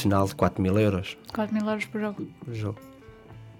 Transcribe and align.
nacional 0.00 0.26
de 0.26 0.34
4 0.34 0.62
mil 0.62 0.78
euros 0.78 1.18
4 1.34 1.54
mil 1.54 1.68
euros 1.68 1.84
por 1.84 2.00
jogo. 2.00 2.26
por 2.44 2.54
jogo. 2.54 2.78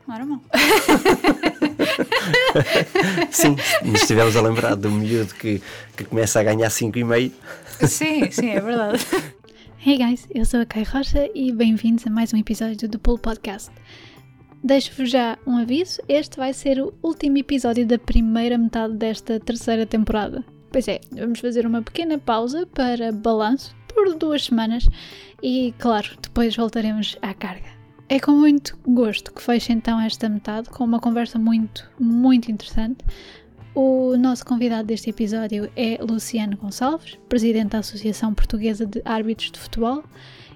Não 0.07 0.15
era 0.15 0.25
mal. 0.25 0.41
Sim, 3.31 3.57
nos 3.85 4.01
estivemos 4.01 4.35
a 4.35 4.41
lembrar 4.41 4.75
do 4.75 4.91
miúdo 4.91 5.35
que, 5.35 5.63
que 5.97 6.05
começa 6.05 6.41
a 6.41 6.43
ganhar 6.43 6.69
5,5. 6.69 7.33
sim, 7.87 8.31
sim, 8.31 8.51
é 8.51 8.61
verdade. 8.61 9.07
Hey 9.87 9.99
guys, 9.99 10.27
eu 10.35 10.45
sou 10.45 10.61
a 10.61 10.67
Kai 10.67 10.83
Rocha 10.83 11.29
e 11.35 11.53
bem-vindos 11.53 12.07
a 12.07 12.11
mais 12.11 12.33
um 12.33 12.39
episódio 12.39 12.89
do 12.89 12.99
Pull 12.99 13.19
Podcast. 13.19 13.71
Deixo-vos 14.65 15.11
já 15.11 15.39
um 15.47 15.59
aviso: 15.59 16.03
este 16.09 16.39
vai 16.39 16.53
ser 16.53 16.81
o 16.81 16.93
último 17.03 17.39
episódio 17.39 17.87
da 17.87 17.99
primeira 17.99 18.59
metade 18.59 18.95
desta 18.95 19.39
terceira 19.39 19.87
temporada. 19.87 20.45
Pois 20.73 20.89
é, 20.89 21.01
vamos 21.13 21.39
fazer 21.39 21.67
uma 21.67 21.83
pequena 21.83 22.19
pausa 22.19 22.67
para 22.67 23.13
balanço 23.13 23.77
por 24.01 24.15
duas 24.15 24.45
semanas 24.45 24.89
e, 25.43 25.75
claro, 25.79 26.09
depois 26.23 26.57
voltaremos 26.57 27.19
à 27.21 27.35
carga. 27.35 27.69
É 28.09 28.19
com 28.19 28.33
muito 28.33 28.79
gosto 28.87 29.31
que 29.31 29.43
fecho 29.43 29.73
então 29.73 30.01
esta 30.01 30.27
metade 30.27 30.71
com 30.71 30.85
uma 30.85 30.99
conversa 30.99 31.39
muito, 31.39 31.89
muito 32.01 32.51
interessante. 32.51 33.05
O 33.75 34.17
nosso 34.17 34.47
convidado 34.47 34.89
deste 34.89 35.11
episódio 35.11 35.71
é 35.77 35.99
Luciano 36.01 36.57
Gonçalves, 36.57 37.19
presidente 37.29 37.73
da 37.73 37.81
Associação 37.81 38.33
Portuguesa 38.33 38.87
de 38.87 39.03
Árbitros 39.05 39.53
de 39.53 39.59
Futebol, 39.59 40.03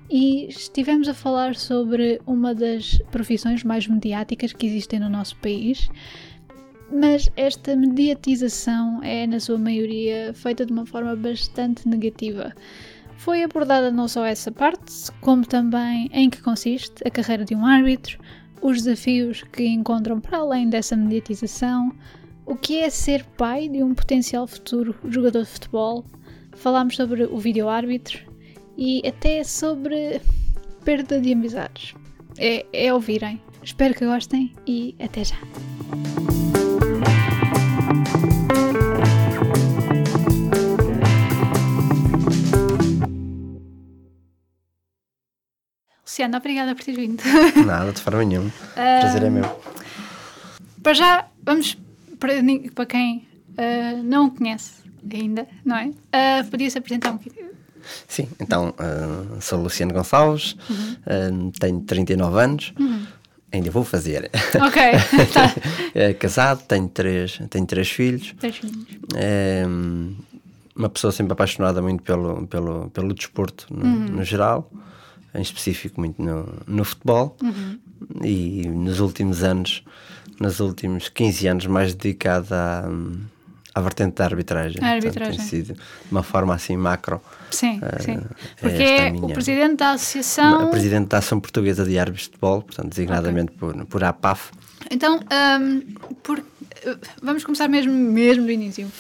e 0.08 0.46
estivemos 0.48 1.06
a 1.06 1.12
falar 1.12 1.54
sobre 1.54 2.22
uma 2.26 2.54
das 2.54 2.98
profissões 3.10 3.62
mais 3.62 3.86
mediáticas 3.86 4.54
que 4.54 4.66
existem 4.66 4.98
no 4.98 5.10
nosso 5.10 5.36
país. 5.36 5.90
Mas 6.90 7.28
esta 7.36 7.76
mediatização 7.76 9.02
é, 9.02 9.26
na 9.26 9.38
sua 9.38 9.58
maioria, 9.58 10.32
feita 10.32 10.64
de 10.64 10.72
uma 10.72 10.86
forma 10.86 11.14
bastante 11.14 11.86
negativa. 11.86 12.54
Foi 13.16 13.42
abordada 13.42 13.90
não 13.90 14.06
só 14.06 14.24
essa 14.24 14.52
parte, 14.52 15.10
como 15.20 15.46
também 15.46 16.10
em 16.12 16.28
que 16.28 16.42
consiste 16.42 17.02
a 17.06 17.10
carreira 17.10 17.44
de 17.44 17.54
um 17.54 17.64
árbitro, 17.64 18.18
os 18.60 18.82
desafios 18.82 19.42
que 19.52 19.66
encontram 19.66 20.20
para 20.20 20.38
além 20.38 20.68
dessa 20.68 20.96
mediatização, 20.96 21.92
o 22.46 22.54
que 22.54 22.78
é 22.78 22.90
ser 22.90 23.24
pai 23.36 23.68
de 23.68 23.82
um 23.82 23.94
potencial 23.94 24.46
futuro 24.46 24.94
jogador 25.08 25.42
de 25.42 25.48
futebol. 25.48 26.04
Falámos 26.56 26.96
sobre 26.96 27.24
o 27.24 27.38
vídeo-árbitro 27.38 28.20
e 28.76 29.02
até 29.06 29.42
sobre 29.42 30.20
perda 30.84 31.20
de 31.20 31.32
amizades. 31.32 31.94
É, 32.38 32.64
é 32.72 32.92
ouvirem. 32.92 33.40
Espero 33.62 33.94
que 33.94 34.04
gostem 34.04 34.52
e 34.66 34.94
até 35.00 35.24
já. 35.24 35.36
Luciana, 46.04 46.36
obrigada 46.38 46.74
por 46.74 46.84
ter 46.84 46.94
vindo. 46.94 47.22
Nada, 47.64 47.92
de 47.92 48.00
forma 48.00 48.24
nenhuma. 48.24 48.52
Prazer 48.74 49.22
é 49.22 49.30
meu. 49.30 49.60
Para 50.82 50.92
já, 50.92 51.26
vamos 51.42 51.78
para, 52.18 52.34
para 52.74 52.86
quem 52.86 53.26
ah, 53.56 54.00
não 54.02 54.26
o 54.26 54.30
conhece 54.30 54.74
ainda, 55.12 55.46
não 55.64 55.76
é? 55.76 55.90
Ah, 56.12 56.44
Podia-se 56.50 56.78
apresentar 56.78 57.12
um 57.12 57.16
bocadinho. 57.16 57.52
Sim, 58.08 58.28
então 58.40 58.74
ah, 58.78 59.40
sou 59.40 59.62
Luciano 59.62 59.92
Gonçalves, 59.92 60.56
ah, 61.06 61.50
tenho 61.58 61.80
39 61.80 62.40
anos, 62.40 62.74
ainda 63.52 63.70
vou 63.70 63.84
fazer. 63.84 64.30
Ok, 64.66 64.82
tá. 65.32 65.54
É, 65.94 66.12
casado, 66.14 66.62
tenho 66.66 66.88
três, 66.88 67.38
tenho 67.50 67.66
três 67.66 67.90
filhos. 67.90 68.34
Três 68.38 68.56
filhos. 68.56 68.86
Uma 70.76 70.88
pessoa 70.88 71.12
sempre 71.12 71.32
apaixonada 71.32 71.80
muito 71.80 72.02
pelo, 72.02 72.48
pelo, 72.48 72.90
pelo 72.90 73.14
desporto 73.14 73.66
no, 73.70 73.84
no 73.84 74.24
geral, 74.24 74.68
em 75.34 75.42
específico 75.42 76.00
muito 76.00 76.20
no, 76.22 76.48
no 76.66 76.84
futebol. 76.84 77.36
E 78.22 78.68
nos 78.68 79.00
últimos 79.00 79.42
anos, 79.42 79.82
nos 80.40 80.60
últimos 80.60 81.08
15 81.08 81.46
anos, 81.48 81.66
mais 81.66 81.94
dedicada 81.94 82.56
à, 82.56 83.78
à 83.78 83.80
vertente 83.80 84.14
da 84.16 84.24
arbitragem. 84.24 84.80
Portanto, 84.80 84.94
arbitragem. 85.06 85.36
tem 85.38 85.46
sido 85.46 85.74
de 85.74 85.80
uma 86.10 86.22
forma 86.22 86.54
assim 86.54 86.76
macro. 86.76 87.20
Sim, 87.50 87.80
Ah, 87.82 88.00
sim. 88.02 88.12
é 88.12 88.20
Porque 88.60 88.82
é 88.82 89.08
a 89.08 89.12
minha- 89.12 89.24
o 89.26 89.32
presidente 89.32 89.76
da 89.76 89.92
associação. 89.92 90.60
A 90.62 90.66
presidente 90.68 91.08
da 91.08 91.18
Ação 91.18 91.40
Portuguesa 91.40 91.84
de 91.84 91.98
Árbitros 91.98 92.24
de 92.24 92.30
Futebol, 92.30 92.62
portanto, 92.62 92.88
designadamente 92.90 93.52
por, 93.52 93.86
por 93.86 94.02
APAF. 94.04 94.50
Então, 94.90 95.20
ahm, 95.30 95.80
por- 96.22 96.42
vamos 97.22 97.42
começar 97.44 97.68
mesmo, 97.68 97.92
mesmo 97.92 98.44
do 98.44 98.50
início. 98.50 98.90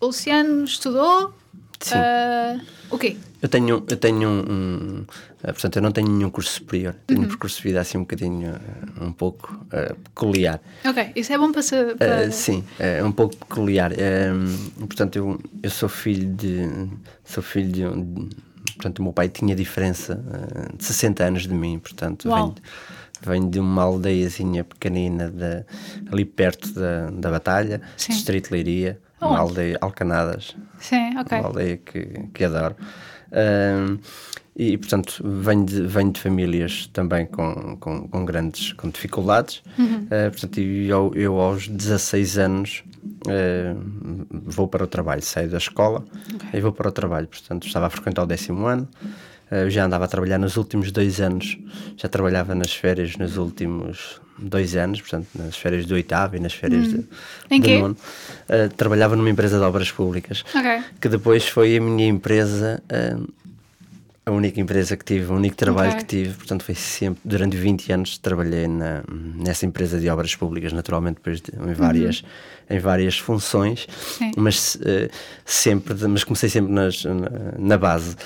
O 0.00 0.06
Luciano 0.06 0.64
estudou. 0.64 1.32
Sim. 1.80 1.94
ah, 1.96 2.58
o 2.90 2.98
quê? 2.98 3.16
Eu 3.40 3.48
tenho, 3.48 3.84
eu 3.88 3.96
tenho 3.96 4.28
um, 4.28 4.40
um, 4.40 5.04
portanto, 5.42 5.76
eu 5.76 5.82
não 5.82 5.92
tenho 5.92 6.08
nenhum 6.08 6.30
curso 6.30 6.50
superior. 6.52 6.94
Tenho 7.06 7.20
um 7.22 7.26
percurso 7.26 7.58
de 7.58 7.62
vida 7.62 7.80
assim 7.80 7.96
um 7.98 8.02
bocadinho, 8.02 8.50
eh, 8.54 9.04
um 9.04 9.12
pouco 9.12 9.64
eh, 9.72 9.94
peculiar. 10.04 10.60
Ok, 10.84 11.12
isso 11.14 11.32
é 11.32 11.38
bom 11.38 11.52
para. 11.52 11.62
Eh, 11.62 11.94
para... 11.94 12.30
sim, 12.30 12.64
é 12.78 13.02
um 13.04 13.12
pouco 13.12 13.36
peculiar. 13.36 13.92
Eh, 13.92 14.30
portanto, 14.80 15.16
eu, 15.16 15.40
eu 15.62 15.70
sou 15.70 15.88
filho 15.88 16.34
de, 16.34 16.88
sou 17.24 17.42
filho 17.42 17.70
de, 17.70 17.86
um- 17.86 18.28
portanto, 18.74 18.98
o 18.98 19.02
meu 19.04 19.12
pai 19.12 19.28
tinha 19.28 19.54
diferença 19.54 20.22
eh, 20.32 20.76
de 20.76 20.84
60 20.84 21.24
anos 21.24 21.42
de 21.46 21.54
mim, 21.54 21.78
portanto, 21.78 22.28
Uau. 22.28 22.36
venho, 22.36 22.54
venho 23.40 23.50
de 23.50 23.60
uma 23.60 23.82
aldeiazinha 23.84 24.64
pequenina 24.64 25.28
de, 25.30 25.64
ali 26.10 26.24
perto 26.24 26.72
da, 26.72 27.10
da 27.10 27.30
Batalha, 27.30 27.80
Sim. 27.96 28.12
Distrito 28.12 28.46
de 28.48 28.52
Leiria, 28.54 29.00
uma 29.20 29.30
Aonde? 29.38 29.40
aldeia, 29.50 29.78
Alcanadas, 29.80 30.56
Sim, 30.80 31.16
ok. 31.18 31.38
uma 31.38 31.46
aldeia 31.48 31.76
que, 31.76 32.04
que 32.34 32.44
adoro. 32.44 32.76
Ahm, 33.32 33.98
e, 34.58 34.76
portanto, 34.76 35.22
venho 35.24 35.64
de, 35.64 35.82
venho 35.82 36.10
de 36.10 36.20
famílias 36.20 36.88
também 36.92 37.26
com, 37.26 37.76
com, 37.76 38.08
com 38.08 38.24
grandes 38.24 38.72
com 38.72 38.90
dificuldades. 38.90 39.62
Ah, 40.10 40.30
portanto, 40.30 40.58
e 40.58 40.88
eu, 40.88 41.12
eu 41.14 41.40
aos 41.40 41.68
16 41.68 42.38
anos 42.38 42.82
ah, 43.28 43.76
vou 44.30 44.66
para 44.66 44.82
o 44.82 44.86
trabalho, 44.88 45.22
saio 45.22 45.48
da 45.48 45.58
escola 45.58 46.04
e 46.52 46.60
vou 46.60 46.72
para 46.72 46.88
o 46.88 46.92
trabalho. 46.92 47.28
Portanto, 47.28 47.68
estava 47.68 47.86
a 47.86 47.90
frequentar 47.90 48.24
o 48.24 48.26
décimo 48.26 48.66
ano. 48.66 48.88
Ah, 49.48 49.58
eu 49.58 49.70
já 49.70 49.84
andava 49.84 50.06
a 50.06 50.08
trabalhar 50.08 50.38
nos 50.38 50.56
últimos 50.56 50.90
dois 50.90 51.20
anos, 51.20 51.56
já 51.96 52.08
trabalhava 52.08 52.52
nas 52.52 52.72
férias 52.72 53.16
nos 53.16 53.36
últimos 53.36 54.20
dois 54.38 54.76
anos, 54.76 55.00
portanto, 55.00 55.26
nas 55.34 55.56
férias 55.56 55.84
do 55.86 55.94
oitavo 55.94 56.36
e 56.36 56.40
nas 56.40 56.52
férias 56.54 56.88
de, 56.88 57.04
Em 57.50 57.60
do 57.60 57.68
nono. 57.70 57.96
Ah, 58.48 58.68
trabalhava 58.76 59.16
numa 59.16 59.30
empresa 59.30 59.58
de 59.58 59.64
obras 59.64 59.90
públicas 59.90 60.44
Ok. 60.54 60.82
que 61.00 61.08
depois 61.08 61.46
foi 61.48 61.76
a 61.76 61.80
minha 61.80 62.06
empresa, 62.06 62.82
ah, 62.88 63.18
a 64.26 64.30
única 64.30 64.60
empresa 64.60 64.94
que 64.96 65.04
tive, 65.04 65.32
o 65.32 65.36
único 65.36 65.56
trabalho 65.56 65.90
Ok. 65.92 66.00
que 66.02 66.06
tive, 66.06 66.34
portanto 66.34 66.62
foi 66.62 66.74
sempre, 66.74 67.20
durante 67.24 67.56
20 67.56 67.90
anos 67.92 68.18
trabalhei 68.18 68.68
na, 68.68 69.02
nessa 69.08 69.64
empresa 69.64 69.98
de 69.98 70.08
obras 70.08 70.36
públicas, 70.36 70.72
naturalmente 70.72 71.16
depois 71.16 71.40
de- 71.40 71.50
em 71.52 71.72
várias, 71.72 72.22
em 72.68 72.78
várias 72.78 73.18
funções, 73.18 73.86
Sim. 74.18 74.32
mas 74.36 74.78
ah, 74.84 75.08
sempre, 75.46 75.94
mas 76.06 76.24
comecei 76.24 76.48
sempre 76.48 76.72
nas, 76.72 77.04
na, 77.04 77.30
na 77.58 77.78
base. 77.78 78.16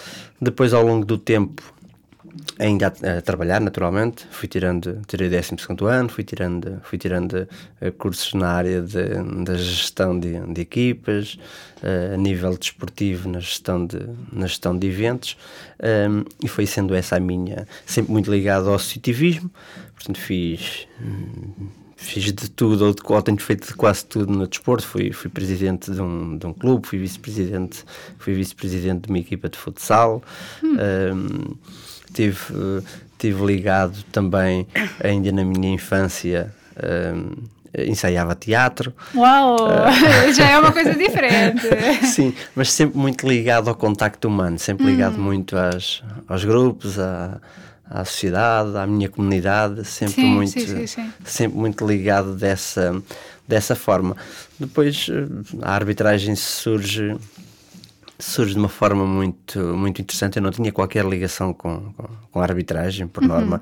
Depois 0.40 0.74
ao 0.74 0.84
longo 0.84 1.06
do 1.06 1.16
tempo 1.16 1.62
ainda 2.58 2.92
a, 3.02 3.18
a 3.18 3.22
trabalhar 3.22 3.60
naturalmente 3.60 4.26
fui 4.30 4.48
tirando 4.48 5.00
tirei 5.06 5.28
o 5.28 5.30
12 5.30 5.56
ano 5.88 6.08
fui 6.08 6.24
tirando 6.24 6.80
fui 6.82 6.98
tirando 6.98 7.48
eh, 7.80 7.90
cursos 7.90 8.34
na 8.34 8.48
área 8.48 8.82
da 8.82 9.54
gestão 9.54 10.18
de, 10.18 10.38
de 10.52 10.60
equipas 10.60 11.38
eh, 11.82 12.12
a 12.14 12.16
nível 12.16 12.56
desportivo 12.56 13.28
na 13.28 13.40
gestão 13.40 13.86
de 13.86 14.00
na 14.32 14.46
gestão 14.46 14.76
de 14.76 14.86
eventos 14.86 15.36
ehm, 15.78 16.24
e 16.42 16.48
foi 16.48 16.66
sendo 16.66 16.94
essa 16.94 17.16
a 17.16 17.20
minha 17.20 17.66
sempre 17.86 18.12
muito 18.12 18.30
ligado 18.30 18.68
ao 18.68 18.74
associativismo 18.74 19.50
portanto 19.94 20.18
fiz 20.18 20.86
hum, 21.00 21.68
Fiz 22.02 22.24
de 22.24 22.50
tudo, 22.50 22.86
ou, 22.86 22.92
de, 22.92 23.00
ou 23.04 23.22
tenho 23.22 23.38
feito 23.38 23.68
de 23.68 23.74
quase 23.74 24.04
tudo 24.04 24.32
no 24.32 24.48
desporto. 24.48 24.84
Fui, 24.84 25.12
fui 25.12 25.30
presidente 25.30 25.92
de 25.92 26.02
um, 26.02 26.36
de 26.36 26.44
um 26.44 26.52
clube, 26.52 26.84
fui 26.84 26.98
vice-presidente 26.98 27.84
fui 28.18 28.34
vice-presidente 28.34 29.02
de 29.02 29.08
uma 29.08 29.20
equipa 29.20 29.48
de 29.48 29.56
futsal. 29.56 30.20
Ehm, 30.64 31.54
tive, 32.12 32.82
tive 33.18 33.44
ligado 33.44 34.02
também, 34.12 34.66
ainda 35.02 35.32
na 35.32 35.44
minha 35.44 35.74
infância, 35.74 36.52
ehm, 36.82 37.32
ensaiava 37.86 38.34
teatro. 38.34 38.92
Uau! 39.14 39.56
Já 40.36 40.50
é 40.50 40.58
uma 40.58 40.70
coisa 40.72 40.94
diferente. 40.94 41.66
Sim, 42.06 42.34
mas 42.54 42.70
sempre 42.72 42.98
muito 42.98 43.26
ligado 43.26 43.68
ao 43.68 43.74
contacto 43.74 44.28
humano, 44.28 44.58
sempre 44.58 44.86
ligado 44.86 45.18
muito 45.18 45.56
às, 45.56 46.02
aos 46.28 46.44
grupos, 46.44 46.98
à, 46.98 47.40
à 47.88 48.04
sociedade, 48.04 48.76
à 48.76 48.86
minha 48.86 49.08
comunidade, 49.08 49.84
sempre 49.84 50.22
Sim, 50.22 50.26
muito, 50.26 50.50
sim, 50.52 50.66
sim, 50.66 50.86
sim. 50.86 51.12
sempre 51.24 51.58
muito 51.58 51.86
ligado 51.86 52.34
dessa, 52.34 53.02
dessa 53.46 53.74
forma. 53.74 54.16
Depois 54.58 55.08
eh, 55.10 55.26
a 55.62 55.74
arbitragem 55.74 56.34
surge 56.36 57.16
surge 58.22 58.54
de 58.54 58.58
uma 58.58 58.68
forma 58.68 59.04
muito 59.04 59.58
muito 59.76 60.00
interessante. 60.00 60.36
Eu 60.36 60.42
não 60.42 60.50
tinha 60.50 60.70
qualquer 60.72 61.04
ligação 61.04 61.52
com, 61.52 61.92
com, 61.92 62.08
com 62.30 62.40
a 62.40 62.42
arbitragem, 62.42 63.06
por 63.06 63.22
norma. 63.22 63.60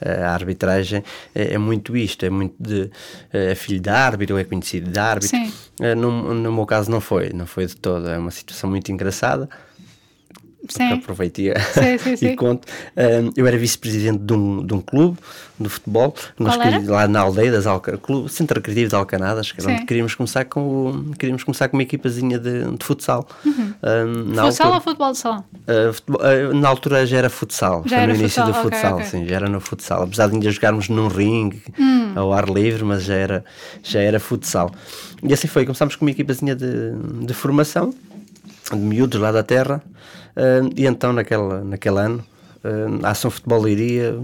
Eh, 0.00 0.22
a 0.22 0.32
arbitragem 0.32 1.02
é, 1.34 1.54
é 1.54 1.58
muito 1.58 1.96
isto, 1.96 2.24
é 2.26 2.30
muito 2.30 2.54
de 2.58 2.90
eh, 3.32 3.52
é 3.52 3.54
filho 3.54 3.80
de 3.80 3.88
árbitro, 3.88 4.38
é 4.38 4.44
conhecido 4.44 4.90
de 4.90 4.98
árbitro. 4.98 5.36
Sim. 5.36 5.52
Eh, 5.80 5.94
no, 5.94 6.34
no 6.34 6.52
meu 6.52 6.66
caso 6.66 6.90
não 6.90 7.00
foi, 7.00 7.30
não 7.32 7.46
foi 7.46 7.66
de 7.66 7.76
todo. 7.76 8.08
É 8.08 8.18
uma 8.18 8.30
situação 8.30 8.68
muito 8.68 8.90
engraçada. 8.92 9.48
Sim. 10.68 10.92
aproveitei 10.92 11.52
Sim, 11.74 11.98
sim, 11.98 12.16
sim. 12.16 12.26
e 12.28 12.36
conto. 12.36 12.66
Um, 12.96 13.30
eu 13.36 13.46
era 13.46 13.56
vice-presidente 13.58 14.18
de 14.20 14.32
um, 14.32 14.64
de 14.64 14.72
um 14.74 14.80
clube 14.80 15.18
de 15.58 15.68
futebol, 15.68 16.14
nós 16.38 16.56
queríamos- 16.56 16.88
lá 16.88 17.06
na 17.06 17.20
aldeia 17.20 17.52
das 17.52 17.66
Alca, 17.66 17.96
clube, 17.96 18.28
Centro 18.32 18.56
Recreativo 18.56 18.88
de 18.90 18.94
Alcanadas, 18.96 19.52
que 19.52 19.64
onde 19.64 19.84
queríamos 19.84 20.14
começar 20.14 20.44
com 20.46 20.60
o- 20.90 21.12
queríamos 21.16 21.44
começar 21.44 21.68
com 21.68 21.76
uma 21.76 21.82
equipazinha 21.84 22.38
de, 22.38 22.64
de 22.76 22.84
futsal. 22.84 23.28
Um, 23.46 24.34
na 24.34 24.42
Futsal 24.44 24.66
altura- 24.66 24.74
ou 24.74 24.80
futebol 24.80 25.12
de 25.12 25.18
salão? 25.18 25.44
Uh, 25.54 25.92
futebol- 25.92 26.20
uh, 26.22 26.54
na 26.54 26.68
altura 26.68 27.06
já 27.06 27.18
era 27.18 27.30
futsal, 27.30 27.82
Já 27.86 27.98
era 27.98 28.12
no 28.12 28.18
início 28.18 28.42
futsal, 28.42 28.62
do 28.62 28.70
futsal, 28.70 28.94
ok. 28.96 29.06
sim, 29.06 29.26
já 29.28 29.36
era 29.36 29.48
no 29.48 29.60
futsal. 29.60 30.02
Apesar 30.02 30.28
de 30.28 30.34
ainda 30.34 30.50
jogarmos 30.50 30.88
num 30.88 31.06
ringue 31.08 31.62
Hum. 31.78 32.12
ao 32.16 32.32
ar 32.32 32.48
livre, 32.48 32.84
mas 32.84 33.04
já 33.04 33.14
era, 33.14 33.44
já 33.82 34.00
era 34.00 34.18
futsal. 34.18 34.70
E 35.22 35.32
assim 35.32 35.46
foi, 35.48 35.64
começámos 35.64 35.94
com 35.96 36.04
uma 36.04 36.10
equipazinha 36.10 36.56
de, 36.56 36.92
de 37.24 37.34
formação, 37.34 37.94
de 38.70 38.76
miúdos 38.78 39.20
lá 39.20 39.30
da 39.30 39.42
terra, 39.44 39.80
e 40.76 40.86
então 40.86 41.12
naquela, 41.12 41.62
naquele 41.62 41.98
ano 41.98 42.24
uh, 42.64 43.04
a 43.06 43.10
Ação 43.10 43.30
Futebol 43.30 43.60
Leiria 43.62 44.14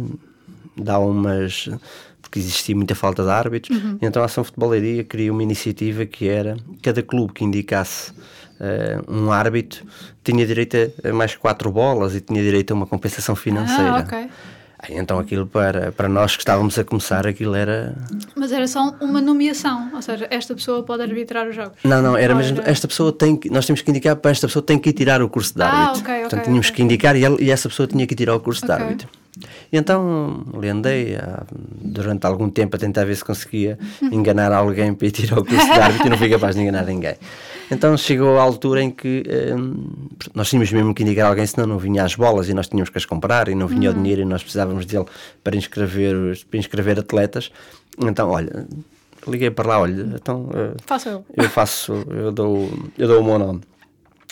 dá 0.77 0.99
umas. 0.99 1.69
porque 2.23 2.39
existia 2.39 2.75
muita 2.77 2.95
falta 2.95 3.23
de 3.25 3.31
árbitros, 3.31 3.77
Uhum. 3.83 3.99
e 4.03 4.07
então 4.07 4.21
a 4.23 4.27
Ação 4.27 4.45
Futebol 4.45 4.69
Leiria 4.71 5.03
criou 5.05 5.35
uma 5.35 5.43
iniciativa 5.43 6.05
que 6.05 6.29
era 6.29 6.57
cada 6.83 7.03
clube 7.03 7.33
que 7.33 7.43
indicasse 7.45 8.13
eh, 8.61 9.01
um 9.09 9.31
árbitro 9.33 9.85
tinha 10.23 10.45
direito 10.47 10.77
a 11.05 11.13
mais 11.13 11.35
quatro 11.37 11.71
bolas 11.71 12.15
e 12.15 12.21
tinha 12.21 12.43
direito 12.43 12.73
a 12.73 12.75
uma 12.75 12.87
compensação 12.87 13.35
financeira. 13.37 13.99
Ah, 13.99 14.01
ok. 14.01 14.29
Então 14.91 15.19
aquilo 15.19 15.47
para, 15.47 15.91
para 15.93 16.09
nós 16.09 16.37
que 16.37 16.43
estávamos 16.43 16.79
a 16.79 16.85
começar, 16.85 17.27
aquilo 17.27 17.55
era. 17.55 17.95
Mas 18.37 18.53
era 18.53 18.67
só 18.69 18.95
uma 19.01 19.21
nomeação, 19.21 19.91
ou 19.93 20.01
seja, 20.01 20.27
esta 20.31 20.55
pessoa 20.55 20.83
pode 20.85 21.03
arbitrar 21.03 21.49
os 21.49 21.55
jogos. 21.57 21.77
Não, 21.85 22.01
não, 22.01 22.17
era 22.17 22.33
Ou 22.33 22.39
mesmo. 22.39 22.61
Esta 22.65 22.87
pessoa 22.87 23.13
tem 23.13 23.37
que. 23.37 23.51
Nós 23.51 23.67
temos 23.67 23.83
que 23.83 23.91
indicar 23.91 24.15
para 24.17 24.31
esta 24.31 24.47
pessoa 24.47 24.63
tem 24.63 24.79
que 24.79 24.91
ir 24.91 24.93
tirar 24.93 25.21
o 25.21 25.29
curso 25.29 25.55
de 25.55 25.63
Ah, 25.63 25.67
árbitro. 25.67 26.01
ok, 26.01 26.13
ok, 26.15 26.21
Portanto, 26.23 26.45
tínhamos 26.45 26.67
ok. 26.69 26.77
que 26.77 26.83
indicar 26.83 27.17
e, 27.17 27.25
ele- 27.25 27.43
e 27.45 27.51
essa 27.51 27.69
pessoa 27.69 27.87
tinha 27.89 28.07
que 28.07 28.15
tirar 28.15 28.35
o 28.37 28.41
curso 28.41 28.65
de 28.65 28.71
árbitro. 28.73 29.09
E 29.73 29.77
então 29.77 30.45
ali 30.57 30.69
andei 30.69 31.17
ah, 31.17 31.43
durante 31.83 32.25
algum 32.27 32.49
tempo 32.49 32.75
a 32.77 32.79
tentar 32.79 33.05
ver 33.05 33.17
se 33.17 33.25
conseguia 33.25 33.79
enganar 34.03 34.53
alguém 34.53 34.95
para 34.95 35.07
ir 35.07 35.11
tirar 35.11 35.39
o 35.41 35.45
curso 35.45 35.65
de 35.67 35.73
árbitro 35.73 36.07
e 36.07 36.11
não 36.11 36.19
fui 36.19 36.29
capaz 36.31 36.55
de 36.55 36.63
enganar 36.63 36.85
ninguém. 36.87 37.15
Então 37.71 37.97
chegou 37.99 38.39
a 38.39 38.43
altura 38.43 38.83
em 38.83 38.91
que 38.91 39.23
hum, 39.55 39.87
nós 40.35 40.49
tínhamos 40.49 40.73
mesmo 40.73 40.95
que 40.95 41.03
indicar 41.03 41.29
alguém, 41.29 41.47
senão 41.47 41.67
não 41.67 41.79
vinha 41.79 42.03
as 42.05 42.15
bolas 42.15 42.49
e 42.49 42.55
nós 42.55 42.67
tínhamos 42.69 42.89
que 42.89 42.97
as 42.99 43.05
comprar 43.05 43.49
e 43.49 43.55
não 43.55 43.67
vinha 43.67 43.91
o 43.91 43.95
dinheiro 43.95 44.23
e 44.23 44.25
nós 44.25 44.43
precisávamos 44.43 44.87
dele 44.87 45.05
para 45.45 45.55
inscrever, 45.57 46.39
para 46.51 46.59
inscrever 46.59 46.99
atletas. 46.99 47.51
Então, 47.99 48.31
olha, 48.31 48.67
liguei 49.27 49.51
para 49.51 49.69
lá, 49.69 49.81
olha, 49.81 50.15
então 50.15 50.49
eh, 50.55 50.73
Faço 50.87 51.09
eu. 51.11 51.25
eu 51.37 51.49
faço, 51.51 51.93
eu 52.11 52.33
dou, 52.33 52.71
eu 52.97 53.07
dou 53.07 53.21
o 53.21 53.25
meu 53.25 53.39
nome. 53.39 53.61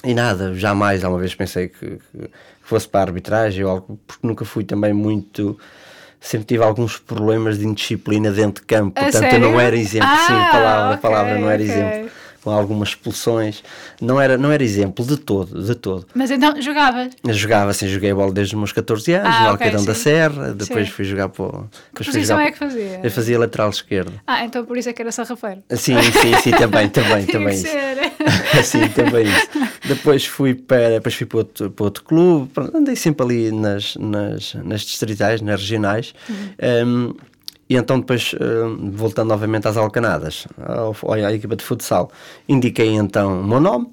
E 0.04 0.14
nada, 0.14 0.54
jamais 0.54 1.04
alguma 1.04 1.20
vez 1.20 1.34
pensei 1.34 1.68
que, 1.68 1.86
que 1.96 2.30
fosse 2.62 2.88
para 2.88 3.00
a 3.00 3.04
arbitragem 3.04 3.64
ou 3.64 3.70
algo, 3.70 3.98
porque 4.06 4.26
nunca 4.26 4.44
fui 4.44 4.64
também 4.64 4.92
muito. 4.92 5.58
Sempre 6.20 6.46
tive 6.46 6.64
alguns 6.64 6.96
problemas 6.98 7.58
de 7.58 7.66
indisciplina 7.66 8.30
dentro 8.30 8.62
de 8.62 8.66
campo, 8.66 8.98
A 8.98 9.02
portanto 9.04 9.32
eu 9.32 9.38
não 9.40 9.60
era 9.60 9.76
exemplo, 9.76 10.08
Ah, 10.10 10.26
sim, 10.26 10.56
palavra, 10.56 10.90
ok, 10.92 11.02
palavra 11.02 11.38
não 11.38 11.50
era 11.50 11.62
ok. 11.62 11.66
exemplo. 11.66 12.10
Com 12.46 12.52
algumas 12.52 12.90
expulsões, 12.90 13.60
não 14.00 14.20
era, 14.20 14.38
não 14.38 14.52
era 14.52 14.62
exemplo 14.62 15.04
de 15.04 15.16
todo, 15.16 15.64
de 15.64 15.74
todo. 15.74 16.06
Mas 16.14 16.30
então 16.30 16.62
jogavas? 16.62 17.12
Eu 17.26 17.34
jogava 17.34 17.72
assim, 17.72 17.88
joguei 17.88 18.14
bola 18.14 18.30
desde 18.32 18.54
os 18.54 18.58
meus 18.58 18.70
14 18.70 19.12
anos, 19.14 19.26
Ah, 19.26 19.30
no 19.30 19.36
ok, 19.46 19.50
Alqueirão 19.50 19.84
da 19.84 19.94
sim. 19.94 20.00
Serra, 20.02 20.54
depois 20.54 20.86
Sim. 20.86 20.92
fui 20.92 21.04
jogar 21.04 21.28
para. 21.28 21.44
o- 21.44 21.68
Que 21.92 22.04
posição 22.04 22.38
é 22.38 22.52
que 22.52 22.56
fazia? 22.58 23.00
Eu 23.02 23.10
fazia 23.10 23.36
lateral 23.36 23.68
esquerdo. 23.68 24.12
Ah, 24.24 24.44
então 24.44 24.64
por 24.64 24.78
isso 24.78 24.88
é 24.88 24.92
que 24.92 25.02
era 25.02 25.10
sarrafeiro. 25.10 25.64
Sim, 25.70 26.00
sim, 26.02 26.36
sim, 26.40 26.50
também, 26.52 26.88
também, 26.88 27.26
também. 27.26 27.56
Sim, 28.62 28.88
também 28.94 29.26
isso. 29.26 29.48
Depois 29.84 30.24
fui 30.24 30.54
para, 30.54 30.90
depois 30.90 31.16
fui 31.16 31.26
para 31.26 31.38
outro, 31.38 31.70
para 31.72 31.84
outro 31.84 32.04
clube, 32.04 32.48
andei 32.72 32.94
sempre 32.94 33.26
ali 33.26 33.50
nas, 33.50 33.96
nas, 33.96 34.54
nas 34.54 34.82
distritais, 34.82 35.40
nas 35.40 35.60
regionais. 35.60 36.14
Um, 36.86 37.12
e 37.68 37.76
então 37.76 37.98
depois, 38.00 38.34
um, 38.40 38.90
voltando 38.92 39.28
novamente 39.28 39.66
às 39.68 39.76
Alcanadas, 39.76 40.46
ao, 40.58 40.94
à 41.12 41.32
equipa 41.32 41.56
de 41.56 41.64
futsal, 41.64 42.10
indiquei 42.48 42.90
então 42.94 43.40
o 43.40 43.44
meu 43.46 43.60
nome, 43.60 43.88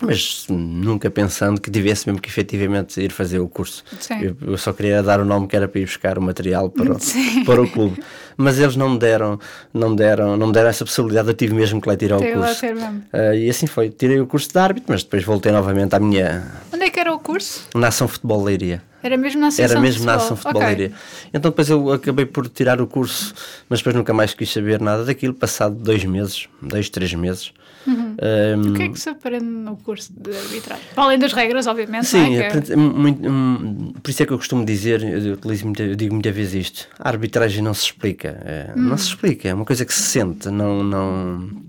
mas 0.00 0.46
nunca 0.48 1.10
pensando 1.10 1.60
que 1.60 1.70
tivesse 1.72 2.06
mesmo 2.06 2.20
que 2.22 2.28
efetivamente 2.28 3.00
ir 3.00 3.10
fazer 3.10 3.40
o 3.40 3.48
curso. 3.48 3.82
Sim. 3.98 4.20
Eu, 4.22 4.36
eu 4.52 4.56
só 4.56 4.72
queria 4.72 5.02
dar 5.02 5.18
o 5.20 5.24
nome 5.24 5.48
que 5.48 5.56
era 5.56 5.66
para 5.66 5.80
ir 5.80 5.86
buscar 5.86 6.16
o 6.18 6.22
material 6.22 6.70
para, 6.70 6.92
o- 6.92 6.98
para 7.44 7.62
o 7.62 7.68
clube. 7.68 8.00
Mas 8.36 8.60
eles 8.60 8.76
não 8.76 8.90
me 8.90 8.98
deram, 8.98 9.40
não 9.74 9.90
me 9.90 9.96
deram, 9.96 10.36
não 10.36 10.46
me 10.48 10.52
deram 10.52 10.68
essa 10.68 10.84
possibilidade, 10.84 11.26
eu 11.28 11.34
tive 11.34 11.52
mesmo 11.52 11.80
que 11.80 11.88
lá 11.88 11.96
tirar 11.96 12.16
o 12.16 12.20
curso. 12.32 12.64
Ah, 13.12 13.34
e 13.34 13.50
assim 13.50 13.66
foi. 13.66 13.90
Tirei 13.90 14.20
o 14.20 14.26
curso 14.28 14.48
de 14.52 14.58
árbitro, 14.58 14.92
mas 14.92 15.02
depois 15.02 15.24
voltei 15.24 15.50
novamente 15.50 15.96
à 15.96 15.98
minha 15.98 16.46
Onde 16.72 16.84
é 16.84 16.90
que 16.90 17.00
era 17.00 17.12
o 17.12 17.18
curso? 17.18 17.66
nação 17.74 18.06
futebol 18.06 18.44
leiria. 18.44 18.80
Era 19.02 19.16
mesmo 19.16 19.40
na 19.40 19.46
Associação 19.48 19.76
Era 19.76 19.80
mesmo 19.80 20.04
na 20.04 20.14
ação 20.14 20.36
futebol 20.36 20.62
Ok. 20.62 20.66
leiria. 20.76 20.92
Então 21.32 21.50
depois 21.50 21.68
eu 21.70 21.92
acabei 21.92 22.26
por 22.26 22.48
tirar 22.48 22.80
o 22.80 22.86
curso, 22.86 23.32
mas 23.68 23.78
depois 23.80 23.94
nunca 23.94 24.12
mais 24.12 24.34
quis 24.34 24.52
saber 24.52 24.80
nada 24.80 25.04
daquilo, 25.04 25.34
passado 25.34 25.74
dois 25.76 26.04
meses, 26.04 26.48
dois, 26.60 26.88
três 26.88 27.12
meses. 27.14 27.52
Ahm, 27.86 28.70
O 28.70 28.74
que 28.74 28.82
é 28.82 28.88
que 28.88 29.00
se 29.00 29.08
aprende 29.08 29.44
no 29.46 29.76
curso 29.76 30.12
de 30.14 30.36
arbitragem? 30.36 30.84
Para 30.94 31.04
além 31.04 31.18
das 31.18 31.32
regras, 31.32 31.66
obviamente, 31.66 32.06
Sim, 32.06 32.36
é? 32.36 32.38
Que 32.38 32.42
é- 32.42 32.46
aprendi- 32.48 32.76
muito- 32.76 34.00
por 34.02 34.10
isso 34.10 34.22
é 34.22 34.26
que 34.26 34.32
eu 34.32 34.36
costumo 34.38 34.64
dizer, 34.64 35.02
eu, 35.02 35.34
utilizo 35.34 35.64
eu 35.78 35.94
digo 35.96 36.12
muita 36.12 36.30
vez 36.30 36.52
isto: 36.54 36.86
a 36.98 37.08
arbitragem 37.08 37.62
não 37.62 37.72
se 37.72 37.84
explica, 37.84 38.40
é, 38.44 38.72
não 38.76 38.94
Hum. 38.94 38.98
se 38.98 39.08
explica, 39.08 39.48
é 39.48 39.54
uma 39.54 39.64
coisa 39.64 39.84
que 39.86 39.94
se 39.94 40.02
sente, 40.02 40.50
não. 40.50 40.82
não 40.82 41.68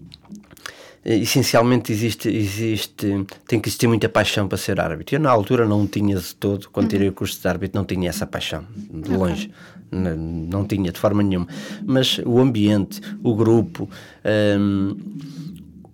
essencialmente 1.03 1.91
existe, 1.91 2.29
existe, 2.29 3.25
tem 3.47 3.59
que 3.59 3.69
existir 3.69 3.87
muita 3.87 4.09
paixão 4.09 4.47
para 4.47 4.57
ser 4.57 4.79
árbitro. 4.79 5.15
Eu 5.15 5.19
na 5.19 5.29
altura 5.31 5.65
não 5.67 5.87
tinha 5.87 6.15
de 6.17 6.35
todo, 6.35 6.69
quando 6.69 6.85
Uhum. 6.85 6.89
tirei 6.89 7.09
o 7.09 7.13
curso 7.13 7.41
de 7.41 7.47
árbitro, 7.47 7.79
não 7.79 7.85
tinha 7.85 8.09
essa 8.09 8.25
paixão, 8.27 8.63
de 8.75 9.09
longe, 9.09 9.51
não, 9.91 10.15
não 10.15 10.65
tinha 10.65 10.91
de 10.91 10.99
forma 10.99 11.23
nenhuma. 11.23 11.47
Mas 11.85 12.19
o 12.25 12.39
ambiente, 12.39 13.01
o 13.23 13.35
grupo, 13.35 13.89
hum, 14.59 14.95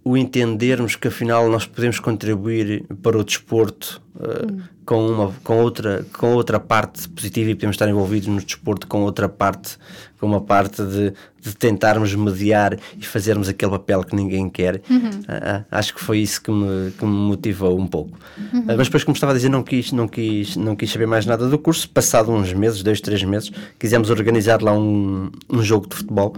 o 0.06 0.16
entendermos 0.16 0.96
que 0.96 1.08
afinal 1.08 1.50
nós 1.50 1.66
podemos 1.66 2.00
contribuir 2.00 2.86
para 3.02 3.18
o 3.18 3.24
desporto 3.24 4.00
uh, 4.16 4.62
com, 4.86 5.08
uma, 5.08 5.34
com, 5.44 5.58
outra, 5.58 6.06
com 6.14 6.34
outra 6.36 6.60
parte 6.60 7.10
positiva 7.10 7.50
e 7.50 7.56
podemos 7.56 7.74
estar 7.74 7.90
envolvidos 7.90 8.28
no 8.28 8.40
desporto 8.40 8.86
com 8.86 9.02
outra 9.02 9.28
parte, 9.28 9.78
com 10.20 10.28
uma 10.28 10.40
parte 10.40 10.84
de, 10.84 11.12
de 11.42 11.56
tentarmos 11.56 12.14
mediar 12.14 12.78
e 12.98 13.04
fazermos 13.04 13.50
aquele 13.50 13.72
papel 13.72 14.04
que 14.04 14.16
ninguém 14.16 14.48
quer. 14.48 14.80
Ah, 15.28 15.66
ah, 15.72 15.78
acho 15.80 15.96
que 15.96 16.00
foi 16.00 16.20
isso 16.20 16.40
que 16.42 16.52
me, 16.52 16.92
que 16.92 17.04
me 17.04 17.12
motivou 17.12 17.78
um 17.80 17.88
pouco. 17.88 18.18
Ah, 18.54 18.76
mas 18.78 18.88
depois, 18.88 19.04
como 19.04 19.16
estava 19.16 19.32
a 19.32 19.36
dizer, 19.36 19.50
não 19.50 19.64
quis, 19.64 19.92
não, 19.92 20.08
quis, 20.08 20.56
não 20.56 20.76
quis 20.76 20.92
saber 20.92 21.08
mais 21.08 21.26
nada 21.26 21.50
do 21.50 21.58
curso. 21.58 21.90
Passado 21.90 22.32
uns 22.32 22.54
meses, 22.54 22.84
dois, 22.84 23.02
três 23.02 23.24
meses, 23.24 23.52
quisemos 23.80 24.12
organizar 24.12 24.62
lá 24.62 24.72
um, 24.72 25.32
um 25.50 25.64
jogo 25.64 25.90
de 25.90 25.96
futebol, 25.96 26.36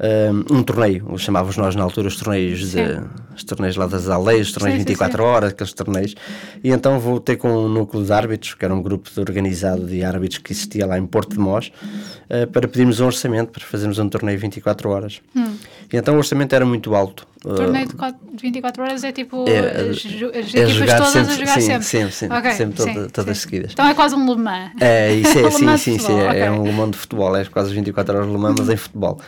ah, 0.00 0.52
um 0.54 0.62
torneio, 0.62 1.06
chamávamos 1.18 1.56
nós 1.56 1.76
na 1.76 1.82
altura 1.82 2.08
os 2.08 2.16
torneios, 2.16 2.60
de, 2.60 2.66
Sim. 2.70 3.00
os 3.36 3.44
torneios 3.44 3.76
lá 3.76 3.86
das 3.86 4.08
aldeias, 4.08 4.46
os 4.48 4.52
torneios 4.54 4.78
Sim, 4.78 4.84
sim, 4.84 4.88
24 4.88 5.22
horas, 5.22 5.50
aqueles 5.50 5.72
torneios. 5.72 6.14
E 6.64 6.70
então 6.70 6.98
voltei 6.98 7.36
com 7.36 7.48
um 7.50 7.68
núcleo 7.68 8.02
de 8.04 8.12
árbitros, 8.12 8.54
que 8.54 8.64
era 8.64 8.74
um 8.74 8.82
grupo 8.82 9.10
de 9.12 9.20
organizado 9.20 9.86
de 9.86 10.02
árbitros 10.02 10.38
que 10.38 10.52
existia 10.52 10.86
lá 10.86 10.98
em 10.98 11.06
Porto 11.06 11.32
de 11.34 11.38
Mós, 11.38 11.70
ah, 12.30 12.46
para 12.50 12.66
pedirmos 12.66 12.98
um 13.00 13.06
orçamento 13.06 13.50
para 13.52 13.62
fazermos 13.64 13.98
um 13.98 14.08
torneio 14.08 14.38
24 14.38 14.88
horas. 14.90 15.20
E 15.92 15.96
então 15.96 16.14
o 16.14 16.18
orçamento 16.18 16.54
era 16.54 16.64
muito 16.64 16.94
alto. 16.94 17.26
O 17.44 17.52
Ah, 17.52 17.56
torneio 17.56 17.88
de 17.88 17.94
quatro- 17.94 18.20
de 18.34 18.42
24 18.42 18.82
horas 18.82 19.02
é 19.02 19.12
tipo 19.12 19.48
É, 19.48 19.88
as, 19.90 19.96
ju- 19.96 20.28
as 20.28 20.54
é 20.54 20.60
equipas 20.60 20.94
todas 20.96 21.08
sempre- 21.10 21.32
a 21.32 21.36
jogar 21.36 21.54
sim, 21.54 21.60
sempre. 21.62 21.82
sempre, 21.84 22.12
sempre, 22.12 22.36
Ok, 22.38 22.50
sempre 22.52 22.76
toda- 22.76 22.92
sim, 23.04 23.08
todas 23.08 23.38
sim. 23.38 23.42
seguidas. 23.44 23.72
Então 23.72 23.86
é 23.88 23.94
quase 23.94 24.14
um 24.14 24.30
Le 24.30 24.36
Mans. 24.40 24.70
É, 24.78 25.14
isso 25.14 25.38
é, 25.38 25.50
sim, 25.50 25.76
sim, 25.78 25.98
sim, 25.98 26.12
é, 26.20 26.40
é 26.40 26.50
ok. 26.50 26.60
um 26.60 26.64
Le 26.64 26.72
Mans 26.72 26.90
de 26.90 26.96
futebol, 26.98 27.34
é 27.34 27.44
quase 27.46 27.72
24 27.74 28.14
horas 28.14 28.30
Le 28.30 28.36
Mans, 28.38 28.54
mas 28.58 28.68
em 28.68 28.76
futebol. 28.76 29.18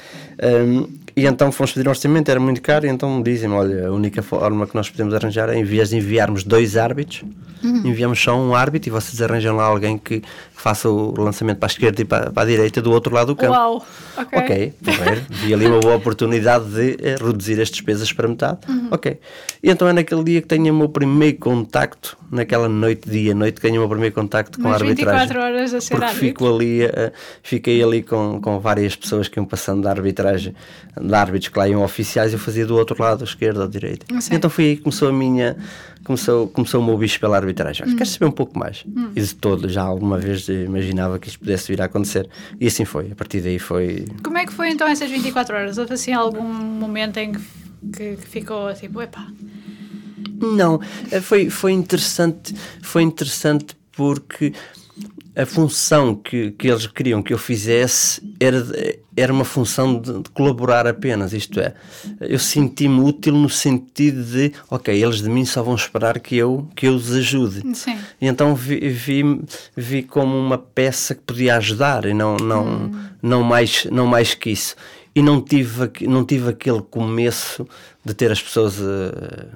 Um, 0.43 0.89
e 1.15 1.27
então 1.27 1.53
fomos 1.53 1.73
pedir 1.73 1.87
um 1.87 1.91
orçamento, 1.91 2.31
era 2.31 2.41
muito 2.41 2.61
caro, 2.63 2.87
e 2.87 2.89
então 2.89 3.23
dizem-me: 3.23 3.55
olha, 3.55 3.89
a 3.89 3.93
única 3.93 4.23
forma 4.23 4.67
que 4.67 4.75
nós 4.75 4.91
podemos 4.91 5.15
arranjar 5.15 5.49
é, 5.51 5.57
em 5.57 5.65
vez 5.65 5.91
de 5.91 5.97
enviarmos 5.97 6.43
dois 6.45 6.77
árbitros, 6.77 7.23
Uhum. 7.63 7.83
enviamos 7.87 8.21
só 8.21 8.37
um 8.37 8.57
árbitro 8.57 8.89
e 8.89 8.91
vocês 8.91 9.23
arranjam 9.23 9.55
lá 9.55 9.63
alguém 9.63 9.97
que, 9.97 10.19
que 10.19 10.27
faça 10.63 10.89
o 10.89 11.21
lançamento 11.21 11.59
para 11.59 11.67
a 11.67 11.73
esquerda 11.73 12.01
e 12.01 12.05
para, 12.05 12.31
para 12.31 12.45
a 12.45 12.47
direita 12.47 12.81
do 12.81 12.93
outro 12.93 13.13
lado 13.13 13.29
do 13.29 13.37
campo. 13.37 13.53
Uau! 13.53 13.85
Ok. 14.17 14.39
Ok. 14.39 14.75
Vi 15.29 15.53
ali 15.53 15.67
uma 15.67 15.81
boa 15.81 15.97
oportunidade 15.97 16.67
de 16.67 16.97
eh, 17.03 17.17
reduzir 17.21 17.61
as 17.61 17.69
despesas 17.69 18.13
para 18.13 18.29
metade. 18.29 18.59
Uhum. 18.69 18.87
Ok. 18.93 19.19
E 19.61 19.69
então 19.69 19.89
é 19.89 19.93
naquele 19.93 20.23
dia 20.23 20.41
que 20.41 20.47
tenho 20.47 20.73
o 20.73 20.77
meu 20.77 20.89
primeiro 20.89 21.37
contacto, 21.39 22.17
naquela 22.31 22.69
noite, 22.69 23.11
dia, 23.11 23.35
noite, 23.35 23.57
que 23.57 23.61
tenho 23.61 23.75
o 23.75 23.79
meu 23.81 23.89
primeiro 23.89 24.15
contacto 24.15 24.61
com 24.61 24.69
a 24.69 24.71
Mas 24.71 24.83
arbitragem. 24.83 25.27
24 25.27 25.41
horas 25.41 25.75
a 25.75 25.81
ser 25.81 25.97
Porque 25.97 26.15
fico 26.15 26.55
ali, 26.55 26.85
eh, 26.85 27.13
fiquei 27.43 27.83
ali 27.83 28.01
com, 28.01 28.41
com 28.41 28.61
várias 28.61 28.95
pessoas 28.95 29.27
que 29.27 29.41
iam 29.41 29.45
passando 29.45 29.83
da 29.83 29.91
arbitragem, 29.91 30.55
de 31.01 31.13
árbitros 31.15 31.49
que 31.49 31.59
lá 31.59 31.69
iam 31.69 31.83
oficiais, 31.83 32.33
eu 32.33 32.39
fazia 32.39 32.65
do 32.65 32.77
outro 32.77 33.03
lado, 33.03 33.25
esquerda 33.25 33.63
ou 33.63 33.69
direita. 33.69 34.07
Então 34.31 34.49
foi 34.49 34.65
aí 34.65 34.77
que 34.77 34.83
começou 34.83 35.09
a 35.09 35.13
minha, 35.13 35.57
começou, 36.05 36.49
começou 36.49 36.81
o 36.81 36.85
meu 36.85 36.97
bicho 36.97 37.19
pela 37.21 37.37
arbitragem. 37.37 37.87
Olha, 37.87 37.97
Queres 37.97 38.13
saber 38.13 38.27
um 38.27 38.33
pouco 38.33 38.59
mais? 38.59 38.85
E 39.15 39.21
de 39.21 39.35
todo, 39.35 39.69
já 39.69 39.83
alguma 39.83 40.19
vez 40.19 40.49
imaginava 40.49 41.19
que 41.19 41.29
isto 41.29 41.39
pudesse 41.39 41.69
vir 41.69 41.81
a 41.81 41.87
acontecer. 41.87 42.29
E 42.61 42.67
assim 42.67 42.85
foi, 42.85 43.13
a 43.13 43.15
partir 43.15 43.41
daí 43.41 43.59
foi... 43.59 44.07
Como 44.23 44.39
é 44.39 44.47
que 44.47 44.53
foi 44.53 44.71
então 44.71 44.87
essas 44.89 45.11
24 45.11 45.57
horas? 45.57 45.79
Houve 45.79 45.95
assim 45.95 46.13
algum 46.13 46.43
momento 46.43 47.17
em 47.19 47.33
que, 47.33 47.41
que, 47.93 48.17
que 48.17 48.29
ficou 48.29 48.73
tipo, 48.75 49.01
epá, 49.03 49.27
Não, 50.41 50.81
eh, 51.11 51.21
foi, 51.21 51.51
foi 51.51 51.73
interessante, 51.73 52.55
foi 52.83 53.03
interessante 53.03 53.77
porque 53.93 54.53
a 55.35 55.47
função 55.47 56.15
que, 56.15 56.51
que 56.53 56.69
eles 56.69 56.87
queriam 56.87 57.23
que 57.23 57.33
eu 57.33 57.39
fizesse 57.39 58.23
era, 58.39 58.63
era 59.17 59.33
uma 59.33 59.45
função 59.45 59.99
de, 59.99 60.23
de 60.23 60.31
colaborar 60.31 60.87
apenas, 60.87 61.33
isto 61.33 61.59
é, 61.59 61.73
eu 62.21 62.39
senti-me 62.39 63.01
útil 63.01 63.35
no 63.35 63.49
sentido 63.49 64.23
de, 64.23 64.53
ok, 64.71 64.95
eles 65.03 65.23
de 65.23 65.31
mim 65.31 65.45
só 65.47 65.63
vão 65.63 65.75
esperar 65.75 66.21
que 66.21 66.37
eu, 66.37 66.69
que 66.77 66.87
eu 66.87 66.95
os 66.95 67.13
ajude. 67.13 67.63
Sim. 67.75 67.97
E 68.21 68.27
então 68.27 68.55
vi, 68.55 68.89
vi, 68.91 69.41
vi 69.75 70.03
como 70.03 70.37
uma 70.39 70.59
peça 70.59 71.15
que 71.15 71.23
podia 71.23 71.57
ajudar 71.57 72.05
e 72.05 72.13
não, 72.13 72.37
não, 72.37 72.67
hum. 72.67 73.05
não, 73.23 73.43
mais, 73.43 73.87
não 73.91 74.07
mais 74.07 74.35
que 74.35 74.51
isso. 74.51 74.77
E 75.15 75.23
não 75.23 75.41
tive, 75.41 75.91
não 76.03 76.25
tive 76.25 76.51
aquele 76.51 76.83
começo 76.83 77.67
de 78.05 78.13
ter 78.15 78.31
as 78.31 78.43
pessoas 78.43 78.81
a 78.81 79.47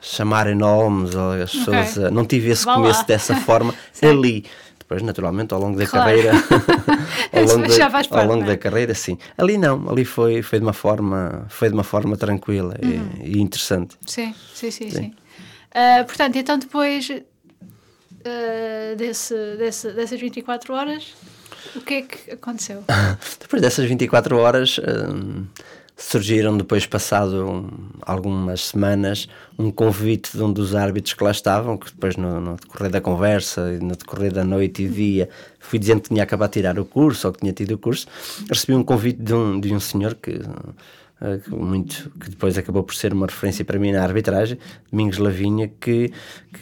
chamarem 0.00 0.54
nomes, 0.54 1.14
ou 1.14 1.32
as 1.32 1.52
pessoas 1.52 1.96
okay. 1.96 2.06
a, 2.06 2.10
não 2.10 2.24
tive 2.24 2.50
esse 2.50 2.64
Vá 2.64 2.74
começo 2.74 3.00
lá. 3.00 3.06
dessa 3.06 3.36
forma 3.36 3.74
ali 4.02 4.44
depois, 4.90 5.02
naturalmente, 5.02 5.54
ao 5.54 5.60
longo 5.60 5.78
da 5.78 5.86
claro. 5.86 6.04
carreira, 6.04 6.32
ao 7.32 7.44
longo, 7.44 7.68
da, 7.68 7.90
parte, 7.90 8.12
ao 8.12 8.26
longo 8.26 8.44
da 8.44 8.56
carreira, 8.56 8.92
sim. 8.92 9.16
Ali 9.38 9.56
não, 9.56 9.88
ali 9.88 10.04
foi, 10.04 10.42
foi 10.42 10.58
de 10.58 10.64
uma 10.64 10.72
forma, 10.72 11.46
foi 11.48 11.68
de 11.68 11.74
uma 11.74 11.84
forma 11.84 12.16
tranquila 12.16 12.74
uhum. 12.82 13.08
e, 13.22 13.36
e, 13.36 13.40
interessante. 13.40 13.96
Sim, 14.04 14.34
sim, 14.52 14.72
sim, 14.72 14.90
sim. 14.90 14.96
sim. 14.96 15.14
Uh, 15.70 16.04
portanto, 16.04 16.34
então 16.34 16.58
depois 16.58 17.08
uh, 17.08 18.96
desse, 18.96 19.32
desse, 19.58 19.92
dessas 19.92 20.20
24 20.20 20.74
horas, 20.74 21.14
o 21.76 21.80
que 21.82 21.94
é 21.94 22.02
que 22.02 22.32
aconteceu? 22.32 22.82
depois 23.38 23.62
dessas 23.62 23.84
24 23.84 24.36
horas, 24.38 24.78
uh, 24.78 25.46
surgiram 26.02 26.56
depois, 26.56 26.86
passado 26.86 27.46
um, 27.46 27.68
algumas 28.02 28.68
semanas, 28.68 29.28
um 29.58 29.70
convite 29.70 30.36
de 30.36 30.42
um 30.42 30.52
dos 30.52 30.74
árbitros 30.74 31.12
que 31.14 31.22
lá 31.22 31.30
estavam, 31.30 31.76
que 31.76 31.92
depois 31.92 32.16
no, 32.16 32.40
no 32.40 32.56
decorrer 32.56 32.90
da 32.90 33.00
conversa 33.00 33.72
e 33.72 33.78
no 33.78 33.94
decorrer 33.94 34.32
da 34.32 34.42
noite 34.42 34.82
e 34.82 34.88
dia 34.88 35.28
fui 35.58 35.78
dizendo 35.78 36.00
que 36.00 36.08
tinha 36.08 36.22
acabado 36.22 36.50
de 36.50 36.54
tirar 36.54 36.78
o 36.78 36.84
curso 36.84 37.28
ou 37.28 37.32
que 37.32 37.40
tinha 37.40 37.52
tido 37.52 37.72
o 37.72 37.78
curso, 37.78 38.06
recebi 38.48 38.74
um 38.74 38.82
convite 38.82 39.20
de 39.22 39.34
um, 39.34 39.60
de 39.60 39.74
um 39.74 39.78
senhor 39.78 40.14
que, 40.14 40.40
eh, 41.20 41.40
muito 41.48 42.10
que 42.18 42.30
depois 42.30 42.56
acabou 42.56 42.82
por 42.82 42.94
ser 42.94 43.12
uma 43.12 43.26
referência 43.26 43.64
para 43.64 43.78
mim 43.78 43.92
na 43.92 44.02
arbitragem, 44.02 44.58
Domingos 44.90 45.18
Lavinha, 45.18 45.70
que, 45.80 46.12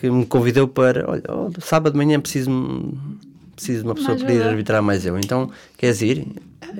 que 0.00 0.10
me 0.10 0.26
convidou 0.26 0.66
para, 0.66 1.08
olha, 1.08 1.22
oh, 1.28 1.50
sábado 1.60 1.92
de 1.92 1.98
manhã 1.98 2.20
preciso 2.20 2.50
preciso 3.54 3.82
de 3.82 3.88
uma 3.88 3.94
pessoa 3.94 4.16
para 4.16 4.32
ir 4.32 4.42
arbitrar 4.42 4.80
mais 4.82 5.04
eu. 5.04 5.18
Então, 5.18 5.50
queres 5.76 6.00
ir? 6.00 6.26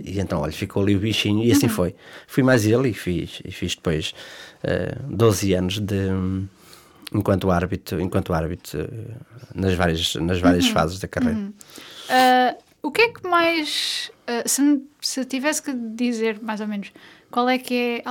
E 0.05 0.21
então, 0.21 0.41
olha, 0.41 0.53
ficou 0.53 0.83
ali 0.83 0.97
o 0.97 0.99
bichinho 0.99 1.45
e 1.45 1.53
assim 1.53 1.67
uhum. 1.67 1.73
foi. 1.73 1.95
Fui 2.27 2.43
mais 2.43 2.67
ele 2.67 2.91
e 2.91 2.95
fiz, 2.95 3.41
e 3.45 3.51
fiz 3.51 3.75
depois 3.75 4.11
uh, 4.63 4.65
eh, 4.65 4.97
12 5.09 5.55
anos 5.55 5.79
de 5.79 6.11
enquanto 7.13 7.51
árbitro, 7.51 8.01
enquanto 8.01 8.35
árbitro 8.35 8.81
uh, 8.81 9.15
nas 9.55 9.75
várias, 9.75 10.15
nas 10.17 10.41
várias 10.41 10.67
uhum. 10.67 10.73
fases 10.73 10.99
da 10.99 11.09
carreira. 11.09 11.39
Uhum. 11.39 11.49
Uh, 11.49 12.57
o 12.83 12.91
que 12.91 13.03
é 13.03 13.09
que 13.09 13.27
mais, 13.27 14.11
se, 14.47 14.83
se 15.01 15.25
tivesse 15.25 15.63
que 15.63 15.73
dizer 15.73 16.41
mais 16.41 16.61
ou 16.61 16.69
menos, 16.69 16.93
qual 17.31 17.49
é 17.49 17.59
que 17.59 17.75
é 17.75 18.03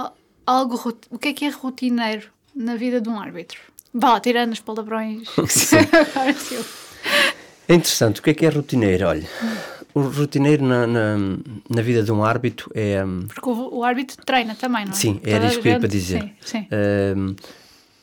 algo, 0.46 0.98
o 1.10 1.18
que 1.18 1.30
é 1.30 1.34
que 1.34 1.46
é 1.46 1.50
rotineiro 1.50 2.28
na 2.56 2.76
vida 2.76 3.00
de 3.00 3.10
um 3.10 3.20
árbitro? 3.20 3.60
Vá, 3.94 4.20
tirando 4.20 4.54
os 4.54 4.60
palavrões. 4.60 5.30
é 7.68 7.74
interessante, 7.74 8.20
o 8.20 8.24
que 8.24 8.32
é 8.32 8.34
que 8.34 8.46
é 8.46 8.50
rotineiro? 8.50 9.08
Olha, 9.08 9.28
o 9.98 10.10
rotineiro 10.10 10.64
na, 10.64 10.86
na, 10.86 11.18
na, 11.70 11.82
vida 11.82 12.04
de 12.04 12.12
um 12.12 12.24
árbitro 12.24 12.72
é. 12.74 13.04
Hum, 13.04 13.26
Porque 13.28 13.50
o, 13.50 13.78
o 13.78 13.84
árbitro 13.84 14.18
treina 14.26 14.56
também, 14.56 14.86
não 14.86 14.92
é? 14.92 14.96
Sim, 14.96 15.20
era 15.24 15.48
isso 15.48 15.62
que 15.62 15.68
eu 15.68 15.74
ia 15.74 15.80
para 15.80 15.88
dizer. 15.88 16.22
Sim, 16.22 16.32
sim. 16.42 16.68
Um, 17.18 17.36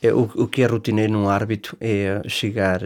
é, 0.01 0.13
o, 0.13 0.21
o 0.35 0.47
que 0.47 0.61
é 0.61 0.65
rotineiro 0.65 1.13
num 1.13 1.29
árbitro 1.29 1.77
é 1.79 2.21
chegar, 2.27 2.81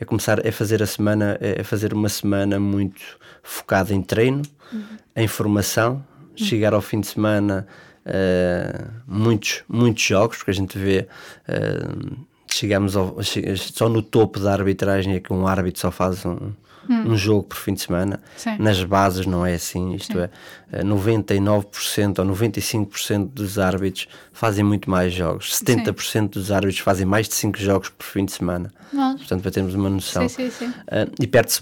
é 0.00 0.04
começar, 0.04 0.44
é 0.46 0.50
fazer 0.50 0.82
a 0.82 0.86
semana, 0.86 1.36
é 1.40 1.62
fazer 1.62 1.92
uma 1.92 2.08
semana 2.08 2.58
muito 2.60 3.02
focada 3.42 3.92
em 3.92 4.02
treino, 4.02 4.42
uhum. 4.72 4.82
em 5.16 5.26
formação, 5.26 5.94
uhum. 5.94 6.46
chegar 6.46 6.72
ao 6.72 6.80
fim 6.80 7.00
de 7.00 7.08
semana. 7.08 7.66
Uh, 8.06 8.88
muitos, 9.06 9.64
muitos 9.68 10.02
jogos, 10.02 10.38
porque 10.38 10.50
a 10.50 10.54
gente 10.54 10.78
vê 10.78 11.06
uh, 11.46 12.16
chegamos 12.50 12.96
ao, 12.96 13.16
só 13.56 13.88
no 13.88 14.00
topo 14.00 14.40
da 14.40 14.52
arbitragem 14.52 15.14
é 15.14 15.20
que 15.20 15.30
um 15.30 15.46
árbitro 15.46 15.80
só 15.80 15.90
faz 15.90 16.24
um, 16.24 16.52
hum. 16.88 17.12
um 17.12 17.16
jogo 17.16 17.44
por 17.44 17.56
fim 17.56 17.74
de 17.74 17.80
semana. 17.80 18.20
Sim. 18.36 18.56
Nas 18.58 18.82
bases 18.82 19.26
não 19.26 19.44
é 19.44 19.54
assim, 19.54 19.94
isto 19.94 20.18
Sim. 20.18 20.28
é, 20.72 20.82
99% 20.82 22.18
ou 22.18 22.26
95% 22.26 23.28
dos 23.32 23.58
árbitros 23.58 24.08
fazem 24.32 24.64
muito 24.64 24.90
mais 24.90 25.12
jogos, 25.12 25.52
70% 25.62 26.02
sim. 26.02 26.26
dos 26.26 26.50
árbitros 26.50 26.80
fazem 26.80 27.06
mais 27.06 27.28
de 27.28 27.34
5 27.34 27.58
jogos 27.58 27.88
por 27.90 28.04
fim 28.04 28.24
de 28.24 28.32
semana. 28.32 28.72
Portanto, 28.90 29.42
para 29.42 29.50
termos 29.50 29.74
uma 29.74 29.90
noção. 29.90 30.28
Sim, 30.28 30.46
uh, 30.46 31.12
e 31.20 31.26
perde-se 31.26 31.60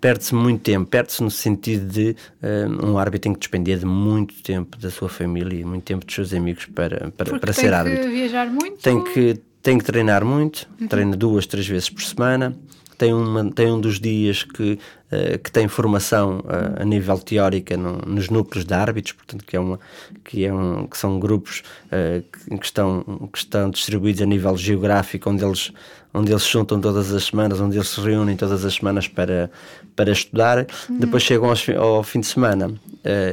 perde 0.00 0.34
muito 0.34 0.62
tempo, 0.62 0.88
perde-se 0.88 1.22
no 1.22 1.30
sentido 1.30 1.86
de 1.86 2.16
uh, 2.42 2.86
um 2.86 2.98
árbitro 2.98 3.22
tem 3.22 3.32
que 3.32 3.40
despender 3.40 3.78
de 3.78 3.86
muito 3.86 4.40
tempo 4.42 4.78
da 4.78 4.90
sua 4.90 5.08
família 5.08 5.60
e 5.60 5.64
muito 5.64 5.84
tempo 5.84 6.06
dos 6.06 6.14
seus 6.14 6.32
amigos 6.32 6.66
para, 6.66 7.10
para, 7.10 7.38
para 7.38 7.52
ser 7.52 7.74
árbitro. 7.74 8.02
Tem 8.02 8.10
que 8.10 8.16
viajar 8.16 8.46
muito? 8.46 8.78
Tem 8.80 9.02
que, 9.02 9.40
tem 9.60 9.78
que 9.78 9.84
treinar 9.84 10.24
muito, 10.24 10.68
uhum. 10.80 10.86
treina 10.86 11.16
duas, 11.16 11.46
três 11.46 11.66
vezes 11.66 11.90
por 11.90 12.02
semana 12.02 12.56
tem, 12.98 13.14
uma, 13.14 13.50
tem 13.50 13.70
um 13.70 13.80
dos 13.80 14.00
dias 14.00 14.42
que, 14.42 14.72
uh, 14.72 15.38
que 15.38 15.52
tem 15.52 15.68
formação 15.68 16.40
uh, 16.40 16.82
a 16.82 16.84
nível 16.84 17.16
teórica 17.18 17.76
no, 17.76 17.98
nos 17.98 18.28
núcleos 18.28 18.64
de 18.64 18.74
árbitros, 18.74 19.12
portanto, 19.12 19.44
que, 19.44 19.56
é 19.56 19.60
uma, 19.60 19.78
que, 20.24 20.44
é 20.44 20.52
um, 20.52 20.84
que 20.84 20.98
são 20.98 21.20
grupos 21.20 21.62
uh, 21.86 22.58
que, 22.58 22.66
estão, 22.66 23.30
que 23.32 23.38
estão 23.38 23.70
distribuídos 23.70 24.20
a 24.20 24.26
nível 24.26 24.56
geográfico, 24.56 25.30
onde 25.30 25.44
eles, 25.44 25.72
onde 26.12 26.32
eles 26.32 26.42
se 26.42 26.50
juntam 26.50 26.80
todas 26.80 27.12
as 27.14 27.22
semanas, 27.22 27.60
onde 27.60 27.76
eles 27.76 27.88
se 27.88 28.00
reúnem 28.00 28.36
todas 28.36 28.64
as 28.64 28.74
semanas 28.74 29.06
para, 29.06 29.48
para 29.94 30.10
estudar. 30.10 30.66
Uhum. 30.90 30.98
Depois 30.98 31.22
chegam 31.22 31.48
ao, 31.48 31.82
ao 31.82 32.02
fim 32.02 32.18
de 32.18 32.26
semana, 32.26 32.74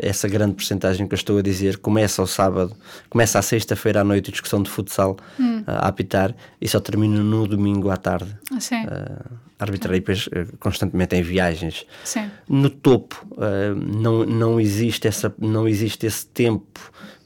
essa 0.01 0.27
grande 0.27 0.53
porcentagem 0.53 1.05
que 1.07 1.13
eu 1.13 1.17
estou 1.17 1.39
a 1.39 1.41
dizer 1.41 1.77
começa 1.77 2.21
ao 2.21 2.27
sábado, 2.27 2.73
começa 3.09 3.39
à 3.39 3.41
sexta-feira 3.41 4.01
à 4.01 4.03
noite 4.03 4.29
a 4.29 4.31
discussão 4.31 4.61
de 4.61 4.69
futsal 4.69 5.17
uhum. 5.37 5.63
a 5.65 5.87
apitar 5.87 6.33
e 6.61 6.67
só 6.67 6.79
termina 6.79 7.21
no 7.21 7.47
domingo 7.47 7.89
à 7.89 7.97
tarde. 7.97 8.37
Ah, 8.53 8.59
sim 8.59 8.85
arbitrei 8.85 9.44
depois 9.57 10.29
eh, 10.31 10.45
constantemente 10.59 11.15
em 11.15 11.21
viagens. 11.21 11.85
Sim. 12.03 12.29
No 12.47 12.69
topo 12.69 13.25
uh, 13.31 13.75
não, 13.75 14.25
não, 14.25 14.59
existe 14.59 15.07
essa, 15.07 15.33
não 15.39 15.67
existe 15.67 16.05
esse 16.05 16.27
tempo 16.27 16.79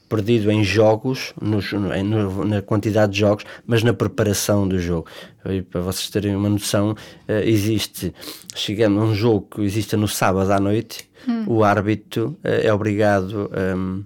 perdido 0.07 0.51
em 0.51 0.63
jogos, 0.63 1.33
nos, 1.39 1.71
no, 1.71 2.45
na 2.45 2.61
quantidade 2.61 3.13
de 3.13 3.19
jogos, 3.19 3.45
mas 3.65 3.83
na 3.83 3.93
preparação 3.93 4.67
do 4.67 4.79
jogo. 4.79 5.07
E 5.45 5.61
para 5.61 5.81
vocês 5.81 6.09
terem 6.09 6.35
uma 6.35 6.49
noção, 6.49 6.91
uh, 6.91 7.31
existe, 7.43 8.13
chegando 8.55 8.99
a 8.99 9.03
um 9.03 9.15
jogo 9.15 9.47
que 9.55 9.61
existe 9.61 9.95
no 9.95 10.07
sábado 10.07 10.51
à 10.51 10.59
noite, 10.59 11.09
hum. 11.27 11.45
o 11.47 11.63
árbitro 11.63 12.37
é 12.43 12.71
obrigado, 12.73 13.49
um, 13.75 14.03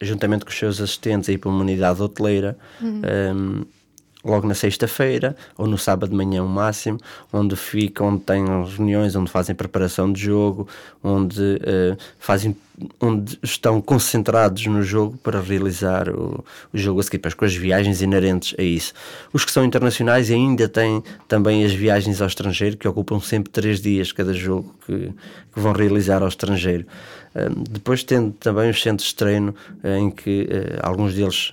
juntamente 0.00 0.44
com 0.44 0.50
os 0.50 0.58
seus 0.58 0.80
assistentes, 0.80 1.28
a 1.28 1.32
ir 1.32 1.38
para 1.38 1.50
uma 1.50 1.60
unidade 1.60 2.00
hoteleira. 2.00 2.56
Hum. 2.80 3.02
Um, 3.34 3.77
logo 4.24 4.46
na 4.46 4.54
sexta-feira 4.54 5.36
ou 5.56 5.66
no 5.66 5.78
sábado 5.78 6.10
de 6.10 6.16
manhã 6.16 6.42
o 6.42 6.48
máximo, 6.48 6.98
onde 7.32 7.54
ficam, 7.56 8.08
onde 8.08 8.22
têm 8.22 8.44
reuniões, 8.44 9.14
onde 9.14 9.30
fazem 9.30 9.54
preparação 9.54 10.12
de 10.12 10.20
jogo, 10.20 10.68
onde 11.02 11.40
uh, 11.40 11.96
fazem 12.18 12.56
onde 13.00 13.36
estão 13.42 13.80
concentrados 13.80 14.64
no 14.66 14.84
jogo 14.84 15.18
para 15.18 15.40
realizar 15.40 16.08
o, 16.08 16.44
o 16.72 16.78
jogo 16.78 17.00
a 17.00 17.02
seguir, 17.02 17.34
com 17.34 17.44
as 17.44 17.54
viagens 17.54 18.02
inerentes 18.02 18.54
a 18.56 18.62
isso. 18.62 18.92
Os 19.32 19.44
que 19.44 19.50
são 19.50 19.64
internacionais 19.64 20.30
ainda 20.30 20.68
têm 20.68 21.02
também 21.26 21.64
as 21.64 21.72
viagens 21.72 22.20
ao 22.20 22.28
estrangeiro, 22.28 22.76
que 22.76 22.86
ocupam 22.86 23.18
sempre 23.18 23.50
três 23.50 23.80
dias 23.80 24.12
cada 24.12 24.32
jogo 24.32 24.72
que, 24.86 25.12
que 25.52 25.60
vão 25.60 25.72
realizar 25.72 26.22
ao 26.22 26.28
estrangeiro. 26.28 26.86
Uh, 27.34 27.64
depois 27.68 28.04
tendo 28.04 28.30
também 28.32 28.70
os 28.70 28.80
centros 28.80 29.08
de 29.08 29.14
treino, 29.16 29.54
uh, 29.82 29.88
em 29.88 30.10
que 30.10 30.48
alguns 30.80 31.14
deles 31.14 31.52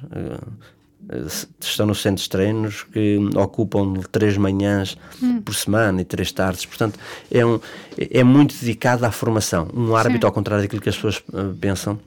estão 1.60 1.86
nos 1.86 2.02
centros 2.02 2.24
de 2.24 2.30
treinos 2.30 2.84
que 2.84 3.20
ocupam 3.36 3.94
três 4.12 4.38
manhãs 4.38 4.98
hum. 5.22 5.42
por 5.42 5.54
semana 5.54 6.02
e 6.02 6.06
três 6.06 6.32
tardes, 6.32 6.66
portanto 6.66 7.00
é, 7.32 7.46
um, 7.46 7.60
é 7.98 8.24
muito 8.24 8.56
dedicado 8.58 9.06
à 9.06 9.12
formação. 9.12 9.68
Um 9.74 9.96
árbitro, 9.96 10.22
sim. 10.22 10.28
ao 10.28 10.32
contrário 10.32 10.64
daquilo 10.64 10.82
que 10.82 10.90
as 10.90 10.96
pessoas 10.96 11.24
uh, 11.30 11.56
pensam, 11.60 12.00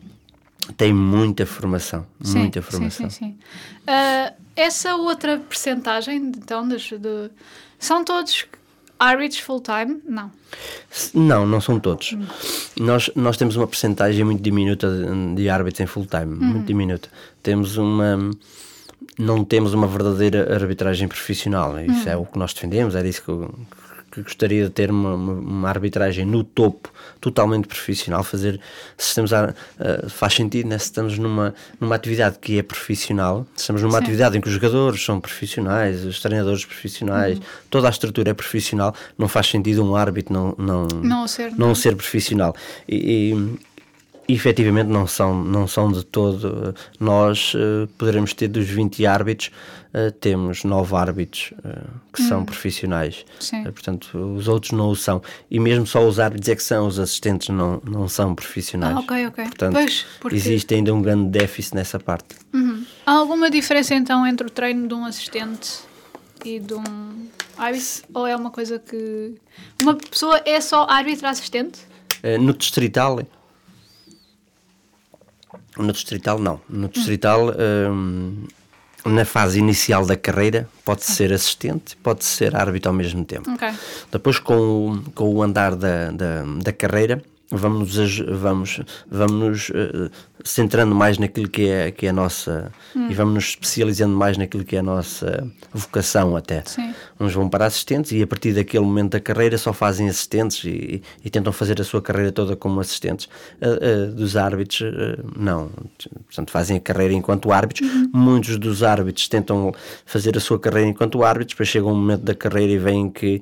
tem 0.76 0.92
muita 0.92 1.46
formação, 1.46 2.06
sim, 2.20 2.38
muita 2.40 2.60
formação. 2.60 3.08
Sim, 3.08 3.16
sim, 3.16 3.26
sim. 3.26 3.38
Uh, 3.82 4.34
essa 4.56 4.96
outra 4.96 5.38
percentagem, 5.38 6.16
então, 6.16 6.66
de, 6.68 6.76
de, 6.76 7.30
são 7.78 8.04
todos 8.04 8.44
árbitros 8.98 9.40
full-time? 9.40 10.00
Não. 10.04 10.30
Não, 11.14 11.46
não 11.46 11.60
são 11.60 11.78
todos. 11.78 12.12
Hum. 12.12 12.26
Nós, 12.80 13.10
nós 13.14 13.36
temos 13.36 13.54
uma 13.54 13.66
percentagem 13.66 14.24
muito 14.24 14.42
diminuta 14.42 14.90
de, 14.90 15.34
de 15.36 15.48
árbitros 15.48 15.80
em 15.80 15.86
full-time, 15.86 16.34
hum. 16.34 16.38
muito 16.38 16.66
diminuta. 16.66 17.08
Temos 17.42 17.76
uma 17.76 18.30
não 19.18 19.44
temos 19.44 19.74
uma 19.74 19.86
verdadeira 19.86 20.54
arbitragem 20.54 21.08
profissional. 21.08 21.78
Isso 21.80 22.08
hum. 22.08 22.12
é 22.12 22.16
o 22.16 22.24
que 22.24 22.38
nós 22.38 22.54
defendemos, 22.54 22.94
era 22.94 23.06
isso 23.06 23.22
que, 23.22 23.32
que, 23.32 24.12
que 24.12 24.22
gostaria 24.22 24.64
de 24.64 24.70
ter 24.70 24.90
uma, 24.90 25.14
uma, 25.14 25.68
arbitragem 25.68 26.24
no 26.24 26.44
topo, 26.44 26.90
totalmente 27.20 27.66
profissional. 27.66 28.22
Fazer, 28.22 28.60
se 28.96 29.08
estamos 29.08 29.32
a, 29.32 29.48
uh, 29.48 30.08
faz 30.08 30.34
sentido, 30.34 30.68
né? 30.68 30.78
se 30.78 30.84
estamos 30.84 31.18
numa, 31.18 31.54
numa 31.80 31.94
atividade 31.96 32.38
que 32.38 32.58
é 32.58 32.62
profissional, 32.62 33.46
se 33.54 33.62
estamos 33.62 33.82
numa 33.82 33.98
Sim. 33.98 34.04
atividade 34.04 34.38
em 34.38 34.40
que 34.40 34.48
os 34.48 34.54
jogadores 34.54 35.04
são 35.04 35.20
profissionais, 35.20 36.04
os 36.04 36.20
treinadores 36.20 36.64
profissionais, 36.64 37.38
uhum. 37.38 37.44
toda 37.68 37.88
a 37.88 37.90
estrutura 37.90 38.30
é 38.30 38.34
profissional, 38.34 38.94
não 39.16 39.28
faz 39.28 39.48
sentido 39.48 39.84
um 39.84 39.96
árbitro 39.96 40.32
não, 40.32 40.54
não, 40.56 40.86
não, 41.02 41.28
ser, 41.28 41.50
não, 41.50 41.68
não 41.68 41.74
ser 41.74 41.96
profissional. 41.96 42.54
E 42.88 43.58
efetivamente 44.28 44.88
não 44.88 45.06
são, 45.06 45.42
não 45.42 45.66
são 45.66 45.90
de 45.90 46.04
todo. 46.04 46.74
Nós 47.00 47.54
uh, 47.54 47.88
poderemos 47.96 48.34
ter 48.34 48.48
dos 48.48 48.66
20 48.68 49.06
árbitros, 49.06 49.50
uh, 49.94 50.12
temos 50.12 50.64
9 50.64 50.94
árbitros 50.94 51.52
uh, 51.58 51.88
que 52.12 52.22
hum. 52.22 52.28
são 52.28 52.44
profissionais. 52.44 53.24
portanto, 53.64 54.18
os 54.36 54.46
outros 54.46 54.72
não 54.72 54.90
o 54.90 54.96
são. 54.96 55.22
E 55.50 55.58
mesmo 55.58 55.86
só 55.86 56.06
os 56.06 56.20
árbitros 56.20 56.48
é 56.50 56.56
que 56.56 56.62
são, 56.62 56.86
os 56.86 56.98
assistentes 56.98 57.48
não, 57.48 57.80
não 57.88 58.06
são 58.06 58.34
profissionais. 58.34 58.96
Ah, 58.96 59.00
ok, 59.00 59.26
ok. 59.28 59.44
Portanto, 59.44 59.72
pois, 59.72 60.06
porque... 60.20 60.36
existe 60.36 60.74
ainda 60.74 60.94
um 60.94 61.00
grande 61.00 61.30
déficit 61.30 61.74
nessa 61.74 61.98
parte. 61.98 62.36
Uhum. 62.52 62.84
Há 63.06 63.12
alguma 63.12 63.48
diferença 63.50 63.94
então 63.94 64.26
entre 64.26 64.46
o 64.46 64.50
treino 64.50 64.86
de 64.86 64.92
um 64.92 65.06
assistente 65.06 65.78
e 66.44 66.60
de 66.60 66.74
um 66.74 67.28
árbitro? 67.56 68.04
Ou 68.12 68.26
é 68.26 68.36
uma 68.36 68.50
coisa 68.50 68.78
que. 68.78 69.36
Uma 69.82 69.94
pessoa 69.94 70.42
é 70.44 70.60
só 70.60 70.86
árbitro 70.86 71.26
assistente? 71.26 71.88
no 72.40 72.52
distrital 72.52 73.20
no 75.78 75.92
Distrital, 75.92 76.38
não. 76.38 76.60
No 76.68 76.88
Distrital, 76.88 77.54
hum, 77.90 78.44
na 79.04 79.24
fase 79.24 79.58
inicial 79.58 80.04
da 80.04 80.16
carreira, 80.16 80.68
pode 80.84 81.04
ser 81.04 81.32
assistente, 81.32 81.96
pode 81.96 82.24
ser 82.24 82.54
árbitro 82.56 82.90
ao 82.90 82.94
mesmo 82.94 83.24
tempo. 83.24 83.50
Okay. 83.52 83.72
Depois, 84.10 84.38
com 84.38 84.54
o, 84.54 85.10
com 85.12 85.34
o 85.34 85.42
andar 85.42 85.74
da, 85.74 86.10
da, 86.10 86.42
da 86.62 86.72
carreira, 86.72 87.22
vamos 87.50 87.96
vamos 88.26 88.80
vamos 89.10 89.68
uh, 89.70 90.10
centrando 90.44 90.94
mais 90.94 91.18
naquilo 91.18 91.48
que 91.48 91.68
é 91.68 91.90
que 91.90 92.06
é 92.06 92.10
a 92.10 92.12
nossa 92.12 92.70
hum. 92.94 93.08
e 93.10 93.14
vamos 93.14 93.34
nos 93.34 93.44
especializando 93.44 94.14
mais 94.14 94.36
naquilo 94.36 94.64
que 94.64 94.76
é 94.76 94.80
a 94.80 94.82
nossa 94.82 95.50
vocação 95.72 96.36
até 96.36 96.62
Sim. 96.66 96.94
uns 97.18 97.32
vão 97.32 97.48
para 97.48 97.64
assistentes 97.64 98.12
e 98.12 98.22
a 98.22 98.26
partir 98.26 98.52
daquele 98.52 98.84
momento 98.84 99.12
da 99.12 99.20
carreira 99.20 99.56
só 99.56 99.72
fazem 99.72 100.08
assistentes 100.08 100.62
e, 100.64 101.02
e 101.24 101.30
tentam 101.30 101.52
fazer 101.52 101.80
a 101.80 101.84
sua 101.84 102.02
carreira 102.02 102.30
toda 102.30 102.54
como 102.54 102.80
assistentes 102.80 103.26
uh, 103.62 104.08
uh, 104.10 104.12
dos 104.12 104.36
árbitros 104.36 104.92
não 105.36 105.70
portanto 106.26 106.50
fazem 106.50 106.76
a 106.76 106.80
carreira 106.80 107.14
enquanto 107.14 107.50
árbitros 107.50 107.88
uhum. 107.88 108.10
muitos 108.12 108.58
dos 108.58 108.82
árbitros 108.82 109.26
tentam 109.26 109.72
fazer 110.04 110.36
a 110.36 110.40
sua 110.40 110.58
carreira 110.58 110.88
enquanto 110.88 111.22
árbitros 111.24 111.54
depois 111.54 111.68
chega 111.68 111.86
um 111.86 111.94
momento 111.94 112.22
da 112.22 112.34
carreira 112.34 112.72
e 112.72 112.78
veem 112.78 113.08
que 113.08 113.40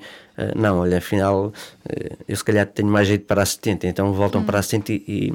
não, 0.55 0.81
olha, 0.81 0.99
afinal, 0.99 1.47
uh, 1.47 2.16
eu 2.28 2.37
se 2.37 2.45
calhar 2.45 2.66
tenho 2.66 2.88
mais 2.88 3.09
jeito 3.09 3.25
para 3.25 3.43
assistente, 3.43 3.87
então 3.87 4.12
voltam 4.12 4.40
hum. 4.40 4.45
para 4.45 4.59
assistente 4.59 5.02
e, 5.07 5.33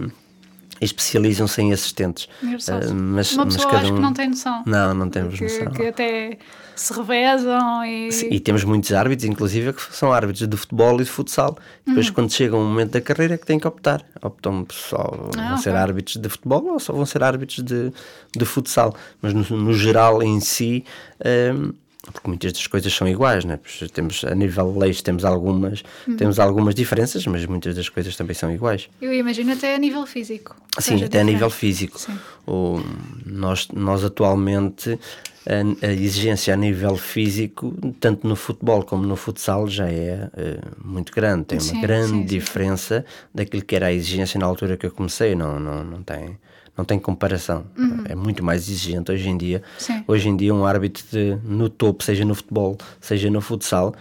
e, 0.79 0.85
especializam-se 0.85 1.61
em 1.61 1.73
assistentes. 1.73 2.25
Uh, 2.43 2.93
mas, 2.93 3.33
Uma 3.33 3.45
pessoa 3.45 3.45
mas 3.45 3.55
cada 3.65 3.77
um... 3.77 3.77
acho 3.77 3.93
que 3.93 3.99
não 3.99 4.13
tem 4.13 4.29
noção. 4.29 4.63
Não, 4.65 4.93
não 4.93 5.09
temos 5.09 5.37
que, 5.37 5.43
noção. 5.43 5.71
Que 5.71 5.87
até 5.87 6.37
se 6.75 6.93
revezam 6.93 7.85
e... 7.85 8.11
Sim, 8.11 8.29
e 8.31 8.39
temos 8.39 8.63
muitos 8.63 8.91
árbitros, 8.91 9.29
inclusive, 9.29 9.73
que 9.73 9.95
são 9.95 10.11
árbitros 10.11 10.47
de 10.47 10.57
futebol 10.57 10.99
e 10.99 11.03
de 11.03 11.09
futsal. 11.09 11.57
Depois, 11.85 12.07
uhum. 12.07 12.13
quando 12.13 12.31
chega 12.31 12.55
um 12.55 12.65
momento 12.65 12.91
da 12.91 13.01
carreira, 13.01 13.35
é 13.35 13.37
que 13.37 13.45
têm 13.45 13.59
que 13.59 13.67
optar. 13.67 14.03
Optam 14.21 14.65
só 14.71 14.97
ah, 14.97 15.17
vão 15.17 15.27
okay. 15.27 15.57
ser 15.57 15.75
árbitros 15.75 16.17
de 16.17 16.29
futebol 16.29 16.65
ou 16.65 16.79
só 16.79 16.93
vão 16.93 17.05
ser 17.05 17.23
árbitros 17.23 17.63
de, 17.63 17.93
de 18.35 18.45
futsal. 18.45 18.95
Mas, 19.21 19.33
no, 19.33 19.57
no 19.57 19.73
geral, 19.73 20.23
em 20.23 20.39
si... 20.39 20.83
Um, 21.23 21.73
porque 22.01 22.27
muitas 22.27 22.53
das 22.53 22.65
coisas 22.65 22.91
são 22.91 23.07
iguais, 23.07 23.45
né? 23.45 23.59
temos 23.93 24.23
a 24.23 24.33
nível 24.33 24.71
de 24.71 24.79
leis 24.79 25.01
temos 25.01 25.23
algumas 25.23 25.83
uhum. 26.07 26.17
temos 26.17 26.39
algumas 26.39 26.73
diferenças, 26.73 27.25
mas 27.27 27.45
muitas 27.45 27.75
das 27.75 27.89
coisas 27.89 28.15
também 28.15 28.33
são 28.33 28.51
iguais. 28.51 28.89
Eu 28.99 29.13
imagino 29.13 29.53
até 29.53 29.75
a 29.75 29.77
nível 29.77 30.05
físico. 30.07 30.55
Sim, 30.79 30.95
até 30.95 31.05
diferente. 31.05 31.17
a 31.17 31.23
nível 31.23 31.49
físico. 31.49 31.99
O, 32.47 32.81
nós 33.25 33.67
nós 33.71 34.03
atualmente 34.03 34.97
a, 35.45 35.85
a, 35.85 35.91
exigência 35.91 36.53
a 36.53 36.57
nível 36.57 36.95
físico, 36.97 37.73
tanto 37.99 38.27
no 38.27 38.35
futebol 38.35 38.83
como 38.83 39.05
no 39.05 39.15
futsal, 39.15 39.67
já 39.67 39.87
é 39.87 40.27
uh, 40.33 40.87
muito 40.87 41.11
grande. 41.11 41.45
Tem 41.45 41.59
uma 41.59 41.73
sim, 41.73 41.81
grande 41.81 42.09
sim, 42.09 42.25
diferença 42.25 43.05
daquilo 43.33 43.63
que 43.63 43.75
era 43.75 43.87
a 43.87 43.93
exigência 43.93 44.39
na 44.39 44.45
altura 44.47 44.75
que 44.75 44.87
eu 44.87 44.91
comecei. 44.91 45.35
Não, 45.35 45.59
não, 45.59 45.83
não 45.83 46.03
tem 46.03 46.37
não 46.77 46.85
tem 46.85 46.97
comparação. 46.99 47.65
Uhum. 47.77 48.03
É 48.05 48.15
muito 48.15 48.43
mais 48.43 48.67
exigente 48.69 49.11
hoje 49.11 49.29
em 49.29 49.37
dia. 49.37 49.61
Sim. 49.77 50.03
Hoje 50.07 50.29
em 50.29 50.35
dia, 50.35 50.53
um 50.53 50.65
árbitro 50.65 51.03
de, 51.11 51.37
no 51.43 51.69
topo, 51.69 52.03
seja 52.03 52.25
no 52.25 52.33
futebol, 52.33 52.77
seja 52.99 53.29
no 53.29 53.41
futsal, 53.41 53.93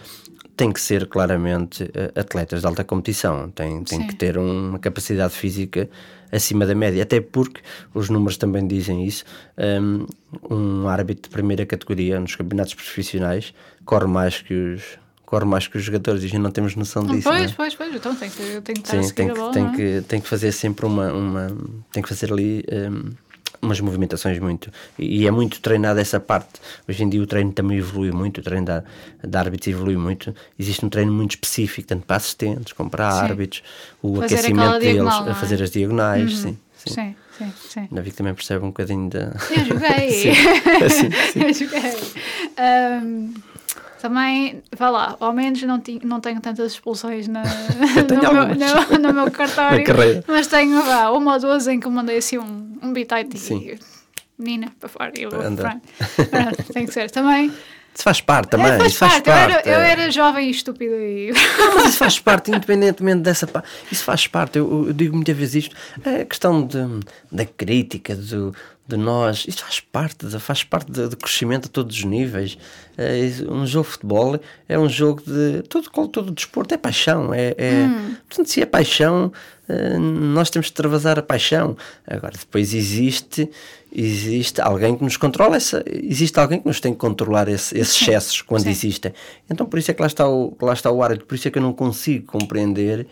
tem 0.55 0.71
que 0.71 0.79
ser 0.79 1.07
claramente 1.07 1.83
uh, 1.83 2.19
atletas 2.19 2.61
de 2.61 2.67
alta 2.67 2.83
competição. 2.83 3.49
Tem, 3.49 3.83
tem 3.83 4.07
que 4.07 4.15
ter 4.15 4.37
uma 4.37 4.79
capacidade 4.79 5.33
física 5.33 5.89
acima 6.31 6.65
da 6.65 6.75
média. 6.75 7.03
Até 7.03 7.19
porque 7.19 7.61
os 7.93 8.09
números 8.09 8.37
também 8.37 8.65
dizem 8.67 9.05
isso. 9.05 9.25
Um, 9.57 10.05
um 10.49 10.87
árbitro 10.87 11.23
de 11.23 11.29
primeira 11.29 11.65
categoria 11.65 12.19
nos 12.19 12.35
campeonatos 12.35 12.73
profissionais 12.73 13.53
corre 13.85 14.07
mais 14.07 14.41
que 14.41 14.53
os 14.53 14.99
corre 15.31 15.45
mais 15.45 15.65
que 15.65 15.77
os 15.77 15.83
jogadores 15.85 16.21
e 16.21 16.35
a 16.35 16.39
não 16.39 16.51
temos 16.51 16.75
noção 16.75 17.05
disso. 17.05 17.23
Pois, 17.23 17.49
né? 17.49 17.53
pois, 17.55 17.73
pois, 17.73 17.95
então 17.95 18.13
tem 18.13 18.29
que, 18.29 18.59
tem 18.59 18.75
que 18.75 18.81
estar 18.81 19.01
Sim, 19.01 19.13
tem 19.13 19.29
que, 19.29 19.33
bola, 19.33 19.53
tem, 19.53 19.65
é? 19.65 19.71
que, 19.71 20.01
tem 20.05 20.19
que 20.19 20.27
fazer 20.27 20.51
sempre 20.51 20.85
uma, 20.85 21.09
uma 21.13 21.57
tem 21.89 22.03
que 22.03 22.09
fazer 22.09 22.33
ali 22.33 22.65
um, 22.69 23.11
umas 23.61 23.79
movimentações 23.79 24.37
muito 24.39 24.69
e 24.99 25.25
é 25.25 25.31
muito 25.31 25.61
treinado 25.61 26.01
essa 26.01 26.19
parte. 26.19 26.59
Hoje 26.85 27.01
em 27.05 27.07
dia 27.07 27.21
o 27.21 27.25
treino 27.25 27.53
também 27.53 27.77
evolui 27.77 28.11
muito, 28.11 28.39
o 28.39 28.43
treino 28.43 28.65
da, 28.65 28.83
da 29.23 29.39
árbitros 29.39 29.73
evolui 29.73 29.95
muito. 29.95 30.35
Existe 30.59 30.85
um 30.85 30.89
treino 30.89 31.13
muito 31.13 31.31
específico, 31.31 31.87
tanto 31.87 32.05
para 32.05 32.17
assistentes 32.17 32.73
como 32.73 32.89
para 32.89 33.09
sim. 33.09 33.19
árbitros, 33.19 33.63
o 34.03 34.17
fazer 34.17 34.35
aquecimento 34.35 34.79
deles, 34.79 35.13
a 35.13 35.29
é? 35.29 35.33
fazer 35.33 35.63
as 35.63 35.71
diagonais, 35.71 36.33
uhum. 36.33 36.37
sim. 36.51 36.57
Sim. 36.75 36.93
sim. 36.93 37.15
Sim, 37.37 37.51
sim. 37.55 38.11
Também 38.11 38.35
percebe 38.35 38.63
um 38.63 38.67
bocadinho 38.67 39.09
da. 39.09 39.33
Eu 39.49 39.65
joguei! 39.65 40.11
sim, 40.11 40.33
sim, 40.89 41.11
sim. 41.31 41.39
Eu 41.41 41.53
joguei. 41.53 41.93
Um, 42.59 43.33
também, 44.01 44.63
vá 44.75 44.89
lá, 44.89 45.15
ao 45.19 45.31
menos 45.31 45.61
não, 45.63 45.79
ti, 45.79 46.01
não 46.03 46.19
tenho 46.19 46.41
tantas 46.41 46.73
expulsões 46.73 47.27
na, 47.27 47.43
no, 48.09 48.33
meu, 48.33 48.99
no, 48.99 48.99
no, 48.99 49.13
meu 49.13 49.31
cartório, 49.31 49.83
mas 50.27 50.47
tenho 50.47 50.81
vá, 50.81 51.11
uma 51.11 51.33
ou 51.33 51.39
duas 51.39 51.67
em 51.67 51.79
que 51.79 51.87
mandei 51.87 52.17
assim 52.17 52.37
um, 52.37 52.77
um 52.81 52.91
bitite 52.91 53.37
e 53.53 53.79
menina 54.37 54.71
para 54.79 54.89
fora 54.89 55.11
eu 55.15 55.29
vou 55.29 55.39
tem 56.73 56.85
que 56.87 56.91
ser. 56.91 57.11
Também 57.11 57.53
isso 57.93 58.03
faz 58.03 58.21
parte 58.21 58.49
também. 58.49 58.67
É, 58.67 58.77
faz, 58.77 58.91
isso 58.91 58.99
faz 58.99 59.13
parte. 59.19 59.25
parte. 59.25 59.67
Eu, 59.67 59.73
era, 59.73 59.83
eu 59.83 60.01
era 60.01 60.11
jovem 60.11 60.47
e 60.47 60.51
estúpida 60.51 60.95
e. 60.95 61.31
Mas 61.75 61.89
isso 61.89 61.97
faz 61.97 62.19
parte, 62.19 62.49
independentemente 62.49 63.21
dessa 63.21 63.45
parte. 63.45 63.67
Isso 63.91 64.03
faz 64.03 64.27
parte. 64.27 64.57
Eu, 64.57 64.87
eu, 64.87 64.93
digo 64.93 65.15
muitas 65.15 65.35
vezes 65.35 65.65
isto. 65.65 65.75
A 66.05 66.23
questão 66.23 66.65
de, 66.65 66.77
da 67.31 67.45
crítica, 67.45 68.15
do, 68.15 68.55
de 68.95 68.97
nós, 68.97 69.45
isso 69.47 69.59
faz 69.59 69.79
parte, 69.79 70.39
faz 70.39 70.63
parte 70.63 70.91
do 70.91 71.17
crescimento 71.17 71.65
a 71.65 71.69
todos 71.69 71.97
os 71.97 72.03
níveis. 72.03 72.57
É, 72.97 73.21
um 73.49 73.65
jogo 73.65 73.85
de 73.85 73.91
futebol 73.93 74.39
é 74.67 74.77
um 74.77 74.89
jogo 74.89 75.21
de. 75.25 75.63
Todo, 75.63 75.89
todo 76.09 76.27
o 76.29 76.31
desporto 76.31 76.73
é 76.73 76.77
paixão. 76.77 77.33
É, 77.33 77.55
é, 77.57 77.71
hum. 77.73 78.15
Portanto, 78.27 78.49
se 78.49 78.61
é 78.61 78.65
paixão, 78.65 79.31
eh, 79.67 79.97
nós 79.97 80.49
temos 80.49 80.67
de 80.67 80.73
travasar 80.73 81.17
a 81.17 81.21
paixão. 81.21 81.77
Agora, 82.05 82.33
depois 82.37 82.73
existe 82.73 83.49
existe 83.93 84.61
alguém 84.61 84.95
que 84.95 85.03
nos 85.03 85.17
controla 85.17 85.57
essa, 85.57 85.83
existe 85.85 86.39
alguém 86.39 86.61
que 86.61 86.67
nos 86.67 86.79
tem 86.79 86.93
que 86.93 86.99
controlar 86.99 87.49
esse, 87.49 87.77
esses 87.77 88.01
excessos 88.01 88.41
quando 88.41 88.63
Sim. 88.63 88.69
existem. 88.69 89.13
Então 89.49 89.65
por 89.65 89.77
isso 89.79 89.91
é 89.91 89.93
que 89.93 90.01
lá 90.01 90.07
está 90.07 90.27
o, 90.29 90.55
lá 90.61 90.73
está 90.73 90.89
o 90.89 91.03
árbitro, 91.03 91.27
por 91.27 91.35
isso 91.35 91.47
é 91.47 91.51
que 91.51 91.57
eu 91.57 91.61
não 91.61 91.73
consigo 91.73 92.25
compreender 92.25 93.05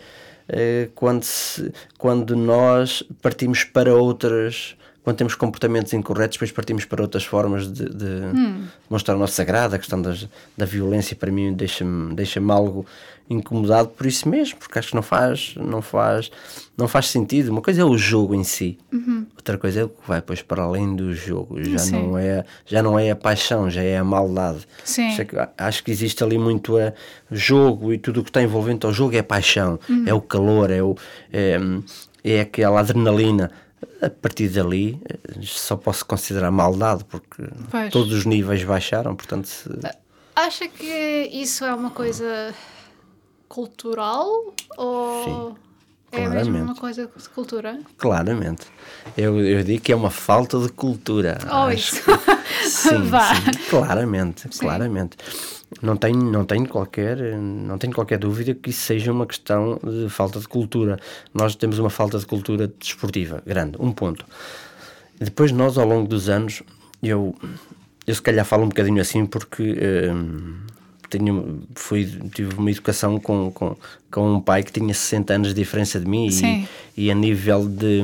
eh, 0.48 0.90
quando, 0.96 1.24
se, 1.24 1.72
quando 1.98 2.36
nós 2.36 3.04
partimos 3.22 3.64
para 3.64 3.94
outras 3.94 4.76
quando 5.04 5.18
temos 5.18 5.36
comportamentos 5.36 5.94
incorretos, 5.94 6.38
depois 6.38 6.52
partimos 6.52 6.86
para 6.86 7.02
outras 7.02 7.24
formas 7.24 7.72
de, 7.72 7.90
de 7.90 8.06
hum. 8.06 8.66
mostrar 8.90 9.16
o 9.16 9.20
nosso 9.20 9.34
sagrado. 9.34 9.76
A 9.76 9.80
questão 9.80 10.02
das, 10.02 10.28
da 10.58 10.66
violência, 10.66 11.16
para 11.16 11.32
mim, 11.32 11.54
deixa-me 11.54 12.14
deixa 12.14 12.40
algo 12.50 12.86
incomodado 13.30 13.90
por 13.90 14.08
isso 14.08 14.28
mesmo, 14.28 14.58
porque 14.58 14.80
acho 14.80 14.90
que 14.90 14.96
não 14.96 15.04
faz, 15.04 15.54
não 15.56 15.82
faz, 15.82 16.32
não 16.76 16.88
faz 16.88 17.08
sentido. 17.08 17.50
Uma 17.50 17.62
coisa 17.62 17.82
é 17.82 17.86
o 17.86 17.96
jogo 17.96 18.34
em 18.34 18.44
si, 18.44 18.78
uhum. 18.92 19.26
outra 19.36 19.58
coisa 19.58 19.82
é 19.82 19.84
o 19.84 19.90
que 19.90 20.08
vai 20.08 20.20
depois 20.20 20.42
para 20.42 20.64
além 20.64 20.96
do 20.96 21.14
jogo. 21.14 21.62
Já 21.62 21.86
não 21.86 22.18
é, 22.18 22.44
já 22.66 22.82
não 22.82 22.98
é 22.98 23.12
a 23.12 23.16
paixão, 23.16 23.70
já 23.70 23.84
é 23.84 23.98
a 23.98 24.04
maldade. 24.04 24.68
Sim. 24.84 25.16
Acho 25.58 25.84
que 25.84 25.92
existe 25.92 26.24
ali 26.24 26.40
muito 26.40 26.76
a 26.78 26.92
jogo 27.32 27.94
e 27.94 28.00
tudo 28.00 28.22
o 28.22 28.24
que 28.24 28.32
está 28.32 28.42
envolvendo 28.42 28.88
ao 28.88 28.94
jogo 28.94 29.16
é 29.16 29.22
paixão, 29.22 29.80
uhum. 29.88 30.04
é 30.08 30.14
o 30.14 30.22
calor, 30.22 30.72
é 30.72 30.82
o 30.82 30.96
é, 31.32 31.60
é 32.24 32.42
aquela 32.42 32.80
adrenalina 32.80 33.52
a 34.02 34.10
partir 34.10 34.50
dali 34.50 35.02
só 35.44 35.76
posso 35.76 36.06
considerar 36.06 36.52
maldade 36.52 37.04
porque 37.06 37.44
pois. 37.70 37.92
todos 37.92 38.14
os 38.14 38.26
níveis 38.26 38.64
baixaram, 38.64 39.16
portanto 39.16 39.46
se... 39.46 39.70
acha 40.36 40.68
que 40.68 41.30
isso 41.32 41.66
é 41.66 41.74
uma 41.74 41.92
coisa 41.92 42.54
cultural 43.48 44.54
ou 44.78 45.24
Sim, 45.24 45.56
é 46.12 46.28
mesmo 46.28 46.58
uma 46.58 46.76
coisa 46.76 47.10
de 47.16 47.30
cultura? 47.30 47.80
Claramente. 47.98 48.68
Eu, 49.18 49.40
eu 49.40 49.64
digo 49.64 49.82
que 49.82 49.92
é 49.92 49.96
uma 49.96 50.10
falta 50.10 50.60
de 50.60 50.70
cultura. 50.70 51.38
Oh, 51.52 51.70
isso. 51.70 52.02
sim, 52.64 52.90
sim, 52.90 53.70
claramente, 53.70 54.48
sim. 54.52 54.60
claramente. 54.60 55.18
não 55.82 55.96
tenho, 55.96 56.18
não 56.18 56.46
tenho 56.46 56.68
qualquer, 56.68 57.18
não 57.38 57.78
tenho 57.78 57.94
qualquer 57.94 58.18
dúvida 58.18 58.54
que 58.56 58.72
isso 58.72 58.82
seja 58.82 59.12
uma 59.12 59.26
questão 59.26 59.80
de 59.84 60.10
falta 60.10 60.40
de 60.40 60.48
cultura. 60.48 61.00
Nós 61.34 61.56
temos 61.56 61.80
uma 61.80 61.90
falta 61.90 62.18
de 62.18 62.26
cultura 62.26 62.68
desportiva 62.68 63.42
grande, 63.46 63.78
um 63.80 63.92
ponto. 63.92 64.26
Depois 65.20 65.52
nós 65.52 65.78
ao 65.78 65.88
longo 65.88 66.08
dos 66.08 66.30
anos, 66.30 66.64
eu, 67.04 67.36
eu 68.08 68.16
se 68.16 68.22
calhar 68.22 68.46
falo 68.46 68.64
um 68.64 68.70
bocadinho 68.70 69.02
assim 69.02 69.26
porque 69.26 69.78
hum, 70.12 70.56
tenho, 71.10 71.64
fui, 71.76 72.06
tive 72.34 72.56
uma 72.56 72.72
educação 72.72 73.20
com, 73.20 73.52
com, 73.52 73.76
com 74.12 74.36
um 74.36 74.42
pai 74.42 74.64
que 74.64 74.72
tinha 74.72 74.94
60 74.94 75.34
anos 75.34 75.48
de 75.50 75.54
diferença 75.56 76.00
de 76.00 76.06
mim 76.06 76.28
e, 76.28 77.06
e, 77.06 77.12
a 77.12 77.16
nível 77.16 77.68
de 77.68 78.02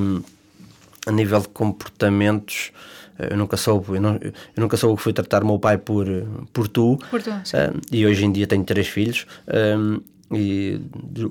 a 1.05 1.11
nível 1.11 1.39
de 1.39 1.47
comportamentos 1.49 2.71
eh, 3.19 3.29
eu 3.31 3.37
nunca 3.37 3.57
soube 3.57 3.95
eu, 3.95 4.01
não, 4.01 4.15
eu 4.15 4.33
nunca 4.57 4.75
soube 4.75 4.97
que 4.97 5.03
foi 5.03 5.13
tratar 5.13 5.43
o 5.43 5.45
meu 5.45 5.59
pai 5.59 5.77
por, 5.77 6.07
por 6.51 6.67
tu, 6.67 6.97
por 7.11 7.21
tu 7.21 7.29
uh, 7.29 7.79
e 7.91 8.05
hoje 8.05 8.25
em 8.25 8.31
dia 8.31 8.47
tenho 8.47 8.63
três 8.63 8.87
filhos 8.87 9.27
uh, 9.47 10.03
e 10.31 10.81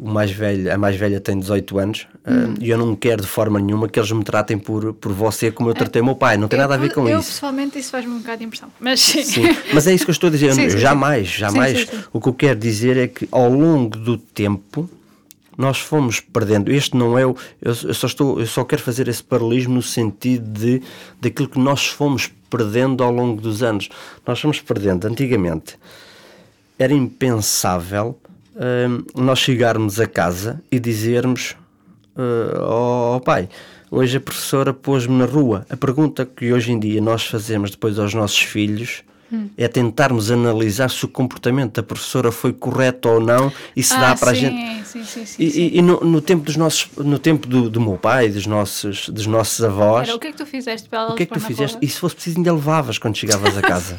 o 0.00 0.08
mais 0.08 0.30
velho, 0.30 0.72
a 0.72 0.78
mais 0.78 0.94
velha 0.94 1.20
tem 1.20 1.38
18 1.38 1.78
anos 1.78 2.06
hum. 2.26 2.54
e 2.60 2.70
eu 2.70 2.78
não 2.78 2.94
quero 2.94 3.22
de 3.22 3.26
forma 3.26 3.58
nenhuma 3.58 3.88
que 3.88 3.98
eles 3.98 4.10
me 4.12 4.22
tratem 4.22 4.56
por, 4.56 4.94
por 4.94 5.12
você 5.12 5.50
como 5.50 5.68
eu 5.68 5.74
tratei 5.74 6.00
o 6.00 6.04
meu 6.04 6.14
pai, 6.14 6.36
não 6.36 6.46
tem 6.46 6.58
eu, 6.58 6.62
nada 6.62 6.74
a 6.74 6.76
ver 6.76 6.92
com 6.92 7.00
eu, 7.08 7.18
isso. 7.18 7.28
Eu 7.28 7.34
pessoalmente 7.34 7.78
isso 7.78 7.90
faz-me 7.90 8.12
um 8.12 8.18
bocado 8.18 8.38
de 8.38 8.44
impressão, 8.44 8.70
mas 8.78 9.00
sim. 9.00 9.24
sim. 9.24 9.42
Mas 9.72 9.86
é 9.88 9.94
isso 9.94 10.04
que 10.04 10.10
eu 10.10 10.12
estou 10.12 10.28
a 10.28 10.30
dizer, 10.30 10.54
sim, 10.54 10.70
sim, 10.70 10.78
jamais, 10.78 11.26
jamais. 11.26 11.88
O 12.12 12.20
que 12.20 12.28
eu 12.28 12.34
quero 12.34 12.58
dizer 12.58 12.96
é 12.96 13.08
que 13.08 13.28
ao 13.32 13.50
longo 13.50 13.96
do 13.98 14.16
tempo 14.16 14.88
nós 15.56 15.78
fomos 15.78 16.20
perdendo. 16.20 16.70
Este 16.70 16.96
não 16.96 17.18
é 17.18 17.26
o. 17.26 17.36
Eu, 17.62 17.74
eu, 17.84 17.94
só 17.94 18.06
estou, 18.06 18.40
eu 18.40 18.46
só 18.46 18.64
quero 18.64 18.82
fazer 18.82 19.08
esse 19.08 19.22
paralelismo 19.22 19.74
no 19.74 19.82
sentido 19.82 20.46
de 20.48 20.82
daquilo 21.20 21.48
que 21.48 21.58
nós 21.58 21.86
fomos 21.86 22.30
perdendo 22.50 23.02
ao 23.02 23.12
longo 23.12 23.40
dos 23.40 23.62
anos. 23.62 23.88
Nós 24.26 24.40
fomos 24.40 24.60
perdendo 24.60 25.06
antigamente. 25.06 25.76
Era 26.78 26.92
impensável 26.92 28.18
uh, 28.54 29.20
nós 29.20 29.38
chegarmos 29.38 30.00
a 30.00 30.06
casa 30.06 30.62
e 30.70 30.78
dizermos: 30.78 31.56
uh, 32.16 33.16
Oh 33.16 33.20
pai, 33.20 33.48
hoje 33.90 34.16
a 34.16 34.20
professora 34.20 34.72
pôs-me 34.72 35.16
na 35.16 35.26
rua. 35.26 35.66
A 35.68 35.76
pergunta 35.76 36.24
que 36.24 36.52
hoje 36.52 36.72
em 36.72 36.78
dia 36.78 37.00
nós 37.00 37.26
fazemos 37.26 37.70
depois 37.70 37.98
aos 37.98 38.14
nossos 38.14 38.40
filhos 38.40 39.02
hum. 39.32 39.48
é 39.56 39.68
tentarmos 39.68 40.30
analisar 40.30 40.90
se 40.90 41.04
o 41.04 41.08
comportamento 41.08 41.74
da 41.74 41.82
professora 41.82 42.30
foi 42.30 42.52
correto 42.52 43.08
ou 43.08 43.20
não 43.20 43.52
e 43.76 43.82
se 43.82 43.94
ah, 43.94 44.00
dá 44.00 44.16
para 44.16 44.34
sim, 44.34 44.36
a 44.36 44.50
gente. 44.50 44.86
Sim, 44.86 45.04
sim, 45.04 45.26
sim, 45.26 45.42
e, 45.42 45.78
e 45.78 45.82
no, 45.82 46.00
no, 46.00 46.20
tempo 46.20 46.44
dos 46.44 46.56
nossos, 46.56 46.88
no 46.96 47.18
tempo 47.18 47.46
do, 47.46 47.68
do 47.68 47.80
meu 47.80 47.96
pai, 47.96 48.28
dos 48.28 48.46
nossos, 48.46 49.08
dos 49.08 49.26
nossos 49.26 49.64
avós. 49.64 50.08
Era, 50.08 50.16
o 50.16 50.20
que 50.20 50.28
é 50.28 50.32
que 50.32 50.38
tu 50.38 50.46
fizeste 50.46 50.88
para 50.88 51.00
ela 51.00 51.12
O 51.12 51.16
que 51.16 51.24
é 51.24 51.26
que 51.26 51.34
tu 51.34 51.40
fizeste? 51.40 51.78
E 51.82 51.88
se 51.88 51.98
fosse 51.98 52.14
preciso, 52.14 52.38
ainda 52.38 52.52
levavas 52.52 52.98
quando 52.98 53.16
chegavas 53.16 53.56
a 53.58 53.62
casa. 53.62 53.96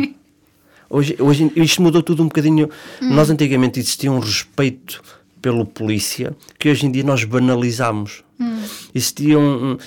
Hoje, 0.89 1.15
hoje 1.19 1.51
isto 1.55 1.81
mudou 1.81 2.01
tudo 2.01 2.23
um 2.23 2.27
bocadinho. 2.27 2.69
Hum. 3.01 3.13
Nós 3.13 3.29
antigamente 3.29 3.79
existia 3.79 4.11
um 4.11 4.19
respeito 4.19 5.01
pelo 5.41 5.65
polícia 5.65 6.35
que 6.57 6.69
hoje 6.69 6.85
em 6.85 6.91
dia 6.91 7.03
nós 7.03 7.23
banalizamos. 7.23 8.23
Hum. 8.39 8.61
Existiam 8.93 9.41
um, 9.41 9.77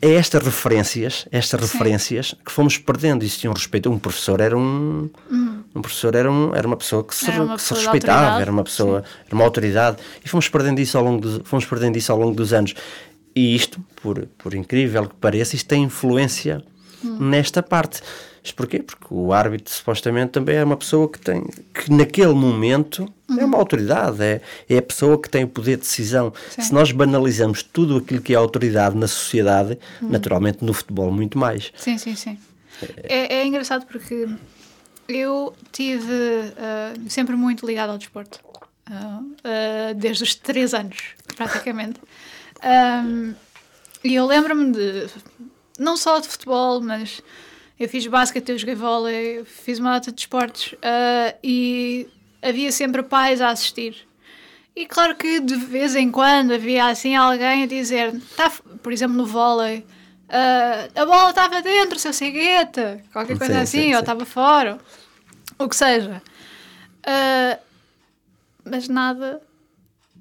é 0.00 0.14
estas 0.14 0.44
referências, 0.44 1.26
estas 1.30 1.60
Sim. 1.60 1.66
referências 1.72 2.34
que 2.44 2.52
fomos 2.52 2.76
perdendo. 2.76 3.22
Existia 3.22 3.50
um 3.50 3.54
respeito. 3.54 3.90
Um 3.90 3.98
professor 3.98 4.40
era 4.40 4.56
um, 4.56 5.08
hum. 5.30 5.62
um 5.74 5.80
professor 5.80 6.14
era, 6.14 6.30
um, 6.30 6.54
era 6.54 6.66
uma 6.66 6.76
pessoa 6.76 7.02
que 7.02 7.14
se, 7.14 7.26
que 7.26 7.62
se 7.62 7.74
respeitava, 7.74 8.40
era 8.40 8.50
uma 8.50 8.64
pessoa, 8.64 9.00
Sim. 9.00 9.06
era 9.26 9.34
uma 9.34 9.44
autoridade 9.44 9.96
e 10.24 10.28
fomos 10.28 10.48
perdendo 10.48 10.78
isso 10.78 10.98
ao 10.98 11.04
longo 11.04 11.20
dos, 11.20 11.40
fomos 11.44 11.64
perdendo 11.64 11.96
isso 11.96 12.12
ao 12.12 12.18
longo 12.18 12.34
dos 12.34 12.52
anos. 12.52 12.74
E 13.34 13.54
isto, 13.54 13.80
por, 14.02 14.26
por 14.36 14.52
incrível 14.52 15.08
que 15.08 15.14
pareça, 15.14 15.56
isto 15.56 15.66
tem 15.66 15.84
influência 15.84 16.62
hum. 17.02 17.16
nesta 17.18 17.62
parte. 17.62 18.02
Isto 18.42 18.56
porquê? 18.56 18.80
Porque 18.80 19.06
o 19.08 19.32
árbitro 19.32 19.72
supostamente 19.72 20.32
também 20.32 20.56
é 20.56 20.64
uma 20.64 20.76
pessoa 20.76 21.08
que 21.08 21.18
tem, 21.18 21.44
que 21.72 21.92
naquele 21.92 22.32
momento 22.32 23.12
uhum. 23.28 23.38
é 23.38 23.44
uma 23.44 23.56
autoridade, 23.56 24.20
é, 24.20 24.40
é 24.68 24.78
a 24.78 24.82
pessoa 24.82 25.20
que 25.20 25.30
tem 25.30 25.44
o 25.44 25.48
poder 25.48 25.76
de 25.76 25.82
decisão. 25.82 26.32
Sim. 26.50 26.62
Se 26.62 26.74
nós 26.74 26.90
banalizamos 26.90 27.62
tudo 27.62 27.98
aquilo 27.98 28.20
que 28.20 28.32
é 28.32 28.36
autoridade 28.36 28.96
na 28.96 29.06
sociedade, 29.06 29.78
uhum. 30.00 30.08
naturalmente 30.08 30.64
no 30.64 30.74
futebol 30.74 31.12
muito 31.12 31.38
mais. 31.38 31.72
Sim, 31.76 31.96
sim, 31.98 32.16
sim. 32.16 32.36
É, 33.04 33.36
é 33.36 33.46
engraçado 33.46 33.86
porque 33.86 34.26
eu 35.08 35.54
tive 35.70 36.12
uh, 36.12 37.08
sempre 37.10 37.36
muito 37.36 37.64
ligado 37.64 37.90
ao 37.90 37.98
desporto. 37.98 38.40
Uh, 38.90 39.22
uh, 39.22 39.94
desde 39.94 40.24
os 40.24 40.34
3 40.34 40.74
anos, 40.74 41.14
praticamente. 41.36 42.00
Um, 43.06 43.34
e 44.02 44.16
eu 44.16 44.26
lembro-me 44.26 44.72
de, 44.72 45.06
não 45.78 45.96
só 45.96 46.18
de 46.18 46.26
futebol, 46.26 46.80
mas 46.80 47.22
eu 47.84 47.88
fiz 47.88 48.06
basquete, 48.06 48.48
eu 48.50 48.58
joguei 48.58 48.74
vôlei, 48.74 49.44
fiz 49.44 49.78
uma 49.78 49.92
data 49.92 50.12
de 50.12 50.20
esportes 50.20 50.72
uh, 50.74 51.36
e 51.42 52.08
havia 52.40 52.70
sempre 52.70 53.02
pais 53.02 53.40
a 53.40 53.50
assistir. 53.50 54.06
E 54.74 54.86
claro 54.86 55.14
que 55.16 55.40
de 55.40 55.56
vez 55.56 55.96
em 55.96 56.10
quando 56.10 56.52
havia 56.52 56.86
assim 56.86 57.14
alguém 57.14 57.64
a 57.64 57.66
dizer, 57.66 58.14
tá, 58.36 58.50
por 58.82 58.92
exemplo 58.92 59.16
no 59.16 59.26
vôlei, 59.26 59.78
uh, 60.28 61.00
a 61.00 61.04
bola 61.04 61.30
estava 61.30 61.60
dentro, 61.60 61.98
seu 61.98 62.12
cegueta, 62.12 63.02
qualquer 63.12 63.36
coisa 63.36 63.54
sim, 63.54 63.60
assim, 63.60 63.80
sim, 63.80 63.94
ou 63.94 64.00
estava 64.00 64.24
fora, 64.24 64.78
o 65.58 65.68
que 65.68 65.76
seja. 65.76 66.22
Uh, 67.04 67.60
mas 68.64 68.88
nada 68.88 69.42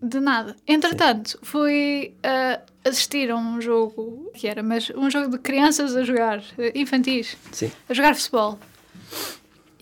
de 0.02 0.20
nada. 0.20 0.56
Entretanto, 0.68 1.38
fui 1.44 2.14
uh, 2.26 2.62
assistir 2.84 3.30
a 3.30 3.36
um 3.36 3.62
jogo 3.62 4.32
que 4.34 4.48
era, 4.48 4.64
mas 4.64 4.92
um 4.96 5.10
jogo 5.10 5.30
de 5.30 5.38
crianças 5.38 5.96
a 5.96 6.04
jogar, 6.04 6.40
uh, 6.40 6.72
infantis, 6.74 7.38
Sim. 7.52 7.72
a 7.88 7.94
jogar 7.94 8.16
futebol. 8.16 8.58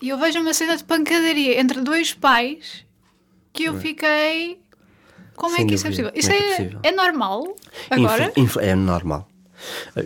E 0.02 0.08
eu 0.08 0.18
vejo 0.18 0.40
uma 0.40 0.52
cena 0.52 0.76
de 0.76 0.84
pancadaria 0.84 1.60
entre 1.60 1.80
dois 1.80 2.12
pais 2.12 2.84
que 3.52 3.64
eu 3.64 3.74
fiquei. 3.78 4.58
Como 5.36 5.54
Sem 5.56 5.64
é 5.64 5.68
que 5.68 5.74
isso 5.74 5.86
é 5.86 5.90
possível? 5.90 6.12
Isso 6.14 6.30
é, 6.30 6.36
é, 6.36 6.56
possível? 6.56 6.80
é, 6.82 6.92
normal 6.92 7.56
agora? 7.88 8.32
Info, 8.36 8.60
é 8.60 8.74
normal. 8.74 9.26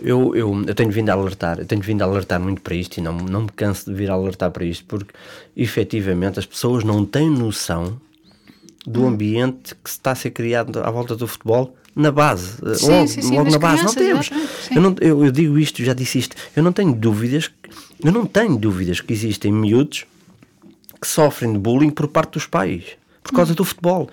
Eu, 0.03 0.35
eu, 0.35 0.63
eu 0.67 0.75
tenho 0.75 0.91
vindo 0.91 1.09
a 1.09 1.13
alertar, 1.13 1.59
eu 1.59 1.65
tenho 1.65 1.81
vindo 1.81 2.01
a 2.01 2.05
alertar 2.05 2.41
muito 2.41 2.61
para 2.61 2.75
isto 2.75 2.97
e 2.97 3.01
não, 3.01 3.15
não 3.15 3.43
me 3.43 3.49
canso 3.49 3.85
de 3.89 3.95
vir 3.95 4.11
a 4.11 4.13
alertar 4.13 4.51
para 4.51 4.65
isto 4.65 4.83
porque 4.85 5.13
efetivamente 5.55 6.39
as 6.39 6.45
pessoas 6.45 6.83
não 6.83 7.05
têm 7.05 7.29
noção 7.29 7.99
do 8.85 9.05
ambiente 9.05 9.75
que 9.75 9.89
está 9.89 10.11
a 10.11 10.15
ser 10.15 10.31
criado 10.31 10.79
à 10.79 10.91
volta 10.91 11.15
do 11.15 11.27
futebol 11.27 11.75
na 11.95 12.11
base. 12.11 12.57
Sim, 12.77 12.91
logo, 12.91 13.07
sim, 13.07 13.21
sim, 13.21 13.35
logo 13.35 13.51
na 13.51 13.57
base. 13.57 13.83
Não 13.83 13.93
temos. 13.93 14.29
Eu, 14.69 14.81
não, 14.81 14.95
eu, 14.99 15.25
eu, 15.25 15.31
digo 15.31 15.57
isto, 15.57 15.83
já 15.83 15.93
disse 15.93 16.19
isto. 16.19 16.35
Eu 16.55 16.61
não 16.61 16.73
tenho 16.73 16.93
dúvidas, 16.93 17.49
eu 18.03 18.11
não 18.11 18.25
tenho 18.25 18.57
dúvidas 18.57 18.99
que 18.99 19.13
existem 19.13 19.51
miúdos 19.51 20.05
que 21.01 21.07
sofrem 21.07 21.53
de 21.53 21.59
bullying 21.59 21.89
por 21.89 22.07
parte 22.07 22.33
dos 22.33 22.45
pais 22.45 22.83
por 23.25 23.33
causa 23.33 23.51
hum. 23.51 23.55
do 23.55 23.65
futebol. 23.65 24.09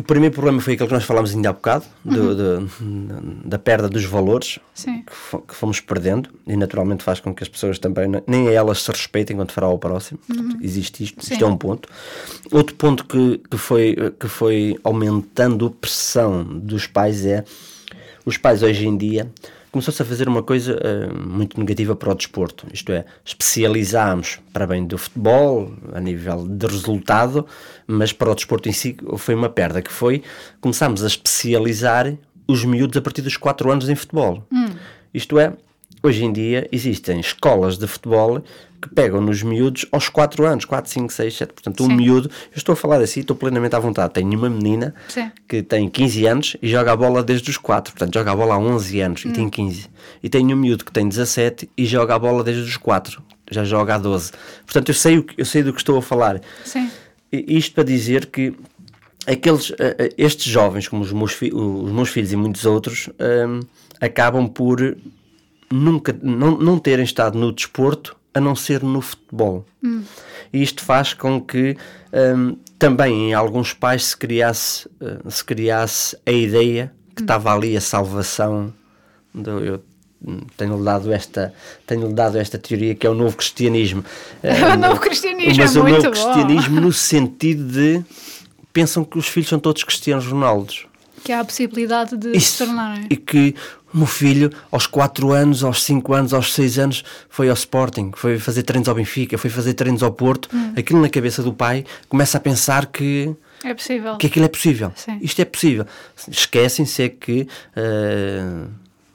O 0.00 0.02
primeiro 0.02 0.34
problema 0.34 0.62
foi 0.62 0.72
aquele 0.72 0.88
que 0.88 0.94
nós 0.94 1.04
falámos 1.04 1.34
ainda 1.34 1.50
há 1.50 1.52
bocado, 1.52 1.84
do, 2.02 2.22
uhum. 2.22 3.06
do, 3.06 3.48
da 3.48 3.58
perda 3.58 3.86
dos 3.86 4.02
valores 4.02 4.58
que, 4.74 5.04
que, 5.46 5.54
fomos 5.54 5.78
perdendo, 5.78 6.30
e 6.46 6.56
naturalmente 6.56 7.04
faz 7.04 7.20
com 7.20 7.34
que 7.34 7.42
as 7.42 7.50
pessoas 7.50 7.78
também, 7.78 8.06
nem 8.26 8.48
elas 8.48 8.82
se 8.82 8.90
respeitem 8.90 9.36
quando 9.36 9.52
fará 9.52 9.66
ao 9.66 9.78
próximo. 9.78 10.18
Uhum. 10.26 10.36
Portanto, 10.36 10.64
existe 10.64 11.04
isto, 11.04 11.22
Sim. 11.22 11.34
isto 11.34 11.44
é 11.44 11.46
um 11.46 11.56
ponto. 11.56 11.86
Outro 12.50 12.74
ponto 12.76 13.04
que, 13.04 13.42
que, 13.50 13.58
foi, 13.58 13.94
que 14.18 14.26
foi 14.26 14.74
aumentando 14.82 15.66
a 15.66 15.70
pressão 15.70 16.44
dos 16.44 16.86
pais 16.86 17.26
é 17.26 17.44
os 18.24 18.38
pais 18.38 18.62
hoje 18.62 18.86
em 18.86 18.96
dia 18.96 19.30
começou-se 19.70 20.02
a 20.02 20.04
fazer 20.04 20.28
uma 20.28 20.42
coisa 20.42 20.76
uh, 20.76 21.28
muito 21.28 21.58
negativa 21.58 21.94
para 21.94 22.10
o 22.10 22.14
desporto, 22.14 22.66
isto 22.72 22.92
é, 22.92 23.04
especializámos 23.24 24.40
para 24.52 24.66
bem 24.66 24.84
do 24.86 24.98
futebol, 24.98 25.72
a 25.92 26.00
nível 26.00 26.46
de 26.46 26.66
resultado, 26.66 27.46
mas 27.86 28.12
para 28.12 28.30
o 28.30 28.34
desporto 28.34 28.68
em 28.68 28.72
si 28.72 28.96
foi 29.16 29.34
uma 29.34 29.48
perda, 29.48 29.80
que 29.80 29.92
foi, 29.92 30.22
começámos 30.60 31.04
a 31.04 31.06
especializar 31.06 32.12
os 32.46 32.64
miúdos 32.64 32.96
a 32.96 33.02
partir 33.02 33.22
dos 33.22 33.36
4 33.36 33.70
anos 33.70 33.88
em 33.88 33.94
futebol. 33.94 34.44
Hum. 34.52 34.70
Isto 35.14 35.38
é, 35.38 35.52
hoje 36.02 36.24
em 36.24 36.32
dia 36.32 36.68
existem 36.72 37.20
escolas 37.20 37.78
de 37.78 37.86
futebol 37.86 38.42
que 38.80 38.88
pegam 38.88 39.20
nos 39.20 39.42
miúdos 39.42 39.86
aos 39.92 40.08
4 40.08 40.46
anos, 40.46 40.64
4, 40.64 40.90
5, 40.90 41.12
6, 41.12 41.36
7. 41.36 41.52
Portanto, 41.52 41.84
Sim. 41.84 41.92
um 41.92 41.94
miúdo, 41.94 42.28
eu 42.28 42.56
estou 42.56 42.72
a 42.72 42.76
falar 42.76 43.00
assim, 43.00 43.20
estou 43.20 43.36
plenamente 43.36 43.76
à 43.76 43.78
vontade. 43.78 44.12
Tenho 44.14 44.38
uma 44.38 44.48
menina 44.48 44.94
Sim. 45.08 45.30
que 45.46 45.62
tem 45.62 45.88
15 45.88 46.26
anos 46.26 46.56
e 46.62 46.68
joga 46.68 46.92
a 46.92 46.96
bola 46.96 47.22
desde 47.22 47.50
os 47.50 47.58
4, 47.58 47.92
portanto, 47.92 48.14
joga 48.14 48.32
a 48.32 48.36
bola 48.36 48.54
há 48.54 48.58
11 48.58 49.00
anos 49.00 49.24
hum. 49.24 49.28
e 49.28 49.32
tem 49.32 49.50
15. 49.50 49.88
E 50.22 50.28
tenho 50.28 50.56
um 50.56 50.60
miúdo 50.60 50.84
que 50.84 50.92
tem 50.92 51.08
17 51.08 51.70
e 51.76 51.84
joga 51.84 52.14
a 52.14 52.18
bola 52.18 52.42
desde 52.42 52.62
os 52.62 52.76
4, 52.76 53.22
já 53.50 53.64
joga 53.64 53.96
há 53.96 53.98
12. 53.98 54.32
Portanto, 54.64 54.88
eu 54.88 54.94
sei, 54.94 55.18
o 55.18 55.22
que, 55.22 55.40
eu 55.40 55.44
sei 55.44 55.62
do 55.62 55.72
que 55.72 55.80
estou 55.80 55.98
a 55.98 56.02
falar. 56.02 56.40
Sim. 56.64 56.90
Isto 57.32 57.74
para 57.74 57.84
dizer 57.84 58.26
que 58.26 58.54
aqueles, 59.26 59.72
eh, 59.78 59.96
eh, 59.98 60.14
estes 60.18 60.50
jovens, 60.50 60.88
como 60.88 61.02
os 61.02 61.12
meus, 61.12 61.40
os 61.40 61.92
meus 61.92 62.08
filhos 62.08 62.32
e 62.32 62.36
muitos 62.36 62.64
outros, 62.64 63.08
um, 63.20 63.60
acabam 64.00 64.48
por 64.48 64.96
nunca 65.70 66.16
não, 66.20 66.58
não 66.58 66.78
terem 66.78 67.04
estado 67.04 67.38
no 67.38 67.52
desporto 67.52 68.16
a 68.32 68.40
não 68.40 68.54
ser 68.54 68.82
no 68.82 69.00
futebol. 69.00 69.64
Hum. 69.82 70.02
E 70.52 70.62
isto 70.62 70.84
faz 70.84 71.14
com 71.14 71.40
que 71.40 71.76
um, 72.12 72.56
também 72.78 73.30
em 73.30 73.34
alguns 73.34 73.72
pais 73.72 74.06
se 74.06 74.16
criasse, 74.16 74.88
uh, 75.00 75.30
se 75.30 75.44
criasse 75.44 76.16
a 76.24 76.30
ideia 76.30 76.92
que 77.14 77.22
hum. 77.22 77.24
estava 77.24 77.52
ali 77.54 77.76
a 77.76 77.80
salvação. 77.80 78.72
Do, 79.32 79.60
eu 79.60 79.82
tenho 80.56 80.82
dado 80.82 81.12
esta, 81.12 81.54
tenho 81.86 82.12
dado 82.12 82.36
esta 82.36 82.58
teoria 82.58 82.94
que 82.94 83.06
é 83.06 83.10
o 83.10 83.14
novo 83.14 83.36
cristianismo. 83.36 84.04
o 84.42 84.76
novo 84.76 85.00
cristianismo 85.00 85.62
Mas 85.62 85.76
é 85.76 85.80
o 85.80 85.88
novo 85.88 86.02
bom. 86.02 86.10
cristianismo 86.10 86.80
no 86.80 86.92
sentido 86.92 87.64
de 87.64 88.04
pensam 88.72 89.04
que 89.04 89.18
os 89.18 89.26
filhos 89.26 89.48
são 89.48 89.58
todos 89.58 89.82
cristianos 89.82 90.26
Ronaldos. 90.26 90.86
Que 91.24 91.32
há 91.32 91.40
a 91.40 91.44
possibilidade 91.44 92.16
de 92.16 92.38
se 92.40 92.58
tornarem. 92.58 93.06
E 93.10 93.16
que 93.16 93.54
o 93.92 93.98
meu 93.98 94.06
filho, 94.06 94.50
aos 94.70 94.86
4 94.86 95.32
anos, 95.32 95.64
aos 95.64 95.82
5 95.82 96.12
anos, 96.14 96.32
aos 96.34 96.52
6 96.54 96.78
anos, 96.78 97.04
foi 97.28 97.48
ao 97.48 97.54
Sporting, 97.54 98.12
foi 98.14 98.38
fazer 98.38 98.62
treinos 98.62 98.88
ao 98.88 98.94
Benfica, 98.94 99.36
foi 99.36 99.50
fazer 99.50 99.74
treinos 99.74 100.02
ao 100.02 100.12
Porto. 100.12 100.48
Hum. 100.54 100.72
Aquilo 100.76 101.00
na 101.00 101.08
cabeça 101.08 101.42
do 101.42 101.52
pai 101.52 101.84
começa 102.08 102.38
a 102.38 102.40
pensar 102.40 102.86
que, 102.86 103.34
É 103.64 103.74
possível. 103.74 104.16
que 104.16 104.26
aquilo 104.26 104.44
é 104.44 104.48
possível. 104.48 104.92
Sim. 104.96 105.18
Isto 105.20 105.42
é 105.42 105.44
possível. 105.44 105.86
Esquecem-se 106.28 107.02
é 107.02 107.08
que 107.08 107.46
eh, 107.76 108.64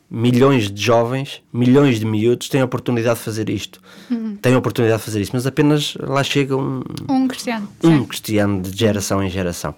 milhões 0.09 0.71
de 0.71 0.81
jovens, 0.81 1.41
milhões 1.51 1.99
de 1.99 2.05
miúdos 2.05 2.47
têm 2.47 2.61
a 2.61 2.65
oportunidade 2.65 3.19
de 3.19 3.25
fazer 3.25 3.49
isto. 3.49 3.81
Uhum. 4.09 4.35
Têm 4.35 4.53
a 4.53 4.57
oportunidade 4.57 4.99
de 4.99 5.05
fazer 5.05 5.21
isto, 5.21 5.33
mas 5.33 5.47
apenas 5.47 5.95
lá 5.99 6.23
chega 6.23 6.55
um, 6.55 6.81
Um 7.09 7.27
cristiano. 7.27 7.67
um 7.83 7.99
sim. 7.99 8.05
cristiano 8.05 8.61
de 8.61 8.77
geração 8.77 9.23
em 9.23 9.29
geração. 9.29 9.75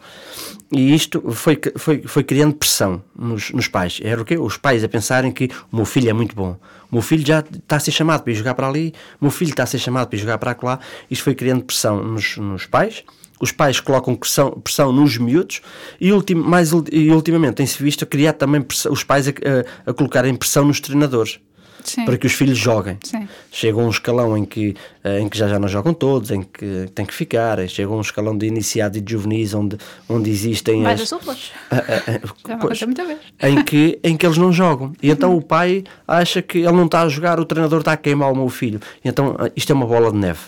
E 0.71 0.93
isto 0.93 1.31
foi, 1.31 1.57
foi, 1.77 2.01
foi 2.05 2.23
criando 2.23 2.53
pressão 2.55 3.01
nos, 3.17 3.51
nos 3.51 3.67
pais. 3.69 3.99
Era 4.03 4.21
o 4.21 4.25
quê? 4.25 4.37
Os 4.37 4.57
pais 4.57 4.83
a 4.83 4.89
pensarem 4.89 5.31
que 5.31 5.49
o 5.71 5.75
meu 5.77 5.85
filho 5.85 6.09
é 6.09 6.13
muito 6.13 6.35
bom. 6.35 6.57
O 6.91 6.95
meu 6.95 7.01
filho 7.01 7.25
já 7.25 7.39
está 7.39 7.77
a 7.77 7.79
ser 7.79 7.91
chamado 7.91 8.23
para 8.23 8.31
ir 8.31 8.35
jogar 8.35 8.53
para 8.53 8.67
ali, 8.67 8.93
o 9.19 9.25
meu 9.25 9.31
filho 9.31 9.51
está 9.51 9.63
a 9.63 9.65
ser 9.65 9.79
chamado 9.79 10.07
para 10.07 10.17
ir 10.17 10.21
jogar 10.21 10.37
para 10.37 10.57
lá. 10.61 10.79
Isto 11.09 11.23
foi 11.23 11.35
criando 11.35 11.63
pressão 11.63 12.03
nos, 12.03 12.37
nos 12.37 12.65
pais. 12.65 13.03
Os 13.39 13.51
pais 13.51 13.79
colocam 13.79 14.15
pressão, 14.15 14.51
pressão 14.51 14.91
nos 14.91 15.17
miúdos 15.17 15.61
e, 15.99 16.11
ultim, 16.11 16.35
mais, 16.35 16.71
e 16.91 17.11
ultimamente 17.11 17.55
tem-se 17.55 17.81
visto 17.81 18.03
a 18.03 18.07
criar 18.07 18.33
também 18.33 18.61
pressão, 18.61 18.91
os 18.91 19.03
pais 19.03 19.27
a, 19.27 19.31
a, 19.31 19.91
a 19.91 19.93
colocarem 19.93 20.33
pressão 20.35 20.65
nos 20.65 20.79
treinadores 20.79 21.39
Sim. 21.87 22.05
para 22.05 22.17
que 22.17 22.27
os 22.27 22.33
filhos 22.33 22.57
joguem. 22.57 22.97
Sim. 23.03 23.27
Chega 23.51 23.77
um 23.77 23.89
escalão 23.89 24.37
em 24.37 24.43
que, 24.43 24.75
eh, 25.03 25.19
em 25.21 25.29
que 25.29 25.37
já, 25.37 25.47
já 25.47 25.57
não 25.57 25.67
jogam 25.67 25.93
todos, 25.93 26.31
em 26.31 26.41
que 26.41 26.87
tem 26.93 27.05
que 27.05 27.13
ficar. 27.13 27.65
Chega 27.69 27.89
um 27.89 28.01
escalão 28.01 28.37
de 28.37 28.45
iniciado 28.45 28.97
e 28.97 29.01
de 29.01 29.11
juvenis 29.13 29.53
onde, 29.53 29.77
onde 30.09 30.29
existem 30.29 30.81
Mais 30.81 31.01
as, 31.01 31.03
as 31.03 31.09
suplas. 31.09 31.51
Já 31.71 31.77
me 31.77 32.19
pois, 32.41 32.53
aconteceu 32.55 32.87
muita 32.87 33.05
vez. 33.05 33.19
em, 33.41 33.63
que, 33.63 33.99
em 34.03 34.17
que 34.17 34.25
eles 34.25 34.37
não 34.37 34.51
jogam. 34.51 34.91
E 35.01 35.09
então 35.09 35.35
o 35.35 35.41
pai 35.41 35.83
acha 36.07 36.41
que 36.41 36.59
ele 36.59 36.73
não 36.73 36.85
está 36.85 37.03
a 37.03 37.09
jogar, 37.09 37.39
o 37.39 37.45
treinador 37.45 37.79
está 37.79 37.93
a 37.93 37.97
queimar 37.97 38.31
o 38.31 38.35
meu 38.35 38.49
filho. 38.49 38.81
E 39.03 39.07
então 39.07 39.35
isto 39.55 39.71
é 39.71 39.75
uma 39.75 39.85
bola 39.85 40.11
de 40.11 40.17
neve. 40.17 40.41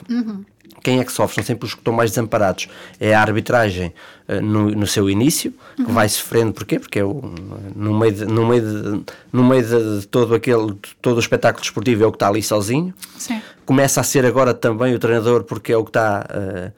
Quem 0.89 0.99
é 0.99 1.03
que 1.03 1.11
sofre? 1.11 1.35
São 1.35 1.43
sempre 1.43 1.67
os 1.67 1.75
que 1.75 1.81
estão 1.81 1.93
mais 1.93 2.09
desamparados. 2.09 2.67
É 2.99 3.13
a 3.13 3.21
arbitragem 3.21 3.93
eh, 4.27 4.41
no, 4.41 4.71
no 4.71 4.87
seu 4.87 5.07
início, 5.07 5.53
que 5.75 5.91
vai 5.91 6.09
sofrendo. 6.09 6.51
Porquê? 6.51 6.79
Porque 6.79 6.97
é 6.97 7.03
o, 7.05 7.21
no 7.75 7.93
meio, 7.93 8.11
de, 8.11 8.25
no 8.25 8.47
meio, 8.47 8.61
de, 8.63 9.03
no 9.31 9.43
meio 9.43 9.63
de, 9.63 9.99
de 9.99 10.07
todo, 10.07 10.33
aquele, 10.33 10.75
todo 10.99 11.17
o 11.17 11.19
espetáculo 11.19 11.61
desportivo 11.61 12.03
é 12.03 12.07
o 12.07 12.11
que 12.11 12.15
está 12.15 12.27
ali 12.27 12.41
sozinho. 12.41 12.91
Sim. 13.19 13.39
Começa 13.67 14.01
a 14.01 14.03
ser 14.03 14.25
agora 14.25 14.51
também 14.51 14.95
o 14.95 14.97
treinador 14.97 15.43
porque 15.43 15.71
é 15.71 15.77
o 15.77 15.83
que 15.83 15.91
está 15.91 16.25
eh, 16.27 16.71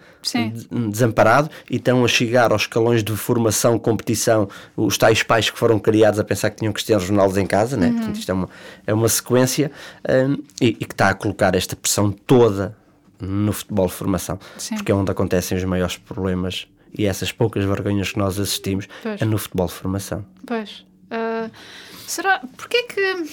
de- 0.50 0.90
desamparado 0.90 1.50
e 1.70 1.78
estão 1.78 2.04
a 2.04 2.08
chegar 2.10 2.52
aos 2.52 2.64
escalões 2.64 3.02
de 3.02 3.16
formação, 3.16 3.80
competição, 3.80 4.50
os 4.76 4.98
tais 4.98 5.24
pais 5.24 5.50
que 5.50 5.58
foram 5.58 5.80
criados 5.80 6.20
a 6.20 6.24
pensar 6.26 6.50
que 6.50 6.58
tinham 6.58 6.74
Cristianos 6.74 7.08
Ronaldo 7.10 7.40
em 7.40 7.48
casa, 7.48 7.78
né? 7.78 7.92
Portanto, 7.92 8.16
isto 8.18 8.30
é 8.30 8.34
uma, 8.34 8.50
é 8.88 8.94
uma 8.94 9.08
sequência 9.08 9.72
hum, 10.28 10.36
e, 10.60 10.68
e 10.68 10.86
que 10.86 10.94
está 10.94 11.08
a 11.08 11.14
colocar 11.14 11.56
esta 11.56 11.78
pressão 11.78 12.12
toda 12.12 12.76
no 13.22 13.54
futebol 13.54 13.88
de 13.88 13.94
formação, 13.94 14.40
Sim. 14.58 14.76
porque 14.76 14.92
é 14.92 14.96
onde 14.96 15.12
acontecem 15.12 15.58
os 15.58 15.64
maiores 15.64 15.98
problemas 15.98 16.68
e 16.98 17.06
essas 17.06 17.32
poucas 17.32 17.64
vergonhas 17.64 18.12
que 18.12 18.18
nós 18.20 18.40
assistimos 18.40 18.88
Pois. 19.04 19.22
é 19.22 19.26
no 19.26 19.38
futebol 19.38 19.68
de 19.68 19.74
formação. 19.74 20.26
Pois. 20.46 20.86
Ah, 21.10 21.50
será. 22.08 22.40
Porquê 22.58 22.84
que. 22.84 23.26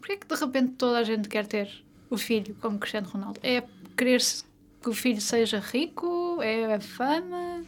Porquê 0.00 0.16
que 0.16 0.26
de 0.26 0.34
repente 0.40 0.72
toda 0.76 0.98
a 0.98 1.02
gente 1.02 1.28
quer 1.28 1.46
ter 1.46 1.68
o 2.10 2.16
filho 2.18 2.54
como 2.60 2.78
Cristiano 2.78 3.08
Ronaldo? 3.08 3.40
É 3.42 3.62
querer-se 3.96 4.44
que 4.82 4.88
o 4.90 4.94
filho 4.94 5.20
seja 5.20 5.58
rico? 5.60 6.38
É 6.42 6.74
a 6.74 6.80
fama? 6.80 7.62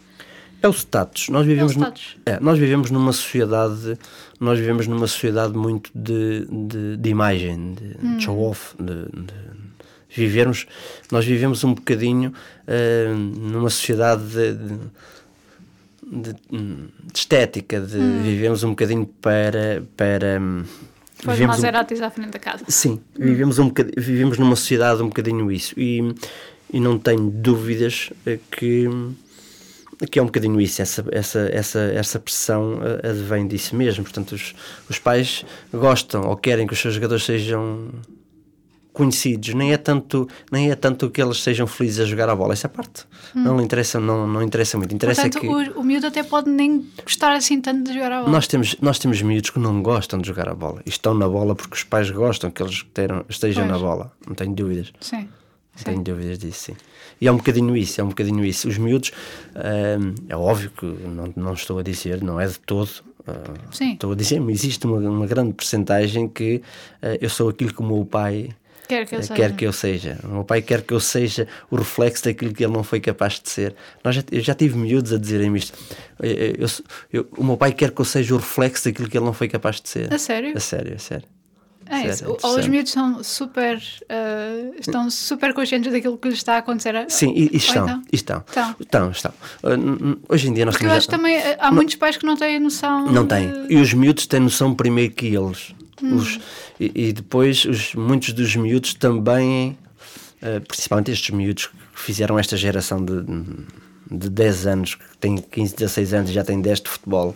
É 0.63 0.69
o 0.69 0.73
status. 0.73 1.29
Nós 1.29 1.47
vivemos, 1.47 1.73
É 1.73 1.75
status. 1.77 2.17
nu- 2.17 2.23
é, 2.33 2.41
nós 2.41 2.59
vivemos 2.59 2.91
numa 2.91 3.13
sociedade, 3.13 3.99
nós 4.41 4.59
vivemos 4.59 4.87
numa 4.87 5.07
sociedade 5.07 5.57
muito 5.57 5.91
de, 5.95 6.47
de, 6.47 6.97
de 6.97 7.09
imagem, 7.11 7.75
de, 7.75 7.97
Hum. 8.03 8.17
de 8.17 8.23
show 8.25 8.39
off, 8.41 8.75
de, 8.79 9.05
de 9.05 9.35
vivermos, 10.11 10.67
nós 11.11 11.25
vivemos 11.25 11.63
um 11.65 11.75
bocadinho 11.75 12.33
eh, 12.67 13.13
numa 13.15 13.71
sociedade 13.71 14.23
de, 14.25 14.53
de- 14.55 16.33
de- 16.33 16.89
estética, 17.15 17.81
de 17.81 17.99
vivemos 18.23 18.63
um 18.63 18.71
bocadinho 18.71 19.07
para 19.21 19.83
para 19.97 20.41
hum, 20.41 20.65
Pôs 21.25 21.37
vivemos 21.39 21.57
um- 21.57 21.61
Maseratis 21.61 22.01
à 22.03 22.11
frente 22.11 22.31
da 22.31 22.39
casa. 22.39 22.65
Sim, 22.69 23.01
vivemos, 23.19 23.59
um 23.59 23.69
bocadinho, 23.69 23.95
vivemos 23.97 24.39
numa 24.39 24.55
sociedade 24.55 25.03
um 25.03 25.09
bocadinho 25.09 25.51
isso 25.51 25.75
e, 25.79 26.15
e 26.73 26.79
não 26.79 26.99
tenho 26.99 27.31
dúvidas 27.31 28.11
eh, 28.27 28.39
que, 28.51 28.87
que 30.11 30.19
é 30.19 30.23
um 30.23 30.27
bocadinho 30.27 30.61
isso, 30.61 30.83
essa, 30.83 31.05
essa, 31.11 31.41
essa, 31.53 31.81
essa 31.81 32.19
pressão 32.21 32.81
eh, 33.03 33.09
advém 33.09 33.47
disso 33.49 33.75
mesmo. 33.75 34.05
Portanto, 34.05 34.33
os, 34.33 34.55
os 34.91 34.99
pais 34.99 35.45
gostam 35.73 36.23
ou 36.29 36.37
querem 36.37 36.67
que 36.67 36.75
os 36.75 36.79
seus 36.79 36.95
jogadores 36.95 37.25
sejam 37.25 37.89
conhecidos, 38.97 39.53
nem 39.53 39.75
é 39.75 39.77
tanto, 39.77 40.27
nem 40.51 40.71
é 40.71 40.75
tanto 40.75 41.11
que 41.11 41.21
eles 41.21 41.43
sejam 41.43 41.67
felizes 41.67 42.01
a 42.01 42.05
jogar 42.07 42.31
a 42.31 42.35
bola, 42.35 42.55
essa 42.55 42.67
parte 42.69 43.05
não 43.35 43.59
lhe 43.59 43.63
interessa, 43.63 44.01
não, 44.01 44.27
não 44.27 44.43
interessa 44.43 44.79
muito. 44.79 44.95
Interessa 44.95 45.23
Portanto, 45.29 45.41
que 45.43 45.47
o, 45.77 45.81
o 45.81 45.85
miúdo 45.85 46.07
até 46.07 46.23
pode 46.23 46.49
nem 46.49 46.87
gostar 47.05 47.33
assim 47.35 47.61
tanto 47.61 47.85
de 47.85 47.93
jogar 47.93 48.11
a 48.13 48.19
bola. 48.21 48.33
nós 48.33 48.47
temos, 48.47 48.75
nós 48.81 48.99
temos 48.99 49.21
miúdos 49.21 49.51
que 49.51 49.59
não 49.59 49.83
gostam 49.83 50.19
de 50.19 50.27
jogar 50.27 50.49
a 50.49 50.55
bola 50.55 50.81
e 50.87 50.89
estão 50.89 51.13
na 51.13 51.29
bola 51.29 51.55
porque 51.55 51.75
os 51.75 51.85
pais 51.85 52.11
gostam 52.11 52.51
que 52.51 52.63
eles 52.63 52.83
terão- 52.95 53.25
estejam 53.29 53.67
Pois. 53.69 53.81
na 53.83 53.87
bola, 53.87 54.13
não 54.27 54.35
tenho 54.35 54.55
dúvidas. 54.55 54.91
Sim. 55.01 55.17
Não 55.19 55.29
Sim. 55.77 55.85
tenho 55.85 56.03
dúvidas 56.03 56.39
disso, 56.39 56.59
sim. 56.73 56.77
E 57.21 57.29
é 57.29 57.33
um 57.33 57.37
bocadinho 57.37 57.77
isso, 57.77 58.01
é 58.01 58.05
um 58.05 58.09
bocadinho 58.09 58.43
isso. 58.47 58.67
Os 58.67 58.79
miúdos, 58.79 59.13
hum, 59.55 60.15
é 60.27 60.35
óbvio 60.37 60.71
que 60.71 60.87
não, 60.87 61.33
não 61.37 61.53
estou 61.53 61.79
a 61.79 61.83
dizer, 61.83 62.23
não 62.23 62.41
é 62.41 62.47
de 62.47 62.59
todo. 62.61 62.89
Sim. 63.73 63.93
Estou 63.93 64.13
a 64.13 64.15
dizer, 64.15 64.41
mas 64.41 64.55
existe 64.55 64.87
uma, 64.87 64.99
uma 64.99 65.27
grande 65.27 65.53
porcentagem 65.53 66.29
que 66.29 66.63
ah, 67.03 67.19
eu 67.21 67.29
sou 67.29 67.49
aquilo 67.51 67.75
que 67.75 67.81
o 67.81 67.85
meu 67.85 68.05
pai 68.07 68.51
Quer 68.89 69.07
que 69.07 69.15
eu 69.15 69.19
eh, 69.19 69.23
seja. 69.23 69.35
quer 69.35 69.57
que 69.57 69.67
eu 69.67 69.73
seja. 69.73 70.19
O 70.25 70.29
meu 70.29 70.45
pai 70.45 70.63
quer 70.63 70.83
que 70.83 70.93
eu 70.95 71.01
seja 71.01 71.47
o 71.71 71.77
reflexo 71.77 72.25
daquilo 72.25 72.53
que 72.53 72.65
ele 72.65 72.73
não 72.73 72.83
foi 72.83 73.01
capaz 73.01 73.41
de 73.41 73.51
ser. 73.51 73.75
Nós 74.05 74.15
já, 74.15 74.23
eu 74.31 74.41
já 74.41 74.55
tive 74.55 74.77
miúdos 74.79 75.13
a 75.13 75.19
dizerem 75.19 75.55
isto. 75.57 75.77
Eu- 76.21 76.31
eu- 76.31 76.55
eu- 76.59 76.69
eu- 77.13 77.29
o 77.37 77.45
meu 77.45 77.57
pai 77.57 77.73
quer 77.73 77.91
que 77.91 78.01
eu 78.01 78.05
seja 78.05 78.35
o 78.35 78.39
reflexo 78.39 78.85
daquilo 78.85 79.09
que 79.09 79.17
ele 79.19 79.25
não 79.25 79.33
foi 79.33 79.49
capaz 79.49 79.81
de 79.81 79.89
ser. 79.89 80.13
A 80.13 80.19
sério? 80.19 80.57
A 80.57 80.61
sério, 80.61 80.95
a 80.95 80.99
sério. 80.99 81.25
É 81.89 82.09
isso. 82.09 82.37
Ou 82.43 82.59
os 82.59 82.67
miúdos 82.67 82.91
são 82.91 83.23
super, 83.23 83.81
ah, 84.09 84.73
estão 84.81 85.09
super 85.09 85.55
conscientes 85.55 85.93
daquilo 85.93 86.19
que 86.19 86.27
lhes 86.29 86.39
está 86.39 86.55
a 86.55 86.59
acontecer. 86.59 87.07
Sim, 87.09 87.33
e, 87.37 87.49
e 87.53 87.57
estão, 87.59 87.85
então? 87.85 88.03
estão. 88.13 88.45
Estão. 88.49 88.77
Estão, 88.81 89.11
estão. 89.13 89.33
Uh, 89.63 90.19
hoje 90.29 90.49
em 90.49 90.53
dia 90.53 90.65
nós 90.65 90.75
Porque 90.75 90.87
eu 90.87 90.89
temos 90.91 91.05
acho 91.05 91.11
já- 91.13 91.17
também 91.17 91.39
há 91.61 91.71
muitos 91.71 91.95
pais 91.95 92.17
que 92.17 92.27
não 92.27 92.37
têm 92.37 92.59
noção. 92.59 93.07
Não 93.07 93.23
de- 93.23 93.29
têm. 93.29 93.67
E 93.71 93.77
os 93.81 93.95
miúdos 93.95 94.27
têm 94.27 94.41
noção 94.41 94.75
primeiro 94.75 95.13
que 95.15 95.27
eles. 95.27 95.75
Os- 96.15 96.39
e, 96.79 96.93
e 97.09 97.13
depois 97.13 97.65
os, 97.65 97.95
muitos 97.95 98.33
dos 98.33 98.55
miúdos 98.57 98.95
também, 98.95 99.77
eh, 100.43 100.61
principalmente 100.61 101.11
estes 101.11 101.31
miúdos 101.35 101.67
que 101.67 102.01
fizeram 102.01 102.39
esta 102.39 102.57
geração 102.57 103.05
de, 103.05 103.13
de 104.11 104.29
10 104.31 104.67
anos, 104.67 104.95
que 104.95 105.17
têm 105.19 105.37
15, 105.37 105.77
16 105.77 106.15
anos 106.15 106.31
e 106.31 106.33
já 106.33 106.45
têm 106.45 106.61
10 106.61 106.81
de 106.81 106.89
futebol, 106.89 107.35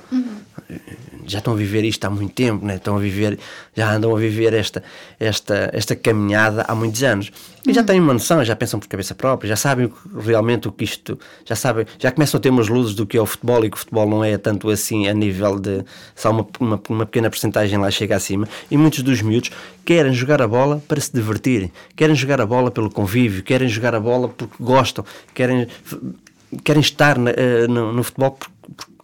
já 1.26 1.38
estão 1.38 1.52
a 1.52 1.56
viver 1.56 1.85
isto 1.85 2.04
há 2.04 2.11
muito 2.11 2.33
tempo, 2.33 2.64
né? 2.64 2.76
estão 2.76 2.96
a 2.96 3.00
viver, 3.00 3.38
já 3.74 3.92
andam 3.92 4.14
a 4.14 4.18
viver 4.18 4.52
esta, 4.52 4.83
esta, 5.18 5.70
esta 5.72 5.96
caminhada 5.96 6.64
há 6.66 6.74
muitos 6.74 7.02
anos. 7.02 7.30
E 7.66 7.72
já 7.72 7.85
têm 7.85 8.00
uma 8.00 8.12
noção, 8.12 8.42
já 8.44 8.56
pensam 8.56 8.80
por 8.80 8.88
cabeça 8.88 9.14
própria, 9.14 9.48
já 9.48 9.56
sabem 9.56 9.92
realmente 10.18 10.66
o 10.66 10.72
que 10.72 10.85
isto, 10.85 11.18
já 11.44 11.54
sabem, 11.54 11.87
já 11.98 12.11
começam 12.11 12.38
a 12.38 12.40
ter 12.40 12.48
umas 12.48 12.68
luzes 12.68 12.94
do 12.94 13.06
que 13.06 13.16
é 13.16 13.20
o 13.20 13.26
futebol 13.26 13.64
e 13.64 13.70
que 13.70 13.76
o 13.76 13.78
futebol 13.78 14.09
não 14.09 14.24
é 14.24 14.38
tanto 14.38 14.70
assim 14.70 15.09
a 15.09 15.14
nível 15.14 15.59
de 15.59 15.85
só 16.14 16.30
uma, 16.30 16.46
uma, 16.59 16.80
uma 16.88 17.06
pequena 17.06 17.28
porcentagem 17.28 17.78
lá 17.78 17.90
chega 17.90 18.16
acima. 18.16 18.48
E 18.70 18.76
muitos 18.76 19.02
dos 19.02 19.20
miúdos 19.20 19.50
querem 19.85 20.12
jogar 20.12 20.40
a 20.40 20.48
bola 20.48 20.83
para 20.88 21.00
se 21.00 21.12
divertirem, 21.12 21.70
querem 21.94 22.14
jogar 22.14 22.40
a 22.40 22.46
bola 22.46 22.70
pelo 22.70 22.90
convívio, 22.90 23.42
querem 23.42 23.68
jogar 23.68 23.94
a 23.94 24.00
bola 24.00 24.28
porque 24.28 24.54
gostam, 24.59 25.04
querem 25.35 25.68
querem 26.64 26.80
estar 26.80 27.18
na- 27.18 27.30
eh, 27.30 27.66
no, 27.68 27.92
no 27.92 28.02
futebol 28.02 28.32
porque, 28.32 28.52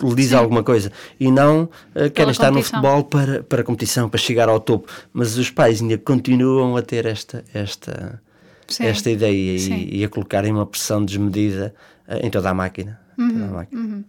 lhe 0.06 0.14
diz 0.14 0.32
alguma 0.32 0.62
coisa 0.62 0.92
e 1.18 1.30
não 1.30 1.68
eh, 1.94 2.10
querem 2.10 2.30
estar 2.30 2.50
no 2.50 2.62
futebol 2.62 3.02
para, 3.04 3.42
para 3.42 3.60
a 3.62 3.64
competição, 3.64 4.08
para 4.08 4.18
chegar 4.18 4.48
ao 4.48 4.60
topo. 4.60 4.90
Mas 5.12 5.36
os 5.38 5.50
pais 5.50 5.80
ainda 5.80 5.96
continuam 5.98 6.76
a 6.76 6.82
ter 6.82 7.06
esta, 7.06 7.44
esta, 7.54 8.20
Sim. 8.68 8.84
esta 8.86 9.10
ideia 9.10 9.58
Sim. 9.58 9.74
e, 9.74 10.00
e 10.00 10.04
a 10.04 10.08
colocarem 10.08 10.52
uma 10.52 10.66
pressão 10.66 11.04
desmedida 11.04 11.74
eh, 12.08 12.26
em 12.26 12.30
toda 12.30 12.50
a 12.50 12.54
máquina. 12.54 13.00
Uhum, 13.18 13.30
Toda 13.32 13.44
a 13.44 13.48
máquina. 13.48 14.04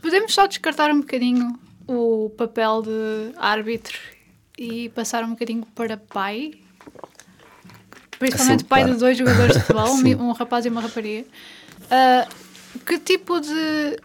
Podemos 0.00 0.32
só 0.34 0.46
descartar 0.46 0.90
um 0.90 1.00
bocadinho 1.00 1.58
o 1.86 2.30
papel 2.36 2.82
de 2.82 3.32
árbitro 3.38 3.98
e 4.58 4.88
passar 4.90 5.22
um 5.24 5.30
bocadinho 5.30 5.66
para 5.74 5.96
pai? 5.96 6.52
Principalmente 8.18 8.60
Assim, 8.60 8.64
pai 8.68 8.80
claro. 8.80 8.94
de 8.94 9.00
dois 9.00 9.16
jogadores 9.18 9.54
de 9.56 9.60
futebol, 9.62 9.86
Sim. 9.96 10.14
um, 10.16 10.28
um 10.28 10.32
rapaz 10.32 10.64
e 10.66 10.68
uma 10.68 10.80
rapariga. 10.80 11.24
Ah, 11.90 12.26
que 12.86 12.98
tipo 12.98 13.40
de. 13.40 13.98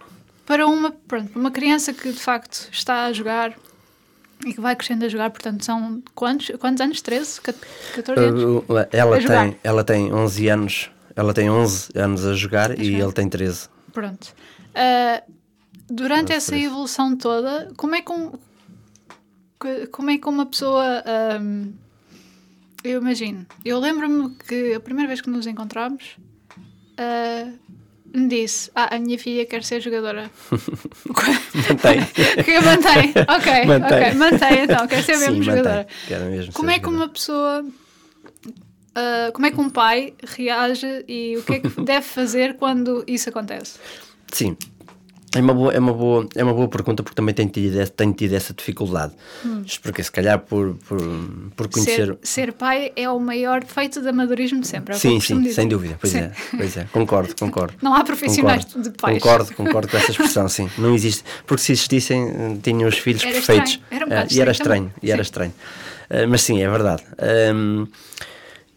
Para 0.45 0.67
uma, 0.67 0.91
pronto, 0.91 1.37
uma 1.39 1.51
criança 1.51 1.93
que 1.93 2.11
de 2.11 2.19
facto 2.19 2.67
está 2.71 3.05
a 3.05 3.13
jogar 3.13 3.55
E 4.45 4.53
que 4.53 4.59
vai 4.59 4.75
crescendo 4.75 5.05
a 5.05 5.07
jogar, 5.09 5.29
portanto, 5.29 5.63
são 5.63 6.03
quantos, 6.13 6.51
quantos 6.59 6.81
anos? 6.81 7.01
13? 7.01 7.39
14 7.95 8.21
anos? 8.25 8.43
Uh, 8.43 8.63
ela, 8.91 9.15
A 9.15 9.19
jogar. 9.21 9.43
tem, 9.45 9.59
ela 9.63 9.83
tem 9.85 10.13
11 10.13 10.47
anos, 10.49 10.91
ela 11.15 11.33
tem 11.33 11.49
11 11.49 11.89
anos 11.95 12.25
a 12.25 12.33
jogar 12.33 12.77
e 12.77 12.91
jogar. 12.91 13.03
ele 13.05 13.13
tem 13.13 13.29
13. 13.29 13.69
Pronto. 13.93 14.33
Ah, 14.75 15.23
durante 15.89 16.29
Não 16.31 16.35
essa 16.35 16.57
evolução 16.57 17.15
toda, 17.15 17.71
como 17.77 17.95
é 17.95 18.01
que, 18.01 18.11
um- 18.11 18.31
como 19.91 20.09
é 20.09 20.17
que 20.17 20.27
uma 20.27 20.45
pessoa. 20.45 21.03
ahm, 21.05 21.71
eu 22.83 22.99
imagino. 22.99 23.45
Eu 23.63 23.79
lembro-me 23.79 24.35
que 24.35 24.73
a 24.73 24.79
primeira 24.81 25.07
vez 25.07 25.21
que 25.21 25.29
nos 25.29 25.47
encontramos 25.47 26.17
ah, 26.97 27.49
me 28.13 28.27
disse: 28.27 28.69
Ah, 28.75 28.95
a 28.95 28.99
minha 28.99 29.17
filha 29.17 29.45
quer 29.45 29.63
ser 29.63 29.81
jogadora. 29.81 30.29
Mantém. 31.69 32.05
que 32.43 32.59
mantém. 32.59 33.13
Ok, 33.27 33.65
Mantém. 33.65 33.97
ok. 33.99 34.13
Mantém 34.13 34.59
então, 34.63 34.87
quer 34.87 35.03
ser 35.03 35.17
mesmo 35.17 35.35
Sim, 35.37 35.43
jogadora. 35.43 35.87
Quero 36.07 36.25
mesmo 36.25 36.53
Como 36.53 36.69
é 36.69 36.79
que 36.79 36.85
jogador. 36.85 37.03
uma 37.03 37.09
pessoa. 37.09 37.65
ah, 38.95 39.31
como 39.33 39.45
é 39.47 39.51
que 39.51 39.59
um 39.59 39.69
pai 39.69 40.13
reage 40.23 41.03
e 41.07 41.37
o 41.37 41.43
que 41.43 41.53
é 41.55 41.59
que 41.59 41.69
deve 41.81 42.05
fazer 42.05 42.55
quando 42.57 43.03
isso 43.07 43.29
acontece? 43.29 43.79
Sim. 44.31 44.57
É 45.35 45.39
uma, 45.41 45.53
boa, 45.53 45.73
é, 45.73 45.79
uma 45.79 45.93
boa, 45.93 46.27
é 46.35 46.43
uma 46.43 46.53
boa 46.53 46.67
pergunta 46.67 47.01
porque 47.01 47.15
também 47.15 47.33
tenho 47.33 47.49
tido, 47.49 47.79
essa- 47.79 47.91
tenho 47.91 48.13
tido 48.13 48.33
essa 48.35 48.53
dificuldade. 48.53 49.13
Isto 49.65 49.81
porque 49.81 50.03
se 50.03 50.11
calhar 50.11 50.37
por, 50.39 50.75
por, 50.87 50.99
por 51.55 51.67
conhecer. 51.69 52.11
Hum. 52.11 52.17
Ser, 52.21 52.45
ser 52.47 52.53
pai 52.53 52.91
é 52.95 53.09
o 53.09 53.19
maior 53.19 53.63
feito 53.65 53.99
de 53.99 54.07
amadorismo 54.07 54.61
de 54.61 54.67
sempre. 54.67 54.93
É 54.93 54.97
Sim, 54.97 55.19
sim, 55.19 55.39
dizer. 55.41 55.53
sem 55.55 55.67
dúvida. 55.67 55.97
Pois 55.99 56.13
Sim. 56.13 56.19
é, 56.19 56.31
pois 56.55 56.77
é. 56.77 56.83
Concordo, 56.91 57.33
concordo. 57.39 57.73
Não 57.81 57.95
há 57.95 58.03
profissionais 58.03 58.63
Concordo, 58.65 58.89
de 58.91 58.97
pais. 58.97 59.23
Concordo, 59.23 59.53
concordo 59.55 59.87
com 59.87 59.97
essa 59.97 60.11
expressão, 60.11 60.47
sim. 60.47 60.69
Não 60.77 60.93
existe. 60.93 61.23
Porque 61.47 61.63
se 61.63 61.71
existissem, 61.71 62.59
tinham 62.61 62.87
os 62.87 62.97
filhos 62.99 63.23
Era 63.23 63.33
perfeitos. 63.33 63.71
estranho, 63.71 63.85
era 63.91 64.05
um 64.05 64.09
bocado 64.09 64.33
e 64.33 64.41
era 64.41 64.51
estranho 64.51 64.83
também, 64.85 64.93
e 65.01 65.11
era 65.11 65.23
sim. 65.23 65.27
estranho. 65.27 65.53
Eh, 66.11 66.25
mas 66.27 66.41
sim, 66.41 66.61
é 66.61 66.69
verdade. 66.69 67.03
Ahm, 67.17 67.87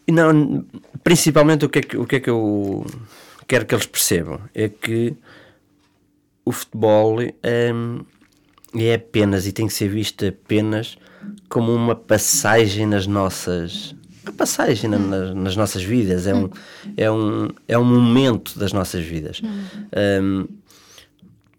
e 0.08 0.12
não, 0.12 0.64
principalmente 1.04 1.66
o 1.66 1.68
que, 1.68 1.80
é 1.80 1.82
que, 1.82 1.96
o 1.98 2.06
que 2.06 2.16
é 2.16 2.20
que 2.20 2.30
eu 2.30 2.86
quero 3.46 3.66
que 3.66 3.74
eles 3.74 3.84
percebam 3.86 4.40
é 4.54 4.68
que 4.70 5.14
o 6.46 6.52
futebol 6.52 7.18
ahm, 7.20 8.00
é 8.74 8.94
apenas 8.94 9.46
e 9.46 9.52
tem 9.52 9.66
que 9.66 9.74
ser 9.74 9.88
visto 9.88 10.24
apenas 10.24 10.96
como 11.48 11.74
uma 11.74 11.94
passagem 11.94 12.86
nas 12.86 13.06
nossas 13.06 13.94
uma 14.24 14.32
passagem 14.32 14.88
na- 14.90 14.98
nas, 14.98 15.34
nas 15.34 15.56
nossas 15.56 15.82
vidas. 15.82 16.26
É 16.26 16.34
um, 16.34 16.50
é, 16.96 17.10
um, 17.10 17.48
é 17.68 17.78
um 17.78 17.84
momento 17.84 18.58
das 18.58 18.72
nossas 18.72 19.04
vidas. 19.04 19.40
Ahm, 19.94 20.46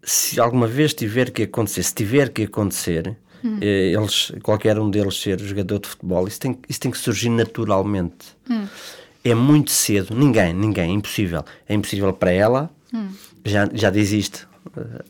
se 0.02 0.40
alguma 0.40 0.66
vez 0.66 0.94
tiver 0.94 1.30
que 1.30 1.42
acontecer 1.42 1.82
se 1.82 1.94
tiver 1.94 2.30
que 2.30 2.42
acontecer 2.44 3.16
eh, 3.60 3.92
eles, 3.94 4.32
qualquer 4.42 4.78
um 4.78 4.90
deles 4.90 5.20
ser 5.20 5.38
jogador 5.40 5.78
de 5.80 5.88
futebol 5.88 6.26
isso 6.26 6.40
tem, 6.40 6.58
isso 6.68 6.80
tem 6.80 6.90
que 6.90 6.98
surgir 6.98 7.28
naturalmente. 7.28 8.36
É 9.24 9.34
muito 9.34 9.70
cedo, 9.70 10.14
ninguém, 10.14 10.52
ninguém, 10.54 10.90
é 10.90 10.94
impossível. 10.94 11.44
É 11.68 11.74
impossível 11.74 12.12
para 12.12 12.30
ela, 12.32 12.70
já, 13.44 13.68
já 13.72 13.90
isto. 14.12 14.47
eh, 14.47 14.47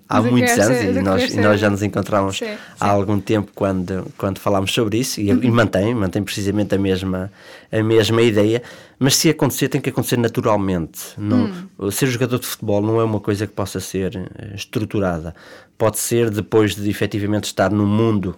há 0.09 0.21
De 0.21 0.31
muitos 0.31 0.59
anos 0.59 0.81
e 0.81 1.03
nós, 1.03 1.35
e 1.35 1.41
nós 1.41 1.61
já 1.61 1.71
nos 1.71 1.83
encontramos 1.83 2.39
Sim, 2.39 2.47
sim. 2.47 2.57
há 2.79 2.89
algum 2.89 3.21
tempo 3.21 3.51
quando, 3.55 4.07
quando 4.17 4.39
falámos 4.39 4.73
sobre 4.73 4.99
isso 4.99 5.21
e, 5.21 5.29
e 5.31 5.51
mantém, 5.51 5.95
mantém 5.95 6.23
precisamente 6.23 6.75
a 6.75 6.79
mesma, 6.79 7.31
a 7.71 7.83
mesma 7.83 8.23
ideia, 8.23 8.63
mas 8.99 9.17
se 9.17 9.29
acontecer 9.29 9.69
tem 9.69 9.81
que 9.81 9.91
acontecer 9.91 10.17
naturalmente. 10.17 11.01
Não, 11.17 11.51
Ser 11.91 12.07
jogador 12.07 12.39
de 12.39 12.47
futebol 12.47 12.83
não 12.83 13.01
é 13.01 13.05
uma 13.05 13.21
coisa 13.21 13.47
que 13.47 13.53
possa 13.53 13.81
ser 13.81 14.17
eh, 14.17 14.55
estruturada. 14.55 15.35
Pode 15.77 15.99
ser 15.99 16.31
depois 16.31 16.75
de 16.75 16.91
efetivamente 16.91 17.45
estar 17.45 17.71
no 17.71 17.87
mundo 17.87 18.35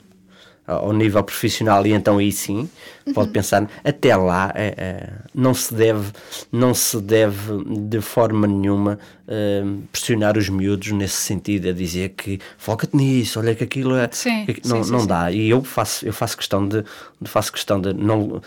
ao 0.70 0.92
nível 0.92 1.22
profissional 1.22 1.86
e 1.86 1.92
então 1.92 2.18
aí 2.18 2.30
sim 2.32 2.68
pode 3.14 3.30
pensar 3.30 3.68
até 3.82 4.14
lá 4.16 4.52
é, 4.54 4.74
é, 4.76 5.08
não 5.34 5.52
se 5.52 5.74
deve 5.74 6.12
não 6.52 6.72
se 6.74 7.00
deve 7.00 7.64
de 7.88 8.00
forma 8.00 8.46
nenhuma 8.46 8.98
eh, 9.26 9.62
pressionar 9.90 10.38
os 10.38 10.48
miúdos 10.48 10.92
nesse 10.92 11.16
sentido 11.16 11.68
a 11.68 11.72
dizer 11.72 12.10
que 12.10 12.38
foca-te 12.56 12.96
nisso 12.96 13.40
olha 13.40 13.54
que 13.54 13.64
aquilo 13.64 13.96
é 13.96 14.08
Sim, 14.12 14.46
que- 14.46 14.60
não, 14.68 14.84
sim, 14.84 14.92
não 14.92 15.00
sim. 15.00 15.06
dá 15.06 15.32
e 15.32 15.50
eu 15.50 15.62
faço 15.64 16.06
eu 16.06 16.12
faço 16.12 16.36
questão 16.36 16.66
de 16.68 16.82
de- 17.20 17.28
faço 17.30 17.52
questão 17.52 17.80
de 17.80 17.92
não 17.92 18.40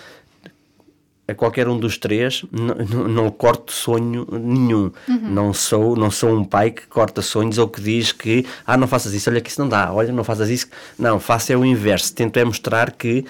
a 1.27 1.33
qualquer 1.33 1.67
um 1.67 1.77
dos 1.77 1.97
três 1.97 2.43
não, 2.51 3.07
não, 3.07 3.31
corto 3.31 3.71
sonho 3.71 4.27
nenhum. 4.31 4.91
Não 5.07 5.53
sou 5.53 5.95
não 5.95 6.11
sou 6.11 6.35
um 6.37 6.43
pai 6.43 6.71
que 6.71 6.85
corta 6.87 7.21
sonhos 7.21 7.57
ou 7.57 7.67
que 7.67 7.81
diz 7.81 8.11
que 8.11 8.45
ah 8.65 8.75
não 8.75 8.87
faças 8.87 9.13
isso 9.13 9.29
olha 9.29 9.39
que 9.39 9.49
isso 9.49 9.61
não 9.61 9.69
dá 9.69 9.93
olha 9.93 10.11
não 10.11 10.23
faças 10.23 10.49
isso. 10.49 10.67
Não 10.99 11.19
faça 11.19 11.53
é 11.53 11.57
o 11.57 11.63
inverso 11.63 12.13
tento 12.13 12.37
é 12.37 12.43
mostrar 12.43 12.91
que 12.91 13.25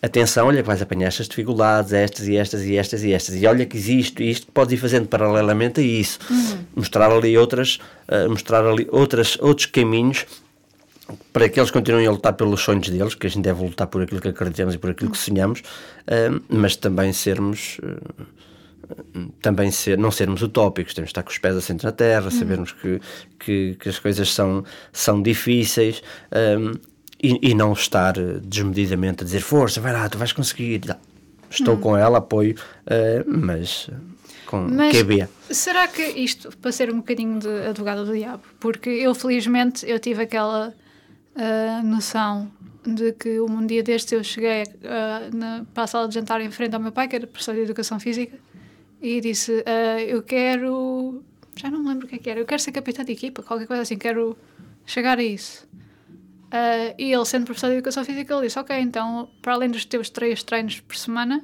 atenção 0.00 0.46
olha 0.46 0.62
que 0.62 0.66
vais 0.66 0.80
apanhar 0.80 1.08
estas 1.08 1.28
dificuldades 1.28 1.92
estas 1.92 2.26
e 2.26 2.36
estas 2.36 2.64
e 2.64 2.76
estas 2.76 3.04
e 3.04 3.12
estas 3.12 3.34
e 3.34 3.46
olha 3.46 3.66
que 3.66 3.76
existe 3.76 4.28
isto 4.28 4.46
que 4.46 4.52
podes 4.52 4.72
ir 4.72 4.78
fazendo 4.78 5.06
paralelamente 5.06 5.80
a 5.80 5.84
isso. 5.84 6.18
Mostrar 6.74 7.10
ali 7.10 7.36
outras 7.36 7.78
ah, 8.08 8.28
mostrar 8.30 8.64
ali 8.64 8.88
outras 8.90 9.36
outros 9.42 9.66
caminhos 9.66 10.24
para 11.32 11.48
que 11.48 11.60
eles 11.60 11.70
continuem 11.70 12.06
a 12.06 12.10
lutar 12.10 12.32
pelos 12.32 12.60
sonhos 12.60 12.88
deles, 12.88 13.14
que 13.14 13.26
a 13.26 13.30
gente 13.30 13.42
deve 13.42 13.62
lutar 13.62 13.86
por 13.86 14.02
aquilo 14.02 14.20
que 14.20 14.28
acreditamos 14.28 14.74
e 14.74 14.78
por 14.78 14.90
aquilo 14.90 15.10
que 15.10 15.18
sonhamos, 15.18 15.62
ah, 16.06 16.40
mas 16.48 16.76
também 16.76 17.12
sermos 17.12 17.78
ah, 17.82 18.24
também 19.40 19.70
ser, 19.70 19.98
não 19.98 20.10
sermos 20.10 20.42
utópicos, 20.42 20.94
temos 20.94 21.08
de 21.08 21.10
estar 21.10 21.22
com 21.22 21.30
os 21.30 21.38
pés 21.38 21.56
assentos 21.56 21.84
na 21.84 21.92
terra, 21.92 22.30
sabermos 22.30 22.72
que, 22.72 23.00
que, 23.38 23.76
que 23.80 23.88
as 23.88 23.98
coisas 23.98 24.32
são, 24.32 24.64
são 24.92 25.22
difíceis 25.22 26.02
ah, 26.30 26.78
e, 27.22 27.50
e 27.50 27.54
não 27.54 27.72
estar 27.72 28.16
eh, 28.18 28.38
desmedidamente 28.42 29.22
a 29.22 29.24
dizer 29.24 29.40
força, 29.40 29.80
vai 29.80 29.92
lá, 29.92 30.08
tu 30.08 30.18
vais 30.18 30.32
conseguir. 30.32 30.82
Estou 31.48 31.78
com 31.78 31.96
ela, 31.96 32.18
apoio, 32.18 32.54
ah, 32.86 33.24
mas 33.26 33.88
com 34.46 34.62
Mas 34.62 34.96
QB. 34.96 35.26
será 35.50 35.88
que 35.88 36.02
isto, 36.02 36.56
para 36.58 36.70
ser 36.70 36.90
um 36.90 36.98
bocadinho 36.98 37.38
de 37.40 37.48
advogado 37.68 38.04
do 38.04 38.12
diabo, 38.12 38.42
porque 38.60 38.88
eu 38.90 39.14
felizmente 39.14 39.88
eu 39.88 39.98
tive 39.98 40.22
aquela 40.22 40.72
ah, 41.36 41.82
noção 41.82 42.50
de 42.86 43.12
que 43.12 43.40
um 43.40 43.66
dia 43.66 43.82
destes 43.82 44.12
eu 44.12 44.22
cheguei 44.22 44.64
ah, 44.84 45.28
na, 45.32 45.66
para 45.74 45.84
a 45.84 45.86
sala 45.86 46.08
de 46.08 46.14
jantar 46.14 46.40
em 46.40 46.50
frente 46.50 46.74
ao 46.74 46.80
meu 46.80 46.92
pai, 46.92 47.08
que 47.08 47.16
era 47.16 47.26
professor 47.26 47.54
de 47.54 47.62
Educação 47.62 47.98
Física, 48.00 48.38
e 49.00 49.20
disse, 49.20 49.62
ah, 49.66 50.00
eu 50.02 50.22
quero, 50.22 51.22
já 51.54 51.70
não 51.70 51.80
me 51.80 51.88
lembro 51.88 52.06
o 52.06 52.08
que 52.08 52.16
é 52.16 52.18
que 52.18 52.30
era, 52.30 52.40
eu 52.40 52.46
quero 52.46 52.62
ser 52.62 52.72
capitão 52.72 53.04
de 53.04 53.12
equipa, 53.12 53.42
qualquer 53.42 53.66
coisa 53.66 53.82
assim, 53.82 53.98
quero 53.98 54.36
chegar 54.84 55.18
a 55.18 55.22
isso. 55.22 55.66
Ah, 56.50 56.94
e 56.98 57.12
ele, 57.12 57.24
sendo 57.24 57.44
professor 57.44 57.68
de 57.68 57.74
Educação 57.74 58.04
Física, 58.04 58.34
ele 58.34 58.46
disse, 58.46 58.58
ok, 58.58 58.78
então, 58.78 59.28
para 59.42 59.54
além 59.54 59.70
dos 59.70 59.84
teus 59.84 60.08
três 60.08 60.42
treinos 60.42 60.80
por 60.80 60.96
semana, 60.96 61.42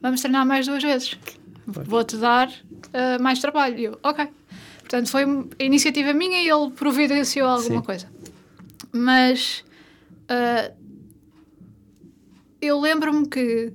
vamos 0.00 0.20
treinar 0.20 0.46
mais 0.46 0.66
duas 0.66 0.82
vezes. 0.82 1.18
Vou-te 1.66 2.16
dar 2.16 2.50
ah, 2.94 3.18
mais 3.20 3.40
trabalho. 3.40 3.78
E 3.78 3.84
eu, 3.84 3.98
ok. 4.02 4.26
Portanto, 4.78 5.10
foi 5.10 5.24
a 5.24 5.62
iniciativa 5.62 6.14
minha 6.14 6.40
e 6.40 6.48
ele 6.48 6.70
providenciou 6.70 7.46
alguma 7.46 7.80
Sim. 7.80 7.84
coisa. 7.84 8.17
Mas 8.92 9.64
ah, 10.28 10.70
eu 12.60 12.80
lembro-me 12.80 13.26
que 13.28 13.72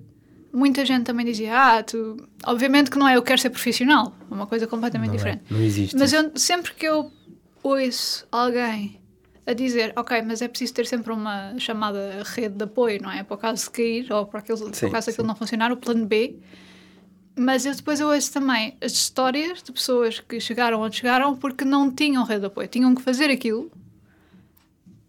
muita 0.51 0.85
gente 0.85 1.05
também 1.05 1.25
dizia: 1.25 1.53
Ah, 1.57 1.83
tu. 1.83 2.17
Obviamente 2.45 2.91
que 2.91 2.97
não 2.97 3.07
é 3.07 3.15
eu 3.17 3.21
quero 3.21 3.39
ser 3.41 3.49
profissional, 3.49 4.13
é 4.29 4.33
uma 4.33 4.47
coisa 4.47 4.67
completamente 4.67 5.09
Não, 5.09 5.13
é, 5.15 5.17
diferente. 5.17 5.43
não 5.49 5.61
existe. 5.61 5.95
Mas 5.97 6.11
eu, 6.13 6.31
sempre 6.35 6.73
que 6.73 6.85
eu 6.85 7.11
ouço 7.63 8.27
alguém 8.31 8.99
a 9.45 9.53
dizer, 9.53 9.91
ok, 9.97 10.21
mas 10.21 10.41
é 10.41 10.47
preciso 10.47 10.73
ter 10.73 10.85
sempre 10.85 11.11
uma 11.11 11.57
chamada 11.59 12.23
rede 12.25 12.55
de 12.55 12.63
apoio, 12.63 13.01
não 13.01 13.11
é? 13.11 13.23
Para 13.23 13.35
o 13.35 13.37
caso 13.37 13.65
de 13.65 13.71
cair 13.71 14.11
ou 14.11 14.25
para, 14.25 14.39
aquilo, 14.39 14.73
Sim, 14.73 14.89
caso 14.89 15.07
daquilo 15.07 15.23
sim. 15.23 15.27
não 15.27 15.35
funcionar, 15.35 15.71
o 15.71 15.75
plano 15.77 16.05
B. 16.05 16.37
Mas 17.35 17.65
eu 17.65 17.73
depois 17.75 17.99
eu 17.99 18.07
ouço 18.07 18.31
também 18.31 18.77
as 18.81 18.91
histórias 18.93 19.61
de 19.63 19.71
pessoas 19.71 20.19
que 20.19 20.39
chegaram 20.39 20.79
onde 20.81 20.95
chegaram 20.97 21.35
porque 21.35 21.65
não 21.65 21.91
tinham 21.91 22.23
rede 22.23 22.41
de 22.41 22.45
apoio. 22.45 22.67
Tinham 22.67 22.93
que 22.93 23.01
fazer 23.01 23.29
aquilo 23.29 23.71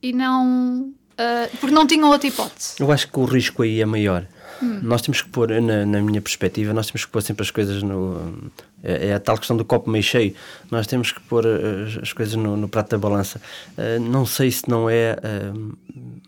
e 0.04 0.12
não. 0.12 0.92
ah, 1.16 1.48
porque 1.58 1.74
não 1.74 1.86
tinham 1.86 2.10
outra 2.10 2.28
hipótese. 2.28 2.74
Eu 2.78 2.92
acho 2.92 3.10
que 3.10 3.18
o 3.18 3.24
risco 3.24 3.62
aí 3.62 3.80
é 3.80 3.86
maior. 3.86 4.26
Hum. 4.62 4.80
Nós 4.82 5.00
temos 5.02 5.22
que 5.22 5.28
pôr, 5.30 5.48
na, 5.60 5.84
na 5.86 6.00
minha 6.02 6.20
perspectiva, 6.20 6.72
nós 6.74 6.86
temos 6.86 7.04
que 7.04 7.10
pôr 7.10 7.22
sempre 7.22 7.42
as 7.42 7.50
coisas 7.50 7.82
no. 7.82 8.50
É, 8.82 9.08
é 9.08 9.14
a 9.14 9.18
tal 9.20 9.38
questão 9.38 9.56
do 9.56 9.64
copo 9.64 9.88
meio 9.90 10.04
cheio. 10.04 10.34
Nós 10.70 10.86
temos 10.86 11.10
que 11.10 11.20
pôr 11.20 11.44
as, 11.46 11.96
as 12.02 12.12
coisas 12.12 12.34
no, 12.34 12.54
no 12.56 12.68
prato 12.68 12.90
da 12.90 12.98
balança. 12.98 13.40
Ah, 13.78 13.98
não 13.98 14.26
sei 14.26 14.50
se 14.50 14.68
não 14.68 14.88
é 14.90 15.16
ah, 15.22 15.52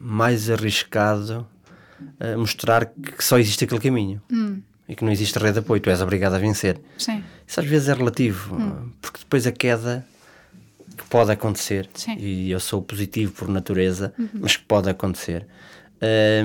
mais 0.00 0.48
arriscado 0.50 1.46
ah, 2.18 2.36
mostrar 2.38 2.86
que 2.86 3.22
só 3.22 3.38
existe 3.38 3.64
aquele 3.64 3.80
caminho 3.80 4.22
Hum. 4.32 4.60
e 4.88 4.94
que 4.96 5.04
não 5.04 5.12
existe 5.12 5.38
rede 5.38 5.54
de 5.54 5.58
apoio. 5.58 5.80
Tu 5.82 5.90
és 5.90 6.00
obrigado 6.00 6.34
a 6.34 6.38
vencer. 6.38 6.80
Sim. 6.98 7.22
Isso 7.46 7.60
às 7.60 7.66
vezes 7.66 7.88
é 7.88 7.94
relativo, 7.94 8.56
porque 9.02 9.18
depois 9.18 9.46
a 9.46 9.52
queda 9.52 10.04
que 10.96 11.04
pode 11.04 11.30
acontecer, 11.30 11.88
Sim. 11.94 12.12
Uhum. 12.12 12.18
e 12.18 12.50
eu 12.50 12.60
sou 12.60 12.82
positivo 12.82 13.32
por 13.32 13.48
natureza, 13.48 14.12
mas 14.34 14.56
que 14.56 14.64
pode 14.64 14.88
acontecer. 14.88 15.46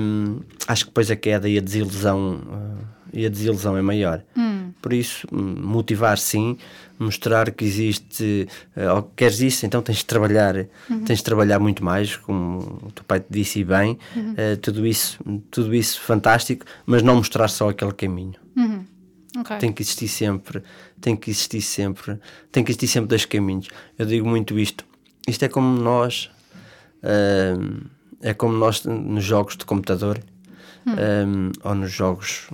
hum, 0.00 0.40
acho 0.66 0.84
que 0.84 0.90
depois 0.90 1.10
a 1.10 1.16
queda 1.16 1.48
e 1.48 1.58
a 1.58 1.60
desilusão, 1.60 2.40
uh, 2.46 2.86
e 3.12 3.26
a 3.26 3.28
desilusão 3.28 3.76
é 3.76 3.82
maior. 3.82 4.22
Hum. 4.36 4.70
Por 4.80 4.92
isso, 4.92 5.26
hum, 5.32 5.56
motivar 5.60 6.18
sim, 6.18 6.56
mostrar 6.98 7.50
que 7.50 7.64
existe, 7.64 8.48
uh, 8.76 9.02
queres 9.14 9.40
isso, 9.40 9.66
então 9.66 9.82
tens 9.82 9.98
de 9.98 10.06
trabalhar, 10.06 10.56
uhum. 10.88 11.04
tens 11.04 11.18
de 11.18 11.24
trabalhar 11.24 11.58
muito 11.58 11.84
mais, 11.84 12.16
como 12.16 12.80
o 12.82 12.92
teu 12.92 13.04
pai 13.04 13.20
te 13.20 13.26
disse 13.28 13.60
e 13.60 13.64
bem, 13.64 13.98
uhum. 14.16 14.32
uh, 14.32 14.56
tudo 14.60 14.86
isso, 14.86 15.18
tudo 15.50 15.74
isso 15.74 16.00
fantástico, 16.00 16.64
mas 16.86 17.02
não 17.02 17.16
mostrar 17.16 17.48
só 17.48 17.68
aquele 17.68 17.92
caminho. 17.92 18.34
Uhum. 18.56 18.84
Okay. 19.38 19.58
Tem 19.58 19.72
que 19.72 19.82
existir 19.82 20.08
sempre, 20.08 20.62
tem 21.00 21.16
que 21.16 21.30
existir 21.30 21.62
sempre, 21.62 22.18
tem 22.50 22.62
que 22.62 22.70
existir 22.70 22.88
sempre 22.88 23.08
dois 23.08 23.24
caminhos. 23.24 23.68
Eu 23.98 24.04
digo 24.04 24.28
muito 24.28 24.58
isto. 24.58 24.84
Isto 25.26 25.44
é 25.44 25.48
como 25.48 25.80
nós, 25.80 26.30
uh, 27.02 27.86
é 28.20 28.34
como 28.34 28.54
nós 28.54 28.84
nos 28.84 29.24
jogos 29.24 29.56
de 29.56 29.64
computador 29.64 30.20
um, 30.86 31.50
ou 31.62 31.74
nos 31.74 31.90
jogos 31.90 32.48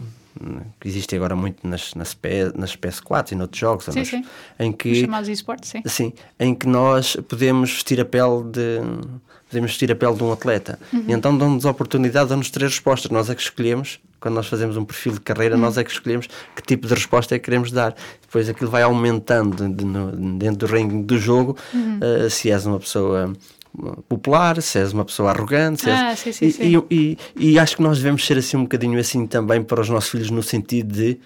que 0.79 0.89
existem 0.89 1.17
agora 1.17 1.35
muito 1.35 1.67
nas, 1.67 1.95
nas, 1.95 2.15
PS, 2.15 2.53
nas 2.55 2.77
PS4 2.77 3.33
e 3.33 3.35
noutros 3.35 3.59
jogos 3.59 3.85
sim, 3.87 4.05
sim. 4.05 4.25
em 4.59 4.73
que 4.73 4.93
Os 4.93 4.99
chamados 4.99 5.29
esportes, 5.29 5.71
sim. 5.71 5.83
sim 5.85 6.13
em 6.39 6.55
que 6.55 6.67
nós 6.67 7.17
podemos 7.29 7.73
vestir 7.73 8.01
a 8.01 8.05
pele 8.05 8.45
de 8.45 8.79
podemos 9.49 9.73
vestir 9.73 9.91
a 9.91 9.97
pele 9.97 10.15
de 10.15 10.23
um 10.23 10.33
atleta 10.33 10.79
uhum. 10.93 11.05
e 11.09 11.13
então 11.13 11.37
dão-nos 11.37 11.67
a 11.67 11.71
oportunidade 11.71 12.29
dão-nos 12.29 12.51
três 12.51 12.73
respostas 12.73 13.11
nós 13.11 13.29
é 13.29 13.35
que 13.35 13.43
escolhemos 13.43 13.99
quando 14.21 14.35
nós 14.35 14.47
fazemos 14.47 14.77
um 14.77 14.85
perfil 14.85 15.13
de 15.13 15.21
carreira 15.21 15.57
nós 15.57 15.79
é 15.79 15.85
que 15.85 15.91
escolhemos 15.91 16.29
que 16.55 16.63
tipo 16.63 16.87
de 16.87 16.95
resposta 16.95 17.35
é 17.35 17.39
que 17.39 17.45
queremos 17.45 17.71
dar 17.71 17.95
depois 18.21 18.49
aquilo 18.49 18.71
vai 18.71 18.83
aumentando 18.83 19.69
de, 19.69 19.85
no, 19.85 20.13
dentro 20.39 20.67
do 20.67 20.73
ranking 20.73 21.03
do 21.03 21.19
jogo 21.19 21.57
uh, 21.75 22.29
se 22.31 22.51
és 22.51 22.67
uma 22.67 22.79
pessoa 22.79 23.33
popular, 24.09 24.61
se 24.61 24.79
és 24.79 24.93
uma 24.93 25.05
pessoa 25.05 25.31
arrogante. 25.31 25.83
Se 25.83 25.91
és... 25.91 26.01
ah, 26.01 26.17
sim, 26.17 26.33
sim, 26.33 26.47
e, 26.47 26.53
sim. 26.53 26.85
E, 26.91 27.19
e, 27.37 27.53
e, 27.53 27.59
acho 27.59 27.77
que 27.77 27.83
nós 27.83 27.99
devemos 27.99 28.27
ser 28.27 28.39
assim 28.39 28.57
um 28.57 28.63
bocadinho 28.63 28.99
assim 28.99 29.27
também 29.27 29.63
para 29.63 29.81
os 29.81 29.89
nossos 29.89 30.11
filhos, 30.11 30.31
no 30.31 30.43
sentido 30.43 30.93
de 30.93 31.19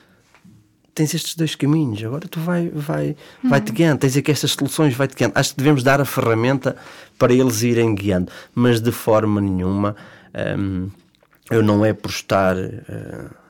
tens 0.95 1.14
estes 1.14 1.34
dois 1.34 1.55
caminhos, 1.55 2.05
agora 2.05 2.28
tu 2.28 2.38
vai, 2.38 2.68
vai, 2.68 3.16
uhum. 3.43 3.51
vai 3.51 3.61
te 3.61 3.72
guiando, 3.72 4.01
tens 4.01 4.16
aqui 4.16 4.30
estas 4.30 4.53
soluções, 4.53 4.95
vai 4.95 5.09
te 5.09 5.16
guiando. 5.16 5.32
Acho 5.38 5.51
que 5.51 5.57
devemos 5.57 5.82
dar 5.82 6.01
a 6.01 6.05
ferramenta 6.05 6.76
para 7.18 7.32
eles 7.32 7.62
irem 7.62 7.95
guiando, 7.95 8.30
mas 8.55 8.80
de 8.80 8.93
forma 8.93 9.40
nenhuma 9.40 9.97
hum, 10.59 10.90
eu 11.53 11.62
não 11.62 11.84
é 11.84 11.92
por 11.92 12.11
estar. 12.11 12.57
Uh, 12.57 13.42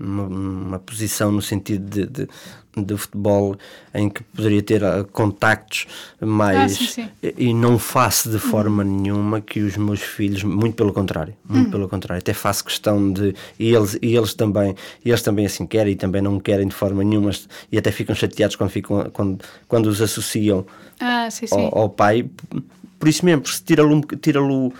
numa, 0.00 0.28
numa, 0.28 0.78
posição 0.78 1.30
no 1.30 1.42
sentido 1.42 1.84
de, 1.84 2.06
de, 2.06 2.28
de, 2.74 2.96
futebol 2.96 3.54
em 3.94 4.08
que 4.08 4.22
poderia 4.22 4.62
ter 4.62 4.82
uh, 4.82 5.04
contactos 5.12 5.86
mais 6.18 6.72
ah, 6.72 6.76
sim, 6.76 6.86
sim. 6.86 7.08
e 7.36 7.52
não 7.52 7.78
faço 7.78 8.30
de 8.30 8.38
forma 8.38 8.82
uhum. 8.82 9.00
nenhuma 9.02 9.40
que 9.42 9.60
os 9.60 9.76
meus 9.76 10.00
filhos 10.00 10.42
muito 10.42 10.74
pelo 10.74 10.92
contrário 10.92 11.34
muito 11.46 11.66
uhum. 11.66 11.70
pelo 11.70 11.88
contrário 11.88 12.20
até 12.20 12.32
faço 12.32 12.64
questão 12.64 13.12
de 13.12 13.34
e 13.58 13.74
eles 13.74 13.98
e 14.00 14.16
eles 14.16 14.32
também 14.32 14.74
e 15.04 15.10
eles 15.10 15.20
também 15.20 15.44
assim 15.44 15.66
querem 15.66 15.92
e 15.92 15.96
também 15.96 16.22
não 16.22 16.40
querem 16.40 16.66
de 16.66 16.74
forma 16.74 17.04
nenhuma 17.04 17.30
e 17.70 17.76
até 17.76 17.92
ficam 17.92 18.14
chateados 18.14 18.56
quando 18.56 18.70
ficam 18.70 19.10
quando 19.12 19.44
quando 19.68 19.86
os 19.86 20.00
associam 20.00 20.64
ah, 20.98 21.28
sim, 21.30 21.46
ao, 21.50 21.78
ao, 21.78 21.88
pai 21.90 22.28
por 22.98 23.08
isso 23.08 23.24
mesmo 23.24 23.42
porque 23.42 23.56
se 23.56 23.62
tira-lo 23.62 24.00
tira-lo 24.20 24.72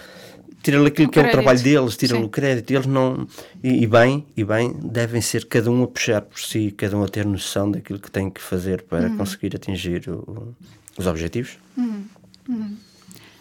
tira-lhe 0.63 0.87
aquilo 0.87 1.09
o 1.09 1.11
que 1.11 1.15
crédito. 1.15 1.37
é 1.37 1.39
o 1.41 1.43
trabalho 1.43 1.63
deles, 1.63 1.97
tira-lhe 1.97 2.25
o 2.25 2.29
crédito. 2.29 2.71
Eles 2.71 2.87
não. 2.87 3.27
E, 3.63 3.83
e, 3.83 3.87
bem, 3.87 4.27
e 4.37 4.45
bem, 4.45 4.75
devem 4.83 5.21
ser 5.21 5.47
cada 5.47 5.71
um 5.71 5.83
a 5.83 5.89
puxar 5.89 6.23
por 6.23 6.41
si, 6.41 6.73
cada 6.77 6.97
um 6.97 7.03
a 7.03 7.09
ter 7.09 7.27
noção 7.27 7.71
daquilo 7.71 7.99
que 7.99 8.11
tem 8.11 8.31
que 8.31 8.41
fazer 8.41 8.83
para 8.83 9.09
uhum. 9.09 9.17
conseguir 9.17 9.55
atingir 9.57 10.09
o, 10.09 10.55
os 10.99 11.07
objetivos. 11.07 11.59
Uhum. 11.77 12.05
Uhum. 12.49 12.77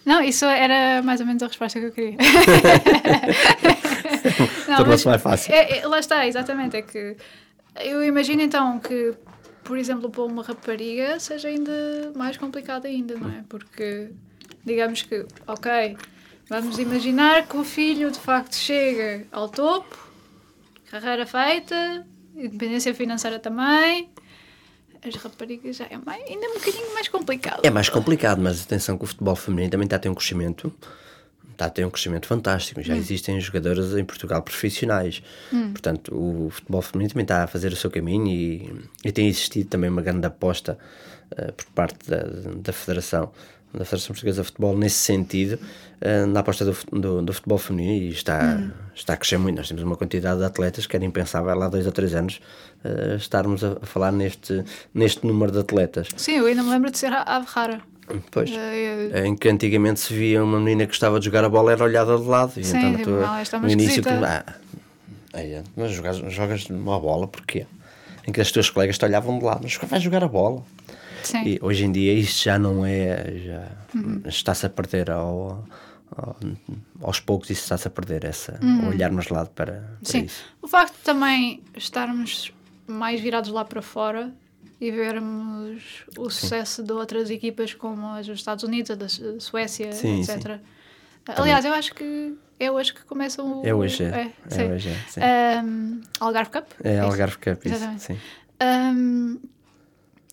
Não, 0.05 0.23
isso 0.23 0.45
era 0.45 1.03
mais 1.03 1.19
ou 1.19 1.27
menos 1.27 1.43
a 1.43 1.47
resposta 1.47 1.79
que 1.79 1.85
eu 1.85 1.91
queria. 1.91 2.17
Tornou-se 4.77 5.05
mais 5.05 5.21
fácil. 5.21 5.53
É, 5.53 5.79
é, 5.79 5.87
lá 5.87 5.99
está, 5.99 6.25
exatamente. 6.25 6.77
É 6.77 6.81
que 6.81 7.17
eu 7.83 8.03
imagino 8.03 8.41
então 8.41 8.79
que, 8.79 9.13
por 9.63 9.77
exemplo, 9.77 10.09
para 10.09 10.23
uma 10.23 10.41
rapariga 10.41 11.19
seja 11.19 11.49
ainda 11.49 12.11
mais 12.15 12.37
complicado 12.37 12.85
ainda, 12.85 13.15
não 13.15 13.29
é? 13.29 13.43
Porque 13.47 14.09
digamos 14.65 15.03
que, 15.03 15.25
ok, 15.45 15.95
Vamos 16.49 16.79
imaginar 16.79 17.47
que 17.47 17.57
o 17.57 17.63
filho 17.63 18.09
de 18.09 18.19
facto 18.19 18.55
chega 18.55 19.25
ao 19.31 19.47
topo, 19.47 19.95
carreira 20.89 21.25
feita, 21.25 22.05
independência 22.35 22.93
financeira 22.95 23.37
também. 23.37 24.09
As 25.05 25.15
raparigas 25.15 25.77
já 25.77 25.85
é 25.85 25.97
mais, 25.97 26.23
ainda 26.23 26.47
um 26.47 26.55
bocadinho 26.55 26.93
mais 26.93 27.07
complicado. 27.07 27.61
É 27.63 27.69
mais 27.69 27.87
complicado, 27.87 28.41
mas 28.41 28.63
atenção 28.63 28.97
que 28.97 29.03
o 29.03 29.07
futebol 29.07 29.35
feminino 29.35 29.69
também 29.69 29.85
está 29.85 29.97
a 29.97 29.99
ter 29.99 30.09
um 30.09 30.15
crescimento 30.15 30.73
está 31.59 31.65
a 31.65 31.69
ter 31.69 31.85
um 31.85 31.89
crescimento 31.89 32.25
fantástico. 32.25 32.81
Já 32.81 32.93
hum. 32.93 32.97
existem 32.97 33.39
jogadoras 33.39 33.93
em 33.95 34.05
Portugal 34.05 34.41
profissionais. 34.41 35.21
Hum. 35.51 35.71
Portanto, 35.71 36.15
o 36.15 36.49
futebol 36.49 36.81
feminino 36.81 37.11
também 37.11 37.23
está 37.23 37.43
a 37.43 37.47
fazer 37.47 37.73
o 37.73 37.75
seu 37.75 37.91
caminho 37.91 38.27
e, 38.27 38.73
e 39.03 39.11
tem 39.11 39.27
existido 39.27 39.69
também 39.69 39.89
uma 39.89 40.01
grande 40.01 40.25
aposta 40.25 40.77
uh, 41.31 41.53
por 41.53 41.65
parte 41.67 42.09
da, 42.09 42.23
da 42.55 42.71
Federação 42.71 43.31
da 43.73 43.85
Federação 43.85 44.13
Portuguesa 44.13 44.41
de 44.41 44.47
Futebol 44.47 44.77
nesse 44.77 44.97
sentido, 44.97 45.59
uh, 46.01 46.27
na 46.27 46.39
aposta 46.39 46.65
do, 46.65 46.75
do, 46.91 47.21
do, 47.21 47.33
futebol 47.33 47.57
feminino 47.57 48.05
e 48.05 48.09
está, 48.09 48.57
hum. 48.59 48.71
está 48.95 49.13
a 49.13 49.17
crescer 49.17 49.37
muito. 49.37 49.57
Nós 49.57 49.67
temos 49.67 49.83
uma 49.83 49.95
quantidade 49.95 50.39
de 50.39 50.45
atletas 50.45 50.87
que 50.87 50.95
era 50.95 51.05
impensável 51.05 51.61
há 51.61 51.67
dois 51.67 51.85
ou 51.85 51.91
três 51.91 52.15
anos 52.15 52.41
uh, 52.83 53.15
estarmos 53.15 53.63
a 53.63 53.75
falar 53.81 54.11
neste, 54.11 54.63
neste 54.93 55.25
número 55.25 55.51
de 55.51 55.59
atletas. 55.59 56.07
Sim, 56.17 56.37
eu 56.37 56.45
ainda 56.47 56.63
me 56.63 56.69
lembro 56.69 56.89
de 56.89 56.97
ser 56.97 57.13
a 57.13 57.21
ave 57.23 57.45
rara. 57.47 57.81
Pois, 58.31 58.49
uh, 58.49 59.17
em 59.23 59.35
que 59.35 59.47
antigamente 59.47 59.99
se 59.99 60.13
via 60.13 60.43
uma 60.43 60.59
menina 60.59 60.85
que 60.85 60.89
gostava 60.89 61.19
de 61.19 61.25
jogar 61.25 61.43
a 61.43 61.49
bola 61.49 61.71
era 61.71 61.83
olhada 61.83 62.17
de 62.17 62.25
lado. 62.25 62.53
E 62.57 62.63
sim, 62.63 62.77
então, 62.77 63.03
tua, 63.03 63.43
não, 63.53 63.59
no 63.61 63.69
início, 63.69 64.01
tu, 64.01 64.09
ah, 64.09 64.43
é, 65.33 65.61
mas 65.75 65.91
jogas, 65.91 66.17
jogas 66.33 66.65
uma 66.69 66.99
bola 66.99 67.27
porquê? 67.27 67.67
Em 68.27 68.31
que 68.31 68.41
as 68.41 68.51
tuas 68.51 68.69
colegas 68.69 68.97
te 68.97 69.05
olhavam 69.05 69.37
de 69.37 69.45
lado, 69.45 69.61
mas 69.63 69.75
vai 69.75 69.99
jogar 69.99 70.23
a 70.23 70.27
bola. 70.27 70.63
Sim. 71.23 71.43
E 71.45 71.59
hoje 71.61 71.85
em 71.85 71.91
dia 71.91 72.13
isto 72.13 72.43
já 72.43 72.59
não 72.59 72.85
é. 72.85 73.33
Já 73.45 73.67
uhum. 73.95 74.21
está-se 74.25 74.65
a 74.65 74.69
perder 74.69 75.11
ao, 75.11 75.65
ao, 76.15 76.35
aos 77.01 77.19
poucos 77.19 77.49
isso 77.49 77.63
está-se 77.63 77.87
a 77.87 77.91
perder 77.91 78.25
essa 78.25 78.59
uhum. 78.61 78.89
olharmos 78.89 79.25
de 79.25 79.33
lado 79.33 79.49
para, 79.49 79.73
para 79.73 79.87
Sim. 80.03 80.25
isso. 80.25 80.43
O 80.61 80.67
facto 80.67 80.95
de 80.95 81.03
também 81.03 81.61
estarmos 81.75 82.53
mais 82.87 83.21
virados 83.21 83.51
lá 83.51 83.63
para 83.63 83.81
fora 83.81 84.33
e 84.81 84.91
vermos 84.91 86.05
o 86.17 86.29
sucesso 86.29 86.81
sim. 86.81 86.83
de 86.83 86.93
outras 86.93 87.29
equipas 87.29 87.73
como 87.73 88.07
as 88.07 88.25
dos 88.25 88.39
Estados 88.39 88.63
Unidos, 88.63 88.91
a 88.91 88.95
da 88.95 89.07
Suécia, 89.39 89.91
sim, 89.91 90.21
etc. 90.21 90.55
Sim. 90.55 90.59
Aliás, 91.35 91.65
eu 91.65 91.73
acho 91.73 91.93
que 91.93 92.35
é 92.59 92.71
hoje 92.71 92.93
que 92.93 93.03
começam 93.03 93.61
o. 93.61 93.65
É 93.65 93.73
hoje, 93.73 94.03
é. 94.03 94.31
é, 94.49 94.61
é 94.61 94.73
hoje, 94.73 94.89
é, 95.17 95.61
um, 95.63 96.01
Algarve 96.19 96.51
Cup? 96.51 96.65
É, 96.83 96.99
Algarve 96.99 97.37
Cup, 97.37 97.65
isso. 97.65 97.75
Exatamente. 97.75 98.03
Sim. 98.03 98.19
Um, 98.61 99.39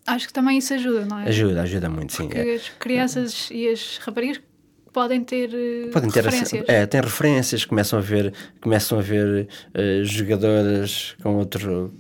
Acho 0.07 0.27
que 0.27 0.33
também 0.33 0.59
isso 0.59 0.73
ajuda, 0.75 1.05
não 1.05 1.19
é? 1.19 1.29
Ajuda, 1.29 1.63
ajuda 1.63 1.89
muito, 1.89 2.13
sim. 2.13 2.29
Porque 2.29 2.39
é. 2.39 2.55
as 2.55 2.69
crianças 2.79 3.49
e 3.51 3.69
as 3.69 3.99
raparigas 3.99 4.41
podem 4.93 5.23
ter, 5.23 5.51
eh, 5.53 5.91
podem 5.93 6.11
ter 6.11 6.25
referências. 6.25 6.65
É, 6.69 6.87
têm 6.87 7.01
referências, 7.03 7.65
começam 7.67 7.99
a 7.99 8.03
ver, 8.03 8.33
começam 8.63 8.99
a 8.99 9.03
ver 9.03 9.47
uh, 9.75 10.05
jogadoras 10.05 11.15
com 11.23 11.37
outro 11.37 11.93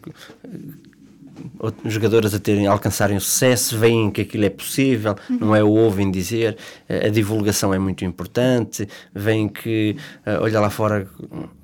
jogadoras 1.85 2.35
a 2.35 2.39
terem 2.39 2.67
alcançarem 2.67 3.17
o 3.17 3.21
sucesso, 3.21 3.79
veem 3.79 4.11
que 4.11 4.23
aquilo 4.23 4.45
é 4.45 4.51
possível, 4.51 5.15
uhum. 5.29 5.39
não 5.41 5.57
é 5.57 5.63
o 5.63 5.69
ouvem 5.71 6.11
dizer, 6.11 6.57
a 6.89 7.09
divulgação 7.09 7.73
é 7.73 7.79
muito 7.79 8.05
importante, 8.05 8.89
veem 9.15 9.49
que, 9.49 9.97
uh, 10.27 10.43
olha 10.43 10.61
lá 10.61 10.71
fora 10.71 11.09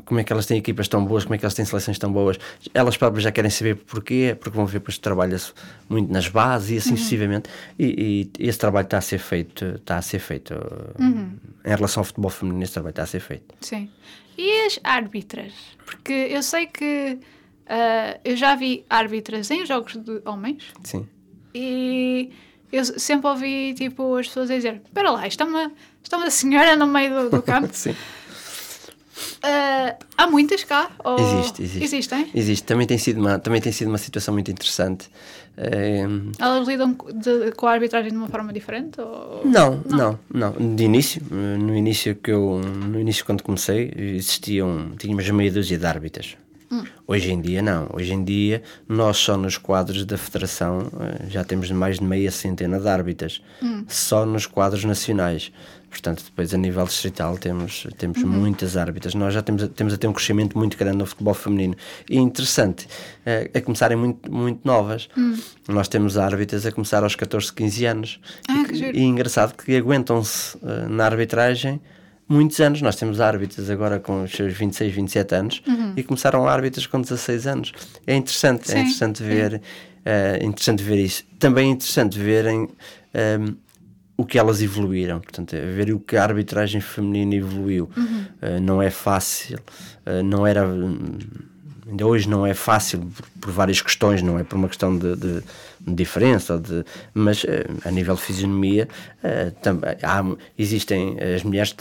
como 0.04 0.20
é 0.20 0.24
que 0.24 0.32
elas 0.32 0.46
têm 0.46 0.58
equipas 0.58 0.88
tão 0.88 1.04
boas, 1.04 1.24
como 1.24 1.34
é 1.34 1.38
que 1.38 1.44
elas 1.44 1.54
têm 1.54 1.64
seleções 1.64 1.98
tão 1.98 2.12
boas, 2.12 2.38
elas 2.74 2.96
próprias 2.96 3.24
já 3.24 3.32
querem 3.32 3.50
saber 3.50 3.76
porquê, 3.76 4.36
porque 4.38 4.56
vão 4.56 4.66
ver 4.66 4.80
que 4.80 5.00
trabalha-se 5.00 5.52
muito 5.88 6.12
nas 6.12 6.28
bases 6.28 6.70
e 6.70 6.76
assim 6.76 6.90
uhum. 6.90 6.96
sucessivamente, 6.96 7.48
e, 7.78 8.30
e, 8.38 8.48
esse 8.48 8.58
trabalho 8.58 8.84
está 8.84 8.98
a 8.98 9.00
ser 9.02 9.18
feito, 9.18 9.64
está 9.76 9.96
a 9.96 10.02
ser 10.02 10.18
feito 10.18 10.54
uhum. 10.98 11.32
em 11.64 11.74
relação 11.74 12.00
ao 12.00 12.04
futebol 12.04 12.30
feminino, 12.30 12.62
esse 12.62 12.72
trabalho 12.72 12.92
está 12.92 13.02
a 13.04 13.06
ser 13.06 13.20
feito. 13.20 13.54
Sim. 13.60 13.88
E 14.36 14.66
as 14.66 14.80
árbitras? 14.82 15.52
Porque 15.84 16.12
eu 16.12 16.42
sei 16.42 16.66
que 16.66 17.18
Uh, 17.72 18.20
eu 18.22 18.36
já 18.36 18.54
vi 18.54 18.84
árbitras 18.90 19.50
em 19.50 19.64
jogos 19.64 19.96
de 19.96 20.20
homens. 20.26 20.62
Sim. 20.84 21.08
E 21.54 22.30
eu 22.70 22.84
sempre 22.84 23.26
ouvi 23.28 23.72
tipo, 23.72 24.14
as 24.16 24.28
pessoas 24.28 24.50
a 24.50 24.56
dizer: 24.56 24.82
Espera 24.84 25.10
lá, 25.10 25.26
está 25.26 25.46
uma, 25.46 25.72
está 26.04 26.18
uma 26.18 26.30
senhora 26.30 26.76
no 26.76 26.86
meio 26.86 27.14
do, 27.14 27.30
do 27.30 27.40
campo. 27.42 27.70
Sim. 27.72 27.92
Uh, 27.92 29.96
há 30.18 30.26
muitas 30.26 30.64
cá? 30.64 30.90
Ou... 31.02 31.18
Existe, 31.18 31.62
existe. 31.62 31.84
Existem? 31.84 32.30
Existe. 32.34 32.64
Também 32.64 32.86
tem 32.86 32.98
sido 32.98 33.20
uma, 33.20 33.38
também 33.38 33.60
tem 33.60 33.72
sido 33.72 33.88
uma 33.88 33.98
situação 33.98 34.34
muito 34.34 34.50
interessante. 34.50 35.08
Uh, 35.56 36.30
Elas 36.38 36.68
lidam 36.68 36.94
de, 37.14 37.52
com 37.52 37.66
a 37.66 37.72
arbitragem 37.72 38.10
de 38.10 38.18
uma 38.18 38.28
forma 38.28 38.52
diferente? 38.52 39.00
Ou... 39.00 39.46
Não, 39.46 39.82
não, 39.88 40.18
não, 40.30 40.54
não. 40.58 40.76
De 40.76 40.84
início, 40.84 41.22
no 41.30 41.74
início 41.74 42.14
que 42.16 42.30
eu, 42.30 42.60
no 42.60 43.00
início 43.00 43.24
quando 43.24 43.42
comecei, 43.42 43.90
existiam, 43.96 44.92
tínhamos 44.98 45.28
meia 45.30 45.50
dúzia 45.50 45.78
de 45.78 45.86
árbitras. 45.86 46.36
Hum. 46.72 46.84
Hoje 47.06 47.30
em 47.30 47.40
dia 47.40 47.60
não. 47.60 47.90
Hoje 47.92 48.14
em 48.14 48.24
dia 48.24 48.62
nós 48.88 49.18
só 49.18 49.36
nos 49.36 49.58
quadros 49.58 50.06
da 50.06 50.16
Federação 50.16 50.90
eh, 51.00 51.26
já 51.28 51.44
temos 51.44 51.70
mais 51.70 51.98
de 51.98 52.04
meia 52.04 52.30
centena 52.30 52.80
de 52.80 52.88
árbitras. 52.88 53.42
Hum. 53.62 53.84
Só 53.86 54.24
nos 54.24 54.46
quadros 54.46 54.82
nacionais. 54.82 55.52
Portanto, 55.90 56.24
depois 56.24 56.54
a 56.54 56.56
nível 56.56 56.86
distrital 56.86 57.36
temos, 57.36 57.86
temos 57.98 58.22
uhum. 58.22 58.30
muitas 58.30 58.78
árbitras. 58.78 59.14
Nós 59.14 59.34
já 59.34 59.42
temos, 59.42 59.68
temos 59.68 59.92
até 59.92 60.08
um 60.08 60.12
crescimento 60.14 60.56
muito 60.56 60.74
grande 60.78 60.96
no 60.96 61.04
futebol 61.04 61.34
feminino. 61.34 61.76
E 62.08 62.16
interessante, 62.16 62.88
é, 63.26 63.50
a 63.54 63.60
começarem 63.60 63.94
muito, 63.94 64.32
muito 64.32 64.60
novas. 64.64 65.10
Uhum. 65.14 65.38
Nós 65.68 65.88
temos 65.88 66.16
árbitras 66.16 66.64
a 66.64 66.72
começar 66.72 67.02
aos 67.02 67.14
14, 67.14 67.52
15 67.52 67.84
anos. 67.84 68.20
Ah, 68.48 68.64
e, 68.72 69.00
e 69.00 69.02
engraçado 69.02 69.54
que 69.54 69.76
aguentam-se 69.76 70.56
uh, 70.56 70.88
na 70.88 71.04
arbitragem 71.04 71.78
muitos 72.32 72.58
anos. 72.60 72.82
Nós 72.82 72.96
temos 72.96 73.20
árbitras 73.20 73.70
agora 73.70 74.00
com 74.00 74.22
os 74.24 74.32
seus 74.32 74.52
26, 74.54 74.94
27 74.94 75.34
anos 75.34 75.62
uhum. 75.66 75.92
e 75.96 76.02
começaram 76.02 76.46
árbitras 76.46 76.86
com 76.86 77.00
16 77.00 77.46
anos. 77.46 77.72
É 78.06 78.14
interessante, 78.14 78.62
é 78.62 78.72
Sim. 78.72 78.78
é 78.78 78.80
interessante 78.80 79.22
ver, 79.22 79.54
uh, 79.60 80.44
interessante 80.44 80.82
ver 80.82 80.98
isso. 80.98 81.24
Também 81.38 81.68
é 81.68 81.72
interessante 81.72 82.18
verem 82.18 82.68
um, 83.14 83.54
o 84.16 84.24
que 84.24 84.38
elas 84.38 84.62
evoluíram, 84.62 85.20
portanto, 85.20 85.54
é 85.54 85.60
ver 85.60 85.92
o 85.92 86.00
que 86.00 86.16
a 86.16 86.22
arbitragem 86.22 86.80
feminina 86.80 87.34
evoluiu. 87.34 87.90
Uhum. 87.96 88.24
Uh, 88.40 88.60
não 88.60 88.80
é 88.82 88.90
fácil, 88.90 89.58
uh, 90.06 90.22
não 90.22 90.46
era. 90.46 90.64
Ainda 91.92 92.06
hoje 92.06 92.26
não 92.26 92.46
é 92.46 92.54
fácil 92.54 93.00
por, 93.00 93.26
por, 93.42 93.52
várias 93.52 93.82
questões, 93.82 94.22
não 94.22 94.38
é 94.38 94.42
por 94.42 94.56
uma 94.56 94.66
questão 94.66 94.96
de, 94.96 95.14
de, 95.14 95.42
diferença, 95.86 96.58
de, 96.58 96.84
mas 97.12 97.44
uh, 97.44 97.48
a 97.84 97.90
nível 97.90 98.14
de 98.14 98.22
fisionomia 98.22 98.88
também 99.60 99.90
há, 100.02 100.24
existem, 100.58 101.16
as 101.20 101.42
mulheres 101.42 101.74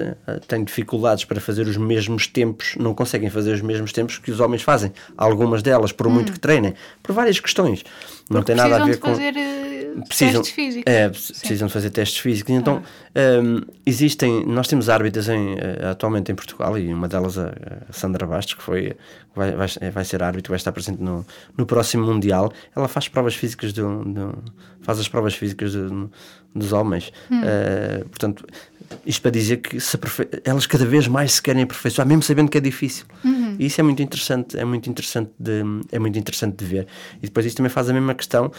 têm 0.47 0.63
dificuldades 0.63 1.23
para 1.23 1.39
fazer 1.39 1.65
os 1.65 1.77
mesmos 1.77 2.27
tempos, 2.27 2.75
não 2.77 2.93
conseguem 2.93 3.29
fazer 3.29 3.53
os 3.53 3.61
mesmos 3.61 3.91
tempos 3.91 4.17
que 4.17 4.31
os 4.31 4.39
homens 4.39 4.61
fazem. 4.61 4.91
Algumas 5.17 5.63
delas, 5.63 5.91
por 5.91 6.09
muito 6.09 6.27
uhum. 6.27 6.33
que 6.33 6.39
treinem, 6.39 6.75
por 7.01 7.13
várias 7.13 7.39
questões. 7.39 7.83
Não 8.29 8.41
Porque 8.41 8.53
tem 8.53 8.55
nada 8.55 8.83
a 8.83 8.85
ver 8.85 8.97
com. 8.97 9.09
Fazer 9.09 9.33
precisam, 10.07 10.41
testes 10.41 10.51
físicos. 10.51 10.93
É, 10.93 11.09
precisam 11.09 11.67
de 11.67 11.73
fazer 11.73 11.89
testes 11.89 12.19
físicos. 12.19 12.53
Então, 12.53 12.81
ah. 13.15 13.41
um, 13.41 13.61
existem, 13.85 14.45
nós 14.45 14.67
temos 14.67 14.89
árbitras 14.89 15.29
em, 15.29 15.55
eh, 15.57 15.89
atualmente 15.91 16.31
em 16.31 16.35
Portugal 16.35 16.77
e 16.77 16.93
uma 16.93 17.07
delas 17.07 17.37
a, 17.37 17.53
a 17.89 17.93
Sandra 17.93 18.25
Bastos, 18.25 18.55
que 18.55 18.63
foi, 18.63 18.95
vai, 19.35 19.51
vai, 19.51 19.67
vai 19.91 20.05
ser 20.05 20.23
árbitro, 20.23 20.51
vai 20.51 20.57
estar 20.57 20.71
presente 20.71 21.01
no, 21.01 21.25
no 21.57 21.65
próximo 21.65 22.05
Mundial. 22.05 22.51
Ela 22.75 22.87
faz 22.87 23.07
provas 23.07 23.35
físicas, 23.35 23.73
do, 23.73 24.03
do 24.03 24.43
faz 24.81 24.99
as 24.99 25.07
provas 25.07 25.35
físicas 25.35 25.73
do, 25.73 26.11
dos 26.53 26.73
homens. 26.73 27.11
Hum. 27.29 27.41
Uh, 27.41 28.09
portanto, 28.09 28.45
isto 29.05 29.21
para 29.21 29.31
dizer 29.31 29.57
que 29.57 29.77
aperfei... 29.93 30.27
elas 30.43 30.65
cada 30.65 30.85
vez 30.85 31.07
mais 31.07 31.33
se 31.33 31.41
querem 31.41 31.63
aperfeiçoar, 31.63 32.07
mesmo 32.07 32.23
sabendo 32.23 32.49
que 32.49 32.57
é 32.57 32.61
difícil. 32.61 33.05
Uhum. 33.23 33.55
E 33.59 33.65
isso 33.65 33.79
é 33.79 33.83
muito 33.83 34.01
interessante, 34.01 34.57
é 34.57 34.65
muito 34.65 34.89
interessante 34.89 35.31
de, 35.39 35.63
é 35.91 35.99
muito 35.99 36.17
interessante 36.17 36.55
de 36.55 36.65
ver. 36.65 36.87
E 37.21 37.27
depois 37.27 37.45
isto 37.45 37.57
também 37.57 37.69
faz 37.69 37.89
a 37.89 37.93
mesma 37.93 38.13
questão, 38.13 38.51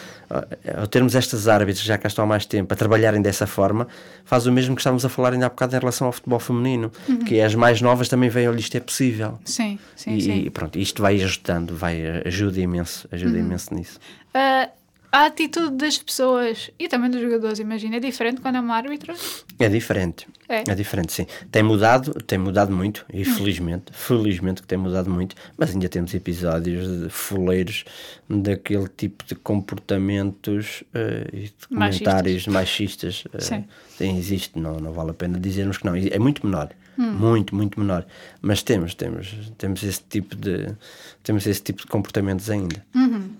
ao 0.76 0.86
termos 0.86 1.14
estas 1.14 1.48
árbitros 1.48 1.84
já 1.84 1.98
cá 1.98 2.08
estão 2.08 2.24
há 2.24 2.26
mais 2.26 2.46
tempo 2.46 2.72
a 2.72 2.76
trabalharem 2.76 3.20
dessa 3.20 3.46
forma, 3.46 3.86
faz 4.24 4.46
o 4.46 4.52
mesmo 4.52 4.74
que 4.74 4.80
estávamos 4.80 5.04
a 5.04 5.08
falar 5.08 5.32
ainda 5.32 5.46
há 5.46 5.48
bocado 5.48 5.76
em 5.76 5.78
relação 5.78 6.06
ao 6.06 6.12
futebol 6.12 6.38
feminino, 6.38 6.90
uhum. 7.08 7.18
que 7.20 7.40
as 7.40 7.54
mais 7.54 7.80
novas 7.80 8.08
também 8.08 8.28
veem, 8.28 8.48
olha, 8.48 8.60
isto 8.60 8.76
é 8.76 8.80
possível. 8.80 9.38
Sim, 9.44 9.78
sim, 9.96 10.16
e, 10.16 10.22
sim. 10.22 10.42
E 10.46 10.50
pronto, 10.50 10.78
isto 10.78 11.02
vai 11.02 11.22
ajudando, 11.22 11.76
vai, 11.76 12.22
ajuda 12.24 12.60
imenso, 12.60 13.08
ajuda 13.10 13.38
uhum. 13.38 13.44
imenso 13.44 13.74
nisso. 13.74 13.98
Uh 14.34 14.81
a 15.12 15.26
atitude 15.26 15.76
das 15.76 15.98
pessoas 15.98 16.70
e 16.78 16.88
também 16.88 17.10
dos 17.10 17.20
jogadores, 17.20 17.58
imagina, 17.58 17.96
é 17.96 18.00
diferente 18.00 18.40
quando 18.40 18.56
é 18.56 18.60
uma 18.60 18.74
árbitra? 18.74 19.14
É 19.58 19.68
diferente. 19.68 20.26
É. 20.48 20.64
é 20.66 20.74
diferente, 20.74 21.12
sim. 21.12 21.26
Tem 21.50 21.62
mudado, 21.62 22.14
tem 22.26 22.38
mudado 22.38 22.72
muito, 22.72 23.04
e 23.12 23.22
felizmente, 23.22 23.92
felizmente 23.92 24.62
que 24.62 24.68
tem 24.68 24.78
mudado 24.78 25.10
muito, 25.10 25.36
mas 25.56 25.70
ainda 25.70 25.86
temos 25.86 26.14
episódios 26.14 27.02
de 27.02 27.10
fuleiros 27.10 27.84
daquele 28.28 28.88
tipo 28.88 29.22
de 29.26 29.34
comportamentos 29.34 30.82
uh, 30.94 31.28
e 31.30 31.40
de 31.42 31.68
comentários 31.68 32.46
machistas. 32.46 33.24
machistas 33.24 33.24
uh, 33.34 33.40
sim. 33.40 33.64
sim. 33.98 34.18
existe, 34.18 34.58
não, 34.58 34.76
não 34.76 34.92
vale 34.92 35.10
a 35.10 35.14
pena 35.14 35.38
dizermos 35.38 35.76
que 35.76 35.84
não. 35.84 35.94
É 35.94 36.18
muito 36.18 36.46
menor. 36.46 36.70
Hum. 36.98 37.12
Muito, 37.12 37.54
muito 37.54 37.78
menor. 37.78 38.06
Mas 38.40 38.62
temos, 38.62 38.94
temos, 38.94 39.34
temos 39.58 39.82
esse 39.82 40.02
tipo 40.08 40.36
de 40.36 40.74
temos 41.22 41.46
esse 41.46 41.62
tipo 41.62 41.82
de 41.82 41.86
comportamentos 41.86 42.50
ainda. 42.50 42.84
Uhum. 42.94 43.30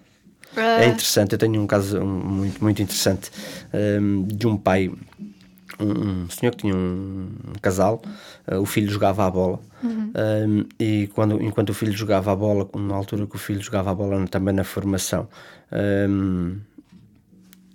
É 0.57 0.87
interessante, 0.87 1.33
eu 1.33 1.39
tenho 1.39 1.61
um 1.61 1.67
caso 1.67 2.01
muito, 2.05 2.63
muito 2.63 2.83
interessante 2.83 3.31
um, 3.73 4.23
de 4.25 4.47
um 4.47 4.57
pai, 4.57 4.91
um, 5.81 5.85
um, 6.25 6.31
senhor 6.31 6.53
que 6.53 6.59
tinha 6.59 6.75
um, 6.75 7.31
casal, 7.61 8.03
uh, 8.51 8.59
o 8.59 8.67
filho 8.67 8.91
jogava 8.91 9.27
a 9.27 9.31
bola 9.31 9.61
uhum. 9.83 10.13
um, 10.15 10.65
e 10.79 11.09
quando, 11.15 11.43
enquanto 11.43 11.71
o 11.71 11.75
filho 11.75 11.93
jogava 11.93 12.33
a 12.33 12.37
bola, 12.37 12.69
na 12.75 12.95
altura 12.95 13.27
que 13.27 13.37
o 13.37 13.39
filho 13.39 13.63
jogava 13.63 13.91
a 13.91 13.95
bola 13.95 14.27
também 14.29 14.55
na 14.55 14.65
formação, 14.65 15.27
hum, 16.09 16.59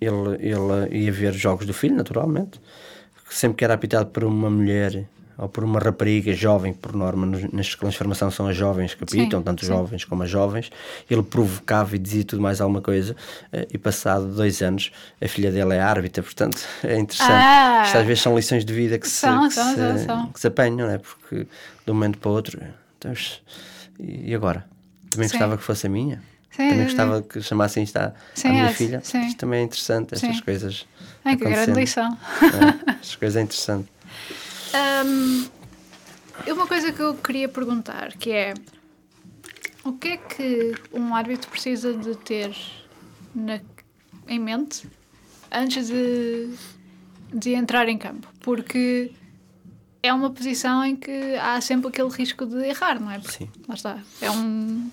ele, 0.00 0.36
ele 0.38 1.04
ia 1.04 1.12
ver 1.12 1.34
jogos 1.34 1.66
do 1.66 1.74
filho, 1.74 1.96
naturalmente, 1.96 2.60
sempre 3.28 3.56
que 3.56 3.64
era 3.64 3.74
apitado 3.74 4.10
por 4.10 4.22
uma 4.22 4.48
mulher 4.48 5.08
ou 5.38 5.48
por 5.48 5.62
uma 5.62 5.78
rapariga 5.78 6.32
jovem, 6.32 6.72
por 6.72 6.92
norma 6.94 7.24
nas 7.26 7.66
escolas 7.66 7.92
de 7.94 7.98
formação 7.98 8.28
são 8.30 8.48
as 8.48 8.56
jovens 8.56 8.94
que 8.94 9.04
apitam, 9.04 9.38
sim, 9.38 9.44
tanto 9.44 9.64
sim. 9.64 9.72
jovens 9.72 10.04
como 10.04 10.24
as 10.24 10.30
jovens, 10.30 10.70
ele 11.08 11.22
provocava 11.22 11.94
e 11.94 11.98
dizia 11.98 12.24
tudo 12.24 12.42
mais 12.42 12.60
alguma 12.60 12.82
coisa, 12.82 13.14
eh, 13.52 13.68
e 13.72 13.78
passado 13.78 14.26
dois 14.26 14.60
anos 14.60 14.90
a 15.22 15.28
filha 15.28 15.52
dele 15.52 15.74
é 15.74 15.80
árbitra, 15.80 16.22
portanto 16.22 16.58
é 16.82 16.98
interessante. 16.98 17.32
Ah, 17.32 17.82
Isto 17.86 17.98
às 17.98 18.06
vezes 18.06 18.22
são 18.22 18.36
lições 18.36 18.64
de 18.64 18.72
vida 18.72 18.98
que, 18.98 19.08
são, 19.08 19.48
se, 19.48 19.54
são, 19.54 19.74
que, 19.74 19.80
são, 20.04 20.26
se, 20.26 20.32
que 20.32 20.40
se 20.40 20.46
apanham, 20.48 20.88
não 20.88 20.90
é? 20.90 20.98
porque 20.98 21.46
de 21.84 21.90
um 21.90 21.94
momento 21.94 22.18
para 22.18 22.30
o 22.30 22.34
outro, 22.34 22.60
então, 22.98 23.12
e 24.00 24.34
agora? 24.34 24.66
Também 25.08 25.28
gostava 25.28 25.56
que 25.56 25.62
fosse 25.62 25.86
a 25.86 25.90
minha? 25.90 26.22
Sim, 26.50 26.70
também 26.70 26.84
gostava 26.84 27.22
que 27.22 27.40
chamassem 27.40 27.84
isto 27.84 27.96
à, 27.96 28.12
sim, 28.34 28.48
minha 28.48 28.64
é, 28.64 28.72
filha. 28.72 29.00
Sim. 29.04 29.26
Isto 29.26 29.38
também 29.38 29.60
é 29.60 29.62
interessante, 29.62 30.14
estas 30.14 30.40
coisas. 30.40 30.86
É 31.24 31.36
que 31.36 31.44
grande 31.44 31.72
lição. 31.72 32.18
É, 32.42 32.90
estas 32.98 33.14
coisas 33.14 33.36
é 33.36 33.42
interessante. 33.42 33.88
Um, 34.74 35.48
uma 36.52 36.66
coisa 36.66 36.92
que 36.92 37.00
eu 37.00 37.14
queria 37.14 37.48
perguntar, 37.48 38.12
que 38.16 38.30
é 38.30 38.54
o 39.84 39.92
que 39.92 40.08
é 40.08 40.16
que 40.16 40.74
um 40.92 41.14
árbitro 41.14 41.50
precisa 41.50 41.94
de 41.94 42.16
ter 42.16 42.54
na, 43.34 43.60
em 44.26 44.38
mente 44.38 44.86
antes 45.50 45.88
de, 45.88 46.50
de 47.32 47.54
entrar 47.54 47.88
em 47.88 47.96
campo? 47.96 48.26
Porque 48.40 49.12
é 50.02 50.12
uma 50.12 50.30
posição 50.30 50.84
em 50.84 50.96
que 50.96 51.36
há 51.36 51.60
sempre 51.60 51.88
aquele 51.88 52.10
risco 52.10 52.44
de 52.46 52.64
errar, 52.66 53.00
não 53.00 53.10
é? 53.10 53.18
Porque, 53.18 53.38
Sim. 53.38 53.50
Lá 53.66 53.74
está. 53.74 53.98
É 54.20 54.30
um. 54.30 54.90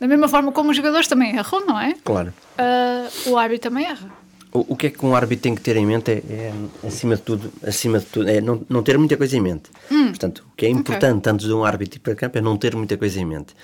Da 0.00 0.08
mesma 0.08 0.28
forma 0.28 0.50
como 0.50 0.70
os 0.70 0.76
jogadores 0.76 1.06
também 1.06 1.36
erram, 1.36 1.64
não 1.64 1.78
é? 1.78 1.94
Claro. 2.04 2.34
Uh, 2.58 3.30
o 3.30 3.38
árbitro 3.38 3.70
também 3.70 3.86
erra 3.86 4.21
o, 4.52 4.76
que 4.76 4.88
é 4.88 4.90
que 4.90 5.04
um 5.04 5.14
árbitro 5.14 5.44
tem 5.44 5.54
que 5.54 5.62
ter 5.62 5.76
em 5.76 5.86
mente 5.86 6.10
é, 6.10 6.14
é 6.28 6.52
acima 6.86 7.16
de 7.16 7.22
tudo, 7.22 7.52
acima 7.66 7.98
de 7.98 8.04
tudo 8.04 8.28
é 8.28 8.40
não, 8.40 8.64
não 8.68 8.82
ter 8.82 8.98
muita 8.98 9.16
coisa 9.16 9.36
em 9.36 9.40
mente. 9.40 9.70
Hum. 9.90 10.08
Portanto, 10.08 10.44
o 10.52 10.56
que 10.56 10.66
é 10.66 10.68
importante 10.68 11.18
okay. 11.20 11.32
antes 11.32 11.46
de 11.46 11.52
um 11.54 11.64
árbitro 11.64 11.98
ir 11.98 12.00
para 12.00 12.14
campo 12.14 12.36
é 12.36 12.40
não 12.40 12.56
ter 12.58 12.76
muita 12.76 12.96
coisa 12.98 13.18
em 13.18 13.24
mente. 13.24 13.54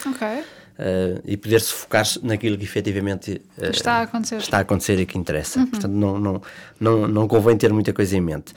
Uh, 0.79 1.21
e 1.25 1.37
poder-se 1.37 1.73
focar 1.73 2.07
naquilo 2.23 2.57
que 2.57 2.65
efetivamente 2.65 3.43
uh, 3.59 3.65
está, 3.71 3.95
a 3.95 4.03
acontecer. 4.03 4.37
está 4.37 4.59
a 4.59 4.61
acontecer 4.61 4.99
e 4.99 5.05
que 5.05 5.19
interessa. 5.19 5.61
Uhum. 5.61 5.67
Portanto, 5.67 5.93
não, 5.93 6.19
não, 6.19 6.43
não, 6.81 7.09
não 7.09 7.29
convém 7.29 7.57
ter 7.57 7.73
muita 7.73 7.93
coisa 7.93 8.17
em 8.17 8.21
mente. 8.21 8.55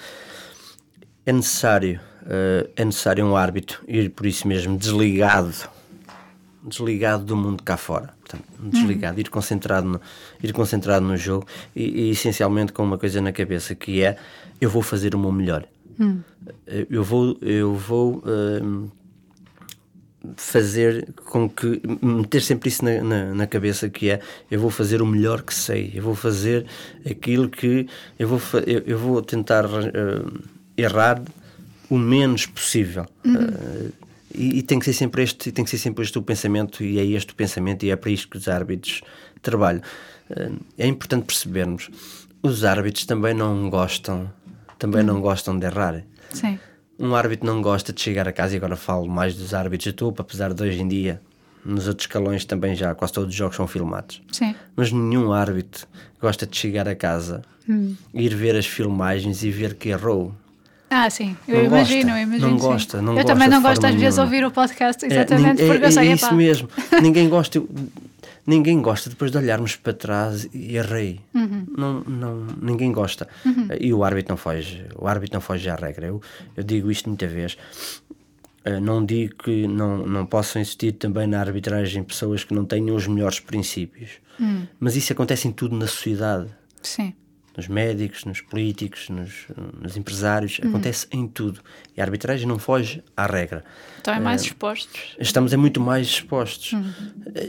É 1.26 1.34
necessário, 1.34 2.00
uh, 2.22 2.70
é 2.76 2.86
necessário 2.86 3.26
um 3.26 3.36
árbitro 3.36 3.84
ir 3.88 4.10
por 4.10 4.26
isso 4.26 4.48
mesmo 4.48 4.78
desligado 4.78 5.70
desligado 6.64 7.24
do 7.24 7.36
mundo 7.36 7.64
cá 7.64 7.78
fora. 7.78 8.14
Desligado, 8.60 9.16
uhum. 9.16 9.22
ir, 9.22 9.30
concentrado 9.30 9.88
no, 9.88 10.02
ir 10.44 10.54
concentrado 10.54 11.06
no 11.06 11.18
jogo 11.18 11.46
e, 11.76 12.08
e, 12.08 12.10
essencialmente 12.12 12.72
com 12.72 12.84
uma 12.84 12.98
coisa 12.98 13.22
na 13.22 13.32
cabeça 13.32 13.76
que 13.76 14.02
é 14.04 14.18
eu 14.60 14.70
vou 14.70 14.82
fazer 14.82 15.16
o 15.16 15.20
meu 15.20 15.32
melhor. 15.32 15.66
Uhum. 16.00 16.22
Eu 16.90 17.04
vou, 17.04 17.38
eu 17.42 17.76
vou 17.76 18.24
uh, 18.26 18.92
fazer 20.36 21.08
com 21.26 21.50
que 21.50 21.82
meter 22.02 22.42
sempre 22.42 22.70
isso 22.70 22.84
na, 22.86 23.02
na, 23.04 23.34
na, 23.34 23.48
cabeça 23.48 23.90
que 23.90 24.10
é 24.10 24.20
eu 24.50 24.60
vou 24.60 24.70
fazer 24.70 25.02
o 25.02 25.06
melhor 25.06 25.42
que 25.42 25.54
sei, 25.54 25.92
eu 25.94 26.04
vou 26.04 26.16
fazer 26.16 26.66
aquilo 27.10 27.50
que 27.50 27.88
eu 28.18 28.28
vou, 28.28 28.40
eu, 28.66 28.84
eu 28.86 28.98
vou 28.98 29.22
tentar 29.22 29.66
uh, 29.66 30.42
errar 30.78 31.22
o 31.90 31.98
menos 31.98 32.46
possível. 32.46 33.06
Uhum. 33.26 33.36
Uh, 33.36 34.01
e, 34.34 34.60
e, 34.60 34.62
tem 34.62 34.80
que 34.80 34.86
ser 34.86 34.94
sempre 34.94 35.24
este, 35.24 35.52
tem 35.52 35.64
que 35.64 35.72
ser 35.72 35.78
sempre 35.78 36.04
este 36.04 36.18
o 36.18 36.22
pensamento 36.22 36.84
e 36.84 37.00
é 37.00 37.06
este 37.06 37.34
o 37.34 37.36
pensamento 37.36 37.84
e 37.84 37.92
é 37.92 37.96
para 37.96 38.10
isto 38.10 38.30
que 38.30 38.38
os 38.38 38.48
árbitros 38.48 39.02
trabalham. 39.42 39.82
Eh, 40.30 40.52
é 40.78 40.88
importante 40.88 41.26
percebermos, 41.26 41.90
os 42.42 42.64
árbitros 42.64 43.06
também 43.06 43.34
não 43.34 43.70
gostam, 43.70 44.32
também 44.80 45.04
não 45.04 45.22
gostam 45.22 45.58
de 45.58 45.66
errar. 45.66 46.04
Sim. 46.32 46.60
Um 46.98 47.16
árbitro 47.16 47.46
não 47.46 47.62
gosta 47.62 47.92
de 47.92 48.02
chegar 48.02 48.28
a 48.28 48.32
casa 48.32 48.54
e 48.54 48.58
agora 48.58 48.76
falo 48.76 49.08
mais 49.08 49.36
dos 49.36 49.54
árbitros 49.54 49.92
de 49.92 49.94
topo, 49.94 50.22
apesar 50.22 50.54
de 50.54 50.64
hoje 50.64 50.82
em 50.82 50.88
dia 50.88 51.22
nos 51.64 51.88
outros 51.88 52.06
escalões 52.06 52.46
também 52.46 52.76
já 52.76 52.94
quase 52.96 53.14
todos 53.14 53.30
os 53.30 53.36
jogos 53.36 53.56
são 53.56 53.68
filmados. 53.68 54.22
Sim. 54.32 54.56
Mas 54.76 54.92
nenhum 54.92 55.32
árbitro 55.32 55.88
gosta 56.20 56.46
de 56.46 56.58
chegar 56.58 56.88
a 56.88 56.96
casa, 56.96 57.42
hum. 57.68 57.96
ir 58.14 58.36
ver 58.36 58.56
as 58.56 58.66
filmagens 58.66 59.44
e 59.44 59.52
ver 59.52 59.76
que 59.76 59.90
errou. 59.90 60.34
Ah, 60.94 61.10
sim, 61.10 61.38
eu 61.48 61.56
não 61.56 61.66
imagino, 61.68 62.02
gosta, 62.02 62.12
eu 62.12 62.24
imagino. 62.24 62.50
Não 62.50 62.58
gosta, 62.58 63.02
não 63.02 63.14
Eu 63.14 63.16
gosta 63.16 63.34
também 63.34 63.48
não 63.48 63.62
gosto 63.62 63.86
às 63.86 63.96
vezes 63.96 64.16
de 64.16 64.22
ouvir 64.22 64.46
o 64.46 64.52
podcast, 64.52 65.06
é, 65.06 65.08
exatamente, 65.08 65.62
é, 65.62 65.68
porque 65.68 65.86
é, 65.86 65.88
eu 65.88 65.92
sei, 65.94 66.10
é 66.10 66.14
isso 66.14 66.36
mesmo. 66.36 66.70
Ninguém 67.02 67.30
gosta. 67.30 67.64
ninguém 68.46 68.82
gosta 68.82 69.10
depois 69.10 69.32
de 69.32 69.38
olharmos 69.38 69.78
para 69.78 69.94
trás 69.94 70.50
e 70.54 70.76
errei. 70.76 71.22
Uhum. 71.34 71.66
Não, 71.78 72.02
não, 72.02 72.48
ninguém 72.62 72.92
gosta. 72.92 73.26
E 73.80 73.94
o 73.94 74.04
árbitro 74.04 74.34
não 74.34 74.38
foge, 74.38 74.86
o 74.98 75.08
árbitro 75.08 75.36
não 75.36 75.42
foge 75.42 75.70
à 75.70 75.76
regra. 75.76 76.08
Eu, 76.08 76.22
eu 76.58 76.64
digo 76.64 76.92
isto 76.92 77.08
muita 77.08 77.26
vez. 77.26 77.58
Uh, 78.68 78.82
não 78.82 79.06
digo 79.06 79.36
que 79.36 79.68
não, 79.68 80.06
não 80.06 80.26
possam 80.26 80.62
existir 80.62 80.92
também 80.92 81.26
na 81.26 81.40
arbitragem 81.40 82.04
pessoas 82.04 82.44
que 82.44 82.54
não 82.54 82.66
tenham 82.66 82.98
os 82.98 83.08
melhores 83.08 83.40
princípios. 83.40 84.12
Mas 84.80 84.96
isso 84.96 85.14
acontece 85.14 85.48
em 85.48 85.52
tudo 85.52 85.76
na 85.76 85.88
sociedade. 85.88 86.48
Sim. 86.82 87.14
Nos 87.56 87.68
médicos, 87.68 88.24
nos 88.24 88.40
políticos, 88.40 89.10
nos, 89.10 89.48
nos 89.82 89.98
empresários, 89.98 90.60
acontece 90.64 91.08
em 91.12 91.28
tudo. 91.28 91.62
E 91.96 92.02
a 92.02 92.04
arbitragem 92.04 92.48
não 92.48 92.58
foge 92.58 93.04
à 93.16 93.26
regra. 93.26 93.64
Estão 93.98 94.14
é 94.14 94.20
mais 94.20 94.42
expostos. 94.42 95.16
Estamos 95.20 95.52
é 95.52 95.58
muito 95.58 95.82
mais 95.82 96.08
expostos. 96.08 96.74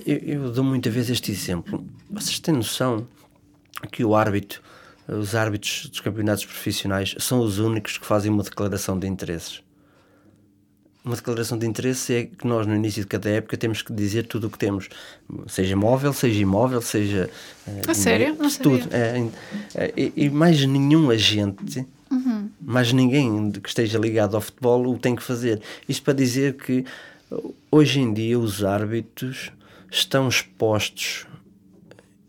Eu, 0.05 0.17
eu 0.19 0.53
dou 0.53 0.65
muitas 0.65 0.93
vezes 0.93 1.11
este 1.11 1.31
exemplo. 1.31 1.87
Vocês 2.11 2.41
têm 2.41 2.55
noção 2.55 3.07
que 3.91 4.05
o 4.05 4.15
árbitro, 4.15 4.61
os 5.09 5.35
árbitros 5.35 5.87
dos 5.87 6.01
campeonatos 6.01 6.45
profissionais, 6.45 7.15
são 7.19 7.41
os 7.41 7.59
únicos 7.59 7.97
que 7.99 8.07
fazem 8.07 8.31
uma 8.31 8.43
declaração 8.43 8.99
de 8.99 9.07
interesses? 9.07 9.63
Uma 11.05 11.17
declaração 11.17 11.59
de 11.59 11.67
interesse 11.67 12.15
é 12.15 12.25
que 12.27 12.47
nós, 12.47 12.65
no 12.65 12.77
início 12.77 13.03
de 13.03 13.09
cada 13.09 13.29
época, 13.29 13.57
temos 13.57 13.83
que 13.83 13.93
dizer 13.93 14.25
tudo 14.27 14.47
o 14.47 14.51
que 14.51 14.59
temos, 14.59 14.89
seja 15.49 15.75
móvel, 15.75 16.13
seja 16.13 16.41
imóvel, 16.41 16.81
seja. 16.81 17.29
eh, 17.67 17.81
A 17.89 17.93
sério? 17.95 18.37
Não 18.39 18.49
tudo. 18.49 18.89
É, 18.93 19.29
é, 19.75 19.93
e, 19.97 20.13
e 20.17 20.31
mais 20.31 20.65
nenhum 20.65 21.11
agente, 21.11 21.85
mais 22.61 22.93
ninguém 22.93 23.51
que 23.51 23.69
esteja 23.69 23.99
ligado 23.99 24.37
ao 24.37 24.41
futebol 24.41 24.87
o 24.87 24.97
tem 24.97 25.17
que 25.17 25.23
fazer. 25.25 25.61
Isto 25.89 26.05
para 26.05 26.15
dizer 26.15 26.55
que 26.55 26.85
hoje 27.71 27.99
em 28.01 28.13
dia 28.13 28.39
os 28.39 28.63
árbitros 28.63 29.51
estão 29.91 30.29
expostos. 30.29 31.27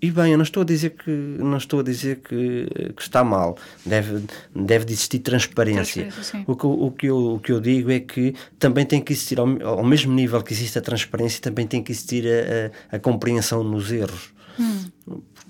E 0.04 0.12
bem, 0.12 0.34
eu 0.34 0.38
não 0.38 0.44
estou 0.44 0.64
a 0.64 0.66
dizer 0.66 0.90
que 0.92 1.10
não 1.10 1.56
estou 1.58 1.80
a 1.80 1.84
dizer 1.84 2.18
que, 2.18 2.68
que 2.96 3.02
está 3.02 3.24
mal. 3.24 3.58
Deve, 3.86 4.24
deve 4.54 4.84
de 4.86 4.92
existir 4.94 5.20
transparência. 5.20 6.04
Transparência. 6.04 6.44
O 6.46 6.56
que, 6.58 6.66
eu- 6.66 6.82
o, 6.88 6.92
que 6.92 7.08
eu, 7.08 7.18
o 7.36 7.40
que 7.40 7.52
eu 7.54 7.62
digo 7.62 7.90
é 7.90 8.00
que 8.02 8.36
também 8.60 8.86
tem 8.86 9.00
que 9.02 9.14
existir, 9.14 9.40
ao, 9.40 9.48
ao 9.66 9.84
mesmo 9.84 10.14
nível 10.14 10.42
que 10.44 10.52
existe 10.54 10.78
a 10.78 10.82
transparência, 10.82 11.42
também 11.42 11.66
tem 11.66 11.82
que 11.82 11.92
existir 11.94 12.26
a, 12.28 12.96
a- 12.96 12.98
a 12.98 13.00
compreensão 13.00 13.64
nos 13.64 13.92
erros. 13.92 14.34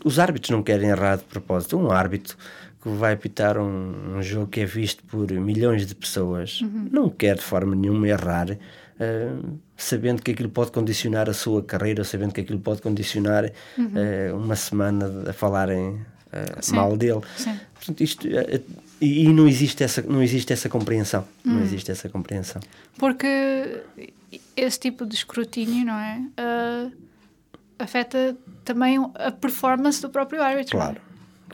Os 0.06 0.20
árbitros 0.20 0.49
não 0.51 0.62
querem 0.62 0.89
errar 0.89 1.16
de 1.18 1.24
propósito. 1.24 1.78
Um 1.78 1.91
árbitro 1.91 2.38
que 2.82 2.89
vai 2.89 3.14
apitar 3.14 3.58
um, 3.58 4.18
um 4.18 4.22
jogo 4.22 4.47
que 4.47 4.60
é 4.60 4.66
visto 4.66 5.04
por 5.06 5.32
milhões 5.32 5.86
de 5.88 5.95
pessoas 5.95 6.60
não 6.91 7.10
quer 7.10 7.36
de 7.38 7.41
forma 7.41 7.74
nenhuma 7.76 8.08
errar, 8.08 8.58
eh, 9.00 9.32
sabendo 9.78 10.22
que 10.22 10.32
aquilo 10.32 10.50
pode 10.50 10.72
condicionar 10.72 11.30
a 11.30 11.34
sua 11.34 11.64
carreira, 11.64 12.04
sabendo 12.04 12.34
que 12.34 12.41
aquilo 12.41 12.60
pode 12.60 12.82
condicionar 12.82 13.46
eh, 13.46 14.32
uma 14.34 14.56
semana 14.56 15.30
a 15.30 15.34
falarem 15.34 16.06
Sim. 16.62 16.76
mal 16.76 16.98
dele. 16.98 17.22
Sim. 17.38 17.60
Portanto, 17.76 18.02
isto, 18.02 18.28
e, 19.00 19.28
não 19.28 19.48
existe 19.48 19.84
essa 19.84 20.02
não 20.02 20.24
existe 20.24 20.54
essa 20.54 20.70
compreensão 20.70 21.28
não 21.44 21.62
existe 21.62 21.91
essa 21.91 22.08
compreensão 22.08 22.62
Porque 22.98 23.82
esse 24.56 24.80
tipo 24.80 25.06
de 25.06 25.16
escrutínio, 25.16 25.86
não 25.86 25.94
é? 25.94 26.22
Ah, 26.38 26.89
afeta 27.80 28.36
também 28.64 28.98
a 29.16 29.32
performance 29.32 30.02
do 30.02 30.10
próprio 30.10 30.41
árbitro. 30.41 30.78
Claro, 30.78 31.02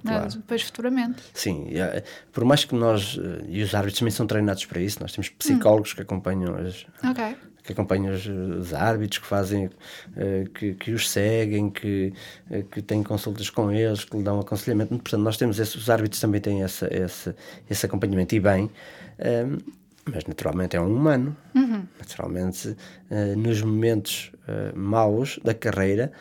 é? 0.06 0.10
claro. 0.10 0.30
Depois 0.30 0.62
futuramente. 0.62 1.22
Sim, 1.34 1.68
eh, 1.72 2.04
por 2.32 2.46
mais 2.46 2.66
que 2.66 2.76
nós, 2.76 3.20
eh, 3.22 3.46
e 3.50 3.62
os 3.62 3.74
árbitros 3.74 4.00
também 4.00 4.12
são 4.12 4.26
treinados 4.26 4.66
para 4.66 4.80
isso, 4.80 5.00
nós 5.02 5.12
temos 5.12 5.30
psicólogos 5.30 5.94
que 5.94 6.02
acompanham 6.02 6.56
as, 6.56 6.86
que 7.70 7.74
acompanham 7.74 8.14
os, 8.16 8.26
os 8.26 8.74
árbitros, 8.74 9.20
que 9.20 9.28
fazem, 9.28 9.70
eh, 10.18 10.46
que, 10.54 10.74
que 10.74 10.92
os 10.92 11.10
seguem, 11.10 11.70
que, 11.70 12.14
que 12.72 12.82
têm 12.82 13.04
consultas 13.04 13.50
com 13.50 13.72
eles, 13.72 14.04
que 14.04 14.18
lhe 14.18 14.24
dão 14.24 14.40
aconselhamento. 14.40 14.90
Portanto, 14.98 15.22
nós 15.22 15.38
temos 15.38 15.60
esse, 15.60 15.78
os 15.78 15.88
árbitros 15.88 16.20
também 16.20 16.42
têm 16.42 16.64
essa, 16.64 16.88
esse, 16.92 17.36
esse 17.70 17.86
acompanhamento 17.86 18.34
e 18.34 18.40
bem, 18.40 18.72
eh, 19.20 19.46
mas 20.12 20.26
naturalmente 20.26 20.76
é 20.76 20.82
um 20.82 20.96
humano. 20.96 21.38
Naturalmente, 22.00 22.76
eh, 23.12 23.36
nos 23.36 23.62
momentos 23.62 24.32
maus 24.74 25.40
da 25.44 25.54
carreira, 25.54 26.12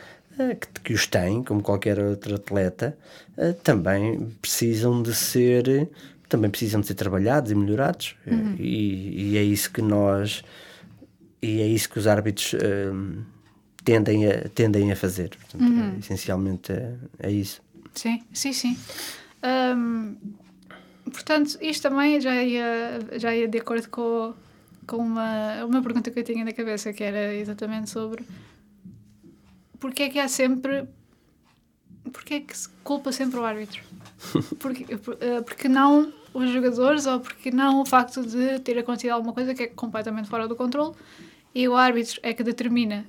que, 0.59 0.81
que 0.81 0.93
os 0.93 1.07
têm, 1.07 1.43
como 1.43 1.61
qualquer 1.61 1.99
outro 1.99 2.35
atleta, 2.35 2.97
eh, 3.37 3.53
também 3.53 4.29
precisam 4.41 5.01
de 5.01 5.13
ser 5.13 5.89
também 6.27 6.49
precisam 6.49 6.79
de 6.79 6.87
ser 6.87 6.93
trabalhados 6.93 7.51
e 7.51 7.55
melhorados 7.55 8.15
e, 8.59 9.31
e 9.31 9.37
é 9.37 9.43
isso 9.43 9.71
que 9.71 9.81
nós 9.81 10.43
e 11.41 11.61
é 11.61 11.67
isso 11.67 11.89
que 11.89 11.97
os 11.97 12.05
árbitros 12.05 12.53
hum, 12.53 13.23
tendem, 13.83 14.27
a, 14.27 14.49
tendem 14.49 14.91
a 14.91 14.95
fazer. 14.95 15.29
Portanto, 15.29 15.63
é, 15.63 15.99
essencialmente 15.99 16.71
é, 16.71 16.93
é 17.19 17.31
isso. 17.31 17.61
Sim, 17.93 18.21
sim, 18.33 18.53
sim. 18.53 18.77
Ahm, 19.41 20.15
portanto, 21.05 21.57
isto 21.61 21.81
também 21.81 22.19
já 22.19 22.43
ia, 22.43 22.99
já 23.17 23.35
ia 23.35 23.47
de 23.47 23.57
acordo 23.57 23.89
com, 23.89 24.33
com 24.85 24.97
uma, 24.97 25.65
uma 25.65 25.81
pergunta 25.81 26.11
que 26.11 26.19
eu 26.19 26.23
tinha 26.23 26.43
na 26.43 26.53
cabeça, 26.53 26.93
que 26.93 27.03
era 27.03 27.33
exatamente 27.33 27.89
sobre 27.89 28.23
porque 29.79 30.03
é 30.03 30.09
que 30.09 30.19
há 30.19 30.27
sempre. 30.27 30.85
Porque 32.11 32.35
é 32.35 32.39
que 32.39 32.57
se 32.57 32.69
culpa 32.83 33.11
sempre 33.11 33.39
o 33.39 33.45
árbitro? 33.45 33.81
Porque, 34.59 34.97
por- 34.97 35.17
eh, 35.21 35.41
porque 35.41 35.67
não 35.69 36.11
os 36.33 36.49
jogadores 36.51 37.05
ou 37.05 37.19
porque 37.19 37.51
não 37.51 37.81
o 37.81 37.85
facto 37.85 38.23
de 38.25 38.59
ter 38.59 38.77
acontecido 38.77 39.11
alguma 39.11 39.33
coisa 39.33 39.53
que 39.55 39.63
é 39.63 39.67
completamente 39.67 40.27
fora 40.29 40.47
do 40.47 40.55
controle 40.55 40.93
e 41.55 41.67
o 41.67 41.75
árbitro 41.75 42.19
é 42.21 42.33
que 42.33 42.43
determina, 42.43 43.05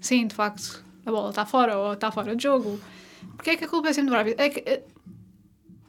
sim, 0.00 0.26
de 0.26 0.34
facto, 0.34 0.84
a 1.06 1.10
bola 1.10 1.30
está 1.30 1.46
fora 1.46 1.78
ou 1.78 1.92
está 1.94 2.10
fora 2.10 2.34
de 2.36 2.42
jogo. 2.42 2.78
Porque 3.36 3.50
é 3.50 3.56
que 3.56 3.64
a 3.64 3.68
culpa 3.68 3.88
é 3.88 3.92
sempre 3.92 4.10
do 4.10 4.16
árbitro? 4.16 4.42
É 4.42 4.48
que 4.50 4.60
eh, 4.68 4.82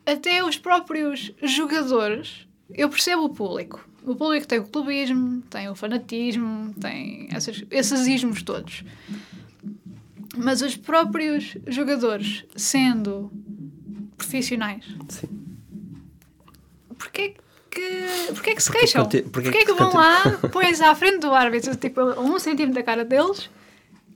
até 0.06 0.44
os 0.44 0.58
próprios 0.58 1.32
jogadores, 1.44 2.48
eu 2.74 2.90
percebo 2.90 3.24
o 3.26 3.30
público. 3.30 3.88
O 4.04 4.16
público 4.16 4.48
tem 4.48 4.60
o 4.60 4.66
clubismo, 4.68 5.42
tem 5.50 5.68
o 5.70 5.76
fanatismo, 5.76 6.74
tem 6.80 7.28
essas, 7.32 7.64
esses 7.72 8.08
ismos 8.08 8.42
todos. 8.44 8.84
Mas 10.38 10.62
os 10.62 10.76
próprios 10.76 11.58
jogadores, 11.68 12.46
sendo 12.56 13.32
profissionais, 14.18 14.86
Sim. 15.10 15.28
porquê 16.98 17.36
que, 17.72 17.82
porquê 18.34 18.56
que 18.56 18.62
se 18.64 18.70
Porque 18.70 18.80
queixam? 18.80 19.04
conti- 19.04 19.22
Porquê, 19.24 19.50
porque 19.52 19.66
que 19.66 19.74
vão 19.74 19.90
conti- 19.92 19.98
lá, 19.98 20.22
põem-se 20.52 20.84
à 20.84 20.94
frente 20.96 21.20
do 21.20 21.34
árbitro, 21.34 21.76
tipo, 21.76 22.02
a 22.02 22.20
um 22.20 22.38
centímetro 22.40 22.76
da 22.76 22.84
cara 22.84 23.04
deles 23.06 23.50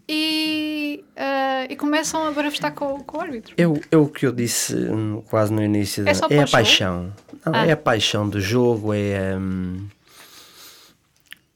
e, 0.07 1.03
ah, 1.15 1.65
e 1.69 1.75
começam 1.75 2.27
a 2.27 2.31
barafestar 2.31 2.73
com, 2.73 2.99
com 3.03 3.17
o 3.17 3.21
árbitro? 3.21 3.55
É 3.57 3.67
o, 3.67 3.79
é 3.91 3.97
o 3.97 4.07
que 4.07 4.25
eu 4.25 4.31
disse 4.31 4.75
hum, 4.75 5.23
quase 5.29 5.51
no 5.53 5.63
início. 5.63 6.01
É 6.07 6.13
da- 6.13 6.25
é 6.29 6.35
para 6.35 6.43
a 6.43 6.47
paixão. 6.47 7.13
Não, 7.45 7.53
Ah. 7.55 7.65
É 7.65 7.71
a 7.71 7.77
paixão 7.77 8.27
do 8.29 8.39
jogo, 8.41 8.93
é, 8.93 9.35
hum, 9.37 9.87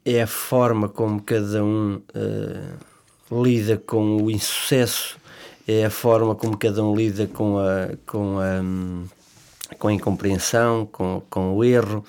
é 0.05 0.21
a 0.21 0.27
forma 0.27 0.87
como 0.89 1.21
cada 1.21 1.63
um 1.63 2.01
eh, 2.13 2.73
lida 3.31 3.77
com 3.77 4.17
o 4.23 4.31
insucesso, 4.31 5.17
é 5.67 5.85
a 5.85 5.89
forma 5.89 6.33
como 6.35 6.57
cada 6.57 6.83
um 6.83 6.95
lida 6.95 7.27
com 7.27 7.57
a, 7.59 7.89
com 8.05 8.37
a, 8.39 9.75
com 9.77 9.87
a 9.89 9.93
incompreensão, 9.93 10.85
com, 10.91 11.21
com 11.29 11.55
o 11.55 11.63
erro. 11.63 12.05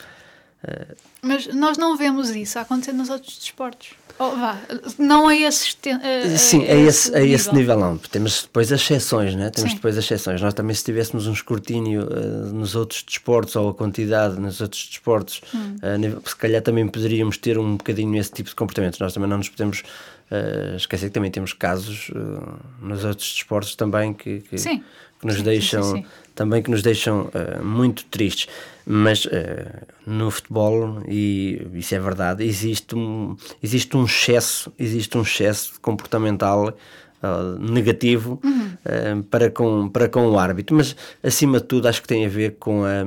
Mas 1.22 1.46
nós 1.54 1.76
não 1.76 1.96
vemos 1.96 2.30
isso 2.30 2.58
a 2.58 2.62
acontecer 2.62 2.92
nos 2.92 3.08
outros 3.10 3.38
desportos. 3.38 3.90
Oh, 4.20 4.30
vá, 4.30 4.56
não 4.98 5.28
a 5.28 5.34
esse, 5.36 5.68
este- 5.68 5.90
a- 5.90 6.34
a 6.34 6.38
Sim, 6.38 6.64
é 6.64 6.76
esse, 6.80 7.10
esse 7.16 7.52
nível. 7.54 7.76
nível 7.76 7.78
não. 7.78 7.98
Temos 7.98 8.42
depois 8.42 8.72
as 8.72 8.80
exceções, 8.80 9.36
né? 9.36 9.48
Temos 9.50 9.70
Sim. 9.70 9.76
depois 9.76 9.96
as 9.96 10.04
exceções. 10.04 10.40
Nós 10.40 10.54
também, 10.54 10.74
se 10.74 10.82
tivéssemos 10.84 11.28
um 11.28 11.32
escrutínio 11.32 12.02
eh, 12.10 12.50
nos 12.52 12.74
outros 12.74 13.04
desportos 13.04 13.54
ou 13.54 13.68
a 13.68 13.74
quantidade 13.74 14.40
nos 14.40 14.60
outros 14.60 14.88
desportos, 14.88 15.40
Hum. 15.54 15.76
eh, 15.82 15.94
a 15.94 15.98
nível- 15.98 16.20
se 16.26 16.34
calhar 16.34 16.60
também 16.62 16.88
poderíamos 16.88 17.36
ter 17.38 17.58
um 17.58 17.76
bocadinho 17.76 18.16
esse 18.18 18.32
tipo 18.32 18.48
de 18.48 18.56
comportamento. 18.56 18.98
Nós 18.98 19.12
também 19.14 19.28
não 19.30 19.38
nos 19.38 19.48
podemos 19.48 19.84
eh, 20.30 20.74
esquecer 20.76 21.06
que 21.08 21.12
também 21.14 21.30
temos 21.30 21.52
casos 21.52 22.10
eh, 22.14 22.52
nos 22.80 23.04
outros 23.04 23.32
desportos 23.32 23.74
também 23.74 24.12
que, 24.14 24.40
que, 24.40 24.56
que 24.56 25.26
nos 25.26 25.36
Sim, 25.36 25.42
deixam 25.42 25.82
sim, 25.82 25.96
sim. 26.02 26.06
também 26.34 26.62
que 26.62 26.70
nos 26.70 26.82
deixam 26.82 27.30
eh, 27.34 27.60
muito 27.62 28.04
tristes. 28.06 28.48
Mas 28.86 29.26
eh, 29.30 29.82
no 30.06 30.30
futebol, 30.30 31.02
e 31.06 31.66
isso 31.74 31.94
é 31.94 31.98
verdade, 32.00 32.42
existe 32.44 32.94
um, 32.94 33.36
existe 33.62 33.96
um 33.96 34.04
excesso, 34.04 34.72
existe 34.78 35.16
um 35.18 35.22
excesso 35.22 35.78
comportmental 35.80 36.74
ah, 37.22 37.56
negativo 37.58 38.40
Uhum. 38.44 38.70
eh, 38.84 39.16
para, 39.30 39.50
com, 39.50 39.88
para 39.90 40.08
com 40.08 40.26
o 40.30 40.38
árbitro. 40.38 40.76
Mas 40.76 40.96
acima 41.22 41.58
de 41.60 41.66
tudo 41.66 41.88
acho 41.88 42.00
que 42.00 42.08
tem 42.08 42.24
a 42.24 42.28
ver 42.28 42.56
com 42.58 42.84
a 42.84 43.04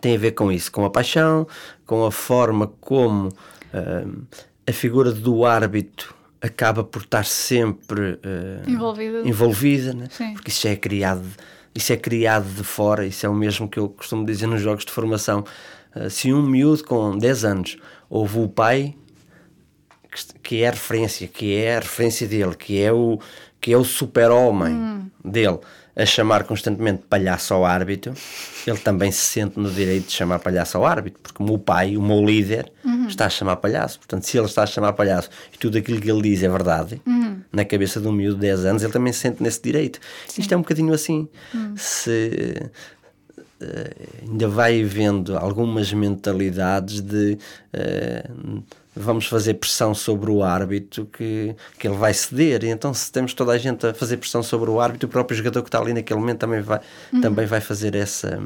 tem 0.00 0.14
a 0.14 0.18
ver 0.18 0.32
com 0.32 0.52
isso, 0.52 0.70
com 0.70 0.84
a 0.84 0.90
paixão, 0.90 1.46
com 1.84 2.04
a 2.06 2.12
forma 2.12 2.68
como 2.80 3.28
ah, 3.74 4.04
a 4.66 4.72
figura 4.72 5.12
do 5.12 5.44
árbitro 5.44 6.14
acaba 6.40 6.82
por 6.82 7.02
estar 7.02 7.24
sempre 7.24 8.18
ah, 8.24 8.68
Envolvida. 8.68 9.28
envolvida, 9.28 9.92
né? 9.92 10.08
Porque 10.34 10.50
isso 10.50 10.66
é 10.66 10.76
criado 10.76 11.26
isso 11.74 11.92
é 11.92 11.96
criado 11.96 12.48
de 12.48 12.64
fora, 12.64 13.06
isso 13.06 13.24
é 13.24 13.28
o 13.28 13.34
mesmo 13.34 13.68
que 13.68 13.78
eu 13.78 13.88
costumo 13.88 14.26
dizer 14.26 14.46
nos 14.46 14.60
jogos 14.60 14.84
de 14.84 14.90
formação. 14.90 15.44
Ah, 15.94 16.10
se 16.10 16.32
um 16.32 16.42
miúdo 16.42 16.84
com 16.84 17.16
10 17.16 17.44
anos 17.44 17.76
ouve 18.08 18.40
o 18.40 18.48
pai 18.48 18.94
que 20.10 20.40
que 20.42 20.62
é 20.62 20.68
a 20.68 20.72
referência, 20.72 21.28
que 21.28 21.54
é 21.54 21.76
a 21.76 21.80
referência 21.80 22.26
dele, 22.26 22.54
que 22.56 22.80
é 22.80 22.92
o 22.92 23.18
que 23.60 23.72
é 23.72 23.76
o 23.76 23.84
super-homem 23.84 24.72
hum. 24.72 25.10
dele, 25.24 25.58
a 26.00 26.06
chamar 26.06 26.44
constantemente 26.44 27.02
palhaço 27.08 27.52
ao 27.52 27.64
árbitro, 27.64 28.14
ele 28.66 28.78
também 28.78 29.12
se 29.12 29.20
sente 29.20 29.60
no 29.60 29.70
direito 29.70 30.06
de 30.06 30.12
chamar 30.12 30.38
palhaço 30.38 30.78
ao 30.78 30.86
árbitro, 30.86 31.20
porque 31.22 31.42
o 31.42 31.46
meu 31.46 31.58
pai, 31.58 31.94
o 31.96 32.02
meu 32.02 32.24
líder, 32.24 32.72
uhum. 32.82 33.06
está 33.06 33.26
a 33.26 33.28
chamar 33.28 33.56
palhaço. 33.56 33.98
Portanto, 33.98 34.22
se 34.24 34.38
ele 34.38 34.46
está 34.46 34.62
a 34.62 34.66
chamar 34.66 34.94
palhaço 34.94 35.28
e 35.52 35.58
tudo 35.58 35.76
aquilo 35.76 36.00
que 36.00 36.10
ele 36.10 36.22
diz 36.22 36.42
é 36.42 36.48
verdade, 36.48 37.02
uhum. 37.06 37.40
na 37.52 37.66
cabeça 37.66 38.00
de 38.00 38.08
um 38.08 38.12
miúdo 38.12 38.36
de 38.36 38.42
10 38.42 38.64
anos, 38.64 38.82
ele 38.82 38.92
também 38.92 39.12
se 39.12 39.20
sente 39.20 39.42
nesse 39.42 39.60
direito. 39.62 40.00
Sim. 40.26 40.40
Isto 40.40 40.54
é 40.54 40.56
um 40.56 40.60
bocadinho 40.60 40.94
assim. 40.94 41.28
Uhum. 41.52 41.74
Se 41.76 42.70
uh, 43.60 44.26
ainda 44.26 44.48
vai 44.48 44.82
havendo 44.82 45.36
algumas 45.36 45.92
mentalidades 45.92 47.02
de. 47.02 47.36
Uh, 47.74 48.62
vamos 48.94 49.26
fazer 49.26 49.54
pressão 49.54 49.94
sobre 49.94 50.30
o 50.30 50.42
árbitro 50.42 51.06
que, 51.06 51.54
que 51.78 51.86
ele 51.86 51.96
vai 51.96 52.12
ceder. 52.12 52.64
E 52.64 52.68
então, 52.68 52.92
se 52.92 53.10
temos 53.10 53.34
toda 53.34 53.52
a 53.52 53.58
gente 53.58 53.86
a 53.86 53.94
fazer 53.94 54.16
pressão 54.16 54.42
sobre 54.42 54.70
o 54.70 54.80
árbitro, 54.80 55.08
o 55.08 55.10
próprio 55.10 55.36
jogador 55.36 55.62
que 55.62 55.68
está 55.68 55.78
ali 55.78 55.92
naquele 55.92 56.18
momento 56.18 56.38
também 56.38 56.60
vai, 56.60 56.80
uhum. 57.12 57.20
também 57.20 57.46
vai 57.46 57.60
fazer 57.60 57.94
essa, 57.94 58.40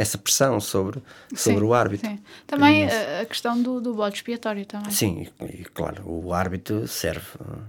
essa 0.00 0.16
pressão 0.16 0.58
sobre, 0.60 1.02
sobre 1.34 1.60
sim, 1.60 1.66
o 1.66 1.74
árbitro. 1.74 2.08
Sim. 2.08 2.18
Também 2.46 2.86
a, 2.86 3.24
questão 3.26 3.60
do, 3.60 3.80
do 3.80 3.94
bode 3.94 4.16
expiatório 4.16 4.64
também. 4.64 4.90
Sim, 4.90 5.26
e, 5.42 5.64
claro, 5.64 6.02
o 6.06 6.32
árbitro 6.32 6.88
serve, 6.88 7.26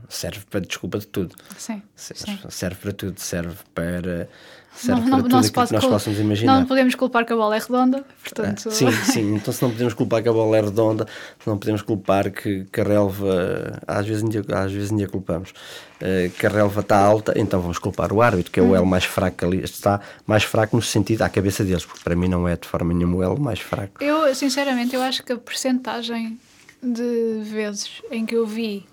serve 0.08 0.42
para 0.50 0.62
desculpa 0.62 0.98
de 0.98 1.08
tudo. 1.08 1.36
Sim, 1.58 1.82
serve, 1.96 2.40
serve 2.50 2.76
para 2.78 2.94
tudo, 2.94 3.20
serve 3.20 3.58
para 3.76 4.30
serve 4.74 5.10
não, 5.10 5.20
não, 5.20 5.28
não 5.28 5.44
se 5.44 5.52
pode 5.52 5.74
nós 5.74 5.86
possamos 5.86 6.20
imaginar. 6.20 6.60
Não 6.60 6.66
podemos 6.66 6.96
culpar 6.96 7.26
que 7.26 7.34
a 7.34 7.36
bola 7.36 7.56
é 7.56 7.60
redonda, 7.60 8.06
portanto... 8.24 8.70
Ah, 8.70 8.72
sim, 8.72 8.92
sim, 8.92 9.36
então 9.36 9.54
se 9.54 9.62
não 9.62 9.70
podemos 9.70 9.94
culpar 9.94 10.24
que 10.24 10.30
a 10.30 10.34
bola 10.34 10.58
é 10.58 10.62
redonda, 10.62 11.06
se 11.40 11.48
não 11.48 11.58
podemos 11.58 11.82
culpar 11.82 12.32
que, 12.32 12.66
que 12.72 12.82
a 12.82 12.84
relva, 12.84 13.80
às 13.86 14.08
vezes 14.08 14.24
ainda, 14.24 14.58
às 14.58 14.72
vezes 14.72 14.92
ainda 14.92 15.08
culpamos, 15.08 15.50
uh, 15.50 16.30
que 16.32 16.46
a 16.46 16.50
relva 16.50 16.82
está 16.82 16.98
alta, 16.98 17.34
então 17.36 17.62
vamos 17.62 17.78
culpar 17.78 18.14
o 18.14 18.22
árbitro, 18.22 18.52
que 18.52 18.60
é 18.60 18.64
o 18.64 18.76
elo 18.76 18.86
mais 18.86 19.04
fraco 19.04 19.46
ali, 19.46 19.62
está 19.64 20.00
mais 20.26 20.44
fraco 20.44 20.76
no 20.76 20.82
sentido 20.82 21.22
à 21.24 21.30
cabeça 21.30 21.64
deles, 21.64 21.86
porque 21.86 22.02
para 22.04 22.16
mim 22.16 22.21
não 22.28 22.48
é 22.48 22.56
de 22.56 22.68
forma 22.68 22.94
nenhuma 22.94 23.18
o 23.18 23.24
elo 23.24 23.40
mais 23.40 23.60
fraco. 23.60 24.04
Eu, 24.04 24.34
sinceramente, 24.34 24.96
eu 24.96 25.02
acho 25.02 25.24
que 25.24 25.32
a 25.32 25.38
percentagem 25.38 26.40
de 26.82 27.42
vezes 27.44 28.02
em 28.12 28.26
que 28.26 28.36
eu 28.36 28.46
vi 28.46 28.86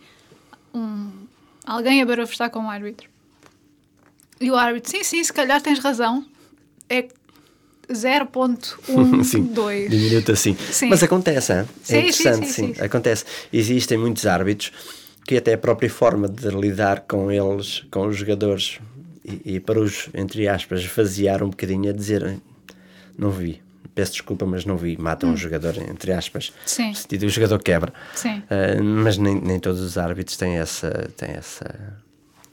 um, 0.75 1.11
alguém 1.65 2.03
a 2.03 2.07
barafustar 2.07 2.51
com 2.51 2.67
o 2.67 2.69
árbitro 2.69 3.09
e 4.41 4.51
o 4.51 4.57
árbitro, 4.57 4.91
sim, 4.91 5.03
sim, 5.03 5.23
se 5.23 5.33
calhar 5.33 5.61
tens 5.61 5.79
razão. 5.79 6.25
É 6.89 7.09
0.12. 7.89 9.89
Diminuto 9.89 10.33
assim. 10.33 10.55
Sim. 10.71 10.91
Mas 10.91 11.03
acontece, 11.03 11.53
hein? 11.53 11.61
é 11.61 11.65
sim, 11.83 11.99
interessante, 11.99 12.47
sim, 12.47 12.53
sim, 12.53 12.75
sim, 12.75 12.83
Acontece. 12.83 13.25
Existem 13.51 13.97
muitos 13.97 14.27
árbitros 14.27 14.73
que 15.27 15.37
até 15.37 15.55
a 15.55 15.59
própria 15.59 15.91
forma 15.91 16.29
de 16.29 16.49
lidar 16.49 17.05
com 17.09 17.33
eles, 17.33 17.85
com 17.91 18.07
os 18.07 18.17
jogadores, 18.17 18.79
e, 19.25 19.55
e 19.55 19.61
para 19.61 19.81
os, 19.81 20.09
entre 20.15 20.47
aspas, 20.49 20.85
vaziar 20.85 21.43
um 21.43 21.51
bocadinho 21.51 21.91
a 21.91 21.93
dizer 21.93 22.39
não 23.19 23.31
vi, 23.31 23.61
peço 23.95 24.13
desculpa, 24.13 24.47
mas 24.47 24.65
não 24.65 24.77
vi, 24.77 24.97
matam 24.97 25.29
hum. 25.29 25.33
um 25.33 25.37
jogador, 25.37 25.77
entre 25.77 26.13
aspas, 26.13 26.53
Sim. 26.65 26.95
sentido 26.95 27.25
o 27.25 27.29
jogador 27.29 27.63
quebra. 27.63 27.93
Sim. 28.15 28.39
Uh, 28.39 28.83
mas 28.83 29.19
nem, 29.19 29.35
nem 29.41 29.59
todos 29.59 29.81
os 29.81 29.99
árbitros 29.99 30.37
têm 30.37 30.57
essa, 30.57 31.11
têm 31.17 31.31
essa 31.31 31.99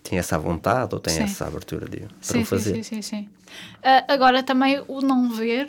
tem 0.03 0.19
essa 0.19 0.37
vontade 0.37 0.93
ou 0.93 0.99
tem 0.99 1.15
sim. 1.15 1.23
essa 1.23 1.47
abertura 1.47 1.87
de, 1.89 2.01
para 2.01 2.09
sim, 2.21 2.41
o 2.41 2.45
fazer. 2.45 2.75
Sim, 2.75 2.83
sim, 2.83 3.01
sim. 3.01 3.29
Uh, 3.77 4.05
agora 4.07 4.43
também 4.43 4.83
o 4.87 5.01
não 5.01 5.31
ver 5.31 5.67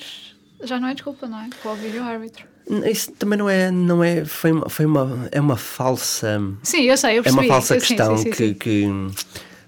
já 0.62 0.78
não 0.80 0.88
é 0.88 0.94
desculpa, 0.94 1.26
não 1.26 1.40
é? 1.40 1.48
Para 1.62 1.72
o 1.72 1.74
vídeo-árbitro. 1.76 2.44
Isso 2.90 3.12
também 3.12 3.38
não 3.38 3.48
é, 3.48 3.70
não 3.70 4.02
é, 4.02 4.24
foi 4.24 4.52
uma, 4.52 4.68
foi 4.68 4.86
uma, 4.86 5.28
é 5.30 5.40
uma 5.40 5.56
falsa. 5.56 6.40
Sim, 6.62 6.82
eu 6.82 6.96
sei, 6.96 7.18
eu 7.18 7.22
percebi. 7.22 7.46
É 7.46 7.48
uma 7.48 7.54
falsa 7.54 7.76
questão 7.76 8.18
sim, 8.18 8.30
que, 8.30 8.54
que 8.54 8.86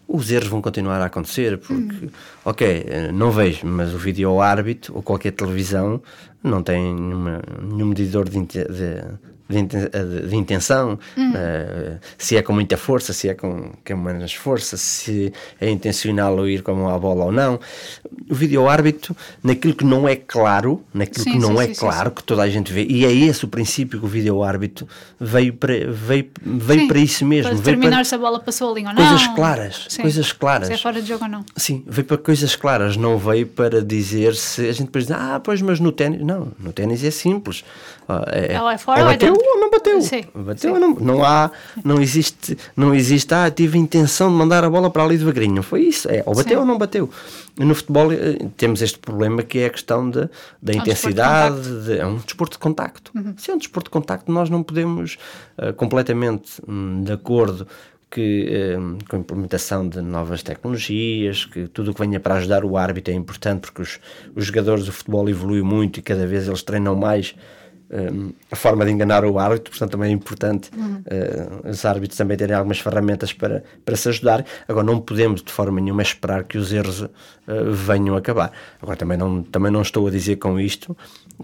os 0.08 0.30
erros 0.30 0.48
vão 0.48 0.62
continuar 0.62 1.00
a 1.02 1.04
acontecer, 1.04 1.58
porque, 1.58 2.06
hum. 2.06 2.08
ok, 2.44 2.86
não 3.12 3.30
vejo, 3.30 3.66
mas 3.66 3.92
o 3.92 3.98
vídeo 3.98 4.40
árbitro 4.40 4.96
ou 4.96 5.02
qualquer 5.02 5.32
televisão 5.32 6.00
não 6.42 6.62
tem 6.62 6.94
nenhuma, 6.94 7.42
nenhum 7.62 7.88
medidor 7.88 8.26
de, 8.26 8.40
de, 8.40 8.64
de, 9.48 10.28
de 10.28 10.36
intenção, 10.36 10.98
uhum. 11.16 11.30
uh, 11.30 11.98
se 12.18 12.36
é 12.36 12.42
com 12.42 12.52
muita 12.52 12.76
força, 12.76 13.12
se 13.12 13.28
é 13.28 13.34
com, 13.34 13.72
com 13.86 13.96
menos 13.96 14.34
força, 14.34 14.76
se 14.76 15.32
é 15.60 15.70
intencional 15.70 16.36
ou 16.36 16.46
ir 16.46 16.62
com 16.62 16.88
a 16.88 16.98
bola 16.98 17.24
ou 17.24 17.32
não. 17.32 17.58
O 18.30 18.34
vídeo-árbitro, 18.34 19.16
naquilo 19.42 19.74
que 19.74 19.84
não 19.84 20.06
é 20.06 20.16
claro, 20.16 20.84
naquilo 20.92 21.24
sim, 21.24 21.32
que 21.32 21.38
não 21.38 21.56
sim, 21.56 21.62
é 21.62 21.66
sim, 21.68 21.80
claro, 21.80 22.10
que 22.10 22.22
toda 22.22 22.42
a 22.42 22.48
gente 22.48 22.72
vê, 22.72 22.84
e 22.84 23.06
é 23.06 23.12
esse 23.12 23.44
o 23.44 23.48
princípio 23.48 23.98
que 23.98 24.04
o 24.04 24.08
vídeo-árbitro 24.08 24.86
veio 25.18 25.54
para, 25.54 25.72
veio, 25.90 26.28
veio 26.42 26.86
para 26.86 26.98
isso 26.98 27.24
mesmo. 27.24 27.50
Para 27.50 27.58
determinar 27.58 28.04
se 28.04 28.14
a 28.14 28.18
bola 28.18 28.40
passou 28.40 28.72
ali 28.72 28.86
ou 28.86 28.92
não. 28.92 28.96
Coisas 28.96 29.26
claras, 29.28 29.88
coisas 30.00 30.32
claras. 30.32 30.68
Se 30.68 30.74
é 30.74 30.78
fora 30.78 31.00
de 31.00 31.08
jogo 31.08 31.24
ou 31.24 31.30
não. 31.30 31.44
Sim, 31.56 31.82
veio 31.86 32.04
para 32.04 32.18
coisas 32.18 32.54
claras, 32.54 32.96
não 32.96 33.16
veio 33.16 33.46
para 33.46 33.82
dizer 33.82 34.34
se 34.34 34.68
a 34.68 34.72
gente 34.72 34.86
depois 34.86 35.06
diz, 35.06 35.16
ah, 35.16 35.40
pois, 35.42 35.62
mas 35.62 35.80
no 35.80 35.90
ténis, 35.90 36.20
não, 36.20 36.52
no 36.58 36.72
ténis 36.72 37.02
é 37.02 37.10
simples. 37.10 37.64
É, 38.32 38.54
Ela 38.54 38.72
é 38.72 38.78
fora 38.78 39.04
ou 39.04 39.10
é 39.10 39.16
dentro? 39.16 39.38
ou 39.38 39.60
não 39.60 39.70
bateu. 39.70 40.00
Sim, 40.00 40.24
bateu 40.34 40.74
sim. 40.74 40.80
Não, 40.80 40.94
não 40.94 41.24
há, 41.24 41.50
não 41.84 42.00
existe, 42.00 42.56
não 42.74 42.94
existe, 42.94 43.34
ah, 43.34 43.50
tive 43.50 43.76
intenção 43.76 44.30
de 44.30 44.34
mandar 44.34 44.64
a 44.64 44.70
bola 44.70 44.90
para 44.90 45.04
ali 45.04 45.18
devagarinho. 45.18 45.56
Não 45.56 45.62
foi 45.62 45.82
isso. 45.82 46.08
É, 46.08 46.22
ou 46.24 46.34
bateu 46.34 46.54
sim. 46.54 46.60
ou 46.60 46.64
não 46.64 46.78
bateu. 46.78 47.10
No 47.58 47.74
futebol 47.74 48.10
eh, 48.12 48.38
temos 48.56 48.80
este 48.80 48.98
problema 48.98 49.42
que 49.42 49.58
é 49.58 49.66
a 49.66 49.70
questão 49.70 50.08
de, 50.08 50.28
da 50.62 50.72
é 50.72 50.76
um 50.76 50.78
intensidade, 50.78 51.84
de, 51.84 51.98
é 51.98 52.06
um 52.06 52.16
desporto 52.16 52.52
de 52.52 52.60
contacto. 52.60 53.12
Uhum. 53.14 53.34
Se 53.36 53.50
é 53.50 53.54
um 53.54 53.58
desporto 53.58 53.90
de 53.90 53.92
contacto, 53.92 54.32
nós 54.32 54.48
não 54.48 54.62
podemos, 54.62 55.18
uh, 55.58 55.74
completamente 55.74 56.62
um, 56.66 57.02
de 57.02 57.12
acordo 57.12 57.66
que 58.10 58.76
um, 58.78 58.98
com 59.06 59.16
a 59.16 59.18
implementação 59.18 59.86
de 59.86 60.00
novas 60.00 60.42
tecnologias, 60.42 61.44
que 61.44 61.68
tudo 61.68 61.90
o 61.90 61.94
que 61.94 62.00
venha 62.00 62.18
para 62.18 62.36
ajudar 62.36 62.64
o 62.64 62.76
árbitro 62.76 63.12
é 63.12 63.16
importante 63.16 63.60
porque 63.60 63.82
os, 63.82 64.00
os 64.34 64.46
jogadores 64.46 64.86
do 64.86 64.92
futebol 64.92 65.28
evoluem 65.28 65.62
muito 65.62 65.98
e 65.98 66.02
cada 66.02 66.26
vez 66.26 66.48
eles 66.48 66.62
treinam 66.62 66.94
mais 66.94 67.34
a 68.50 68.56
forma 68.56 68.84
de 68.84 68.90
enganar 68.90 69.24
o 69.24 69.38
árbitro, 69.38 69.70
portanto 69.70 69.92
também 69.92 70.10
é 70.10 70.12
importante 70.12 70.70
uhum. 70.76 71.02
uh, 71.64 71.70
os 71.70 71.84
árbitros 71.84 72.18
também 72.18 72.36
terem 72.36 72.54
algumas 72.54 72.78
ferramentas 72.78 73.32
para, 73.32 73.64
para 73.84 73.96
se 73.96 74.08
ajudar. 74.10 74.44
Agora 74.68 74.84
não 74.84 75.00
podemos 75.00 75.42
de 75.42 75.50
forma 75.50 75.80
nenhuma 75.80 76.02
esperar 76.02 76.44
que 76.44 76.58
os 76.58 76.72
erros 76.72 77.00
uh, 77.00 77.10
venham 77.72 78.14
a 78.14 78.18
acabar. 78.18 78.52
Agora 78.82 78.96
também 78.96 79.16
não, 79.16 79.42
também 79.42 79.72
não 79.72 79.80
estou 79.80 80.06
a 80.06 80.10
dizer 80.10 80.36
com 80.36 80.60
isto 80.60 80.96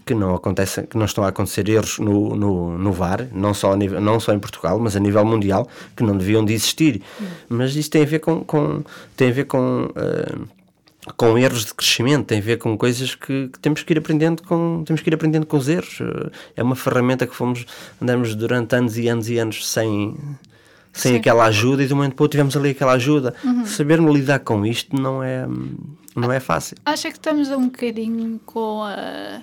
que 0.05 0.13
não 0.13 0.35
acontece, 0.35 0.83
que 0.83 0.99
não 0.99 1.07
estão 1.07 1.25
a 1.25 1.29
acontecer 1.29 1.69
erros 1.69 1.99
no, 1.99 2.37
no, 2.37 2.77
no 2.77 2.93
VAR, 2.93 3.27
não 3.33 3.55
só, 3.55 3.75
nível, 3.75 4.01
não 4.01 4.21
só 4.21 4.33
em 4.33 4.39
Portugal, 4.39 4.79
mas 4.79 4.97
a 4.97 5.01
nível 5.01 5.25
mundial, 5.25 5.67
que 5.97 6.03
não 6.03 6.17
deviam 6.17 6.45
de 6.45 6.53
existir. 6.53 7.01
Uhum. 7.21 7.27
Mas 7.49 7.75
isto 7.75 7.93
tem 7.93 8.03
a 8.03 8.07
ver 8.07 8.19
com, 8.19 8.45
com 8.45 8.83
tem 9.17 9.31
a 9.31 9.33
ver 9.33 9.45
com 9.45 9.85
uh, 9.85 10.49
com 11.13 11.37
erros 11.37 11.67
de 11.67 11.75
crescimento, 11.75 12.27
tem 12.27 12.39
a 12.39 12.43
ver 12.43 12.59
com 12.59 12.77
coisas 12.77 13.15
que, 13.15 13.49
que, 13.49 13.59
temos 13.59 13.83
que 13.83 13.93
ir 13.93 13.99
aprendendo 13.99 14.43
com 14.43 14.83
temos 14.85 15.03
que 15.03 15.11
ir 15.11 15.15
aprendendo 15.15 15.47
com 15.47 15.57
os 15.57 15.69
erros. 15.69 15.99
É 16.57 16.63
uma 16.63 16.75
ferramenta 16.75 17.27
que 17.27 17.35
fomos 17.35 17.67
andamos 18.01 18.35
durante 18.35 18.75
anos 18.75 18.97
e 18.97 19.09
anos 19.09 19.29
e 19.29 19.39
anos 19.39 19.69
sem 19.69 20.17
sem 20.93 21.13
Sim. 21.13 21.19
aquela 21.19 21.45
ajuda 21.45 21.83
e 21.83 21.87
de 21.87 21.93
um 21.93 21.97
momento 21.97 22.15
para 22.15 22.25
outro 22.25 22.37
tivemos 22.37 22.57
ali 22.57 22.71
aquela 22.71 22.93
ajuda. 22.93 23.35
Uhum. 23.45 23.67
Sabermos 23.67 24.15
lidar 24.15 24.39
com 24.41 24.65
isto 24.65 24.99
não 24.99 25.23
é 25.23 25.47
não 26.17 26.33
é 26.33 26.41
fácil. 26.41 26.77
Acha 26.85 27.11
que 27.11 27.19
estamos 27.19 27.49
um 27.51 27.65
bocadinho 27.65 28.41
com 28.47 28.83
a, 28.83 29.43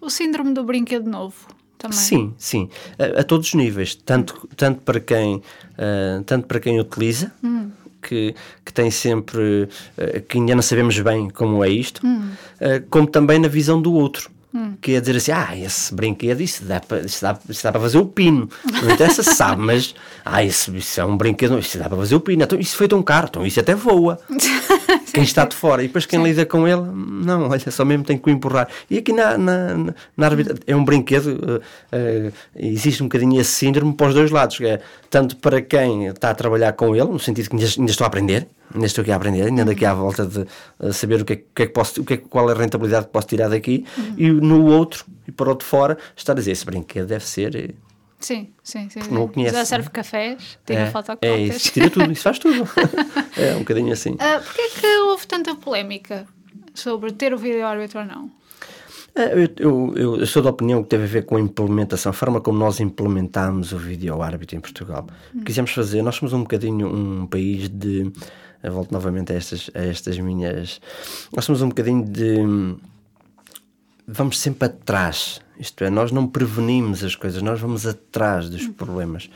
o 0.00 0.10
síndrome 0.10 0.52
do 0.52 0.64
brinquedo 0.64 1.08
novo? 1.08 1.36
Também. 1.78 1.98
Sim, 1.98 2.34
sim, 2.38 2.70
a, 2.96 3.20
a, 3.20 3.24
todos 3.24 3.48
os 3.48 3.54
níveis, 3.54 3.96
tanto, 3.96 4.48
tanto, 4.56 4.82
para, 4.82 5.00
quem, 5.00 5.36
uh, 5.36 6.22
tanto 6.24 6.46
para 6.46 6.60
quem 6.60 6.78
utiliza, 6.78 7.32
uhum 7.42 7.72
que, 8.02 8.34
que 8.64 8.72
tem 8.72 8.90
sempre, 8.90 9.68
uh, 9.96 10.20
que 10.28 10.38
ainda 10.38 10.54
não 10.54 10.62
sabemos 10.62 10.98
bem 10.98 11.30
como 11.30 11.64
é 11.64 11.70
isto, 11.70 12.06
hum. 12.06 12.30
uh, 12.60 12.84
como 12.90 13.06
também 13.06 13.38
na 13.38 13.48
visão 13.48 13.80
do 13.80 13.92
outro. 13.92 14.30
Hum. 14.54 14.74
Que 14.82 14.96
é 14.96 15.00
dizer 15.00 15.16
assim, 15.16 15.32
ah, 15.32 15.56
esse 15.56 15.94
brinquedo, 15.94 16.42
isso 16.42 16.62
dá 16.64 16.78
para, 16.78 17.00
isso 17.00 17.22
dá, 17.22 17.38
isso 17.48 17.62
dá 17.62 17.72
para 17.72 17.80
fazer 17.80 17.96
o 17.96 18.04
pino. 18.04 18.50
Não 18.82 18.90
interessa 18.90 19.22
se 19.22 19.32
sabe, 19.34 19.62
mas, 19.62 19.94
ah, 20.24 20.44
isso, 20.44 20.76
isso 20.76 21.00
é 21.00 21.04
um 21.06 21.16
brinquedo, 21.16 21.58
isso 21.58 21.78
dá 21.78 21.88
para 21.88 21.96
fazer 21.96 22.14
o 22.14 22.20
pino. 22.20 22.42
Então, 22.42 22.60
isso 22.60 22.76
foi 22.76 22.86
tão 22.86 23.02
caro, 23.02 23.28
então 23.30 23.46
isso 23.46 23.58
até 23.58 23.74
voa. 23.74 24.20
quem 25.12 25.22
está 25.22 25.44
de 25.44 25.54
fora. 25.54 25.82
E 25.82 25.86
depois 25.86 26.06
quem 26.06 26.18
Sim. 26.18 26.26
lida 26.26 26.46
com 26.46 26.66
ele, 26.66 26.82
não, 26.82 27.48
olha, 27.48 27.70
só 27.70 27.84
mesmo 27.84 28.04
tem 28.04 28.18
que 28.18 28.28
o 28.28 28.32
empurrar. 28.32 28.68
E 28.90 28.98
aqui 28.98 29.12
na, 29.12 29.36
na, 29.36 29.94
na 30.16 30.26
arbitra, 30.26 30.56
é 30.66 30.74
um 30.74 30.84
brinquedo, 30.84 31.26
uh, 31.26 31.56
uh, 31.58 32.32
existe 32.56 33.02
um 33.02 33.06
bocadinho 33.06 33.40
esse 33.40 33.50
síndrome 33.50 33.94
para 33.94 34.08
os 34.08 34.14
dois 34.14 34.30
lados, 34.30 34.60
é, 34.60 34.80
tanto 35.10 35.36
para 35.36 35.60
quem 35.60 36.06
está 36.06 36.30
a 36.30 36.34
trabalhar 36.34 36.72
com 36.72 36.96
ele, 36.96 37.08
no 37.08 37.20
sentido 37.20 37.50
que 37.50 37.56
ainda, 37.56 37.68
ainda 37.78 37.90
estou 37.90 38.04
a 38.04 38.08
aprender, 38.08 38.48
ainda 38.74 38.86
estou 38.86 39.02
aqui 39.02 39.12
a 39.12 39.16
aprender, 39.16 39.42
ainda 39.46 39.62
ando 39.62 39.70
aqui 39.70 39.84
à 39.84 39.94
volta 39.94 40.26
de 40.26 40.46
uh, 40.80 40.92
saber 40.92 41.20
o 41.20 41.24
que, 41.24 41.34
é, 41.34 41.36
que 41.36 41.62
é 41.62 41.66
que 41.66 41.72
posso, 41.72 42.00
o 42.00 42.04
que 42.04 42.14
é, 42.14 42.16
qual 42.16 42.48
é 42.48 42.52
a 42.52 42.56
rentabilidade 42.56 43.06
que 43.06 43.12
posso 43.12 43.26
tirar 43.28 43.48
daqui, 43.48 43.84
uhum. 43.96 44.14
e 44.16 44.30
no 44.30 44.66
outro, 44.66 45.04
e 45.28 45.32
para 45.32 45.52
o 45.52 45.54
de 45.54 45.64
fora, 45.64 45.96
está 46.16 46.32
a 46.32 46.34
dizer, 46.34 46.52
esse 46.52 46.64
brinquedo 46.64 47.06
deve 47.06 47.26
ser 47.26 47.74
Sim, 48.22 48.48
sim, 48.62 48.88
sim. 48.88 49.00
Não 49.10 49.28
conhece. 49.28 49.54
Já 49.54 49.64
serve 49.64 49.90
cafés, 49.90 50.58
tira 50.64 50.82
é, 50.82 50.90
fotocópias. 50.90 51.32
É 51.32 51.40
isso, 51.42 51.72
tira 51.72 51.90
tudo, 51.90 52.10
isso 52.10 52.22
faz 52.22 52.38
tudo. 52.38 52.68
é 53.36 53.54
um 53.56 53.58
bocadinho 53.58 53.92
assim. 53.92 54.12
Uh, 54.12 54.42
Porquê 54.44 54.60
é 54.60 54.80
que 54.80 54.86
houve 55.00 55.26
tanta 55.26 55.54
polémica 55.56 56.26
sobre 56.72 57.12
ter 57.12 57.34
o 57.34 57.38
vídeo-árbitro 57.38 58.00
ou 58.00 58.06
não? 58.06 58.30
Ah, 59.14 59.22
eu, 59.58 59.94
eu, 59.96 60.18
eu, 60.20 60.26
sou 60.26 60.40
da 60.40 60.50
opinião 60.50 60.82
que 60.82 60.88
teve 60.88 61.04
a 61.04 61.06
ver 61.06 61.26
com 61.26 61.36
a 61.36 61.40
implementação, 61.40 62.10
a 62.10 62.12
forma 62.12 62.40
como 62.40 62.58
nós 62.58 62.80
implementámos 62.80 63.72
o 63.72 63.78
vídeo-árbitro 63.78 64.56
em 64.56 64.60
Portugal. 64.60 65.06
Hum. 65.34 65.42
Quisemos 65.44 65.72
fazer, 65.72 66.00
nós 66.00 66.14
somos 66.14 66.32
um 66.32 66.40
bocadinho 66.40 66.86
um 66.86 67.26
país 67.26 67.68
de 67.68 68.10
volto 68.70 68.92
novamente 68.92 69.32
a 69.32 69.36
estas, 69.36 69.70
a 69.74 69.80
estas 69.80 70.18
minhas. 70.18 70.80
Nós 71.34 71.44
somos 71.44 71.62
um 71.62 71.68
bocadinho 71.68 72.04
de. 72.04 72.36
Vamos 74.06 74.38
sempre 74.38 74.66
atrás, 74.66 75.40
isto 75.58 75.84
é, 75.84 75.90
nós 75.90 76.10
não 76.10 76.26
prevenimos 76.26 77.04
as 77.04 77.14
coisas, 77.14 77.40
nós 77.40 77.60
vamos 77.60 77.86
atrás 77.86 78.50
dos 78.50 78.66
problemas. 78.66 79.30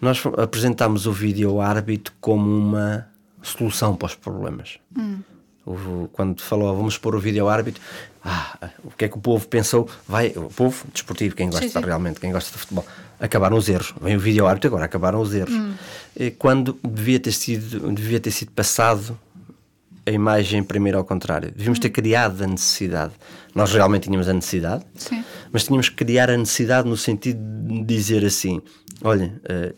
Nós 0.00 0.22
apresentamos 0.36 1.06
o 1.06 1.12
vídeo 1.12 1.60
árbitro 1.60 2.12
como 2.20 2.50
uma 2.50 3.06
solução 3.42 3.94
para 3.94 4.06
os 4.06 4.14
problemas. 4.14 4.78
Hum. 4.98 5.18
O, 5.64 6.08
quando 6.12 6.40
falou, 6.40 6.74
vamos 6.74 6.98
pôr 6.98 7.14
o 7.14 7.20
vídeo 7.20 7.48
árbitro, 7.48 7.80
ah, 8.24 8.70
o 8.82 8.90
que 8.90 9.04
é 9.04 9.08
que 9.08 9.16
o 9.16 9.20
povo 9.20 9.46
pensou? 9.46 9.88
Vai, 10.08 10.28
o 10.34 10.48
povo 10.48 10.86
desportivo, 10.92 11.36
quem 11.36 11.48
gosta 11.48 11.68
sim, 11.68 11.72
sim. 11.72 11.84
realmente, 11.84 12.18
quem 12.18 12.32
gosta 12.32 12.50
de 12.50 12.58
futebol, 12.58 12.84
acabaram 13.20 13.56
os 13.56 13.68
erros. 13.68 13.94
Vem 14.00 14.16
o 14.16 14.20
vídeo 14.20 14.46
árbitro 14.46 14.68
agora, 14.68 14.86
acabaram 14.86 15.20
os 15.20 15.34
erros. 15.34 15.54
Hum. 15.54 15.74
Quando 16.38 16.78
devia 16.82 17.20
ter 17.20 17.32
sido, 17.32 17.92
devia 17.92 18.18
ter 18.18 18.30
sido 18.30 18.50
passado 18.52 19.16
a 20.06 20.10
imagem 20.10 20.62
primeiro 20.62 20.98
ao 20.98 21.04
contrário. 21.04 21.52
Devíamos 21.52 21.78
ter 21.78 21.90
criado 21.90 22.42
a 22.42 22.46
necessidade. 22.46 23.12
Nós 23.54 23.72
realmente 23.72 24.04
tínhamos 24.04 24.28
a 24.28 24.32
necessidade, 24.32 24.84
Sim. 24.94 25.24
mas 25.52 25.64
tínhamos 25.64 25.88
que 25.88 25.96
criar 25.96 26.30
a 26.30 26.36
necessidade 26.36 26.88
no 26.88 26.96
sentido 26.96 27.40
de 27.40 27.82
dizer 27.82 28.24
assim: 28.24 28.62
olha, 29.02 29.40
uh, 29.44 29.74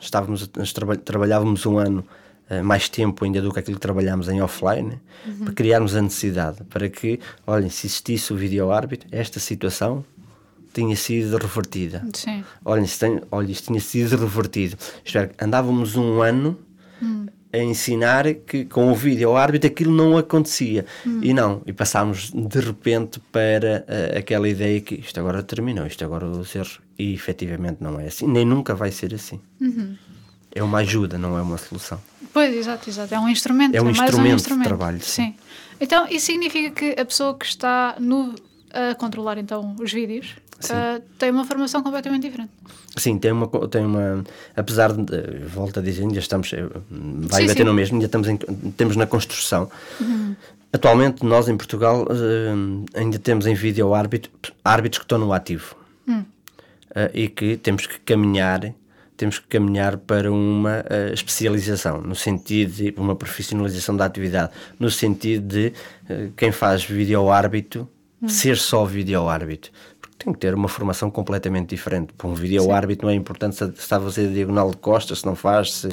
estávamos, 0.00 0.50
trabalhávamos 1.04 1.64
um 1.64 1.78
ano 1.78 2.04
uh, 2.50 2.62
mais 2.62 2.88
tempo 2.88 3.24
ainda 3.24 3.40
do 3.40 3.52
que 3.52 3.58
aquilo 3.58 3.76
que 3.76 3.80
trabalhámos 3.80 4.28
em 4.28 4.40
offline, 4.42 5.00
uhum. 5.26 5.44
para 5.44 5.54
criarmos 5.54 5.96
a 5.96 6.02
necessidade, 6.02 6.64
para 6.64 6.88
que, 6.88 7.18
olhem, 7.46 7.70
se 7.70 7.86
existisse 7.86 8.32
o 8.32 8.36
vídeo 8.36 8.70
árbitro, 8.70 9.08
esta 9.10 9.40
situação 9.40 10.04
tinha 10.76 10.94
sido 10.94 11.38
revertida. 11.38 12.04
Sim. 12.12 12.44
Olhem, 12.62 12.84
isto, 12.84 13.00
tem, 13.00 13.20
olha, 13.30 13.50
isto 13.50 13.68
tinha 13.68 13.80
sido 13.80 14.14
revertido. 14.14 14.76
Isto 15.02 15.18
é, 15.18 15.30
andávamos 15.40 15.96
um 15.96 16.20
ano. 16.20 16.58
A 17.52 17.58
ensinar 17.58 18.34
que 18.34 18.64
com 18.64 18.90
o 18.90 18.94
vídeo 18.94 19.30
ao 19.30 19.36
árbitro 19.36 19.68
aquilo 19.68 19.94
não 19.94 20.18
acontecia. 20.18 20.84
Hum. 21.06 21.20
E 21.22 21.32
não, 21.32 21.62
e 21.64 21.72
passámos 21.72 22.30
de 22.30 22.60
repente 22.60 23.20
para 23.32 23.84
uh, 23.88 24.18
aquela 24.18 24.48
ideia 24.48 24.80
que 24.80 24.96
isto 24.96 25.18
agora 25.18 25.42
terminou, 25.42 25.86
isto 25.86 26.04
agora 26.04 26.26
os 26.26 26.54
erros. 26.54 26.80
E 26.98 27.14
efetivamente 27.14 27.78
não 27.80 28.00
é 28.00 28.06
assim, 28.06 28.26
nem 28.26 28.44
nunca 28.44 28.74
vai 28.74 28.90
ser 28.90 29.14
assim. 29.14 29.40
Uhum. 29.60 29.96
É 30.54 30.62
uma 30.62 30.78
ajuda, 30.78 31.18
não 31.18 31.36
é 31.38 31.42
uma 31.42 31.58
solução. 31.58 32.00
Pois, 32.32 32.54
exato, 32.54 32.88
exato. 32.88 33.14
É 33.14 33.18
um 33.18 33.28
instrumento. 33.28 33.74
É 33.74 33.82
um, 33.82 33.88
é 33.88 33.90
instrumento, 33.90 34.18
um 34.18 34.34
instrumento, 34.34 34.62
de 34.62 34.68
trabalho. 34.68 35.00
Sim. 35.00 35.22
sim. 35.22 35.34
Então, 35.80 36.06
isso 36.08 36.26
significa 36.26 36.70
que 36.70 37.00
a 37.00 37.04
pessoa 37.04 37.36
que 37.36 37.44
está 37.44 37.96
no, 37.98 38.34
a 38.72 38.94
controlar 38.94 39.38
então 39.38 39.76
os 39.80 39.92
vídeos 39.92 40.34
uh, 40.64 41.02
tem 41.18 41.30
uma 41.30 41.44
formação 41.44 41.82
completamente 41.82 42.22
diferente. 42.22 42.50
Sim, 42.96 43.18
tem 43.18 43.32
uma, 43.32 43.46
tem 43.68 43.84
uma 43.84 44.24
apesar 44.54 44.92
de, 44.92 45.44
volto 45.46 45.80
a 45.80 45.82
dizer, 45.82 46.02
ainda 46.02 46.18
estamos, 46.18 46.52
eh, 46.52 46.66
vai 46.90 47.42
sim, 47.42 47.48
bater 47.48 47.58
sim. 47.58 47.64
no 47.64 47.74
mesmo, 47.74 47.96
ainda 47.96 48.06
estamos, 48.06 48.28
em, 48.28 48.36
temos 48.76 48.96
na 48.96 49.06
construção. 49.06 49.70
Uhum. 50.00 50.34
Atualmente, 50.72 51.24
nós 51.24 51.48
em 51.48 51.56
Portugal 51.56 52.04
uh, 52.04 52.86
ainda 52.94 53.18
temos 53.18 53.46
em 53.46 53.54
vídeo 53.54 53.94
árbitro, 53.94 54.30
árbitros 54.64 54.98
que 54.98 55.04
estão 55.04 55.18
no 55.18 55.32
ativo 55.32 55.76
uhum. 56.06 56.20
uh, 56.20 57.10
e 57.12 57.28
que 57.28 57.56
temos 57.56 57.86
que 57.86 57.98
caminhar 58.00 58.74
temos 59.18 59.38
que 59.38 59.46
caminhar 59.46 59.96
para 59.96 60.30
uma 60.30 60.84
especialização, 61.10 62.02
no 62.02 62.14
sentido 62.14 62.70
de 62.70 62.94
uma 62.98 63.16
profissionalização 63.16 63.96
da 63.96 64.04
atividade, 64.04 64.52
no 64.78 64.90
sentido 64.90 65.48
de 65.48 65.72
quem 66.36 66.52
faz 66.52 66.84
vídeo 66.84 67.30
árbitro 67.30 67.88
Hum. 68.22 68.28
ser 68.28 68.56
só 68.56 68.84
vídeo 68.84 69.28
árbitro. 69.28 69.70
Tem 70.18 70.32
que 70.32 70.38
ter 70.38 70.54
uma 70.54 70.68
formação 70.68 71.10
completamente 71.10 71.70
diferente. 71.70 72.12
Para 72.12 72.28
um 72.28 72.34
vídeo 72.34 72.72
árbitro 72.72 73.06
não 73.06 73.12
é 73.12 73.16
importante 73.16 73.56
se 73.56 73.64
está 73.64 73.98
a 73.98 74.00
fazer 74.00 74.32
diagonal 74.32 74.70
de 74.70 74.76
costas, 74.78 75.20
se 75.20 75.26
não 75.26 75.34
faz, 75.34 75.72
se, 75.72 75.88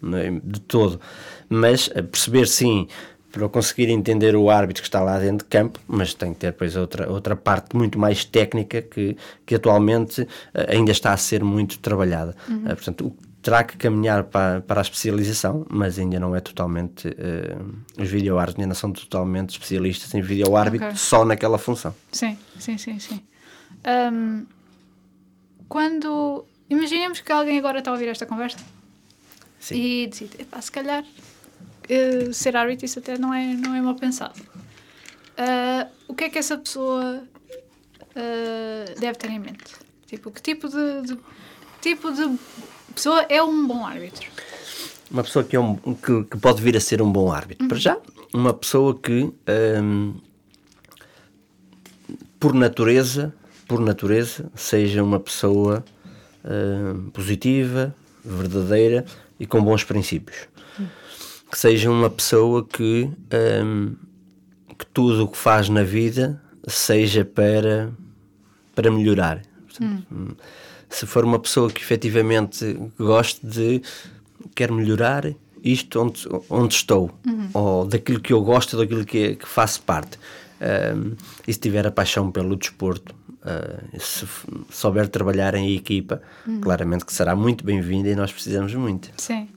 não 0.00 0.18
é, 0.18 0.30
de 0.30 0.60
todo. 0.60 1.00
Mas 1.48 1.90
eh, 1.94 2.02
perceber 2.02 2.46
sim, 2.46 2.86
para 3.32 3.48
conseguir 3.48 3.90
entender 3.90 4.34
o 4.34 4.48
árbitro 4.48 4.82
que 4.82 4.88
está 4.88 5.00
lá 5.00 5.18
dentro 5.18 5.44
de 5.44 5.50
campo, 5.50 5.78
mas 5.86 6.14
tem 6.14 6.32
que 6.32 6.40
ter 6.40 6.52
depois 6.52 6.74
outra, 6.76 7.10
outra 7.10 7.36
parte 7.36 7.76
muito 7.76 7.98
mais 7.98 8.24
técnica 8.24 8.80
que, 8.80 9.16
que 9.44 9.54
atualmente 9.54 10.26
eh, 10.54 10.76
ainda 10.76 10.90
está 10.90 11.12
a 11.12 11.16
ser 11.16 11.44
muito 11.44 11.78
trabalhada. 11.78 12.34
Uhum. 12.48 12.64
Uh, 12.64 12.68
portanto, 12.68 13.06
o 13.06 13.16
terá 13.42 13.62
que 13.62 13.76
caminhar 13.76 14.24
para, 14.24 14.60
para 14.62 14.80
a 14.80 14.82
especialização, 14.82 15.64
mas 15.70 15.98
ainda 15.98 16.18
não 16.18 16.34
é 16.34 16.40
totalmente. 16.40 17.06
Uh, 17.08 18.02
os 18.02 18.08
videoárbitros 18.08 18.58
ainda 18.58 18.68
não 18.68 18.74
são 18.74 18.90
totalmente 18.90 19.50
especialistas 19.50 20.12
em 20.14 20.20
videoárbitro 20.20 20.88
okay. 20.88 20.98
só 20.98 21.24
naquela 21.24 21.58
função. 21.58 21.94
Sim, 22.10 22.36
sim, 22.58 22.76
sim, 22.76 22.98
sim. 22.98 23.22
Um, 23.86 24.46
quando. 25.68 26.44
Imaginemos 26.68 27.20
que 27.20 27.30
alguém 27.30 27.58
agora 27.58 27.78
está 27.78 27.92
a 27.92 27.94
ouvir 27.94 28.08
esta 28.08 28.26
conversa 28.26 28.58
sim. 29.60 29.76
e 29.76 30.06
decide, 30.08 30.42
epá, 30.42 30.60
se 30.60 30.72
calhar 30.72 31.04
uh, 31.04 32.34
ser 32.34 32.56
árbitro 32.56 32.86
isso 32.86 32.98
até 32.98 33.16
não 33.16 33.32
é, 33.32 33.54
não 33.54 33.72
é 33.72 33.80
mal 33.80 33.94
pensado. 33.94 34.40
Uh, 35.38 35.88
o 36.08 36.14
que 36.14 36.24
é 36.24 36.28
que 36.28 36.38
essa 36.38 36.58
pessoa 36.58 37.22
deve 38.98 39.18
ter 39.18 39.30
em 39.30 39.38
mente? 39.38 39.76
Tipo, 40.06 40.30
que 40.30 40.40
tipo 40.40 40.68
de, 40.68 41.02
de 41.02 41.18
tipo 41.82 42.10
de 42.10 42.38
pessoa 42.94 43.26
é 43.28 43.42
um 43.42 43.66
bom 43.66 43.86
árbitro? 43.86 44.26
Uma 45.10 45.22
pessoa 45.22 45.44
que, 45.44 45.54
é 45.54 45.60
um, 45.60 45.76
que, 45.76 46.24
que 46.24 46.38
pode 46.38 46.62
vir 46.62 46.76
a 46.76 46.80
ser 46.80 47.00
um 47.00 47.12
bom 47.12 47.30
árbitro. 47.30 47.64
Uhum. 47.64 47.68
Para 47.68 47.78
já, 47.78 47.98
uma 48.32 48.52
pessoa 48.52 48.98
que, 48.98 49.32
um, 49.82 50.14
por 52.40 52.54
natureza, 52.54 53.34
por 53.66 53.80
natureza, 53.80 54.50
seja 54.54 55.02
uma 55.02 55.20
pessoa 55.20 55.84
um, 56.44 57.10
positiva, 57.10 57.94
verdadeira 58.24 59.04
e 59.38 59.46
com 59.46 59.62
bons 59.62 59.84
princípios. 59.84 60.48
Que 61.50 61.58
seja 61.58 61.90
uma 61.90 62.10
pessoa 62.10 62.64
que, 62.64 63.08
hum, 63.64 63.94
que 64.76 64.86
tudo 64.86 65.24
o 65.24 65.28
que 65.28 65.38
faz 65.38 65.68
na 65.68 65.82
vida 65.82 66.42
seja 66.66 67.24
para, 67.24 67.92
para 68.74 68.90
melhorar. 68.90 69.42
Uhum 69.80 70.34
se 70.88 71.06
for 71.06 71.24
uma 71.24 71.38
pessoa 71.38 71.70
que 71.70 71.80
efetivamente 71.80 72.78
goste 72.98 73.44
de 73.46 73.82
quer 74.54 74.70
melhorar 74.70 75.32
isto 75.62 76.00
onde, 76.00 76.28
onde 76.48 76.74
estou, 76.74 77.10
uhum. 77.26 77.48
ou 77.52 77.84
daquilo 77.84 78.20
que 78.20 78.32
eu 78.32 78.42
gosto, 78.42 78.76
daquilo 78.76 79.04
que, 79.04 79.36
que 79.36 79.48
faço 79.48 79.82
parte. 79.82 80.18
Um, 80.60 81.16
e 81.46 81.52
se 81.52 81.58
tiver 81.58 81.86
a 81.86 81.90
paixão 81.90 82.30
pelo 82.30 82.56
desporto, 82.56 83.14
uh, 83.46 84.00
se 84.00 84.26
souber 84.70 85.08
trabalhar 85.08 85.54
em 85.54 85.74
equipa, 85.74 86.20
uhum. 86.46 86.60
claramente 86.60 87.04
que 87.04 87.12
será 87.12 87.36
muito 87.36 87.64
bem-vinda 87.64 88.08
e 88.08 88.16
nós 88.16 88.32
precisamos 88.32 88.74
muito. 88.74 89.10
Sim. 89.16 89.48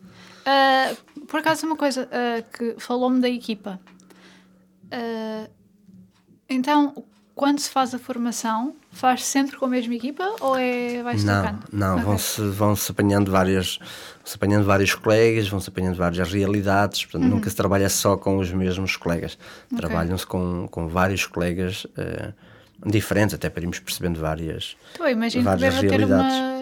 Uh, 0.41 1.25
por 1.25 1.39
acaso, 1.39 1.65
uma 1.65 1.75
coisa 1.75 2.07
uh, 2.07 2.57
que 2.57 2.75
falou-me 2.77 3.19
da 3.19 3.29
equipa. 3.29 3.79
então, 6.47 7.03
quando 7.35 7.59
se 7.59 7.69
faz 7.69 7.93
a 7.93 7.99
formação, 7.99 8.75
faz 8.91 9.23
sempre 9.23 9.55
com 9.55 9.65
a 9.65 9.69
mesma 9.69 9.93
equipa 9.95 10.35
ou 10.41 10.57
é 10.57 11.01
vai-se 11.01 11.25
Não, 11.25 11.59
não 11.71 11.93
okay. 11.93 12.05
vão-se 12.05 12.41
vão 12.49 12.75
-se 12.75 12.91
apanhando 12.91 13.31
várias 13.31 13.79
se 14.25 14.35
apanhando 14.35 14.65
vários 14.65 14.93
colegas, 14.93 15.47
vão-se 15.47 15.69
apanhando 15.69 15.95
várias 15.95 16.31
realidades, 16.33 17.05
portanto 17.05 17.23
uhum. 17.23 17.35
nunca 17.37 17.49
se 17.49 17.55
trabalha 17.55 17.87
só 17.87 18.17
com 18.17 18.37
os 18.37 18.51
mesmos 18.51 18.97
colegas, 18.97 19.37
okay. 19.67 19.77
trabalham-se 19.77 20.27
com, 20.27 20.67
com 20.69 20.87
vários 20.87 21.25
colegas 21.25 21.87
diferentes, 22.85 23.35
até 23.35 23.49
para 23.49 23.61
irmos 23.61 23.79
percebendo 23.79 24.19
várias 24.19 24.75
imagino 25.11 25.43
várias 25.43 25.75
que 25.75 25.81
deve 25.81 25.97
realidades. 25.97 26.33
ter 26.33 26.43
uma 26.43 26.59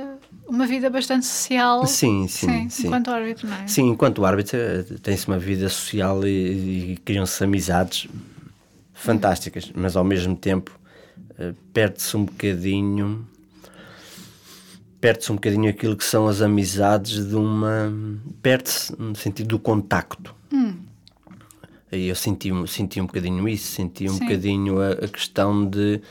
uma 0.47 0.65
vida 0.65 0.89
bastante 0.89 1.25
social. 1.25 1.85
Sim, 1.85 2.27
sim, 2.27 2.47
sim. 2.47 2.69
sim. 2.69 2.87
Enquanto 2.87 3.11
árbitro, 3.11 3.47
não 3.47 3.55
é? 3.57 3.67
Sim, 3.67 3.89
enquanto 3.89 4.25
árbitro 4.25 4.57
eh, 4.57 4.83
tem-se 5.01 5.27
uma 5.27 5.37
vida 5.37 5.67
social 5.67 6.25
e, 6.25 6.93
e 6.93 6.97
criam-se 7.03 7.43
amizades 7.43 8.07
fantásticas, 8.93 9.71
mas 9.75 9.95
ao 9.95 10.03
mesmo 10.03 10.35
tempo 10.35 10.77
uh, 11.37 11.53
perde-se 11.73 12.15
um 12.17 12.25
bocadinho 12.25 13.27
perde-se 14.99 15.31
um 15.31 15.35
bocadinho 15.35 15.69
aquilo 15.69 15.95
que 15.95 16.03
são 16.03 16.27
as 16.27 16.41
amizades 16.41 17.27
de 17.27 17.35
uma 17.35 17.93
perde-se 18.41 18.99
no 18.99 19.15
sentido 19.15 19.49
do 19.49 19.59
contacto 19.59 20.33
hum. 20.51 20.73
Eu 21.91 22.15
senti, 22.15 22.49
senti 22.67 22.99
um 22.99 23.05
bocadinho 23.05 23.47
isso 23.47 23.71
senti 23.71 24.09
um 24.09 24.13
Sim. 24.13 24.19
bocadinho 24.19 24.81
a, 24.81 24.91
a, 24.91 25.07
questão 25.07 25.65
de 25.65 26.01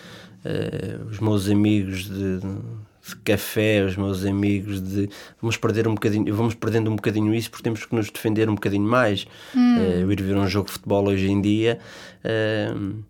uh, 0.44 1.06
os 1.10 1.20
meus 1.20 1.48
amigos 1.48 2.04
de, 2.04 2.40
de 2.40 3.16
café, 3.24 3.84
os 3.84 3.96
meus 3.96 4.24
amigos 4.24 4.80
de 4.80 5.08
vamos 5.40 5.56
perder 5.56 5.86
um 5.86 5.94
bocadinho, 5.94 6.34
vamos 6.34 6.54
perdendo 6.54 6.90
um 6.90 6.96
bocadinho 6.96 7.34
isso 7.34 7.50
porque 7.50 7.64
temos 7.64 7.84
que 7.84 7.94
nos 7.94 8.10
defender 8.10 8.48
um 8.48 8.54
bocadinho 8.54 8.88
mais. 8.88 9.26
Hum. 9.54 9.78
Uh, 9.78 10.00
eu 10.00 10.12
ir 10.12 10.22
ver 10.22 10.36
um 10.36 10.48
jogo 10.48 10.66
de 10.66 10.72
futebol 10.72 11.06
hoje 11.08 11.30
em 11.30 11.40
dia, 11.40 11.78
uh, 12.24 13.04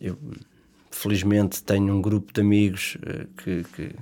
eu 0.00 0.18
felizmente 0.90 1.62
tenho 1.62 1.94
um 1.94 2.02
grupo 2.02 2.32
de 2.32 2.40
amigos 2.42 2.98
que, 3.42 3.64
que, 3.74 3.94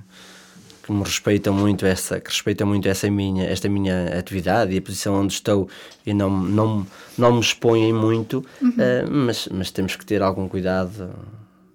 que, 0.83 0.91
me 0.91 1.03
respeitam 1.03 1.53
muito 1.53 1.85
essa, 1.85 2.19
que 2.19 2.29
respeitam 2.29 2.67
muito 2.67 2.87
essa 2.87 3.09
minha, 3.09 3.45
esta 3.45 3.69
minha 3.69 4.17
atividade 4.17 4.73
e 4.73 4.77
a 4.77 4.81
posição 4.81 5.15
onde 5.15 5.33
estou 5.33 5.69
e 6.05 6.13
não, 6.13 6.29
não, 6.29 6.87
não 7.17 7.33
me 7.33 7.39
expõem 7.39 7.93
muito, 7.93 8.45
uhum. 8.61 8.75
mas, 9.09 9.47
mas 9.51 9.71
temos 9.71 9.95
que 9.95 10.05
ter 10.05 10.21
algum 10.21 10.47
cuidado 10.47 11.09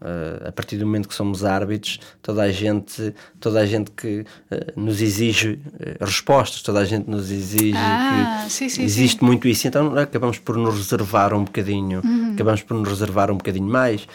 Uh, 0.07 0.49
a 0.49 0.53
partir 0.53 0.77
do 0.77 0.87
momento 0.87 1.09
que 1.09 1.15
somos 1.17 1.45
árbitros, 1.45 1.99
toda 2.23 2.43
a 2.43 2.53
gente, 2.53 3.13
toda 3.41 3.59
a 3.59 3.67
gente 3.67 3.91
que 3.91 4.21
uh, 4.53 4.81
nos 4.81 5.03
exige 5.03 5.59
uh, 5.81 6.05
respostas, 6.05 6.63
toda 6.63 6.79
a 6.79 6.85
gente 6.85 7.11
nos 7.11 7.29
exige 7.31 7.75
Ah, 7.77 8.43
que 8.47 8.53
sim, 8.53 8.69
sim, 8.69 8.85
existe 8.85 9.19
sim. 9.19 9.25
muito 9.27 9.49
isso. 9.49 9.67
Então 9.67 9.99
acabamos 9.99 10.39
por 10.39 10.57
nos 10.57 10.77
reservar 10.77 11.35
um 11.35 11.43
bocadinho, 11.43 12.03
Uhum. 12.05 12.35
acabamos 12.35 12.63
por 12.63 12.75
nos 12.77 12.89
reservar 12.89 13.33
um 13.33 13.37
bocadinho 13.37 13.67
mais, 13.69 14.07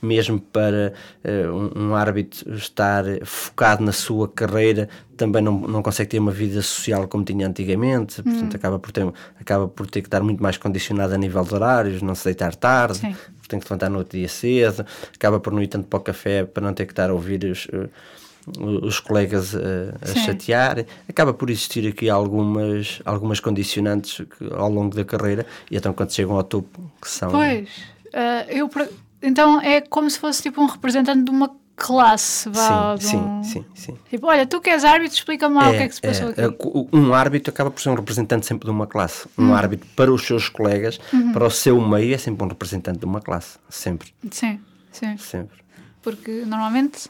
mesmo 0.00 0.38
para 0.40 0.92
um, 1.52 1.86
um 1.88 1.94
árbitro 1.96 2.54
estar 2.54 3.04
focado 3.24 3.82
na 3.82 3.92
sua 3.92 4.28
carreira, 4.28 4.88
também 5.16 5.42
não, 5.42 5.58
não 5.58 5.82
consegue 5.82 6.10
ter 6.10 6.18
uma 6.18 6.30
vida 6.32 6.62
social 6.62 7.08
como 7.08 7.24
tinha 7.24 7.46
antigamente, 7.48 8.20
Uhum. 8.20 8.24
portanto 8.32 8.54
acaba 8.56 8.78
por 8.78 8.92
ter 8.92 9.12
acaba 9.40 9.66
por 9.68 9.86
ter 9.88 10.00
que 10.00 10.06
estar 10.08 10.22
muito 10.22 10.40
mais 10.42 10.56
condicionado 10.56 11.12
a 11.14 11.18
nível 11.18 11.42
de 11.44 11.54
horários, 11.54 12.02
não 12.02 12.14
se 12.14 12.24
deitar 12.24 12.54
tarde, 12.54 12.98
Sim. 12.98 13.16
Tem 13.52 13.60
que 13.60 13.66
se 13.66 13.72
levantar 13.72 13.88
no 13.88 13.98
outro 13.98 14.18
dia 14.18 14.28
cedo, 14.28 14.84
acaba 15.14 15.38
por 15.38 15.52
não 15.52 15.62
ir 15.62 15.68
tanto 15.68 15.86
para 15.86 15.98
o 15.98 16.00
café 16.00 16.44
para 16.44 16.62
não 16.64 16.74
ter 16.74 16.86
que 16.86 16.92
estar 16.92 17.10
a 17.10 17.12
ouvir 17.12 17.44
os, 17.44 17.68
eh, 17.72 17.88
os 18.82 18.98
colegas 18.98 19.54
eh, 19.54 19.94
a, 20.00 20.10
a 20.10 20.14
chatear, 20.14 20.84
acaba 21.08 21.32
por 21.32 21.50
existir 21.50 21.86
aqui 21.88 22.10
algumas, 22.10 23.00
algumas 23.04 23.40
condicionantes 23.40 24.26
ao 24.52 24.70
longo 24.70 24.94
da 24.96 25.04
carreira 25.04 25.46
e 25.70 25.76
então 25.76 25.92
quando 25.92 26.12
chegam 26.12 26.36
ao 26.36 26.44
topo 26.44 26.80
que 27.00 27.08
são 27.08 27.30
Pois, 27.30 27.68
ah, 28.12 28.44
eu, 28.48 28.68
então 29.22 29.60
é 29.60 29.80
como 29.80 30.10
se 30.10 30.18
fosse 30.18 30.42
tipo 30.42 30.60
um 30.60 30.66
representante 30.66 31.24
de 31.24 31.30
uma 31.30 31.48
classe, 31.76 32.48
vá, 32.50 32.96
sim, 32.98 33.16
um- 33.16 33.42
sim, 33.42 33.64
sim, 33.64 33.64
sim. 33.74 33.98
Tipo, 34.10 34.26
olha, 34.26 34.46
tu 34.46 34.60
que 34.60 34.70
és 34.70 34.84
árbitro, 34.84 35.16
explica-me 35.16 35.54
lá 35.56 35.70
o 35.70 35.72
que 35.76 35.82
é 35.82 35.88
que 35.88 35.94
se 35.94 36.00
passou 36.02 36.28
é, 36.28 36.30
aqui. 36.30 36.40
é, 36.40 36.96
um 36.96 37.14
árbitro 37.14 37.50
acaba 37.52 37.70
por 37.70 37.80
ser 37.80 37.88
um 37.90 37.94
representante 37.94 38.46
sempre 38.46 38.66
de 38.66 38.70
uma 38.70 38.86
classe. 38.86 39.26
Um 39.38 39.46
Uhum. 39.48 39.54
árbitro 39.54 39.88
para 39.96 40.12
os 40.12 40.22
seus 40.24 40.48
colegas, 40.48 40.98
para 41.32 41.46
o 41.46 41.50
seu 41.50 41.80
meio, 41.80 42.14
é 42.14 42.18
sempre 42.18 42.44
um 42.44 42.48
representante 42.48 42.98
de 43.00 43.04
uma 43.04 43.20
classe. 43.20 43.58
Sempre, 43.68 44.12
Sim, 44.30 44.60
sim. 44.92 45.16
sempre. 45.16 45.58
Porque 46.02 46.44
normalmente 46.46 47.08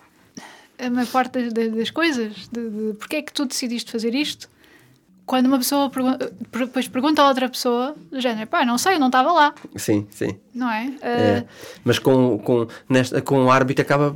a 0.79 0.91
maior 0.91 1.07
parte 1.09 1.51
das, 1.51 1.53
das- 1.73 1.91
coisas, 1.91 2.49
de, 2.51 2.71
de 2.71 2.95
porque 2.99 3.17
é 3.17 3.23
que 3.23 3.33
tu 3.33 3.45
decidiste 3.45 3.91
fazer 3.93 4.15
isto, 4.15 4.49
quando 5.25 5.47
uma 5.47 5.59
pessoa 5.59 5.91
depois 6.51 6.89
pergunta 6.89 7.23
a 7.23 7.29
outra 7.29 7.49
pessoa, 7.49 7.95
do 8.11 8.21
género, 8.21 8.47
pá, 8.49 8.65
não 8.65 8.77
sei, 8.79 8.95
eu 8.97 8.99
não 9.01 9.07
estava 9.07 9.33
lá, 9.33 9.55
Sim, 9.77 10.07
sim. 10.11 10.39
não 10.55 10.69
é? 10.71 10.93
É, 11.01 11.37
Ah, 11.39 11.45
mas 11.85 11.99
com, 11.99 12.39
com, 12.39 12.67
nesta, 12.89 13.23
com 13.23 13.45
o 13.45 13.51
árbitro 13.51 13.83
acaba 13.83 14.15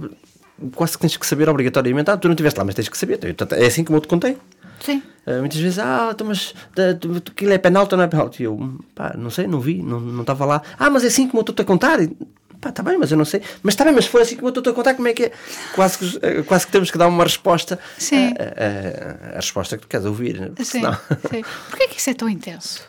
quase 0.75 0.93
que 0.95 1.01
tens 1.01 1.17
que 1.17 1.27
saber 1.27 1.49
obrigatoriamente. 1.49 2.11
Ah, 2.11 2.17
tu 2.17 2.29
não 2.29 2.35
estiveste 2.35 2.59
lá, 2.59 2.65
mas 2.65 2.75
tens 2.75 2.89
que 2.89 2.97
saber. 2.99 3.19
Então, 3.25 3.47
É 3.59 3.67
assim 3.67 3.85
como 3.85 3.97
eu 3.99 4.01
te 4.01 4.09
contei. 4.09 4.37
sim, 4.81 5.03
Ah, 5.27 5.39
muitas 5.41 5.59
vezes, 5.59 5.79
ah, 5.79 6.11
então, 6.13 6.27
mas 6.27 6.55
tu- 7.01 7.21
tu- 7.21 7.33
aquilo 7.33 7.53
é 7.53 7.59
penalti 7.59 7.93
ou 7.95 7.99
não 7.99 8.05
é 8.05 8.09
penalti? 8.09 8.43
Eu, 8.45 8.79
pá, 8.95 9.15
não 9.19 9.29
sei, 9.31 9.47
não 9.47 9.61
vi, 9.61 9.83
não 9.83 10.21
estava 10.21 10.45
lá. 10.45 10.63
Ah, 10.79 10.89
mas 10.91 11.03
é 11.05 11.09
assim 11.09 11.27
como 11.27 11.39
eu 11.39 11.43
estou-te 11.43 11.63
a 11.63 11.65
contar. 11.65 12.01
E, 12.03 12.11
Pá, 12.59 12.71
está 12.71 12.83
bem, 12.83 12.97
mas 12.97 13.11
eu 13.13 13.19
não 13.19 13.25
sei. 13.27 13.43
Mas 13.63 13.75
está 13.75 13.85
bem, 13.85 13.93
mas 13.93 14.07
se 14.07 14.11
for 14.11 14.23
assim 14.23 14.35
como 14.35 14.47
eu 14.47 14.49
estou-te 14.49 14.71
a 14.71 14.73
contar, 14.73 14.95
como 14.95 15.07
é 15.07 15.13
que 15.13 15.25
é? 15.25 15.33
Quase 15.75 15.99
que, 15.99 16.19
eh, 16.27 16.43
quase 16.43 16.65
que 16.65 16.73
temos 16.73 16.91
que 16.91 16.97
dar 16.97 17.07
uma 17.07 17.23
resposta. 17.23 17.79
Sim. 17.99 18.29
A, 18.29 18.43
a- 18.43 19.27
a- 19.27 19.33
a 19.35 19.37
resposta 19.37 19.77
que 19.77 19.83
tu 19.83 19.89
queres 19.89 20.07
ouvir. 20.07 20.39
porque 20.49 20.65
sim, 20.65 20.81
senão- 20.81 20.95
sim. 21.31 21.45
Porquê 21.69 21.87
que 21.89 21.99
isso 22.01 22.09
é 22.09 22.15
tão 22.15 22.29
intenso? 22.31 22.83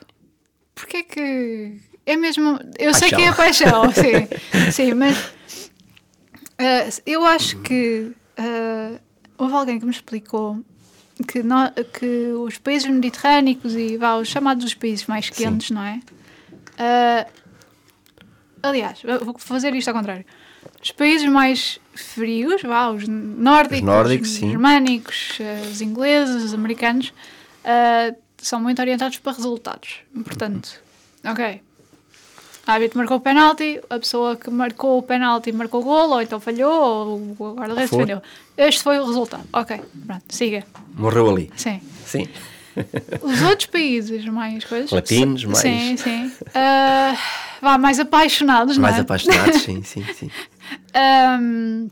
Porquê 0.73 1.03
que... 1.03 1.81
É 2.05 2.15
mesmo... 2.15 2.57
Eu 2.79 2.93
sei 2.93 3.09
Paixão. 3.11 3.19
que 3.19 3.25
é 3.25 3.33
paixão, 3.33 3.91
sim, 3.91 4.71
sim, 4.71 4.93
mas 4.93 5.17
ah, 6.59 6.89
eu 7.05 7.25
acho 7.25 7.57
que 7.59 8.11
ah, 8.37 8.99
houve 9.37 9.53
alguém 9.53 9.79
que 9.79 9.85
me 9.85 9.91
explicou 9.91 10.59
que, 11.27 11.41
nó- 11.43 11.71
que 11.99 12.31
os 12.33 12.57
países 12.57 12.87
mediterrâneos 12.89 13.75
e 13.75 13.97
vá, 13.97 14.15
os 14.17 14.27
chamados 14.27 14.63
os 14.65 14.73
países 14.73 15.05
mais 15.07 15.29
quentes, 15.29 15.71
não 15.71 15.83
é? 15.83 15.99
Ah, 16.77 17.25
aliás, 18.63 19.01
vou 19.23 19.37
fazer 19.37 19.73
isto 19.75 19.87
ao 19.89 19.93
contrário. 19.93 20.25
Os 20.81 20.91
países 20.91 21.27
mais 21.29 21.79
frios, 21.95 22.61
vá, 22.61 22.89
os 22.89 23.07
nórdicos, 23.07 23.77
Os 23.79 23.83
nórdicos, 23.83 24.29
sim. 24.31 24.49
germânicos, 24.51 25.39
os 25.71 25.81
ingleses, 25.81 26.43
os 26.43 26.53
americanos, 26.53 27.13
são 28.37 28.59
muito 28.61 28.79
orientados 28.79 29.17
para 29.17 29.33
resultados. 29.33 29.97
Portanto, 30.23 30.79
ok. 31.25 31.61
A 32.67 32.73
árbitro 32.73 32.97
marcou 32.97 33.17
o 33.17 33.21
penalti, 33.21 33.79
a 33.89 33.97
pessoa 33.97 34.35
que 34.35 34.49
marcou 34.49 34.97
o 34.99 35.01
penalti 35.01 35.51
marcou 35.53 35.81
o 35.81 35.83
golo, 35.83 36.13
ou 36.15 36.21
então 36.21 36.39
falhou, 36.39 36.69
ou 37.07 37.17
o 37.39 37.53
guarda-redes 37.55 37.89
defendeu. 37.91 38.21
Este 38.57 38.83
foi 38.83 38.99
o 38.99 39.05
resultado. 39.05 39.43
Ok, 39.53 39.79
pronto, 40.05 40.23
siga. 40.29 40.65
Morreu 40.95 41.29
ali. 41.29 41.49
Sim. 41.55 41.79
Sim. 42.05 42.27
Os 43.23 43.41
outros 43.41 43.65
países 43.67 44.23
mais 44.25 44.63
coisas. 44.65 44.91
Latinos, 44.91 45.43
mais- 45.45 45.59
Sim, 45.59 45.97
sim. 45.97 46.31
Ah, 46.53 47.15
vá, 47.61 47.77
mais 47.77 47.99
apaixonados, 47.99 48.77
Mais 48.77 48.95
não 48.95 48.99
é? 48.99 49.01
apaixonados, 49.01 49.61
sim, 49.61 49.81
sim, 49.83 50.03
sim. 50.13 50.29
Ahm, 50.93 51.87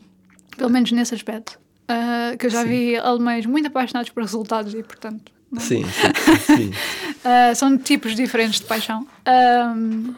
pelo 0.56 0.70
menos 0.70 0.92
nesse 0.92 1.14
aspecto. 1.14 1.58
Ah, 1.88 2.34
que 2.38 2.46
eu 2.46 2.50
já 2.50 2.62
Sim. 2.62 2.68
vi 2.68 2.96
alemães 2.96 3.46
muito 3.46 3.66
apaixonados 3.66 4.10
por 4.10 4.22
resultados 4.22 4.74
e, 4.74 4.82
portanto, 4.82 5.32
não- 5.50 5.60
Sim, 5.60 5.84
sim, 5.84 6.56
sim, 6.56 6.72
ah, 7.24 7.54
são 7.54 7.78
tipos 7.78 8.14
diferentes 8.14 8.60
de 8.60 8.66
paixão. 8.66 9.06
Ahm, 9.24 10.14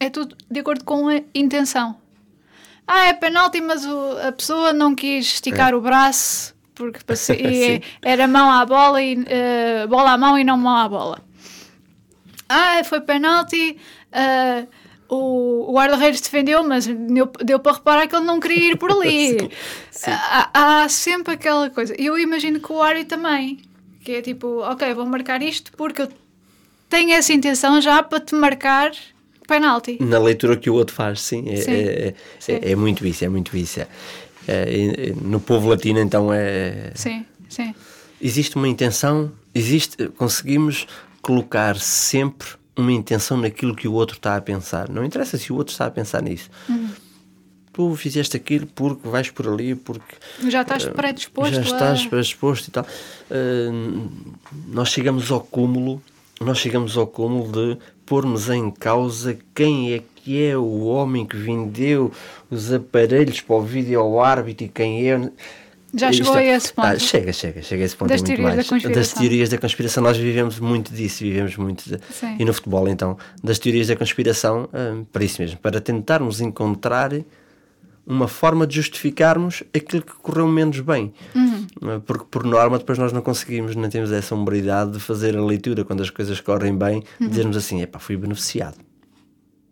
é 0.00 0.10
tudo 0.10 0.34
de 0.50 0.60
acordo 0.60 0.84
com 0.84 1.08
a 1.08 1.20
intenção. 1.34 1.96
Ah, 2.86 3.04
é 3.06 3.12
penalti, 3.12 3.60
mas 3.60 3.84
o- 3.86 4.18
a 4.26 4.32
pessoa 4.32 4.72
não 4.72 4.94
quis 4.96 5.26
esticar 5.34 5.74
o 5.74 5.80
braço 5.80 6.54
porque 6.74 6.98
passe- 7.06 7.32
É. 7.34 7.52
Sim. 7.76 7.80
era 8.02 8.26
mão 8.26 8.50
à 8.50 8.64
bola 8.66 9.00
e 9.02 9.16
ah, 9.28 9.86
bola 9.86 10.12
à 10.12 10.18
mão 10.18 10.36
e 10.38 10.42
não 10.42 10.56
mão 10.56 10.76
à 10.76 10.88
bola. 10.88 11.20
Ah, 12.48 12.82
foi 12.84 13.00
penalti. 13.00 13.76
ah, 14.12 14.64
o 15.08 15.70
o 15.70 15.72
guarda-redes 15.74 16.20
defendeu, 16.20 16.62
mas 16.66 16.86
deu, 16.86 17.30
deu 17.44 17.58
para 17.60 17.72
reparar 17.76 18.06
que 18.08 18.14
ele 18.16 18.24
não 18.24 18.38
queria 18.40 18.72
ir 18.72 18.76
por 18.78 18.90
ali. 18.92 19.38
Sim, 19.38 19.50
sim. 19.90 20.10
Há, 20.10 20.82
há 20.82 20.88
sempre 20.88 21.34
aquela 21.34 21.68
coisa. 21.70 21.94
Eu 21.98 22.18
imagino 22.18 22.58
que 22.60 22.72
o 22.72 22.80
Ari 22.82 23.04
também. 23.04 23.58
Que 24.02 24.12
é 24.12 24.22
tipo, 24.22 24.60
ok, 24.62 24.94
vou 24.94 25.04
marcar 25.06 25.42
isto 25.42 25.72
porque 25.76 26.02
eu 26.02 26.08
tenho 26.88 27.12
essa 27.12 27.32
intenção 27.32 27.80
já 27.80 28.02
para 28.02 28.18
te 28.20 28.34
marcar 28.34 28.92
penalti. 29.54 29.98
Na 30.00 30.18
leitura 30.18 30.56
que 30.56 30.70
o 30.70 30.74
outro 30.74 30.94
faz, 30.94 31.20
sim. 31.20 31.44
É, 31.48 31.56
Sim, 31.56 31.72
é, 31.72 32.08
é- 32.08 32.14
sim. 32.38 32.58
é 32.62 32.74
muito 32.76 33.06
isso, 33.06 33.24
é 33.24 33.28
muito 33.28 33.56
isso. 33.56 33.80
É, 33.80 33.86
é, 34.48 35.12
no 35.20 35.40
povo 35.40 35.68
latino, 35.68 35.98
então, 36.00 36.32
é, 36.32 36.92
Sim, 36.94 37.24
sim. 37.48 37.74
existe 38.20 38.56
uma 38.56 38.66
intenção, 38.68 39.30
existe, 39.54 40.08
conseguimos 40.16 40.86
colocar 41.20 41.76
sempre 41.76 42.48
uma 42.76 42.92
intenção 42.92 43.36
naquilo 43.36 43.74
que 43.76 43.86
o 43.86 43.92
outro 43.92 44.16
está 44.16 44.36
a 44.36 44.40
pensar. 44.40 44.88
Não 44.88 45.04
interessa 45.04 45.36
se 45.36 45.52
o 45.52 45.56
outro 45.56 45.72
está 45.72 45.86
a 45.86 45.90
pensar 45.90 46.22
nisso. 46.22 46.48
Uhum. 46.68 46.88
Tu 47.72 47.94
fizeste 47.96 48.36
aquilo 48.36 48.66
porque 48.66 49.06
vais 49.08 49.30
por 49.30 49.46
ali, 49.46 49.74
porque 49.74 50.14
Já 50.48 50.62
estás 50.62 50.84
predisposto 50.86 51.54
já 51.54 51.60
estás 51.60 52.04
a... 52.04 52.08
predisposto 52.08 52.68
e 52.68 52.72
tal. 52.72 52.84
Uh, 53.30 54.10
nós 54.68 54.88
chegamos 54.88 55.30
ao 55.30 55.40
cúmulo, 55.40 56.02
nós 56.42 56.56
chegamos 56.56 56.96
ao 56.96 57.06
cúmulo 57.06 57.52
de 57.52 57.78
pormos 58.06 58.48
em 58.48 58.70
causa 58.70 59.36
quem 59.54 59.92
é 59.92 60.02
que 60.16 60.42
é 60.42 60.56
o 60.56 60.84
homem 60.84 61.26
que 61.26 61.36
vendeu 61.36 62.10
os 62.50 62.72
aparelhos 62.72 63.42
para 63.42 63.56
o 63.56 63.62
vídeo 63.62 64.18
árbitro 64.18 64.64
e 64.64 64.68
quem 64.68 65.10
é. 65.10 65.30
Já 65.92 66.10
Isto 66.10 66.24
chegou 66.24 66.38
é- 66.38 66.50
a 66.52 66.56
esse 66.56 66.72
ponto. 66.72 66.86
Ah, 66.86 66.98
chega, 66.98 67.32
chega, 67.32 67.60
chega 67.60 67.82
a 67.82 67.86
esse 67.86 67.94
ponto. 67.96 68.08
Das 68.08 68.22
é 68.22 68.24
muito 68.24 68.36
teorias 68.36 68.50
da 68.50 68.56
mais. 68.56 68.68
conspiração. 68.68 69.02
Das 69.02 69.12
teorias 69.12 69.48
da 69.50 69.58
conspiração, 69.58 70.02
nós 70.02 70.16
vivemos 70.16 70.58
muito 70.58 70.94
disso, 70.94 71.24
vivemos 71.24 71.56
muito. 71.58 71.84
de-. 71.86 71.98
E 72.38 72.44
no 72.44 72.54
futebol, 72.54 72.88
então, 72.88 73.18
das 73.44 73.58
teorias 73.58 73.88
da 73.88 73.96
conspiração, 73.96 74.66
ah, 74.72 75.02
para 75.12 75.24
isso 75.24 75.42
mesmo, 75.42 75.58
para 75.58 75.78
tentarmos 75.78 76.40
encontrar 76.40 77.12
uma 78.10 78.26
forma 78.28 78.66
de 78.66 78.76
justificarmos 78.76 79.62
aquilo 79.74 80.02
que 80.02 80.12
correu 80.14 80.46
menos 80.48 80.80
bem. 80.80 81.12
Uhum. 81.34 81.66
Ah, 81.82 82.00
Porque, 82.04 82.24
por 82.30 82.44
norma, 82.44 82.78
depois 82.78 82.98
nós 82.98 83.12
não 83.12 83.22
conseguimos, 83.22 83.74
não 83.76 83.88
temos 83.88 84.10
essa 84.12 84.34
hombridade 84.34 84.92
de 84.92 85.00
fazer 85.00 85.36
a 85.36 85.42
leitura 85.44 85.84
quando 85.84 86.02
as 86.02 86.10
coisas 86.10 86.40
correm 86.40 86.76
bem, 86.76 87.02
Uhum. 87.20 87.28
dizermos 87.28 87.56
assim: 87.56 87.80
epá, 87.82 87.98
fui 87.98 88.16
beneficiado. 88.16 88.76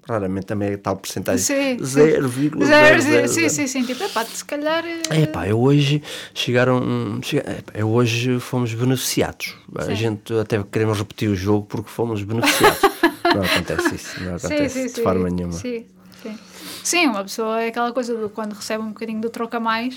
Raramente 0.09 0.47
também 0.47 0.71
é 0.71 0.77
tal 0.79 0.97
porcentagem. 0.97 1.45
Sim, 1.45 1.79
sim. 1.85 1.85
0,000. 1.85 2.65
Zero, 2.65 3.03
zero, 3.03 3.29
sim, 3.29 3.49
sim, 3.51 3.67
sim. 3.67 3.85
Tipo, 3.85 4.05
epá, 4.05 4.25
se 4.25 4.43
calhar... 4.43 4.83
eh, 4.87 5.03
É 5.11 5.27
pá, 5.27 5.47
eu 5.47 5.61
hoje 5.61 6.03
chegaram. 6.33 7.21
Chega, 7.23 7.43
epá, 7.59 7.73
eu 7.79 7.91
hoje 7.91 8.41
fomos 8.41 8.73
beneficiados. 8.73 9.55
A 9.77 9.83
Sim. 9.85 9.95
gente 9.97 10.33
até 10.33 10.63
queremos 10.63 10.97
repetir 10.99 11.29
o 11.29 11.37
jogo 11.37 11.67
porque 11.67 11.91
fomos 11.91 12.23
beneficiados. 12.23 12.81
não 13.35 13.43
acontece 13.43 13.95
isso, 13.97 14.25
não 14.25 14.37
acontece 14.37 14.95
de 14.95 15.03
forma 15.03 15.29
nenhuma. 15.29 15.53
Sim, 15.53 15.85
sim. 16.23 16.39
Sim, 16.85 17.07
uma 17.09 17.23
pessoa 17.23 17.63
é 17.63 17.69
aquela 17.69 17.93
coisa 17.93 18.15
de 18.17 18.29
quando 18.31 18.53
recebe 18.55 18.83
um 18.83 18.89
bocadinho 18.89 19.21
do 19.21 19.31
troco 19.31 19.57
a 19.57 19.61
mais. 19.61 19.97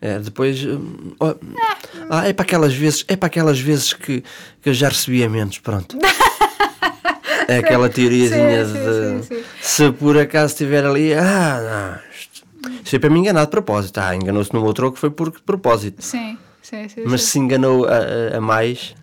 É, 0.00 0.18
depois. 0.18 0.58
ó, 1.18 1.34
ah, 2.10 2.28
é 2.28 2.32
para 2.32 2.44
aquelas 2.44 2.72
vezes, 2.74 3.04
é 3.08 3.16
para 3.16 3.26
aquelas 3.26 3.58
vezes 3.58 3.92
que, 3.92 4.22
que 4.62 4.68
eu 4.68 4.74
já 4.74 4.88
recebia 4.88 5.28
menos, 5.28 5.58
pronto. 5.58 5.96
É 7.50 7.58
aquela 7.58 7.88
teoriazinha 7.88 8.62
Sim, 8.66 8.72
de 8.74 9.22
sim, 9.26 9.36
sim. 9.36 9.44
se 9.62 9.90
por 9.92 10.18
acaso 10.18 10.52
estiver 10.52 10.84
ali, 10.84 11.14
ah, 11.14 11.98
não, 12.02 12.10
isto, 12.14 12.42
isto 12.84 12.96
é 12.96 12.98
para 12.98 13.08
me 13.08 13.20
enganar 13.20 13.46
de 13.46 13.50
propósito. 13.50 13.96
Ah, 13.98 14.14
enganou-se 14.14 14.52
no 14.52 14.62
outro 14.62 14.92
que 14.92 14.98
foi 14.98 15.08
por 15.10 15.30
de 15.32 15.40
propósito. 15.40 16.04
Sim, 16.04 16.36
sim, 16.60 16.86
sim. 16.90 17.04
Mas 17.06 17.22
se 17.22 17.38
enganou 17.38 17.86
a- 17.86 18.36
a 18.36 18.40
mais, 18.40 18.94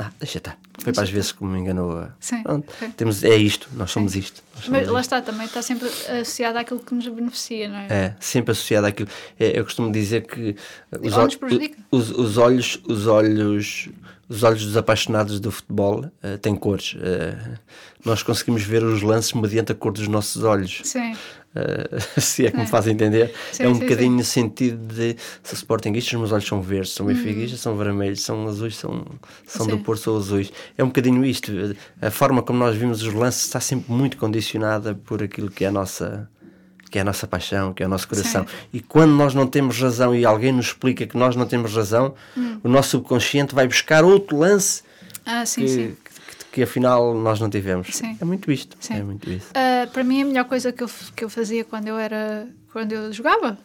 Ah, 0.00 0.10
deixa 0.20 0.38
estar. 0.38 0.56
Foi 0.80 0.92
para 0.92 1.02
as 1.02 1.10
vezes 1.10 1.32
que 1.32 1.44
me 1.44 1.58
enganou. 1.58 1.98
a- 1.98 2.10
Sim, 2.20 2.42
Pronto, 2.44 2.72
sim. 2.78 2.90
Temos, 2.92 3.24
é 3.24 3.34
isto, 3.36 3.68
nós 3.74 3.90
somos 3.90 4.14
isto. 4.14 4.42
nós 4.54 4.64
somos 4.64 4.78
Mas 4.80 4.88
lá 4.88 5.00
isto. 5.00 5.14
está, 5.14 5.20
também 5.22 5.46
está 5.46 5.60
sempre 5.60 5.88
associado 5.88 6.56
àquilo 6.58 6.78
que 6.80 6.94
nos 6.94 7.08
beneficia, 7.08 7.68
não 7.68 7.76
é? 7.78 7.86
É, 7.90 8.16
sempre 8.20 8.52
associado 8.52 8.86
àquilo. 8.86 9.08
É, 9.40 9.58
eu 9.58 9.64
costumo 9.64 9.90
dizer 9.90 10.26
que 10.26 10.54
os, 11.02 11.12
Ou 11.14 11.22
nos 11.24 11.34
ol- 11.34 11.38
prejudica. 11.40 11.78
os, 11.90 12.10
os 12.10 12.36
olhos, 12.38 12.80
os 12.86 13.06
olhos, 13.08 13.88
os 14.28 14.42
olhos 14.44 14.64
dos 14.64 14.76
apaixonados 14.76 15.40
do 15.40 15.50
futebol 15.50 16.04
eh, 16.22 16.36
têm 16.36 16.54
cores. 16.54 16.94
Eh, 17.00 17.56
nós 18.04 18.22
conseguimos 18.22 18.62
ver 18.62 18.84
os 18.84 19.02
lances 19.02 19.32
mediante 19.32 19.72
a 19.72 19.74
cor 19.74 19.92
dos 19.92 20.06
nossos 20.06 20.44
olhos. 20.44 20.80
Sim. 20.84 21.16
Uh, 21.56 21.98
se 22.20 22.46
é 22.46 22.50
que 22.50 22.58
me 22.58 22.66
fazem 22.66 22.92
entender, 22.92 23.32
Sim, 23.52 23.64
é 23.64 23.68
um 23.68 23.74
sim, 23.74 23.80
bocadinho 23.80 24.12
no 24.12 24.22
sentido 24.24 24.94
de 24.94 25.16
sou 25.42 25.54
sportinguista, 25.56 26.14
os 26.14 26.18
meus 26.20 26.32
olhos 26.32 26.46
são 26.46 26.60
verdes, 26.60 26.92
são 26.92 27.06
benfiquistas, 27.06 27.60
são 27.60 27.76
vermelhos, 27.76 28.20
são 28.22 28.46
azuis, 28.46 28.76
são, 28.76 29.04
são 29.46 29.66
do 29.66 29.76
Hum. 29.76 29.82
Porto, 29.82 30.02
são 30.02 30.16
azuis. 30.16 30.52
É 30.76 30.84
um 30.84 30.88
bocadinho 30.88 31.24
isto. 31.24 31.50
A 32.00 32.10
forma 32.10 32.42
como 32.42 32.58
nós 32.58 32.76
vimos 32.76 33.02
os 33.02 33.12
lances 33.14 33.44
está 33.46 33.60
sempre 33.60 33.90
muito 33.90 34.16
condicionada 34.18 34.94
por 34.94 35.22
aquilo 35.22 35.50
que 35.50 35.64
é 35.64 35.68
a 35.68 35.72
nossa 35.72 36.28
que 36.90 36.98
é 36.98 37.02
a 37.02 37.04
nossa 37.04 37.26
paixão, 37.26 37.74
que 37.74 37.82
é 37.82 37.86
o 37.86 37.88
nosso 37.88 38.08
coração. 38.08 38.46
Sim. 38.46 38.54
E 38.72 38.80
quando 38.80 39.10
nós 39.12 39.34
não 39.34 39.46
temos 39.46 39.78
razão 39.78 40.14
e 40.14 40.24
alguém 40.24 40.52
nos 40.52 40.66
explica 40.68 41.06
que 41.06 41.18
nós 41.18 41.36
não 41.36 41.44
temos 41.46 41.74
razão, 41.74 42.14
Hum. 42.34 42.60
o 42.64 42.68
nosso 42.68 42.90
subconsciente 42.90 43.54
vai 43.54 43.66
buscar 43.68 44.04
outro 44.04 44.38
lance 44.38 44.82
Ah, 45.26 45.44
sim, 45.44 45.62
que, 45.62 45.68
sim. 45.68 45.96
Que, 46.50 46.54
que 46.54 46.62
afinal 46.62 47.14
nós 47.14 47.40
não 47.40 47.48
tivemos. 47.50 47.88
Sim. 47.92 48.16
É 48.20 48.24
muito 48.24 48.50
isto. 48.50 48.76
Sim. 48.80 48.94
É 48.94 49.02
muito 49.02 49.30
isso. 49.30 49.48
Ah, 49.54 49.86
para 49.92 50.04
mim, 50.04 50.22
a 50.22 50.24
melhor 50.24 50.44
coisa 50.44 50.72
que 50.72 50.82
eu, 50.82 50.90
que 51.14 51.24
eu 51.24 51.30
fazia 51.30 51.64
quando 51.64 51.88
eu 51.88 51.98
era 51.98 52.46
quando 52.72 52.92
eu 52.92 53.12
jogava 53.12 53.58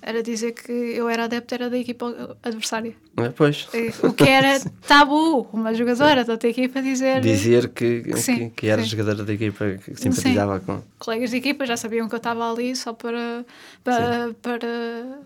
era 0.00 0.22
dizer 0.22 0.52
que 0.52 0.72
eu 0.72 1.08
era 1.08 1.24
adepto 1.24 1.54
era 1.54 1.68
da 1.68 1.76
equipa 1.76 2.36
adversária. 2.42 2.94
É, 3.16 3.28
Pois. 3.30 3.68
O 4.02 4.12
que 4.12 4.24
era 4.24 4.60
tabu, 4.86 5.46
uma 5.52 5.74
jogadora 5.74 6.24
da 6.24 6.32
outra 6.32 6.48
equipa 6.48 6.80
dizer. 6.80 7.20
dizer 7.20 7.68
que, 7.68 8.04
Sim, 8.16 8.36
que, 8.36 8.50
que 8.50 8.66
era 8.68 8.82
sim. 8.82 8.88
jogadora 8.88 9.24
da 9.24 9.32
equipa 9.32 9.76
que 9.84 9.96
simpatizava 9.96 10.60
com. 10.60 10.82
Colegas 10.98 11.30
de 11.30 11.36
equipa 11.36 11.66
já 11.66 11.76
sabiam 11.76 12.08
que 12.08 12.14
eu 12.14 12.18
estava 12.18 12.50
ali 12.50 12.74
só 12.76 12.92
para. 12.92 13.44
para, 13.82 14.34
para 14.40 15.18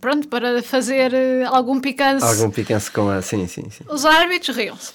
pronto, 0.00 0.28
para 0.28 0.62
fazer 0.62 1.12
eh, 1.12 1.44
algum 1.44 1.80
picante. 1.80 2.22
Algum 2.24 2.50
picância 2.50 2.90
com 2.92 3.10
a. 3.10 3.20
Sim, 3.20 3.46
sim, 3.48 3.68
sim. 3.68 3.84
Os 3.88 4.06
árbitros 4.06 4.56
riam-se. 4.56 4.92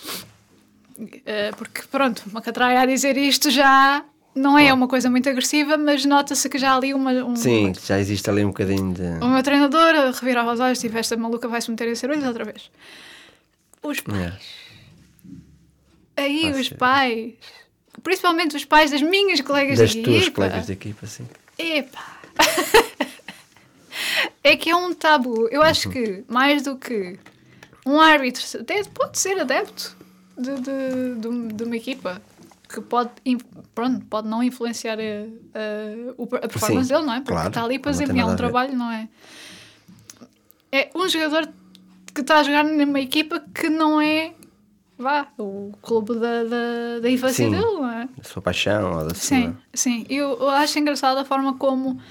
Eh, 1.26 1.52
porque, 1.58 1.82
pronto, 1.92 2.24
uma 2.32 2.42
catraia 2.42 2.82
a 2.82 2.86
dizer 2.86 3.18
isto 3.18 3.50
já 3.52 4.04
não 4.34 4.58
é 4.58 4.72
uma 4.74 4.88
coisa 4.88 5.10
muito 5.10 5.28
agressiva, 5.30 5.78
mas 5.78 6.06
nota-se 6.06 6.48
que 6.50 6.58
já 6.58 6.76
ali 6.76 6.94
uma. 6.94 7.12
Um, 7.12 7.36
Sim, 7.36 7.74
já 7.86 8.00
existe 8.00 8.30
ali 8.30 8.44
um 8.44 8.50
bocadinho 8.50 8.94
de. 8.94 9.02
O 9.24 9.28
meu 9.28 9.44
treinador 9.44 9.94
revirava 10.14 10.54
os 10.54 10.60
olhos, 10.60 10.80
tipo, 10.80 10.98
esta 10.98 11.16
maluca 11.18 11.48
vai 11.48 11.62
se 11.62 11.70
meter 11.72 11.88
em 11.88 11.96
cerulhos 11.96 12.24
outra 12.24 12.44
vez. 12.46 12.70
Os 13.84 14.00
pais. 14.00 14.34
Aí, 16.16 16.52
Vai 16.52 16.62
os 16.62 16.68
ser. 16.68 16.76
pais. 16.78 17.34
Principalmente 18.04 18.56
os 18.56 18.66
pais 18.66 18.92
das 18.92 19.02
minhas 19.02 19.42
colegas 19.42 19.80
das 19.80 19.92
de 19.92 20.02
tuas 20.04 20.18
equipa. 20.24 20.36
colegas 20.36 20.66
de 20.68 20.74
equipa, 20.74 21.08
sim. 21.08 21.28
Epá. 21.58 22.18
é 24.44 24.56
que 24.56 24.70
é 24.70 24.76
um 24.76 24.94
tabu. 24.94 25.48
Eu 25.50 25.62
Uhum. 25.62 25.68
acho 25.68 25.90
que, 25.90 26.24
mais 26.28 26.62
do 26.62 26.76
que 26.78 27.18
um 27.86 28.00
árbitro, 28.00 28.44
até 28.60 28.84
pode 28.84 29.18
ser 29.20 29.40
adepto 29.40 29.97
de, 30.38 30.56
de, 30.62 31.16
de, 31.20 31.28
um- 31.28 31.48
uma 31.66 31.76
equipa 31.78 32.22
que 32.70 32.82
pode, 32.82 33.12
pronto, 33.74 34.06
pode 34.08 34.28
não 34.28 34.44
influenciar 34.44 34.98
a, 35.00 35.04
a, 35.04 36.14
o- 36.18 36.24
a 36.36 36.48
performance 36.48 36.88
Sim, 36.88 36.94
dele, 36.94 37.06
não 37.06 37.14
é? 37.14 37.18
Porque 37.18 37.32
claro, 37.34 37.48
está 37.48 37.64
ali 37.64 37.80
para 37.80 37.92
desempenhar 37.92 38.28
nada 38.28 38.32
um 38.32 38.34
a 38.34 38.38
trabalho, 38.38 38.76
não 38.78 38.92
é? 38.92 39.08
É 40.72 40.90
um 40.94 41.08
jogador 41.08 41.48
que 42.14 42.22
está 42.22 42.40
a 42.40 42.44
jogar 42.44 42.64
numa 42.66 43.00
equipa 43.00 43.40
que 43.54 43.70
não 43.70 44.02
é, 44.02 44.34
vá, 44.98 45.28
o 45.38 45.72
clube 45.82 46.16
da, 46.16 46.44
da, 46.44 47.00
da 47.02 47.10
infância 47.10 47.46
Sim. 47.46 47.52
dele, 47.52 47.66
não 47.66 47.90
é? 47.90 48.10
Da 48.18 48.24
sua 48.24 48.42
paixão 48.42 48.98
ou 49.00 49.08
da 49.08 49.14
Sim, 49.14 49.44
sua. 49.52 49.58
sim. 49.74 50.06
Eu, 50.10 50.32
eu 50.40 50.50
acho 50.50 50.78
engraçado 50.78 51.18
a 51.20 51.26
forma 51.26 51.58
como, 51.58 52.02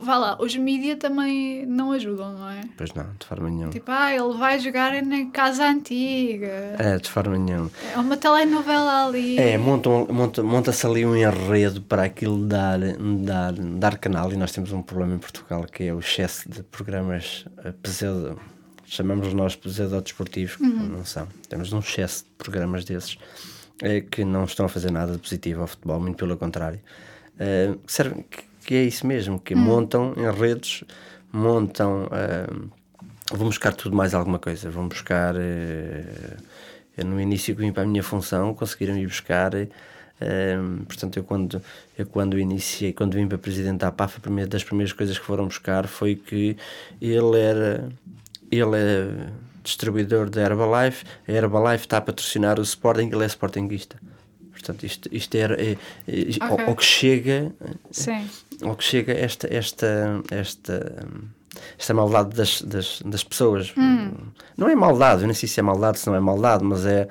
vá 0.00 0.16
lá, 0.18 0.36
os 0.40 0.56
mídia 0.56 0.96
também 0.96 1.64
não 1.66 1.92
ajudam, 1.92 2.32
não 2.38 2.50
é? 2.50 2.62
Pois 2.76 2.92
não, 2.94 3.06
de 3.18 3.26
forma 3.26 3.48
nenhuma. 3.50 3.70
Tipo, 3.70 3.90
ah, 3.90 4.12
ele 4.12 4.34
vai 4.38 4.58
jogar 4.58 5.02
na 5.02 5.26
casa 5.30 5.66
antiga. 5.68 6.76
É, 6.78 6.98
de 6.98 7.08
forma 7.10 7.36
nenhuma. 7.38 7.70
É 7.94 7.98
uma 7.98 8.16
telenovela 8.16 9.06
ali. 9.06 9.38
É, 9.38 9.56
montam- 9.58 10.06
monta- 10.10 10.42
monta-se 10.42 10.86
ali 10.86 11.04
um 11.06 11.14
enredo 11.16 11.80
para 11.82 12.04
aquilo 12.04 12.46
dar, 12.46 12.78
dar, 13.24 13.52
dar 13.52 13.98
canal 13.98 14.32
e 14.32 14.36
nós 14.36 14.52
temos 14.52 14.72
um 14.72 14.82
problema 14.82 15.14
em 15.14 15.18
Portugal 15.18 15.64
que 15.64 15.84
é 15.84 15.94
o 15.94 15.98
excesso 16.00 16.48
de 16.48 16.62
programas 16.62 17.44
eh, 17.64 17.72
pseudo, 17.82 18.38
chamamos 18.86 19.32
nós 19.34 19.56
pseudo-desportivos, 19.56 20.56
que 20.56 20.62
não 20.62 21.04
são. 21.04 21.26
Temos 21.48 21.72
um 21.72 21.78
excesso 21.78 22.24
de 22.24 22.30
programas 22.38 22.84
desses 22.84 23.16
eh, 23.82 24.00
que 24.00 24.24
não 24.24 24.44
estão 24.44 24.66
a 24.66 24.68
fazer 24.68 24.90
nada 24.90 25.12
de 25.12 25.18
positivo 25.18 25.62
ao 25.62 25.66
futebol, 25.66 26.00
muito 26.00 26.16
pelo 26.16 26.36
contrário. 26.36 26.80
Que 27.36 27.92
servem- 27.92 28.24
que, 28.64 28.74
é 28.74 28.82
isso 28.82 29.06
mesmo, 29.06 29.38
que 29.38 29.54
montam 29.54 30.14
enredos, 30.16 30.84
montam... 31.32 32.08
eh, 32.12 32.46
vão 33.32 33.46
buscar 33.48 33.72
tudo 33.72 33.96
mais 33.96 34.14
alguma 34.14 34.38
coisa, 34.38 34.70
vão 34.70 34.88
buscar... 34.88 35.34
eu, 35.36 37.04
no 37.04 37.20
início 37.20 37.54
que 37.54 37.60
vim 37.60 37.72
para 37.72 37.82
a 37.82 37.86
minha 37.86 38.02
função, 38.02 38.54
conseguiram 38.54 38.96
ir 38.96 39.06
buscar. 39.06 39.52
eh, 39.54 39.68
portanto, 40.86 41.16
eu 41.16 41.24
quando, 41.24 41.60
eu 41.98 42.06
quando 42.06 42.38
iniciei, 42.38 42.92
quando 42.92 43.14
vim 43.14 43.26
para 43.26 43.38
presidente 43.38 43.78
da 43.80 43.88
APAF, 43.88 44.18
a 44.18 44.20
primeira 44.20 44.48
das 44.48 44.62
primeiras 44.64 44.92
coisas 44.92 45.18
que 45.18 45.24
foram 45.24 45.46
buscar 45.46 45.86
foi 45.86 46.14
que 46.14 46.56
ele 47.00 47.38
era, 47.40 47.88
ele 48.50 48.76
é 48.76 49.26
distribuidor 49.62 50.28
da 50.30 50.42
Herbalife, 50.42 51.04
a 51.26 51.32
Herbalife 51.32 51.84
está 51.86 51.96
a 51.96 52.00
patrocinar 52.00 52.58
o 52.60 52.62
Sporting, 52.62 53.10
ele 53.12 53.24
é 53.24 53.26
Sportingista. 53.26 53.96
Portanto, 54.52 54.84
isto, 54.86 55.08
isto 55.12 55.34
era, 55.34 55.60
é, 55.62 55.72
é, 56.06 56.26
ao- 56.40 56.52
Ok. 56.54 56.64
ao 56.66 56.76
que 56.76 56.84
chega, 56.84 57.52
Sim. 57.90 58.26
Ao 58.62 58.76
que 58.76 58.84
chega 58.84 59.12
esta 59.12 59.52
esta 59.52 60.22
esta 60.30 61.06
esta 61.78 61.94
maldade 61.94 62.34
das, 62.34 62.62
das, 62.62 63.00
das 63.04 63.22
pessoas. 63.22 63.72
Não 64.56 64.68
é 64.68 64.74
maldade, 64.74 65.22
eu 65.22 65.26
nem 65.26 65.34
sei 65.34 65.48
se 65.48 65.60
é 65.60 65.62
maldade 65.62 65.98
se 65.98 66.06
não 66.06 66.14
é 66.14 66.20
maldade, 66.20 66.64
mas 66.64 66.84
é 66.84 67.08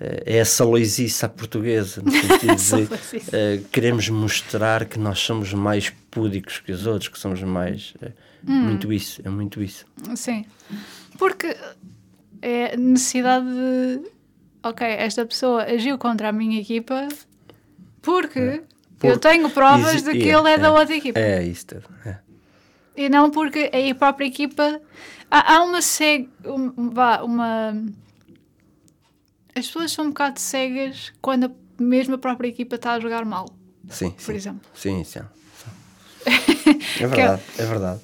é 0.00 0.40
a 0.40 0.44
saloisice 0.44 1.24
à 1.24 1.28
portuguesa 1.28 2.00
no 2.00 2.12
sentido 2.12 2.54
de 2.88 3.36
eh, 3.36 3.60
queremos 3.72 4.08
mostrar 4.08 4.84
que 4.84 4.96
nós 4.96 5.18
somos 5.18 5.52
mais 5.52 5.90
púdicos 6.08 6.60
que 6.60 6.70
os 6.70 6.86
outros 6.86 7.08
que 7.08 7.18
somos 7.18 7.42
mais 7.42 7.94
é, 8.00 8.12
muito 8.46 8.92
isso, 8.92 9.20
é 9.24 9.28
muito 9.28 9.60
isso. 9.60 9.84
Sim. 10.14 10.44
Porque 11.18 11.56
é 12.40 12.76
necessidade 12.76 13.46
de. 13.46 14.08
Ok, 14.62 14.86
esta 14.86 15.26
pessoa 15.26 15.64
agiu 15.64 15.98
contra 15.98 16.28
a 16.28 16.32
minha 16.32 16.60
equipa 16.60 17.08
porque, 18.00 18.38
eu 18.38 18.64
Porque 18.98 19.18
tenho 19.18 19.48
provas 19.50 20.02
de 20.02 20.10
que 20.12 20.28
ele 20.28 20.48
é, 20.50 20.58
da 20.58 20.72
outra 20.72 20.94
equipa. 20.94 21.18
é 21.18 21.42
isso 21.44 21.66
tudo, 21.66 21.84
é. 22.04 22.18
E 22.96 23.08
não 23.08 23.30
porque 23.30 23.70
a 23.72 23.94
própria 23.94 24.26
equipa. 24.26 24.80
Há, 25.30 25.54
há 25.56 25.62
uma 25.62 25.80
cega. 25.80 26.28
um- 26.44 26.90
vá, 26.90 27.22
uma. 27.22 27.74
As 29.54 29.66
pessoas 29.66 29.92
são 29.92 30.06
um 30.06 30.08
bocado 30.08 30.40
cegas 30.40 31.12
quando 31.20 31.46
a 31.46 31.50
mesma 31.82 32.18
própria 32.18 32.48
equipa 32.48 32.76
está 32.76 32.92
a 32.94 33.00
jogar 33.00 33.24
mal, 33.24 33.46
sim, 33.88 34.10
por 34.10 34.22
sim. 34.22 34.34
exemplo. 34.34 34.60
sim, 34.74 35.04
sim. 35.04 35.20
é 37.00 37.06
verdade, 37.06 37.42
é 37.58 37.64
verdade 37.64 38.00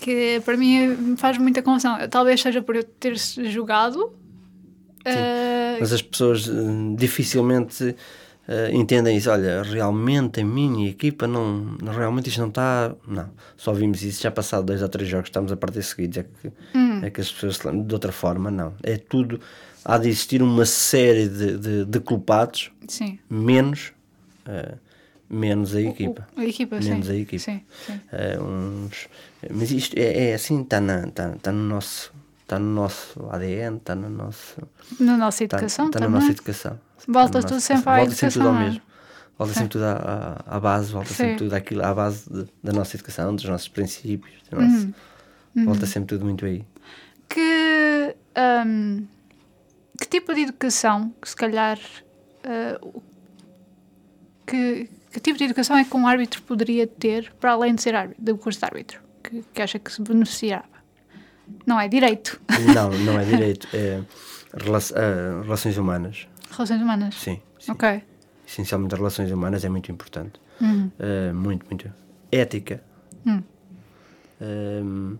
Que 0.00 0.40
para 0.44 0.56
mim 0.56 1.14
faz 1.16 1.36
muita 1.38 1.62
confusão. 1.62 1.96
Talvez 2.08 2.40
seja 2.40 2.62
por 2.62 2.74
eu 2.76 2.82
ter 2.84 3.14
jogado. 3.50 4.12
eh, 5.04 5.76
Mas 5.80 5.92
as 5.92 6.02
pessoas 6.02 6.48
eh, 6.48 6.52
dificilmente 6.96 7.94
eh, 8.52 8.70
entendem 8.74 9.16
isso. 9.16 9.30
Olha, 9.30 9.62
realmente 9.62 10.40
a 10.40 10.44
minha 10.44 10.88
equipa 10.90 11.26
não. 11.26 11.76
Realmente 12.00 12.28
isto 12.28 12.40
não 12.40 12.48
está. 12.48 12.94
Não. 13.06 13.28
Só 13.56 13.72
vimos 13.72 14.02
isso 14.02 14.22
já 14.22 14.30
passado 14.30 14.64
dois 14.66 14.82
ou 14.82 14.88
três 14.88 15.08
jogos, 15.08 15.28
estamos 15.28 15.50
a 15.52 15.56
partir 15.56 15.82
seguidos. 15.82 16.18
É 16.18 16.22
que, 16.24 16.52
é 17.06 17.10
que 17.10 17.20
as 17.20 17.30
pessoas 17.32 17.56
se 17.56 17.66
lembram. 17.66 17.86
De 17.86 17.94
outra 17.94 18.12
forma, 18.12 18.50
não. 18.50 18.74
É 18.82 18.96
tudo. 18.96 19.40
Há 19.84 19.98
de 19.98 20.08
existir 20.08 20.42
uma 20.42 20.64
série 20.66 21.28
de, 21.28 21.58
de, 21.58 21.84
de 21.84 22.00
culpados, 22.00 22.70
sim. 22.86 23.18
menos. 23.28 23.92
eh, 24.46 24.74
menos 25.28 25.74
a 25.74 25.80
equipa. 25.80 26.28
A 26.36 26.44
equipa, 26.44 26.78
Menos 26.78 27.06
sim. 27.06 27.12
a 27.12 27.16
equipa. 27.16 27.42
Sim, 27.42 27.60
sim. 27.86 28.00
Eh, 28.12 28.38
uns, 28.38 29.08
mas 29.50 29.70
isto 29.72 29.96
é, 29.98 30.30
é 30.30 30.34
assim, 30.34 30.62
está 30.62 30.78
tá, 31.14 31.34
tá 31.40 31.50
no 31.52 31.64
nosso. 31.64 32.12
Está 32.42 32.58
no 32.58 32.66
nosso 32.74 33.18
ADN, 33.30 33.78
está 33.78 33.94
no 33.94 34.10
nosso. 34.10 34.56
Na 35.00 35.16
nossa 35.16 35.42
Está 35.42 35.56
educação 35.56 35.90
tá 35.90 36.00
na 36.00 36.08
nossa 36.08 36.30
educação. 36.30 36.78
Volta 37.08 37.40
na 37.40 37.46
tudo 37.46 37.60
sempre 37.60 37.90
à 37.90 37.96
Volta 37.96 38.14
sempre 38.14 38.32
tudo 38.34 38.48
ao 38.48 38.54
é? 38.54 38.58
mesmo. 38.58 38.82
Volta 39.38 39.54
sempre 39.54 39.68
tudo 39.70 39.84
à, 39.84 40.42
à, 40.46 40.60
base, 40.60 40.92
volta 40.92 41.08
Sim. 41.08 41.14
sempre 41.14 41.36
tudo 41.36 41.54
àquilo, 41.54 41.84
à 41.84 41.94
base 41.94 42.30
de- 42.32 42.46
da 42.62 42.72
nossa 42.72 42.96
educação, 42.96 43.34
dos 43.34 43.44
nossos 43.44 43.68
princípios. 43.68 44.32
do 44.50 44.60
nosso- 44.60 44.94
Uhum. 45.56 45.64
Volta 45.64 45.86
sempre 45.86 46.08
tudo 46.08 46.24
muito 46.24 46.44
aí. 46.44 46.64
Que, 47.28 48.14
hum, 48.66 49.06
que 50.00 50.06
tipo 50.06 50.34
de 50.34 50.42
educação, 50.42 51.12
que 51.20 51.28
se 51.28 51.34
calhar, 51.36 51.78
uh, 52.44 53.02
que, 54.46 54.88
que 55.10 55.20
tipo 55.20 55.38
de 55.38 55.44
educação 55.44 55.76
é 55.76 55.84
que 55.84 55.96
um 55.96 56.06
árbitro 56.06 56.42
poderia 56.42 56.86
ter 56.86 57.32
para 57.40 57.52
além 57.52 57.74
de 57.74 57.82
ser 57.82 57.94
árbitro, 57.94 58.22
do 58.22 58.36
curso 58.38 58.58
de 58.60 58.64
árbitro, 58.64 59.00
que, 59.22 59.42
que 59.52 59.62
acha 59.62 59.78
que 59.78 59.92
se 59.92 60.00
beneficiava? 60.02 60.64
Não 61.66 61.78
é 61.80 61.88
direito. 61.88 62.40
Não, 62.74 62.90
não 62.90 63.18
é 63.18 63.24
direito. 63.26 63.68
É, 63.74 64.00
uh, 64.54 65.42
relações 65.42 65.76
humanas. 65.76 66.26
Relações 66.52 66.80
humanas? 66.80 67.14
Sim, 67.14 67.40
sim. 67.58 67.72
Ok. 67.72 68.02
Essencialmente, 68.46 68.94
relações 68.94 69.30
humanas 69.30 69.64
é 69.64 69.68
muito 69.68 69.90
importante. 69.90 70.40
Uh, 70.62 71.34
muito, 71.34 71.66
muito. 71.66 71.92
Ética. 72.30 72.82
Hum. 73.26 73.42
Um, 74.40 75.18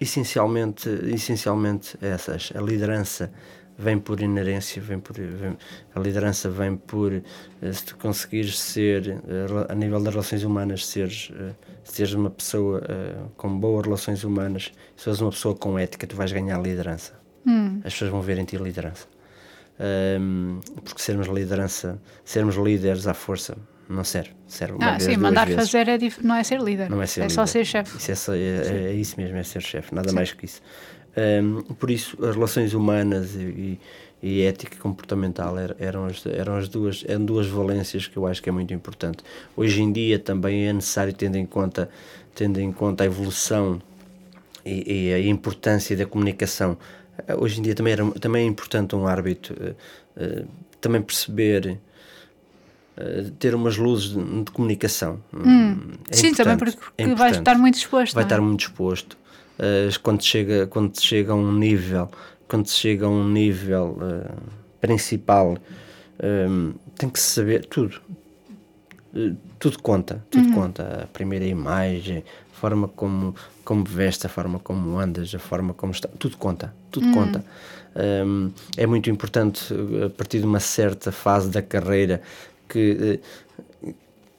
essencialmente, 0.00 0.88
essencialmente 0.88 1.96
essas. 2.00 2.52
A 2.54 2.60
liderança 2.60 3.32
vem 3.76 3.98
por 3.98 4.20
inerência, 4.20 4.80
vem 4.80 5.00
por, 5.00 5.16
vem, 5.16 5.56
a 5.94 6.00
liderança 6.00 6.50
vem 6.50 6.76
por 6.76 7.12
uh, 7.12 7.72
se 7.72 7.84
tu 7.84 7.96
conseguires 7.96 8.58
ser, 8.58 9.08
uh, 9.08 9.70
a 9.70 9.74
nível 9.74 10.00
das 10.02 10.14
relações 10.14 10.42
humanas, 10.42 10.86
seres, 10.86 11.32
seres 11.84 12.12
uma 12.12 12.30
pessoa 12.30 12.82
com 13.36 13.58
boas 13.58 13.84
relações 13.84 14.24
humanas, 14.24 14.72
se 14.96 15.04
fores 15.04 15.20
uma 15.20 15.30
pessoa 15.30 15.54
com 15.54 15.78
ética, 15.78 16.06
tu 16.06 16.16
vais 16.16 16.32
ganhar 16.32 16.60
liderança. 16.60 17.20
Hum. 17.46 17.80
As 17.84 17.92
pessoas 17.92 18.10
vão 18.10 18.20
ver 18.22 18.38
em 18.38 18.44
ti 18.44 18.56
liderança. 18.56 19.11
Um, 20.20 20.60
porque 20.84 21.02
sermos 21.02 21.26
liderança, 21.26 22.00
sermos 22.24 22.54
líderes 22.56 23.06
à 23.08 23.14
força, 23.14 23.56
não 23.88 24.04
serve. 24.04 24.30
serve 24.46 24.74
uma 24.74 24.86
ah, 24.86 24.90
vez, 24.92 25.02
sim, 25.02 25.08
duas 25.10 25.20
mandar 25.22 25.46
vezes. 25.46 25.60
fazer 25.70 25.88
é 25.88 25.98
dif... 25.98 26.24
não 26.24 26.36
é 26.36 26.44
ser 26.44 26.60
líder. 26.60 26.88
Não 26.88 27.02
é 27.02 27.06
ser 27.06 27.28
só 27.30 27.40
líder. 27.42 27.50
ser 27.52 27.64
chefe. 27.64 27.96
Isso 27.98 28.10
é, 28.12 28.14
só- 28.14 28.34
é- 28.34 28.38
é- 28.38 28.84
é 28.90 28.92
isso 28.92 29.20
mesmo, 29.20 29.36
é 29.36 29.42
ser 29.42 29.60
chefe, 29.60 29.92
nada 29.94 30.12
mais 30.12 30.32
que 30.32 30.44
isso. 30.44 30.60
Um, 31.16 31.62
por 31.74 31.90
isso, 31.90 32.16
as 32.24 32.34
relações 32.36 32.74
humanas 32.74 33.34
e, 33.34 33.38
e, 33.40 33.80
e 34.22 34.42
ética 34.42 34.76
comportamental 34.78 35.58
er- 35.58 35.74
eram 35.80 36.06
as, 36.06 36.24
eram 36.26 36.56
as 36.56 36.68
duas, 36.68 37.04
eram 37.08 37.24
duas 37.24 37.48
valências 37.48 38.06
que 38.06 38.16
eu 38.16 38.24
acho 38.26 38.40
que 38.40 38.48
é 38.48 38.52
muito 38.52 38.72
importante. 38.72 39.24
Hoje 39.56 39.82
em 39.82 39.92
dia 39.92 40.16
também 40.18 40.68
é 40.68 40.72
necessário, 40.72 41.12
tendo 41.12 41.36
em 41.36 41.44
conta, 41.44 41.90
tendo 42.36 42.60
em 42.60 42.70
conta 42.72 43.02
a 43.02 43.06
evolução 43.06 43.82
e, 44.64 45.08
e 45.08 45.12
a 45.12 45.18
importância 45.18 45.96
da 45.96 46.06
comunicação. 46.06 46.78
Eh, 47.26 47.34
Hoje 47.36 47.60
em 47.60 47.62
dia 47.62 47.74
também, 47.74 47.92
era, 47.92 48.10
também 48.12 48.44
é 48.44 48.46
importante 48.46 48.94
um 48.94 49.06
árbitro 49.06 49.56
eh, 49.60 49.74
eh, 50.16 50.44
também 50.80 51.00
perceber, 51.00 51.78
ter 53.38 53.54
umas 53.54 53.76
luzes 53.76 54.10
de, 54.10 54.42
de 54.44 54.50
comunicação. 54.50 55.22
É 56.10 56.14
Sim, 56.14 56.34
também 56.34 56.56
porque 56.58 56.76
é 56.98 57.04
importante. 57.04 57.38
estar 57.38 57.56
muito 57.56 57.76
exposto. 57.76 58.14
Vai 58.14 58.24
é? 58.24 58.26
estar 58.26 58.40
muito 58.40 58.60
exposto. 58.60 59.16
Quando, 60.02 60.22
chega, 60.22 60.66
quando 60.66 61.00
chega 61.00 61.32
a 61.32 61.36
um 61.36 61.52
nível, 61.52 62.10
quando 62.48 62.68
chega 62.68 63.06
a 63.06 63.08
um 63.08 63.28
nível 63.28 63.96
principal, 64.80 65.56
tem 66.98 67.08
que 67.08 67.20
se 67.20 67.34
saber 67.34 67.64
tudo. 67.66 68.00
Eh, 69.14 69.32
tudo 69.58 69.80
conta, 69.82 70.24
tudo 70.30 70.46
Uhum. 70.48 70.52
conta. 70.54 71.02
A 71.04 71.06
primeira 71.06 71.44
imagem, 71.44 72.24
a 72.52 72.56
forma 72.56 72.88
como, 72.88 73.34
como 73.64 73.84
veste, 73.84 74.26
a 74.26 74.28
forma 74.28 74.58
como 74.58 74.98
andas, 74.98 75.34
a 75.34 75.38
forma 75.38 75.74
como 75.74 75.92
está, 75.92 76.08
tudo 76.18 76.36
conta, 76.36 76.72
tudo 76.90 77.06
Uhum. 77.06 77.12
conta. 77.12 77.44
Um, 77.94 78.50
é 78.76 78.86
muito 78.86 79.10
importante, 79.10 79.72
uh, 79.74 80.06
a 80.06 80.10
partir 80.10 80.38
de 80.40 80.46
uma 80.46 80.60
certa 80.60 81.12
fase 81.12 81.50
da 81.50 81.60
carreira, 81.60 82.22
que 82.68 83.20
uh, 83.20 83.51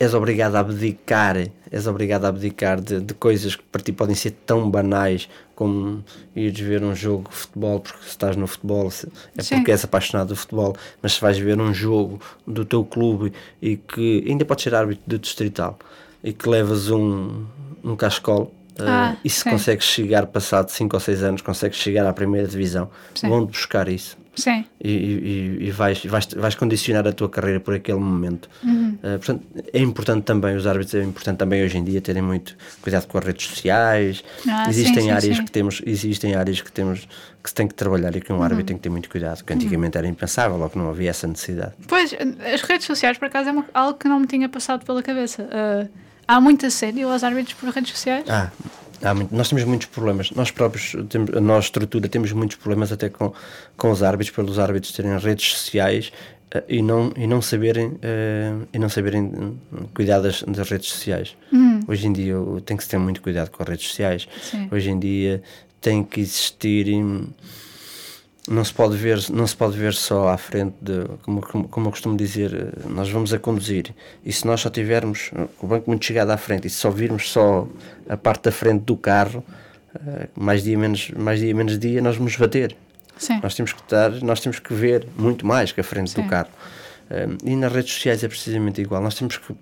és 0.04 0.14
obrigado 0.14 0.56
a 0.56 0.60
abdicar, 0.60 1.36
és 1.72 1.88
obrigado 1.88 2.26
a 2.26 2.28
abdicar 2.30 2.80
de, 2.82 3.00
de 3.00 3.14
coisas 3.14 3.56
que 3.56 3.64
para 3.64 3.82
ti 3.82 3.92
podem 3.92 4.16
ser 4.16 4.32
tão 4.46 4.70
banais 4.70 5.30
como 5.56 6.04
ires 6.36 6.60
ver 6.60 6.84
um 6.84 6.96
jogo 6.96 7.30
de 7.30 7.36
futebol, 7.36 7.80
porque 7.80 8.04
se 8.04 8.10
estás 8.10 8.36
no 8.36 8.46
futebol 8.48 8.88
é 9.38 9.42
Sim. 9.42 9.56
porque 9.58 9.72
és 9.72 9.84
apaixonado 9.84 10.30
do 10.30 10.36
futebol, 10.36 10.76
mas 11.02 11.14
se 11.14 11.22
vais 11.22 11.38
ver 11.38 11.60
um 11.60 11.74
jogo 11.74 12.20
do 12.46 12.66
teu 12.66 12.84
clube 12.84 13.34
e 13.62 13.78
que 13.78 14.24
ainda 14.28 14.46
pode 14.46 14.62
ser 14.62 14.76
árbitro 14.76 15.04
do 15.08 15.18
distrital 15.20 15.78
e 16.24 16.34
que 16.34 16.48
levas 16.50 16.90
um, 16.90 17.46
um 17.84 17.96
cascolo. 17.96 18.52
uh, 18.80 18.84
Ah, 18.88 19.18
e 19.24 19.30
se 19.30 19.42
sim. 19.42 19.50
consegues 19.52 19.86
chegar, 19.86 20.26
passado 20.28 20.70
5 20.70 20.96
ou 20.96 21.00
6 21.00 21.24
anos, 21.24 21.42
consegues 21.42 21.78
chegar 21.78 22.06
à 22.08 22.14
primeira 22.14 22.48
divisão, 22.48 22.90
Sim. 23.14 23.30
vão-te 23.30 23.52
buscar 23.52 23.88
isso 23.88 24.18
Sim. 24.36 24.66
e, 24.82 24.92
e, 24.92 25.58
e 25.68 25.72
vais, 25.72 26.04
vais, 26.06 26.28
vais 26.36 26.56
condicionar 26.56 27.08
a 27.08 27.12
tua 27.12 27.30
carreira 27.30 27.60
por 27.60 27.74
aquele 27.76 28.00
momento. 28.00 28.50
Uhum. 28.64 28.98
Uh, 29.04 29.18
portanto, 29.20 29.44
é 29.72 29.80
importante 29.80 30.24
também, 30.24 30.56
os 30.56 30.66
árbitros, 30.66 30.96
é 30.96 31.04
importante 31.04 31.38
também 31.38 31.64
hoje 31.64 31.78
em 31.78 31.84
dia 31.84 32.02
terem 32.02 32.22
muito 32.24 32.56
cuidado 32.82 33.06
com 33.08 33.18
as 33.18 33.26
redes 33.26 33.46
sociais. 33.48 34.24
Ah, 34.48 34.68
existem 34.70 34.96
sim, 34.96 35.02
sim, 35.02 35.12
áreas 35.12 35.38
sim. 35.38 35.46
que 35.46 35.52
temos, 35.52 35.82
existem 35.86 36.36
áreas 36.36 36.62
que 36.62 36.72
temos 36.72 37.08
que 37.44 37.50
se 37.50 37.56
tem 37.56 37.68
que 37.68 37.74
trabalhar 37.74 38.16
e 38.16 38.22
que 38.22 38.32
um 38.32 38.38
Uhum. 38.38 38.44
árbitro 38.44 38.66
tem 38.66 38.78
que 38.78 38.84
ter 38.84 38.90
muito 38.90 39.10
cuidado, 39.10 39.44
que 39.44 39.54
antigamente 39.54 39.98
era 39.98 40.08
impensável 40.08 40.60
ou 40.60 40.70
que 40.70 40.78
não 40.78 40.90
havia 40.90 41.10
essa 41.10 41.28
necessidade. 41.28 41.74
Pois, 41.88 42.14
as 42.54 42.62
redes 42.62 42.88
sociais, 42.88 43.18
por 43.18 43.26
acaso, 43.26 43.50
é 43.50 43.52
uma- 43.52 43.66
algo 43.74 43.98
que 44.00 44.08
não 44.08 44.20
me 44.20 44.28
tinha 44.28 44.48
passado 44.50 44.86
pela 44.86 45.04
cabeça. 45.04 45.48
Ah, 45.52 45.88
há 46.28 46.42
muito 46.42 46.66
assédio 46.66 47.10
aos 47.10 47.24
árbitros 47.24 47.54
por 47.56 47.70
redes 47.70 47.92
sociais? 47.92 48.24
Ah, 48.30 48.50
muito- 49.12 49.36
nós 49.36 49.50
temos 49.50 49.64
muitos 49.66 49.88
problemas. 49.88 50.30
Nós 50.32 50.52
próprios, 50.52 50.96
temos, 51.10 51.36
a 51.36 51.42
nossa 51.42 51.68
estrutura, 51.68 52.08
temos 52.08 52.32
muitos 52.32 52.58
problemas 52.58 52.92
até 52.92 53.10
com, 53.10 53.34
com 53.76 53.90
os 53.92 54.04
árbitros, 54.04 54.36
pelos 54.36 54.60
árbitros 54.60 54.94
terem 54.94 55.18
redes 55.18 55.52
sociais 55.58 56.12
eh, 56.52 56.64
e, 56.70 56.82
não, 56.84 57.12
e 57.18 57.26
não 57.26 57.42
saberem, 57.42 57.98
eh, 58.02 58.54
e 58.72 58.78
não 58.78 58.88
saberem 58.90 59.24
hum, 59.24 59.58
cuidar 59.96 60.20
das, 60.22 60.44
das 60.44 60.70
redes 60.70 60.90
sociais. 60.90 61.36
Hoje 61.88 62.08
em 62.08 62.14
dia 62.14 62.36
tem 62.66 62.78
que 62.78 62.84
se 62.84 62.90
ter 62.90 62.98
muito 63.00 63.22
cuidado 63.22 63.50
com 63.50 63.62
as 63.64 63.68
redes 63.70 63.88
sociais. 63.88 64.28
Sim. 64.42 64.70
Hoje 64.72 64.90
em 64.92 65.00
dia 65.00 65.42
tem 65.82 66.04
que 66.04 66.22
existir. 66.22 66.88
hum, 66.94 67.28
Não 68.50 68.64
se, 68.66 68.74
pode 68.74 68.98
ver, 68.98 69.20
não 69.32 69.48
se 69.48 69.56
pode 69.56 69.78
ver 69.78 69.94
só 69.94 70.28
à 70.28 70.38
frente 70.38 70.76
de, 70.82 71.06
como, 71.22 71.40
como, 71.42 71.66
como 71.70 71.88
eu 71.88 71.92
costumo 71.92 72.18
dizer, 72.18 72.54
eh, 72.54 72.90
nós 72.90 73.10
vamos 73.10 73.34
a 73.34 73.40
conduzir 73.40 73.96
e 74.26 74.34
se 74.34 74.46
nós 74.46 74.60
só 74.60 74.70
tivermos 74.70 75.32
eh, 75.34 75.48
o 75.62 75.66
banco 75.68 75.90
muito 75.90 76.04
chegado 76.06 76.30
à 76.30 76.36
frente 76.36 76.68
e 76.68 76.70
se 76.70 76.76
só 76.76 76.90
virmos 76.90 77.32
só 77.32 77.66
a 78.10 78.18
parte 78.18 78.44
da 78.44 78.52
frente 78.52 78.82
do 78.84 78.98
carro, 78.98 79.46
eh, 79.96 80.28
mais 80.36 80.62
dia 80.62 80.78
menos, 80.78 81.10
mais 81.12 81.40
dia 81.40 81.56
menos 81.56 81.80
dia 81.80 82.02
nós 82.02 82.18
vamos 82.18 82.36
bater. 82.36 82.76
Sim. 83.18 83.40
Nós 83.42 83.56
temos 83.56 83.72
que 83.72 83.80
estar, 83.82 84.12
nós 84.22 84.42
temos 84.42 84.60
que 84.60 84.74
ver 84.74 85.08
muito 85.18 85.46
mais 85.48 85.72
que 85.72 85.80
a 85.80 85.84
frente 85.84 86.10
Sim. 86.12 86.24
do 86.24 86.28
carro. 86.28 86.50
E 87.46 87.56
nas 87.56 87.72
redes 87.72 87.94
sociais 87.94 88.24
é 88.24 88.28
precisamente 88.28 88.82
igual. 88.82 89.00
Nós 89.02 89.14
temos 89.14 89.38
que, 89.38 89.54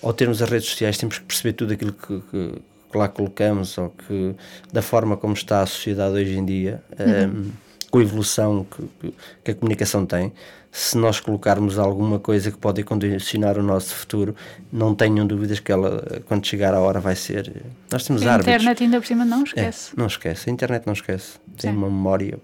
ao 0.00 0.12
termos 0.12 0.40
as 0.40 0.48
redes 0.48 0.68
sociais, 0.68 0.96
temos 0.96 1.18
que 1.18 1.24
perceber 1.24 1.54
tudo 1.54 1.72
aquilo 1.72 1.92
que, 1.92 2.20
que- 2.30 2.62
que 2.94 2.98
lá 2.98 3.08
colocamos 3.08 3.76
ou 3.76 3.90
que 3.90 4.36
da 4.72 4.80
forma 4.80 5.16
como 5.16 5.34
está 5.34 5.62
a 5.62 5.66
sociedade 5.66 6.14
hoje 6.14 6.38
em 6.38 6.44
dia, 6.44 6.80
um, 7.28 7.50
com 7.90 7.98
a 7.98 8.02
evolução 8.02 8.64
que, 9.00 9.12
que- 9.42 9.50
a 9.50 9.54
comunicação 9.54 10.06
tem. 10.06 10.32
Se 10.70 10.96
nós 10.96 11.18
colocarmos 11.20 11.78
alguma 11.78 12.18
coisa 12.20 12.50
que 12.52 12.58
pode 12.58 12.82
condicionar 12.84 13.58
o 13.58 13.62
nosso 13.62 13.94
futuro, 13.94 14.34
não 14.72 14.92
tenham 14.94 15.24
dúvidas 15.26 15.58
que 15.60 15.70
ela, 15.72 16.22
quando 16.26 16.44
chegar 16.46 16.72
a 16.74 16.80
hora, 16.80 16.98
vai 17.00 17.14
ser. 17.16 17.62
Nós 17.92 18.04
temos 18.04 18.24
a 18.26 18.32
árbitros. 18.34 18.54
internet 18.54 18.82
ainda 18.84 19.00
por 19.00 19.06
cima 19.06 19.24
não 19.24 19.40
É, 19.40 19.42
esquece. 19.44 19.92
não 19.96 20.06
esquece, 20.06 20.50
a 20.50 20.52
internet 20.52 20.84
não 20.86 20.92
esquece. 20.92 21.32
Tem 21.56 21.70
Sim. 21.72 21.76
uma 21.76 21.88
memória 21.88 22.38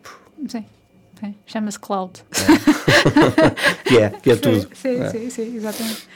Sim. 0.48 0.64
Sim. 1.20 1.34
Chama-se 1.46 1.78
cloud. 1.78 2.12
que 3.84 3.98
é, 3.98 4.10
que 4.10 4.30
é 4.30 4.36
tudo. 4.36 4.68
Sim, 4.74 5.00
É. 5.00 5.10
sim, 5.10 5.30
sim, 5.30 5.56
exatamente. 5.56 6.08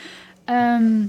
Ahm, 0.46 1.08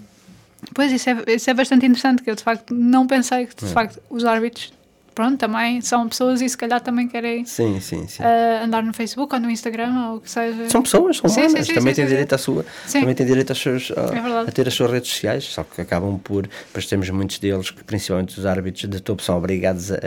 pois, 0.73 0.91
isso 0.91 1.09
é, 1.09 1.23
isso 1.27 1.49
é 1.49 1.53
bastante 1.53 1.85
interessante, 1.85 2.21
que 2.23 2.29
eu 2.29 2.35
de 2.35 2.43
facto 2.43 2.73
não 2.73 3.07
pensei 3.07 3.45
que 3.45 3.65
de 3.65 3.71
facto 3.71 4.01
os 4.09 4.25
árbitros, 4.25 4.73
pronto, 5.13 5.37
também 5.37 5.81
são 5.81 6.07
pessoas 6.09 6.41
e 6.41 6.49
se 6.49 6.57
calhar 6.57 6.81
também 6.81 7.07
querem 7.07 7.45
Sim, 7.45 7.79
sim, 7.79 8.07
sim. 8.07 8.21
ah, 8.23 8.63
andar 8.63 8.83
no 8.83 8.93
Facebook 8.93 9.33
ou 9.33 9.39
no 9.39 9.49
Instagram 9.49 10.09
ou 10.09 10.17
o 10.17 10.21
que 10.21 10.29
seja. 10.29 10.69
São 10.69 10.81
pessoas, 10.81 11.17
são 11.17 11.29
humanas, 11.29 11.65
sim, 11.65 11.73
também 11.73 11.93
têm 11.93 12.05
direito 12.05 12.33
à 12.33 12.37
sua, 12.37 12.65
também 12.91 13.15
têm 13.15 13.25
direito 13.25 13.51
às 13.51 13.57
suas, 13.57 13.91
a, 13.91 14.01
É 14.15 14.49
a 14.49 14.51
ter 14.51 14.67
as 14.67 14.73
suas 14.73 14.91
redes 14.91 15.09
sociais, 15.09 15.43
só 15.45 15.63
que 15.63 15.81
acabam 15.81 16.19
por, 16.19 16.47
depois 16.47 16.85
temos 16.85 17.09
muitos 17.09 17.39
deles 17.39 17.71
que 17.71 17.83
principalmente 17.83 18.37
os 18.37 18.45
árbitros 18.45 18.89
de 18.89 18.99
topo 18.99 19.21
são 19.21 19.37
obrigados 19.37 19.91
a, 19.91 19.97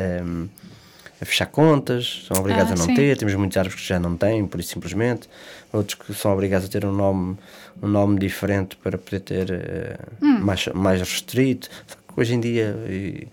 a 1.21 1.25
fechar 1.25 1.47
contas, 1.47 2.25
são 2.27 2.39
obrigados 2.41 2.71
Ah, 2.71 2.75
a 2.75 2.79
não 2.79 2.87
sim. 2.87 2.95
ter, 2.95 3.17
temos 3.17 3.35
muitos 3.35 3.57
árbitros 3.57 3.83
que 3.83 3.89
já 3.89 3.99
não 3.99 4.17
têm, 4.17 4.47
por 4.47 4.61
isso 4.61 4.73
simplesmente, 4.73 5.29
outros 5.73 5.95
que 5.99 6.15
são 6.15 6.33
obrigados 6.33 6.67
a 6.69 6.71
ter 6.71 6.85
um 6.85 6.93
nome, 6.93 7.37
um 7.83 7.89
nome 7.89 8.19
diferente 8.19 8.77
para 8.77 8.97
poder 8.97 9.21
ter 9.21 9.51
eh, 9.51 9.99
Hum. 10.23 10.39
mais, 10.41 10.67
mais 10.69 11.01
restrito, 11.01 11.69
Só 11.87 11.97
que 12.15 12.21
hoje 12.21 12.35
em 12.35 12.41
dia 12.41 12.77
e, 12.89 13.27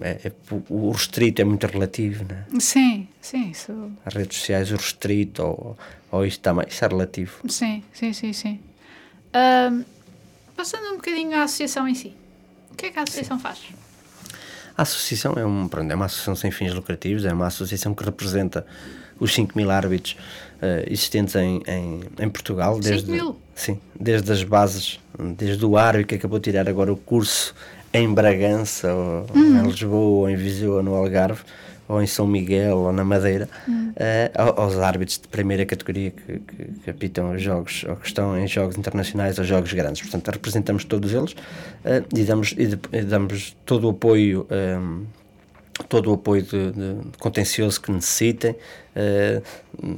é- 0.00 0.28
é- 0.28 0.32
o 0.70 0.90
restrito 0.90 1.42
é 1.42 1.44
muito 1.44 1.66
relativo, 1.66 2.24
né? 2.24 2.44
Sim, 2.58 3.08
sim, 3.20 3.50
isso. 3.50 3.92
as 4.06 4.14
redes 4.14 4.38
sociais, 4.38 4.70
o 4.72 4.76
restrito 4.76 5.42
ou, 5.42 5.78
ou 6.10 6.24
isto 6.24 6.40
também, 6.40 6.64
isso 6.68 6.84
é 6.84 6.88
relativo. 6.88 7.32
Sim, 7.48 7.82
sim, 7.92 8.12
sim, 8.12 8.32
sim. 8.32 8.60
Ahm, 9.34 9.82
passando 10.56 10.92
um 10.92 10.96
bocadinho 10.96 11.36
à 11.36 11.42
associação 11.42 11.86
em 11.88 11.94
si. 11.94 12.14
O 12.70 12.74
que 12.76 12.86
é 12.86 12.90
que 12.90 12.98
a 12.98 13.02
associação 13.02 13.38
faz? 13.38 13.58
A 14.76 14.82
associação 14.82 15.34
é, 15.36 15.44
um, 15.46 15.68
pronto, 15.68 15.90
é 15.90 15.94
uma 15.94 16.06
associação 16.06 16.34
sem 16.34 16.50
fins 16.50 16.74
lucrativos, 16.74 17.24
é 17.24 17.32
uma 17.32 17.46
associação 17.46 17.94
que 17.94 18.04
representa 18.04 18.66
os 19.20 19.32
5 19.32 19.56
mil 19.56 19.70
árbitros 19.70 20.16
eh, 20.60 20.84
existentes 20.90 21.36
em, 21.36 21.62
em, 21.66 22.00
em 22.18 22.28
Portugal. 22.28 22.82
5 22.82 23.10
mil? 23.10 23.36
Sim, 23.54 23.78
desde 23.98 24.32
as 24.32 24.42
bases, 24.42 24.98
desde 25.36 25.64
o 25.64 25.76
árbitro 25.76 26.08
que 26.08 26.14
acabou 26.16 26.38
de 26.40 26.50
tirar 26.50 26.68
agora 26.68 26.92
o 26.92 26.96
curso 26.96 27.54
em 27.92 28.12
Bragança, 28.12 28.92
ou 28.92 29.26
Hum. 29.34 29.60
em 29.60 29.66
Lisboa, 29.68 29.94
ou 29.96 30.28
em 30.30 30.34
Viseu, 30.34 30.72
ou 30.72 30.82
no 30.82 30.94
Algarve, 30.94 31.42
ou 31.88 32.02
em 32.02 32.06
São 32.06 32.26
Miguel, 32.26 32.78
ou 32.78 32.92
na 32.92 33.04
Madeira, 33.04 33.48
eh, 33.96 34.30
ao- 34.34 34.58
aos 34.60 34.78
árbitros 34.78 35.18
de 35.18 35.28
primeira 35.28 35.66
categoria 35.66 36.10
que, 36.10 36.38
que, 36.38 36.64
que 36.84 36.90
apitam 36.90 37.32
os 37.34 37.42
jogos, 37.42 37.84
ou 37.88 37.96
que 37.96 38.06
estão 38.06 38.38
em 38.38 38.46
jogos 38.48 38.76
internacionais 38.76 39.38
ou 39.38 39.44
jogos 39.44 39.72
grandes. 39.72 40.00
Portanto, 40.02 40.28
representamos 40.30 40.84
todos 40.84 41.12
eles 41.12 41.34
eh, 41.84 42.02
e, 42.16 42.24
damos, 42.24 42.52
e, 42.56 42.66
de- 42.66 42.78
e 42.92 43.02
damos 43.02 43.56
todo 43.66 43.86
o 43.86 43.90
apoio 43.90 44.46
ehm, 44.50 45.04
todo 45.88 46.10
o 46.10 46.14
apoio 46.14 46.42
de, 46.42 46.70
de 46.72 46.96
contencioso 47.18 47.80
que 47.80 47.90
necessitem. 47.90 48.54
Uh, 48.96 49.96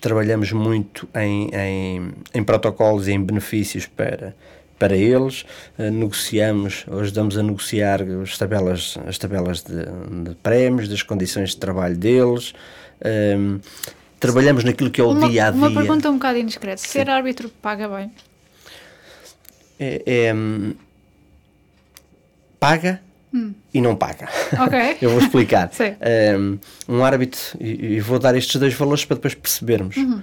trabalhamos 0.00 0.52
muito 0.52 1.08
em, 1.14 1.50
em, 1.52 2.12
em, 2.32 2.44
protocolos 2.44 3.08
e 3.08 3.12
em 3.12 3.22
benefícios 3.22 3.86
para, 3.86 4.34
para 4.80 4.96
eles, 4.96 5.44
uh, 5.78 5.90
negociamos, 5.90 6.86
ajudamos 6.90 7.36
a 7.36 7.42
negociar 7.42 8.00
as 8.22 8.38
tabelas, 8.38 8.98
as 9.06 9.18
tabelas 9.18 9.62
de, 9.62 9.74
de 10.24 10.34
prémios, 10.42 10.88
das 10.88 11.02
condições 11.02 11.50
de 11.50 11.58
trabalho 11.58 11.96
deles. 11.96 12.54
Uh, 13.00 13.60
trabalhamos 14.18 14.64
naquilo 14.64 14.90
que 14.90 15.00
é 15.00 15.04
o 15.04 15.10
uma, 15.10 15.28
dia 15.28 15.48
a 15.48 15.50
dia. 15.50 15.60
Uma 15.60 15.70
pergunta 15.70 16.10
um 16.10 16.14
bocado 16.14 16.38
indiscreta: 16.38 16.80
ser 16.80 17.10
árbitro 17.10 17.50
paga 17.60 17.86
bem? 17.88 18.10
É, 19.78 20.02
é 20.06 20.34
paga 22.58 23.02
hum. 23.34 23.52
e 23.72 23.82
não 23.82 23.94
paga. 23.94 24.28
Ok. 24.58 24.96
Eu 25.00 25.10
vou 25.10 25.18
explicar. 25.18 25.70
um, 26.38 26.58
um 26.88 27.04
árbitro, 27.04 27.40
e, 27.60 27.96
e, 27.96 28.00
vou 28.00 28.18
dar 28.18 28.34
estes 28.34 28.56
dois 28.56 28.72
valores 28.72 29.04
para 29.04 29.16
depois 29.16 29.34
percebermos. 29.34 29.96
Uhum. 29.96 30.22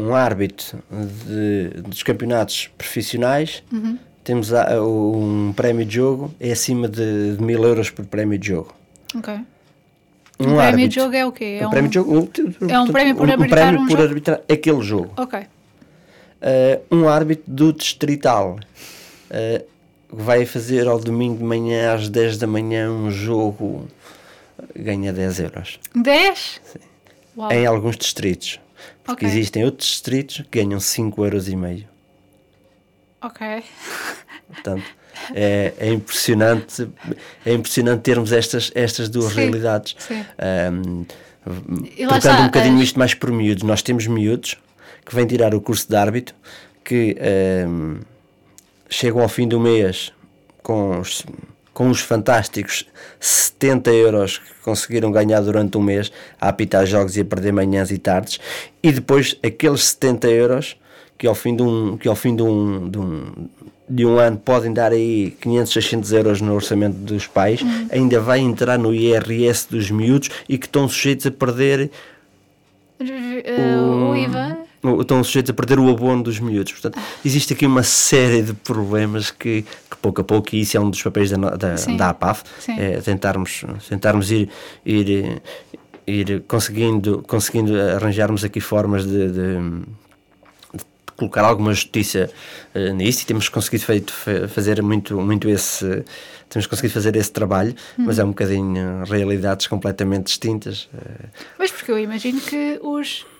Um 0.00 0.14
árbitro 0.14 0.82
de, 1.26 1.82
dos 1.82 2.02
campeonatos 2.02 2.70
profissionais, 2.78 3.62
uhum. 3.72 3.98
temos 4.24 4.52
a, 4.52 4.80
um 4.82 5.52
prémio 5.54 5.84
de 5.84 5.96
jogo, 5.96 6.34
é 6.40 6.52
acima 6.52 6.88
de, 6.88 7.36
de 7.36 7.42
mil 7.42 7.62
euros 7.64 7.90
por 7.90 8.04
prémio 8.06 8.38
de 8.38 8.48
jogo. 8.48 8.74
Ok. 9.14 9.34
Um, 9.34 9.38
um 9.38 10.44
prémio 10.44 10.60
árbitro, 10.60 10.88
de 10.88 10.94
jogo 10.94 11.14
é 11.14 11.26
o 11.26 11.32
quê? 11.32 11.58
É 11.60 11.66
um, 11.66 11.70
prémio 11.70 11.90
de 11.90 11.94
jogo, 11.94 12.16
um, 12.16 12.70
é 12.70 12.80
um 12.80 12.86
prémio 12.86 13.16
por 13.16 13.30
arbitrar 13.30 13.74
um, 13.74 13.76
prémio 13.76 13.88
por 13.88 14.00
arbitrar 14.00 14.40
aquele 14.48 14.80
jogo. 14.80 15.12
Ok. 15.16 15.40
Uh, 15.40 16.96
um 16.96 17.08
árbitro 17.08 17.44
do 17.46 17.72
distrital 17.72 18.58
uh, 19.30 19.64
vai 20.10 20.46
fazer 20.46 20.88
ao 20.88 20.98
domingo 20.98 21.38
de 21.38 21.44
manhã 21.44 21.94
às 21.94 22.08
10 22.08 22.38
da 22.38 22.46
manhã 22.46 22.90
um 22.90 23.10
jogo, 23.10 23.86
ganha 24.74 25.12
10 25.12 25.40
euros. 25.40 25.78
10? 25.94 26.60
Sim. 26.64 26.78
Uau. 27.36 27.52
Em 27.52 27.66
alguns 27.66 27.96
distritos. 27.96 28.58
Porque 29.10 29.26
okay. 29.26 29.38
existem 29.38 29.64
outros 29.64 29.88
distritos 29.88 30.44
que 30.50 30.62
ganham 30.62 30.78
5 30.78 31.24
euros 31.24 31.48
e 31.48 31.56
meio. 31.56 31.88
Ok. 33.20 33.64
Portanto, 34.48 34.84
é, 35.34 35.74
é, 35.78 35.92
impressionante 35.92 36.88
é 37.44 37.52
impressionante 37.52 38.02
termos 38.02 38.32
estas, 38.32 38.70
estas 38.74 39.08
duas 39.08 39.32
sim, 39.32 39.40
realidades. 39.40 39.96
Sim. 39.98 40.24
Um, 40.72 41.06
trocando 42.08 42.42
um 42.42 42.46
bocadinho 42.46 42.82
isto 42.82 42.98
mais 42.98 43.14
por 43.14 43.30
miúdos, 43.30 43.62
nós 43.64 43.82
temos 43.82 44.06
miúdos 44.06 44.56
que 45.04 45.14
vêm 45.14 45.26
tirar 45.26 45.54
o 45.54 45.60
curso 45.60 45.88
de 45.88 45.96
árbitro 45.96 46.34
que 46.84 47.16
um, 47.66 48.00
chegam 48.88 49.22
ao 49.22 49.28
fim 49.28 49.48
do 49.48 49.58
mês 49.58 50.12
com 50.62 51.00
os, 51.00 51.24
com 51.72 51.88
os 51.88 52.00
fantásticos 52.00 52.86
70 53.18 53.90
euros 53.92 54.38
que 54.38 54.62
conseguiram 54.62 55.10
ganhar 55.10 55.40
durante 55.40 55.76
um 55.78 55.82
mês 55.82 56.10
a 56.40 56.48
apitar 56.48 56.86
jogos 56.86 57.16
e 57.16 57.20
a 57.20 57.24
perder 57.24 57.52
manhãs 57.52 57.90
e 57.90 57.98
tardes, 57.98 58.38
e 58.82 58.92
depois 58.92 59.36
aqueles 59.42 59.84
70 59.84 60.28
euros 60.28 60.76
que 61.16 61.26
ao 61.26 61.34
fim 61.34 61.54
de 61.54 61.62
um, 61.62 61.98
que 61.98 62.08
ao 62.08 62.16
fim 62.16 62.34
de 62.34 62.42
um, 62.42 62.88
de 62.88 62.98
um, 62.98 63.48
de 63.88 64.06
um 64.06 64.18
ano 64.18 64.38
podem 64.38 64.72
dar 64.72 64.90
aí 64.90 65.36
500, 65.40 65.72
600 65.72 66.12
euros 66.12 66.40
no 66.40 66.54
orçamento 66.54 66.96
dos 66.96 67.26
pais, 67.26 67.60
uhum. 67.60 67.88
ainda 67.90 68.18
vai 68.20 68.38
entrar 68.38 68.78
no 68.78 68.94
IRS 68.94 69.66
dos 69.68 69.90
miúdos 69.90 70.30
e 70.48 70.56
que 70.56 70.66
estão 70.66 70.88
sujeitos 70.88 71.26
a 71.26 71.30
perder 71.30 71.90
o, 72.98 74.10
o 74.10 74.16
IVA 74.16 74.69
estão 75.00 75.22
sujeitos 75.22 75.50
a 75.50 75.54
perder 75.54 75.78
o 75.78 75.88
abono 75.88 76.22
dos 76.22 76.40
miúdos. 76.40 76.72
Portanto, 76.72 76.98
existe 77.24 77.52
aqui 77.52 77.66
uma 77.66 77.82
série 77.82 78.42
de 78.42 78.54
problemas 78.54 79.30
que, 79.30 79.62
que 79.62 79.96
pouco 80.00 80.20
a 80.20 80.24
pouco, 80.24 80.54
e 80.54 80.60
isso 80.60 80.76
é 80.76 80.80
um 80.80 80.90
dos 80.90 81.02
papéis 81.02 81.30
da, 81.30 81.36
da, 81.36 81.74
da 81.74 82.10
APAF, 82.10 82.42
é 82.78 83.00
tentarmos, 83.00 83.64
tentarmos 83.88 84.30
ir, 84.30 84.48
ir, 84.84 85.42
ir 86.06 86.42
conseguindo, 86.48 87.22
conseguindo 87.26 87.78
arranjarmos 87.78 88.44
aqui 88.44 88.60
formas 88.60 89.04
de, 89.04 89.30
de 89.30 89.82
colocar 91.16 91.44
alguma 91.44 91.74
justiça 91.74 92.30
uh, 92.74 92.94
nisso 92.94 93.22
e 93.22 93.26
temos 93.26 93.50
conseguido 93.50 93.84
feito, 93.84 94.14
fazer 94.48 94.82
muito, 94.82 95.20
muito 95.20 95.50
esse 95.50 96.02
temos 96.48 96.66
conseguido 96.66 96.94
fazer 96.94 97.14
esse 97.14 97.30
trabalho, 97.30 97.74
hum. 97.96 98.04
mas 98.06 98.18
é 98.18 98.24
um 98.24 98.30
bocadinho 98.30 99.04
realidades 99.04 99.68
completamente 99.68 100.24
distintas. 100.24 100.88
Mas 101.56 101.70
porque 101.70 101.92
eu 101.92 101.98
imagino 101.98 102.40
que 102.40 102.80
os 102.82 103.24
eh, 103.24 103.39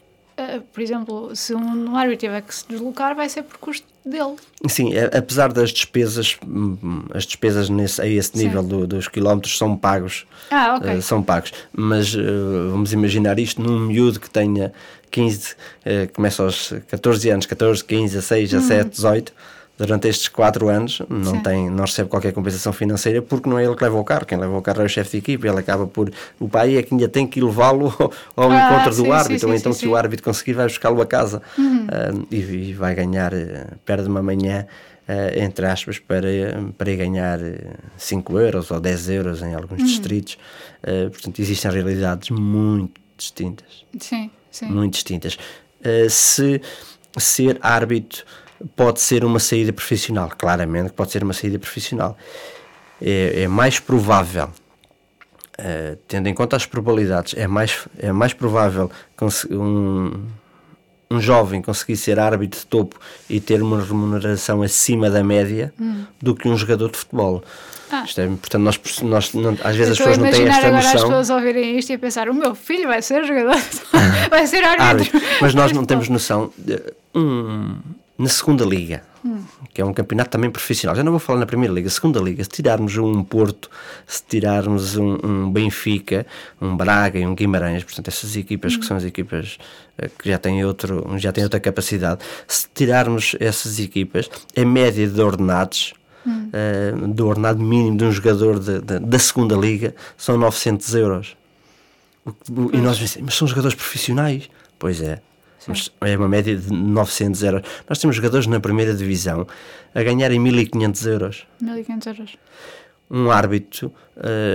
por 0.72 0.80
exemplo, 0.80 1.36
se 1.36 1.54
um 1.54 1.96
árbitro 1.96 2.20
tiver 2.20 2.42
que 2.42 2.54
se 2.54 2.66
deslocar, 2.68 3.14
vai 3.14 3.28
ser 3.28 3.42
por 3.42 3.58
custo 3.58 3.86
dele. 4.04 4.36
Sim, 4.68 4.94
é, 4.94 5.16
apesar 5.16 5.52
das 5.52 5.70
despesas, 5.70 6.36
hum, 6.46 7.04
as 7.12 7.24
despesas 7.24 7.68
nesse, 7.68 8.00
a 8.00 8.06
esse 8.06 8.36
nível 8.36 8.62
do, 8.62 8.86
dos 8.86 9.08
quilómetros 9.08 9.56
são 9.56 9.76
pagos. 9.76 10.26
Ah, 10.50 10.76
ok. 10.76 10.96
Uh, 10.96 11.02
são 11.02 11.22
pagos. 11.22 11.52
Mas 11.72 12.14
uh, 12.14 12.70
vamos 12.70 12.92
imaginar 12.92 13.38
isto 13.38 13.60
num 13.60 13.78
miúdo 13.80 14.20
que 14.20 14.30
tenha 14.30 14.72
15, 15.10 15.52
uh, 15.52 16.12
começa 16.12 16.42
aos 16.42 16.72
14 16.88 17.30
anos, 17.30 17.46
14, 17.46 17.84
15, 17.84 18.14
16, 18.14 18.50
17, 18.50 18.90
18 18.90 19.32
durante 19.80 20.08
estes 20.08 20.28
quatro 20.28 20.68
anos 20.68 21.00
não, 21.08 21.42
tem, 21.42 21.70
não 21.70 21.84
recebe 21.84 22.10
qualquer 22.10 22.34
compensação 22.34 22.70
financeira 22.70 23.22
porque 23.22 23.48
não 23.48 23.58
é 23.58 23.64
ele 23.64 23.74
que 23.74 23.82
leva 23.82 23.98
o 23.98 24.04
carro, 24.04 24.26
quem 24.26 24.36
leva 24.36 24.54
o 24.54 24.60
carro 24.60 24.82
é 24.82 24.84
o 24.84 24.88
chefe 24.88 25.12
de 25.12 25.16
equipe, 25.18 25.48
ele 25.48 25.58
acaba 25.58 25.86
por. 25.86 26.12
O 26.38 26.46
pai 26.46 26.76
é 26.76 26.82
que 26.82 26.92
ainda 26.92 27.08
tem 27.08 27.26
que 27.26 27.40
levá-lo 27.40 27.88
ao 28.36 28.50
ah, 28.50 28.68
encontro 28.68 28.92
sim, 28.92 29.02
do 29.02 29.12
árbitro, 29.12 29.38
sim, 29.38 29.46
ou 29.46 29.54
então 29.54 29.72
sim, 29.72 29.78
se 29.80 29.88
o 29.88 29.96
árbitro 29.96 30.22
conseguir 30.22 30.52
vai 30.52 30.66
buscá-lo 30.66 31.00
a 31.00 31.06
casa 31.06 31.40
uhum. 31.56 31.86
uh, 31.86 32.26
e, 32.30 32.36
e, 32.36 32.74
vai 32.74 32.94
ganhar, 32.94 33.32
uh, 33.32 33.78
perde 33.84 34.06
uma 34.06 34.22
manhã. 34.22 34.66
Uh, 35.08 35.42
entre 35.42 35.66
aspas, 35.66 35.98
para, 35.98 36.28
para 36.78 36.94
ganhar 36.94 37.40
5 37.96 38.38
euros 38.38 38.70
ou 38.70 38.78
10 38.78 39.08
euros 39.08 39.42
em 39.42 39.54
alguns 39.54 39.80
uhum. 39.80 39.86
distritos. 39.86 40.38
Portanto, 41.10 41.40
existem 41.40 41.68
realidades 41.68 42.30
muito 42.30 43.00
distintas. 43.16 43.84
Sim, 43.98 44.30
sim. 44.52 44.66
Muito 44.66 44.92
distintas. 44.92 45.36
Se 46.08 46.60
ser 47.18 47.58
árbitro 47.60 48.24
pode 48.76 49.00
ser 49.00 49.24
uma 49.24 49.38
saída 49.38 49.72
profissional. 49.72 50.30
Claramente 50.36 50.92
pode 50.92 51.10
ser 51.12 51.22
uma 51.22 51.32
saída 51.32 51.58
profissional. 51.58 52.16
É, 53.00 53.42
é 53.42 53.48
mais 53.48 53.80
provável, 53.80 54.50
uh, 55.58 55.96
tendo 56.06 56.28
em 56.28 56.34
conta 56.34 56.56
as 56.56 56.66
probabilidades, 56.66 57.34
é 57.36 57.46
mais, 57.46 57.88
é 57.98 58.12
mais 58.12 58.34
provável 58.34 58.90
um, 59.50 60.26
um 61.10 61.20
jovem 61.20 61.62
conseguir 61.62 61.96
ser 61.96 62.20
árbitro 62.20 62.60
de 62.60 62.66
topo 62.66 63.00
e 63.28 63.40
ter 63.40 63.62
uma 63.62 63.82
remuneração 63.82 64.62
acima 64.62 65.08
da 65.08 65.24
média 65.24 65.72
hum. 65.80 66.04
do 66.20 66.34
que 66.34 66.46
um 66.46 66.56
jogador 66.56 66.90
de 66.90 66.98
futebol. 66.98 67.42
Ah. 67.90 68.04
É, 68.16 68.26
portanto, 68.26 68.62
nós, 68.62 69.00
nós 69.02 69.34
não, 69.34 69.56
às 69.64 69.74
vezes 69.74 69.92
as 69.92 69.98
pessoas 69.98 70.18
não 70.18 70.30
têm 70.30 70.46
esta 70.46 70.70
noção. 70.70 70.94
as 70.94 71.02
pessoas 71.02 71.30
ouvirem 71.30 71.76
isto 71.76 71.90
e 71.90 71.94
a 71.94 71.98
pensar: 71.98 72.28
o 72.28 72.34
meu 72.34 72.54
filho 72.54 72.86
vai 72.86 73.02
ser 73.02 73.24
jogador, 73.24 73.56
vai 74.30 74.46
ser 74.46 74.62
árbitro. 74.62 75.18
árbitro. 75.18 75.20
Mas 75.40 75.54
nós 75.54 75.72
não 75.72 75.84
temos 75.84 76.08
noção. 76.08 76.52
De, 76.56 76.80
um, 77.14 77.78
na 78.20 78.28
segunda 78.28 78.66
liga, 78.66 79.02
hum. 79.24 79.42
que 79.72 79.80
é 79.80 79.84
um 79.84 79.94
campeonato 79.94 80.28
também 80.28 80.50
profissional. 80.50 80.94
Já 80.94 81.02
não 81.02 81.10
vou 81.10 81.18
falar 81.18 81.40
na 81.40 81.46
primeira 81.46 81.72
liga, 81.72 81.88
segunda 81.88 82.20
liga. 82.20 82.44
Se 82.44 82.50
tirarmos 82.50 82.94
um 82.98 83.24
Porto, 83.24 83.70
se 84.06 84.22
tirarmos 84.28 84.94
um, 84.96 85.16
um 85.24 85.50
Benfica, 85.50 86.26
um 86.60 86.76
Braga 86.76 87.18
e 87.18 87.26
um 87.26 87.34
Guimarães, 87.34 87.82
portanto 87.82 88.08
essas 88.08 88.36
equipas 88.36 88.74
hum. 88.74 88.80
que 88.80 88.84
são 88.84 88.96
as 88.98 89.04
equipas 89.04 89.56
eh, 89.96 90.10
que 90.18 90.28
já 90.28 90.36
têm 90.36 90.62
outro, 90.62 91.16
já 91.16 91.32
têm 91.32 91.44
outra 91.44 91.58
capacidade. 91.58 92.20
Se 92.46 92.68
tirarmos 92.74 93.34
essas 93.40 93.80
equipas, 93.80 94.28
a 94.54 94.64
média 94.66 95.08
de 95.08 95.20
ordenados 95.22 95.94
hum. 96.26 96.50
uh, 96.52 97.08
do 97.08 97.26
ordenado 97.26 97.58
mínimo 97.58 97.96
de 97.96 98.04
um 98.04 98.12
jogador 98.12 98.58
de, 98.60 98.82
de, 98.82 98.98
da 98.98 99.18
segunda 99.18 99.56
liga 99.56 99.94
são 100.18 100.36
900 100.36 100.94
euros. 100.94 101.36
E 102.70 102.76
nós 102.76 102.98
dizemos, 102.98 103.30
mas 103.30 103.34
são 103.34 103.48
jogadores 103.48 103.74
profissionais? 103.74 104.50
Pois 104.78 105.00
é, 105.00 105.22
mas 105.66 105.90
é 106.00 106.16
uma 106.16 106.28
média 106.28 106.56
de 106.56 106.72
900 106.72 107.42
euros. 107.42 107.62
Nós 107.88 107.98
temos 107.98 108.16
jogadores 108.16 108.46
na 108.46 108.60
primeira 108.60 108.94
divisão 108.94 109.46
a 109.94 110.02
ganharem 110.02 110.38
1500 110.38 111.06
euros. 111.06 111.46
1500 111.60 112.06
euros. 112.06 112.36
Um 113.10 113.30
árbitro, 113.30 113.92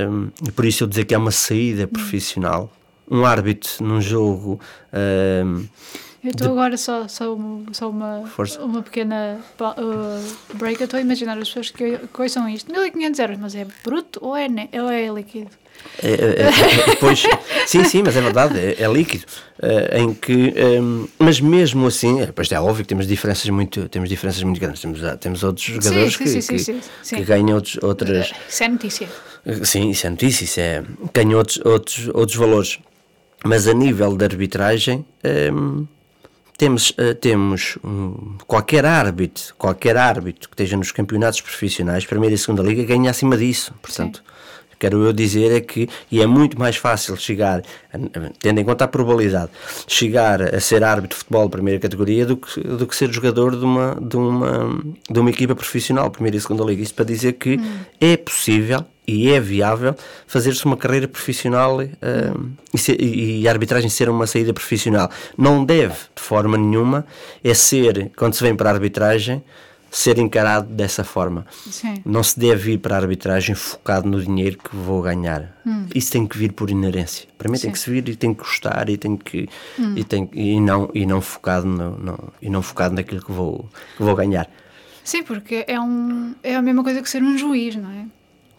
um, 0.09 0.29
por 0.51 0.65
isso 0.65 0.83
eu 0.83 0.87
dizer 0.87 1.05
que 1.05 1.13
é 1.13 1.17
uma 1.17 1.31
saída 1.31 1.87
profissional. 1.87 2.71
Um 3.09 3.25
árbitro 3.25 3.83
num 3.83 4.01
jogo. 4.01 4.59
Um, 4.93 5.67
eu 6.23 6.31
estou 6.31 6.51
agora 6.53 6.75
só, 6.75 7.07
só, 7.07 7.37
só 7.71 7.89
uma, 7.89 8.23
uma 8.59 8.81
pequena 8.81 9.39
uh, 9.59 10.55
break. 10.57 10.81
Eu 10.81 10.85
estou 10.85 10.97
a 10.97 11.01
imaginar 11.01 11.37
as 11.37 11.49
pessoas 11.49 11.69
que, 11.69 11.99
que 11.99 12.21
ouçam 12.21 12.49
isto. 12.49 12.71
1500 12.71 13.19
euros, 13.19 13.37
mas 13.37 13.53
é 13.53 13.67
bruto 13.83 14.19
ou 14.23 14.35
é, 14.35 14.47
ou 14.81 14.89
é 14.89 15.07
líquido? 15.07 15.51
É, 16.03 16.09
é, 16.09 16.41
é, 16.41 16.85
depois, 16.87 17.23
sim, 17.65 17.83
sim, 17.83 18.03
mas 18.03 18.15
é 18.15 18.21
verdade, 18.21 18.59
é, 18.59 18.83
é 18.83 18.91
líquido. 18.91 19.25
Uh, 19.57 19.97
em 19.97 20.13
que, 20.13 20.53
ehm, 20.55 21.05
mas 21.17 21.39
mesmo 21.39 21.87
assim, 21.87 22.21
é, 22.21 22.25
depois 22.25 22.51
é 22.51 22.59
óbvio 22.59 22.83
que 22.83 22.89
temos 22.89 23.07
diferenças 23.07 23.49
muito, 23.49 23.87
temos 23.87 24.09
diferenças 24.09 24.43
muito 24.43 24.59
grandes. 24.59 24.81
Temos, 24.81 25.03
ah, 25.03 25.15
temos 25.15 25.43
outros 25.43 25.65
jogadores 25.65 26.13
sim, 26.13 26.23
que, 26.23 26.41
sim, 26.41 26.59
sim, 26.59 26.81
que, 27.09 27.15
que, 27.15 27.23
ganham 27.23 27.55
outros, 27.55 27.77
outras. 27.81 28.33
Isso 28.49 28.63
é 28.63 28.67
notícia. 28.67 29.09
Sim, 29.63 29.89
isso 29.91 30.07
é 30.07 30.09
notícia, 30.09 30.43
isso 30.43 30.59
é. 30.59 30.83
ganham 31.13 31.37
outros, 31.37 31.59
outros, 31.65 32.07
outros 32.09 32.35
valores. 32.37 32.79
Mas 33.45 33.67
a 33.67 33.73
nível 33.73 34.15
de 34.17 34.25
arbitragem. 34.25 35.05
Ehm, 35.23 35.85
temos, 36.57 36.93
temos 37.19 37.77
um, 37.83 38.37
qualquer 38.47 38.85
árbitro, 38.85 39.53
qualquer 39.57 39.97
árbitro 39.97 40.47
que 40.47 40.53
esteja 40.53 40.77
nos 40.77 40.89
campeonatos 40.89 41.41
profissionais, 41.41 42.05
primeira 42.05 42.33
e 42.33 42.37
segunda 42.37 42.63
liga, 42.63 42.81
ganha 42.85 43.11
acima 43.11 43.35
disso. 43.35 43.73
Portanto, 43.81 44.23
Sim 44.25 44.34
quero 44.85 45.03
eu 45.03 45.11
dizer 45.11 45.51
é 45.51 45.61
que, 45.61 45.89
e 46.11 46.21
é 46.21 46.27
muito 46.27 46.59
mais 46.59 46.75
fácil 46.75 47.17
chegar, 47.17 47.63
tendo 48.39 48.59
em 48.59 48.63
conta 48.63 48.85
a 48.85 48.87
probabilidade, 48.87 49.49
chegar 49.87 50.41
a 50.41 50.59
ser 50.59 50.83
árbitro 50.83 51.17
de 51.17 51.23
futebol 51.23 51.45
de 51.45 51.51
primeira 51.51 51.79
categoria 51.79 52.23
do 52.23 52.37
que, 52.37 52.61
do 52.61 52.85
que 52.85 52.95
ser 52.95 53.11
jogador 53.11 53.57
de 53.57 53.65
uma, 53.65 53.97
de, 53.99 54.15
uma, 54.15 54.79
de 55.09 55.19
uma 55.19 55.29
equipa 55.31 55.55
profissional, 55.55 56.11
primeira 56.11 56.37
e 56.37 56.39
segunda 56.39 56.63
liga. 56.63 56.83
Isso 56.83 56.93
para 56.93 57.05
dizer 57.05 57.33
que 57.33 57.55
hum. 57.55 57.79
é 57.99 58.15
possível 58.15 58.85
e 59.07 59.31
é 59.31 59.39
viável 59.39 59.95
fazer-se 60.27 60.63
uma 60.65 60.77
carreira 60.77 61.07
profissional 61.07 61.79
uh, 61.79 62.49
e, 62.71 62.77
ser, 62.77 63.01
e, 63.01 63.47
a 63.47 63.51
arbitragem 63.51 63.89
ser 63.89 64.07
uma 64.07 64.27
saída 64.27 64.53
profissional. 64.53 65.09
Não 65.35 65.65
deve, 65.65 65.95
de 66.15 66.21
forma 66.21 66.57
nenhuma, 66.57 67.05
é 67.43 67.53
ser, 67.55 68.11
quando 68.15 68.35
se 68.35 68.43
vem 68.43 68.55
para 68.55 68.69
a 68.69 68.73
arbitragem, 68.73 69.43
ser 69.95 70.19
encarado 70.19 70.67
dessa 70.67 71.05
forma. 71.05 71.45
Sim. 71.71 72.01
Não 72.05 72.21
se 72.21 72.37
deve 72.37 72.73
ir 72.73 72.79
para 72.79 72.95
a 72.95 72.99
arbitragem 72.99 73.55
focado 73.55 74.09
no 74.09 74.21
dinheiro 74.21 74.57
que 74.57 74.75
vou 74.75 75.01
ganhar. 75.01 75.55
Hum. 75.65 75.85
Isso 75.95 76.11
tem 76.11 76.27
que 76.27 76.37
vir 76.37 76.51
por 76.51 76.69
inerência. 76.69 77.29
Para 77.37 77.49
mim 77.49 77.55
Sim. 77.55 77.63
tem 77.63 77.71
que 77.71 77.79
se 77.79 77.89
vir 77.89 78.09
e 78.09 78.15
tem 78.15 78.33
que 78.33 78.41
gostar 78.41 78.89
e 78.89 78.97
tem 78.97 79.15
que 79.15 79.47
hum. 79.79 79.93
e, 79.95 80.03
tem, 80.03 80.29
e 80.33 80.59
não 80.59 80.89
e 80.93 81.05
não 81.05 81.21
focado 81.21 81.65
no, 81.65 82.33
e 82.41 82.49
não 82.49 82.61
focado 82.61 82.93
naquilo 82.93 83.23
que 83.23 83.31
vou 83.31 83.69
que 83.95 84.03
vou 84.03 84.13
ganhar. 84.15 84.49
Sim, 85.01 85.23
porque 85.23 85.63
é 85.65 85.79
um 85.79 86.35
é 86.43 86.55
a 86.55 86.61
mesma 86.61 86.83
coisa 86.83 87.01
que 87.01 87.09
ser 87.09 87.23
um 87.23 87.37
juiz, 87.37 87.77
não 87.77 87.89
é? 87.89 88.05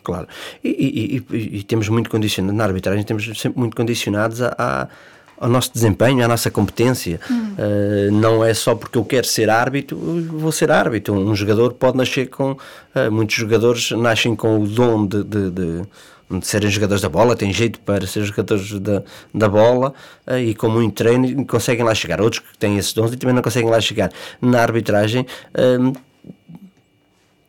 Claro. 0.03 0.29
E, 0.65 0.71
e, 0.71 1.37
e, 1.37 1.59
e 1.59 1.63
temos 1.65 1.91
muito 1.91 2.09
condicionado 2.09 2.57
na 2.57 2.65
arbitragem 2.65 3.05
temos 3.05 3.27
sempre 3.39 3.59
muito 3.59 3.77
condicionados 3.77 4.41
a, 4.41 4.55
a 4.59 4.89
ao 5.39 5.49
nosso 5.49 5.73
desempenho, 5.73 6.25
à 6.25 6.29
nossa 6.29 6.51
competência. 6.51 7.21
Hum. 7.31 7.55
Uh, 7.59 8.13
não 8.13 8.45
é 8.45 8.55
só 8.55 8.75
porque 8.75 8.99
eu 8.99 9.05
quero 9.05 9.27
ser 9.27 9.51
árbitro, 9.51 9.97
vou 10.33 10.53
ser 10.53 10.71
árbitro. 10.71 11.15
Um 11.15 11.35
jogador 11.35 11.73
pode 11.75 11.97
nascer 11.97 12.29
com. 12.29 12.53
Uh, 12.53 13.11
muitos 13.11 13.37
jogadores 13.37 13.91
nascem 13.91 14.35
com 14.35 14.59
o 14.61 14.67
dom 14.67 15.07
de, 15.07 15.23
de, 15.23 15.51
de, 15.51 15.83
de, 16.31 16.47
serem 16.47 16.71
jogadores 16.71 17.03
da 17.03 17.09
bola, 17.09 17.37
têm 17.37 17.53
jeito 17.53 17.79
para 17.81 18.07
ser 18.07 18.25
jogadores 18.25 18.79
da, 18.81 19.03
da 19.35 19.49
bola 19.49 19.93
uh, 20.27 20.39
e 20.39 20.55
com 20.55 20.69
muito 20.69 20.95
treino 20.95 21.45
conseguem 21.47 21.85
lá 21.85 21.95
chegar. 21.95 22.21
Outros 22.21 22.41
que 22.41 22.59
têm 22.59 22.79
esses 22.79 22.93
dons 22.93 23.13
e 23.13 23.17
também 23.17 23.35
não 23.35 23.43
conseguem 23.43 23.71
lá 23.71 23.81
chegar. 23.81 24.11
Na 24.41 24.63
arbitragem 24.63 25.27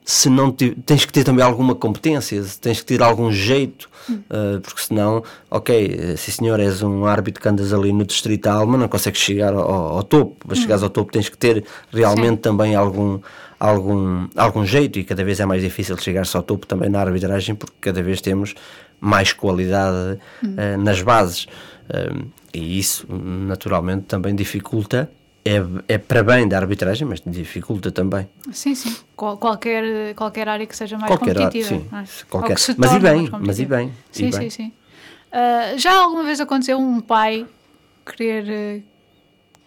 se 0.10 0.30
não 0.30 0.52
tens 0.52 1.04
que 1.04 1.12
ter 1.12 1.26
também 1.26 1.44
alguma 1.44 1.76
competência, 1.76 2.42
tens 2.62 2.80
que 2.80 2.86
ter 2.86 3.04
algum 3.04 3.30
jeito, 3.30 3.90
uh, 4.10 4.62
porque 4.62 4.82
senão, 4.82 5.22
ok, 5.52 6.16
se 6.16 6.32
senhor 6.32 6.62
és 6.62 6.82
um 6.82 7.06
árbitro 7.06 7.42
que 7.42 7.50
andas 7.50 7.74
ali 7.74 7.92
no 7.92 8.06
distrital, 8.06 8.66
mas 8.66 8.80
não 8.80 8.88
consegues 8.88 9.20
chegar 9.20 9.54
ao, 9.54 9.70
ao 9.70 10.04
topo, 10.04 10.48
para 10.48 10.58
hum. 10.58 10.62
chegares 10.62 10.82
ao 10.82 10.90
topo 10.90 11.12
tens 11.12 11.28
que 11.28 11.38
ter 11.38 11.62
realmente 11.92 12.36
Sim. 12.36 12.42
também 12.42 12.74
algum, 12.74 13.20
algum, 13.60 14.30
algum 14.34 14.66
jeito 14.66 14.98
e 14.98 15.04
cada 15.04 15.26
vez 15.26 15.42
é 15.42 15.46
mais 15.46 15.62
difícil 15.62 15.98
chegar-se 15.98 16.38
ao 16.38 16.44
topo 16.44 16.66
também 16.66 16.90
na 16.90 17.02
arbitragem 17.02 17.54
porque 17.54 17.76
cada 17.82 18.02
vez 18.02 18.22
temos 18.22 18.56
mais 19.02 19.34
qualidade 19.34 20.20
uh, 20.42 20.82
nas 20.82 21.02
bases 21.02 21.48
uh, 21.90 22.26
e 22.54 22.80
isso 22.80 23.06
naturalmente 23.12 24.06
também 24.06 24.34
dificulta 24.34 25.10
é, 25.48 25.94
é 25.96 25.98
para 25.98 26.24
bem 26.24 26.48
da 26.48 26.58
arbitragem, 26.58 27.08
mas 27.08 27.22
dificulta 27.26 27.92
também. 27.92 28.28
Sim, 28.52 28.76
sim. 28.76 28.96
Qual, 29.16 29.38
qualquer, 29.38 30.14
qualquer 30.16 30.48
área 30.50 30.66
que 30.66 30.76
seja 30.76 30.98
mais 30.98 31.10
qualquer 31.10 31.36
competitiva. 31.36 31.86
Área, 31.92 32.06
sim, 32.06 32.24
é? 32.24 32.26
qualquer. 32.30 32.58
Mas 32.78 32.94
e 32.94 33.00
bem, 33.00 33.30
mas 33.42 33.60
e 33.60 33.66
bem. 33.66 33.94
Sim, 34.12 34.28
e 34.28 34.34
sim, 34.34 34.40
bem. 34.40 34.50
sim. 34.50 34.74
Uh, 35.28 35.78
já 35.78 35.94
alguma 35.94 36.24
vez 36.24 36.40
aconteceu 36.40 36.80
um 36.80 37.00
pai 37.00 37.46
querer 38.06 38.80
uh, 38.80 38.84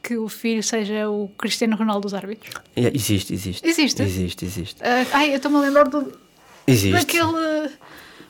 que 0.02 0.16
o 0.16 0.28
filho 0.28 0.62
seja 0.62 1.08
o 1.08 1.28
Cristiano 1.36 1.76
Ronaldo 1.76 2.02
dos 2.02 2.14
árbitros? 2.14 2.54
É, 2.74 2.90
existe, 2.94 3.32
existe. 3.34 3.66
Existe? 3.66 4.02
Existe, 4.02 4.44
existe. 4.44 4.82
Uh, 4.82 5.06
ai, 5.12 5.32
eu 5.32 5.36
estou-me 5.36 5.58
a 5.58 5.60
lembrar 5.60 5.84
do... 5.88 6.12
Existe. 6.66 6.92
Daquele 6.92 7.70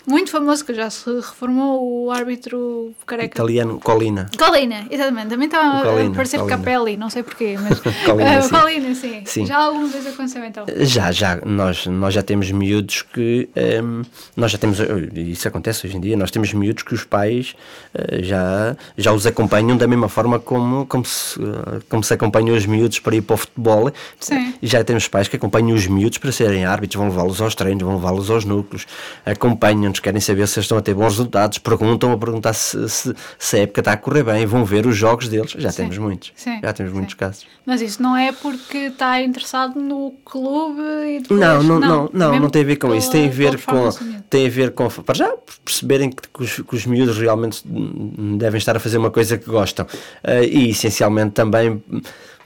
muito 0.07 0.31
famoso, 0.31 0.65
que 0.65 0.75
já 0.75 0.91
se 0.91 1.11
reformou 1.11 2.05
o 2.05 2.11
árbitro 2.11 2.93
careca. 3.07 3.37
Italiano, 3.39 3.79
Colina. 3.81 4.31
Colina, 4.37 4.87
exatamente. 4.91 5.29
Também 5.29 5.47
está 5.47 5.81
a 5.81 6.11
parecer 6.15 6.45
Capelli, 6.45 6.97
não 6.97 7.11
sei 7.11 7.23
porquê, 7.23 7.57
mas. 7.61 7.81
Colina, 8.05 8.39
uh, 8.39 8.43
sim. 8.45 8.51
Colina 8.51 8.95
sim. 8.95 9.23
sim. 9.25 9.47
Já 9.47 9.59
alguma 9.59 9.87
vez 9.87 10.07
aconteceu 10.07 10.45
então? 10.45 10.67
Já, 10.81 11.13
já. 11.13 11.37
Nós, 11.45 11.87
nós 11.87 12.15
já 12.15 12.23
temos 12.23 12.51
miúdos 12.51 13.03
que. 13.03 13.49
Um, 13.83 14.03
nós 14.37 14.51
já 14.51 14.59
temos. 14.59 14.79
Isso 15.15 15.47
acontece 15.49 15.87
hoje 15.87 15.97
em 15.97 16.01
dia. 16.01 16.17
Nós 16.17 16.31
temos 16.31 16.53
miúdos 16.53 16.83
que 16.83 16.95
os 16.95 17.05
pais 17.05 17.55
uh, 17.95 18.23
já, 18.23 18.77
já 18.97 19.13
os 19.13 19.27
acompanham 19.27 19.77
da 19.77 19.87
mesma 19.87 20.09
forma 20.09 20.39
como, 20.39 20.87
como, 20.87 21.05
se, 21.05 21.41
uh, 21.41 21.81
como 21.89 22.03
se 22.03 22.13
acompanham 22.13 22.57
os 22.57 22.67
miúdos 22.67 22.99
para 22.99 23.17
ir 23.17 23.23
para 23.23 23.35
o 23.35 23.37
futebol. 23.37 23.93
Sim. 24.19 24.55
Já 24.63 24.83
temos 24.83 25.07
pais 25.09 25.29
que 25.29 25.37
acompanham 25.37 25.77
os 25.77 25.87
miúdos 25.87 26.19
para 26.19 26.33
serem 26.33 26.65
árbitros, 26.65 26.97
vão 26.97 27.09
levá-los 27.09 27.41
aos 27.41 27.55
treinos, 27.55 27.83
vão 27.83 27.97
levá-los 27.97 28.31
aos 28.31 28.45
núcleos, 28.45 28.87
acompanham-nos 29.25 30.00
querem 30.01 30.21
saber 30.21 30.47
se 30.47 30.59
eles 30.59 30.65
estão 30.65 30.79
a 30.79 30.83
ter 30.83 30.95
bons 30.95 31.11
resultados, 31.11 31.59
perguntam 31.59 32.13
a 32.13 32.19
perguntar 32.19 32.53
se, 32.53 32.89
se, 32.89 33.15
se, 33.39 33.57
a 33.57 33.61
época 33.61 33.81
está 33.81 33.93
a 33.93 33.97
correr 33.97 34.25
bem, 34.25 34.47
vão 34.47 34.65
ver 34.65 34.87
os 34.87 34.97
jogos 34.97 35.29
deles. 35.29 35.53
Já 35.53 35.71
Sim. 35.71 35.83
temos 35.83 35.99
muitos. 35.99 36.33
Sim. 36.35 36.61
Já 36.63 36.73
temos 36.73 36.93
Sim. 36.93 36.99
muitos 36.99 37.15
casos. 37.15 37.47
Mas 37.65 37.81
isso 37.81 38.03
não 38.03 38.17
é 38.17 38.33
porque 38.33 38.79
está 38.79 39.21
interessado 39.21 39.81
no 39.81 40.15
clube 40.25 40.81
e 41.07 41.21
depois... 41.21 41.41
Não, 41.41 41.63
não, 41.63 41.81
não, 41.81 42.11
não, 42.13 42.41
não, 42.41 42.51
tem 42.51 42.63
a 42.63 42.67
ver 42.67 42.77
com 42.77 42.95
isso. 42.95 43.11
Tem 43.11 43.27
a 43.27 43.31
ver 43.31 43.63
com, 43.63 43.89
tem 44.29 44.47
a 44.47 44.51
ver 44.51 44.73
com, 44.73 44.89
para 44.89 45.15
já, 45.15 45.33
perceberem 45.65 46.11
que, 46.11 46.29
que, 46.29 46.43
os, 46.43 46.57
que 46.57 46.75
os 46.75 46.87
miúdos 46.87 47.19
realmente 47.19 47.63
devem 47.67 48.59
estar 48.59 48.77
a 48.77 48.81
fazer 48.81 48.99
uma 48.99 49.11
coisa 49.11 49.39
que 49.39 49.49
gostam. 49.49 49.87
Uh, 50.25 50.45
e 50.45 50.71
essencialmente 50.71 51.33
também 51.33 51.83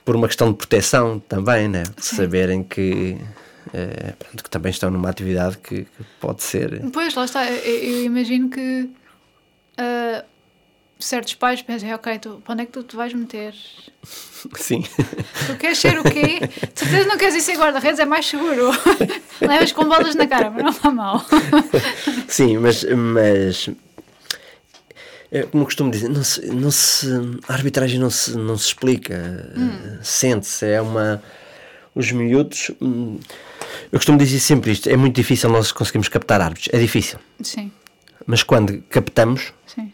por 0.05 0.15
uma 0.15 0.27
questão 0.27 0.51
de 0.51 0.59
proteção 0.59 1.19
também, 1.19 1.69
né? 1.69 1.83
Saberem 1.97 2.63
que 2.63 3.17
pronto, 4.19 4.45
que 4.45 4.51
também 4.51 4.71
estão 4.71 4.91
numa 4.91 5.11
atividade 5.11 5.59
que, 5.59 5.85
que, 5.85 6.05
pode 6.21 6.43
ser. 6.43 6.83
Pois, 6.93 7.15
lá 7.15 7.25
está. 7.25 7.51
Eu, 7.51 8.05
imagino 8.05 8.51
que 8.51 8.89
uh, 9.79 10.25
certos 10.99 11.35
pais 11.35 11.63
pensem, 11.63 11.93
ok, 11.93 12.19
tu, 12.19 12.43
para 12.45 12.53
onde 12.53 12.63
é 12.63 12.67
que 12.67 12.73
tu 12.73 12.83
te 12.83 12.97
vais 12.97 13.13
meter? 13.13 13.55
Sim. 14.57 14.85
Tu 15.47 15.57
queres 15.57 15.79
ser 15.79 15.99
o 15.99 16.03
quê? 16.03 16.41
De 16.41 16.81
certeza 16.81 17.09
não 17.09 17.17
queres 17.17 17.35
ir 17.35 17.41
sem 17.41 17.57
guarda-redes, 17.57 17.99
é 17.99 18.05
mais 18.05 18.27
seguro. 18.27 18.71
Levas 19.41 19.73
com 19.73 19.85
bolas 19.85 20.15
na 20.15 20.27
cara, 20.27 20.51
mas 20.51 20.63
não 20.63 20.71
está 20.71 20.91
mal. 20.91 21.25
Sim, 22.29 22.59
mas, 22.59 22.85
mas 22.85 23.71
é, 25.35 25.43
como 25.43 25.65
costumo 25.65 25.91
dizer, 25.91 26.09
não 26.09 26.23
se, 26.23 26.47
não 26.47 26.71
se, 26.71 27.09
a 27.49 27.53
arbitragem 27.55 27.99
não 27.99 28.11
se, 28.11 28.37
não 28.37 28.57
se 28.57 28.69
explica, 28.69 29.53
hum. 29.57 29.99
sente-se, 30.03 30.67
é 30.67 30.81
uma. 30.81 31.23
Os 31.95 32.11
miúdos. 32.11 32.73
Eu 33.93 33.99
costumo 33.99 34.19
dizer 34.19 34.41
sempre 34.41 34.73
isto: 34.73 34.89
é 34.89 34.97
muito 34.97 35.15
difícil 35.15 35.51
nós 35.51 35.73
conseguirmos 35.73 36.09
captar 36.09 36.41
árbitros. 36.41 36.69
É 36.73 36.79
difícil. 36.79 37.19
Sim. 37.43 37.71
Mas 38.27 38.43
quando 38.43 38.83
captamos 38.89 39.53
Sim. 39.67 39.93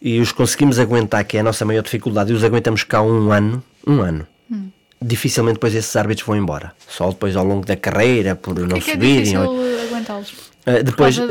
e 0.00 0.20
os 0.20 0.32
conseguimos 0.32 0.78
aguentar, 0.78 1.24
que 1.24 1.36
é 1.36 1.40
a 1.40 1.42
nossa 1.42 1.64
maior 1.64 1.82
dificuldade, 1.82 2.32
e 2.32 2.34
os 2.34 2.44
aguentamos 2.44 2.84
cá 2.84 3.02
um 3.02 3.32
ano, 3.32 3.62
um 3.86 4.00
ano, 4.00 4.26
hum. 4.50 4.68
dificilmente 5.02 5.54
depois 5.54 5.74
esses 5.74 5.94
árbitros 5.96 6.26
vão 6.26 6.36
embora. 6.36 6.72
Só 6.88 7.08
depois 7.10 7.34
ao 7.34 7.44
longo 7.44 7.66
da 7.66 7.76
carreira, 7.76 8.36
por 8.36 8.54
que 8.54 8.62
não 8.62 8.76
é 8.76 8.80
subirem. 8.80 9.34
É 9.34 9.40
ou... 9.40 9.58
aguentá-los? 9.88 10.32
Uh, 10.66 10.82
depois, 10.82 11.16
uh, 11.16 11.22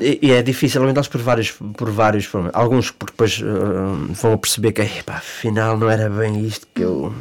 e 0.00 0.30
é 0.30 0.40
difícil 0.40 0.80
aguentá-los 0.80 1.08
por 1.08 1.20
vários, 1.20 1.50
por 1.50 1.90
vários 1.90 2.28
problemas. 2.28 2.54
Alguns 2.54 2.92
porque 2.92 3.12
depois 3.12 3.40
uh, 3.40 4.12
vão 4.12 4.38
perceber 4.38 4.70
que 4.70 4.82
epá, 4.82 5.14
afinal 5.14 5.76
não 5.76 5.90
era 5.90 6.08
bem 6.08 6.46
isto 6.46 6.64
que 6.72 6.82
eu 6.82 7.12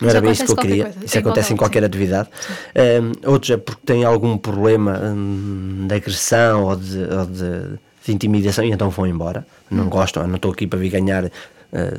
não 0.00 0.08
era 0.08 0.20
bem 0.20 0.32
isto 0.32 0.44
que 0.44 0.50
eu 0.50 0.56
queria. 0.56 0.84
Coisa. 0.84 1.04
Isso 1.04 1.18
acontece 1.18 1.52
em 1.52 1.56
qualquer 1.56 1.80
sim. 1.80 1.86
atividade. 1.86 2.28
outros 3.24 3.50
é 3.50 3.56
porque 3.56 3.80
têm 3.86 4.04
algum 4.04 4.36
problema 4.36 4.98
um, 4.98 5.86
de 5.86 5.94
agressão 5.94 6.64
ou 6.64 6.74
de, 6.74 6.98
ou 6.98 7.26
de, 7.26 7.78
de 8.04 8.12
intimidação 8.12 8.64
e 8.64 8.72
então 8.72 8.90
vão 8.90 9.06
embora. 9.06 9.46
Não 9.70 9.84
hum. 9.84 9.88
gostam, 9.88 10.26
não 10.26 10.36
estou 10.36 10.50
aqui 10.50 10.66
para 10.66 10.80
vir 10.80 10.90
ganhar 10.90 11.30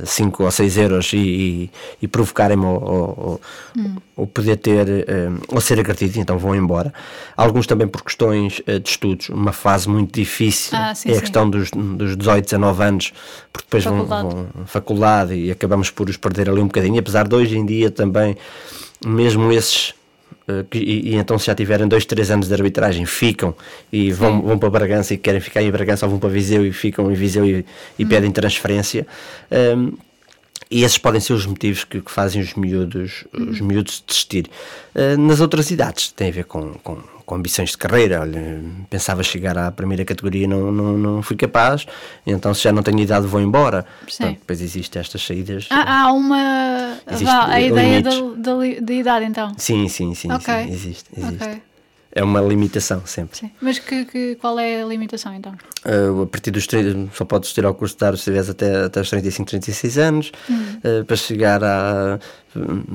5 0.04 0.42
uh, 0.42 0.46
ou 0.46 0.52
6 0.52 0.78
euros 0.78 1.14
e, 1.14 1.18
e, 1.18 1.72
e 2.02 2.08
provocarem-me 2.08 2.66
ou, 2.66 3.40
hum. 3.78 3.96
ou, 4.16 4.26
poder 4.26 4.58
ter 4.58 4.88
uh, 4.88 5.42
ou 5.50 5.62
ser 5.62 5.80
agredido, 5.80 6.20
então 6.20 6.38
vão 6.40 6.56
embora. 6.56 6.94
Alguns 7.38 7.68
também 7.68 7.88
por 7.88 8.04
questões 8.04 8.60
uh, 8.68 8.80
de 8.80 8.90
estudos, 8.90 9.30
uma 9.30 9.54
fase 9.54 9.88
muito 9.88 10.14
difícil 10.14 10.78
ah, 10.78 10.96
sim, 10.96 11.10
é 11.10 11.12
a 11.12 11.16
sim. 11.16 11.22
questão 11.22 11.50
dos, 11.50 11.70
dos 11.72 12.18
18, 12.18 12.46
19 12.46 12.84
anos, 12.84 13.14
porque 13.54 13.68
depois 13.68 13.84
faculdade. 13.84 14.24
vão, 14.24 14.48
vão 14.54 14.66
faculdade 14.66 15.34
e 15.36 15.52
acabamos 15.52 15.92
por 15.92 16.10
os 16.10 16.18
perder 16.18 16.50
ali 16.50 16.62
um 16.62 16.68
bocadinho, 16.68 17.00
apesar 17.00 17.28
de 17.28 17.36
hoje 17.36 17.58
em 17.58 17.66
dia 17.66 17.92
também, 17.92 18.36
mesmo 19.06 19.52
esses 19.52 19.94
e, 20.74 21.12
e, 21.12 21.16
então 21.16 21.38
se 21.38 21.48
já 21.48 21.56
tiverem 21.56 21.88
dois, 21.88 22.06
três 22.06 22.32
anos 22.32 22.48
de 22.48 22.54
arbitragem 22.54 23.06
ficam 23.06 23.56
e 23.92 24.12
vão, 24.12 24.42
vão 24.42 24.58
para 24.58 24.70
Bragança 24.70 25.14
e 25.14 25.18
querem 25.18 25.40
ficar 25.40 25.62
em 25.62 25.72
Bragança 25.72 26.06
ou 26.06 26.12
vão 26.12 26.20
para 26.20 26.30
Viseu 26.30 26.66
e 26.66 26.72
ficam 26.72 27.12
em 27.12 27.16
Viseu 27.16 27.46
e, 27.46 27.66
e 27.98 28.06
hum. 28.06 28.08
pedem 28.08 28.32
transferência 28.32 29.06
um, 29.78 29.94
e 30.72 30.84
esses 30.84 30.98
podem 30.98 31.20
ser 31.20 31.34
os 31.34 31.46
motivos 31.46 31.84
que, 31.84 32.00
que 32.00 32.12
fazem 32.12 32.42
os 32.42 32.54
miúdos, 32.54 33.26
hum. 33.34 33.50
os 33.50 33.60
miúdos 33.60 34.04
desistir. 34.06 34.46
Uh, 34.94 35.20
nas 35.20 35.40
outras 35.40 35.72
idades, 35.72 36.12
tem 36.12 36.30
a 36.30 36.32
ver 36.32 36.46
com, 36.46 36.74
com 36.84 36.98
com 37.30 37.36
ambições 37.36 37.70
de 37.70 37.78
carreira. 37.78 38.22
Olha, 38.22 38.60
pensava 38.90 39.22
chegar 39.22 39.56
à 39.56 39.72
primeira 39.72 40.04
categoria, 40.04 40.48
não, 40.48 40.72
não, 40.72 40.98
não 40.98 41.22
fui 41.22 41.36
capaz, 41.36 41.86
então 42.26 42.56
se 42.56 42.64
já 42.64 42.72
não 42.72 42.82
tenho 42.82 43.00
idade 43.00 43.28
vou 43.28 43.40
embora. 43.40 43.86
Sim. 44.08 44.32
depois 44.32 44.60
existem 44.60 45.00
estas 45.00 45.22
saídas. 45.22 45.68
Ah, 45.70 46.06
há 46.06 46.12
uma. 46.12 46.98
Existe 47.06 47.30
a 47.30 47.62
ideia 47.62 48.02
da, 48.02 48.10
da, 48.36 48.54
da, 48.82 48.94
idade 48.94 49.26
então? 49.26 49.54
Sim, 49.58 49.88
sim, 49.88 50.16
sim, 50.16 50.32
okay. 50.32 50.64
sim 50.64 50.74
existe. 50.74 51.10
existe. 51.16 51.44
Okay. 51.44 51.62
É 52.12 52.24
uma 52.24 52.42
limitação 52.42 53.04
sempre. 53.06 53.38
Sim. 53.38 53.52
Mas 53.62 53.78
que, 53.78 54.06
que, 54.06 54.36
qual 54.36 54.58
é 54.60 54.82
a 54.82 54.86
limitação 54.86 55.34
então? 55.34 55.54
Uh, 55.86 56.24
a 56.24 56.28
partir 56.28 56.50
dos 56.50 56.66
30, 56.66 57.12
só 57.14 57.24
podes 57.24 57.54
ter 57.54 57.64
ao 57.66 57.74
curso 57.74 57.96
de 57.98 58.04
árbitro 58.04 58.24
se 58.24 58.32
tiveres 58.32 58.50
até, 58.50 58.86
até 58.86 59.00
os 59.00 59.10
35, 59.10 59.50
36 59.50 59.98
anos. 59.98 60.32
Uh, 60.50 61.06
para 61.06 61.16
chegar 61.16 61.64
a. 61.64 62.20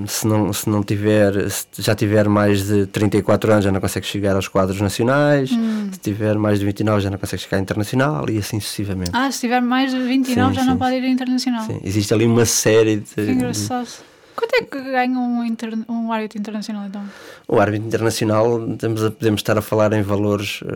Se 0.08 0.26
não, 0.26 0.52
se 0.52 0.68
não 0.68 0.82
tiver. 0.82 1.48
Se 1.48 1.66
já 1.78 1.94
tiver 1.94 2.28
mais 2.28 2.66
de 2.66 2.86
34 2.86 3.52
anos, 3.52 3.64
já 3.64 3.70
não 3.70 3.80
consegue 3.80 4.04
chegar 4.04 4.34
aos 4.34 4.48
quadros 4.48 4.80
nacionais. 4.80 5.52
Hum. 5.52 5.90
Se 5.92 6.00
tiver 6.00 6.36
mais 6.36 6.58
de 6.58 6.66
29, 6.66 7.00
já 7.00 7.10
não 7.10 7.18
consegue 7.18 7.42
chegar 7.42 7.60
internacional 7.60 8.28
e 8.28 8.38
assim 8.38 8.58
sucessivamente. 8.58 9.12
Ah, 9.12 9.30
se 9.30 9.40
tiver 9.40 9.60
mais 9.60 9.92
de 9.92 10.02
29, 10.02 10.54
Sim, 10.54 10.60
já 10.60 10.64
não 10.66 10.72
sim. 10.72 10.78
pode 10.78 10.96
ir 10.96 11.04
internacional. 11.04 11.64
Sim, 11.66 11.80
existe 11.84 12.12
ali 12.12 12.26
uma 12.26 12.44
série 12.44 12.96
de. 12.96 13.14
Que 13.14 13.30
engraçado. 13.30 13.88
Quanto 14.36 14.54
é 14.56 14.62
que 14.62 14.80
ganha 14.82 15.18
um, 15.18 15.44
inter... 15.44 15.72
um 15.88 16.12
árbitro 16.12 16.38
internacional 16.38 16.86
então? 16.86 17.02
O 17.46 17.60
árbitro 17.60 17.86
internacional, 17.86 18.56
a- 18.56 19.10
podemos 19.10 19.40
estar 19.40 19.56
a 19.56 19.62
falar 19.62 19.92
em 19.92 20.02
valores 20.02 20.60
uh, 20.62 20.66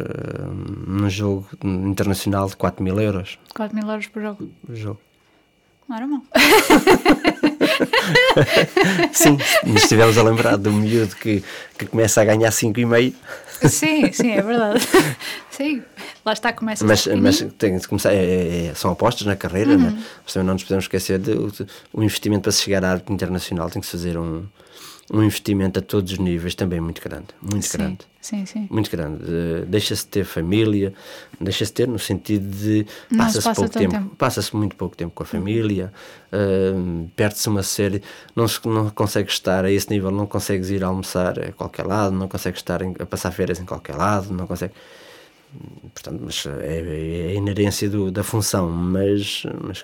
num 0.86 1.10
jogo 1.10 1.46
internacional 1.64 2.48
de 2.48 2.56
4 2.56 2.82
mil 2.82 3.00
euros. 3.00 3.38
4 3.54 3.76
mil 3.76 3.88
euros 3.88 4.06
por 4.06 4.22
jogo. 4.22 4.48
o 4.68 4.74
jogo. 4.74 5.00
Não 5.88 5.96
era 5.96 6.06
mal. 6.06 6.22
Sim, 9.12 9.38
nos 9.64 9.82
estivemos 9.82 10.16
a 10.18 10.22
lembrar 10.22 10.56
do 10.56 10.70
miúdo 10.72 11.14
que, 11.16 11.42
que 11.78 11.86
começa 11.86 12.20
a 12.20 12.24
ganhar 12.24 12.50
5,5, 12.50 13.14
sim, 13.66 14.12
sim, 14.12 14.30
é 14.32 14.42
verdade. 14.42 14.80
sim, 15.50 15.82
lá 16.24 16.32
está, 16.32 16.52
começa 16.52 16.84
mas, 16.84 17.06
mas 17.06 17.44
tem 17.58 17.76
de 17.76 17.88
começar, 17.88 18.12
é- 18.12 18.16
é- 18.24 18.66
é- 18.66 18.74
são 18.74 18.90
apostas 18.90 19.26
na 19.26 19.36
carreira, 19.36 19.76
né? 19.76 19.92
mas 20.24 20.32
também 20.32 20.46
não 20.46 20.54
nos 20.54 20.62
podemos 20.64 20.84
esquecer 20.84 21.18
de, 21.18 21.32
o- 21.32 21.52
o 21.92 22.02
investimento 22.02 22.42
para 22.42 22.52
se 22.52 22.62
chegar 22.62 22.84
à 22.84 22.90
árbitro 22.90 23.12
internacional, 23.14 23.68
tem 23.70 23.80
que 23.80 23.86
se 23.86 23.92
fazer 23.92 24.16
um, 24.18 24.44
um 25.12 25.22
investimento 25.22 25.78
a 25.78 25.82
todos 25.82 26.12
os 26.12 26.18
níveis 26.18 26.54
também 26.54 26.80
muito 26.80 27.00
grande, 27.02 27.28
muito 27.40 27.66
sim, 27.66 27.78
grande. 27.78 27.98
sim, 28.20 28.44
sim. 28.44 28.66
Muito 28.70 28.90
grande. 28.90 29.24
Eh, 29.24 29.64
Deixa-se 29.66 30.06
ter 30.06 30.24
família, 30.24 30.92
deixa-se 31.40 31.72
ter 31.72 31.88
no 31.88 31.98
sentido 31.98 32.46
de 32.54 32.86
passa-se 33.16 33.48
passa 33.48 33.60
pouco 33.62 33.78
tempo, 33.78 33.92
tempo. 33.94 34.16
passa-se 34.16 34.54
muito 34.54 34.76
pouco 34.76 34.96
tempo 34.96 35.12
com 35.14 35.22
a 35.22 35.26
família, 35.26 35.90
eh, 36.30 36.72
perde-se 37.16 37.48
uma 37.48 37.62
série, 37.62 38.02
não, 38.36 38.44
não 38.66 38.90
consegues 38.90 39.32
estar 39.32 39.64
a 39.64 39.70
esse 39.70 39.88
nível, 39.88 40.10
não 40.10 40.26
consegues 40.26 40.68
ir 40.68 40.84
almoçar 40.84 41.38
a 41.38 41.52
qualquer 41.52 41.86
lado, 41.86 42.14
não 42.14 42.28
consegues 42.28 42.60
estar 42.60 42.82
em- 42.82 42.94
a 42.98 43.06
passar 43.06 43.30
férias 43.30 43.58
em 43.58 43.64
qualquer 43.64 43.96
lado, 43.96 44.32
não 44.34 44.46
consegue. 44.46 44.74
Portanto, 45.94 46.20
mas 46.22 46.44
é, 46.46 47.28
é 47.28 47.30
a 47.30 47.34
inerência 47.34 47.88
do- 47.88 48.10
da 48.10 48.22
função, 48.22 48.68
mas, 48.70 49.44
mas 49.66 49.82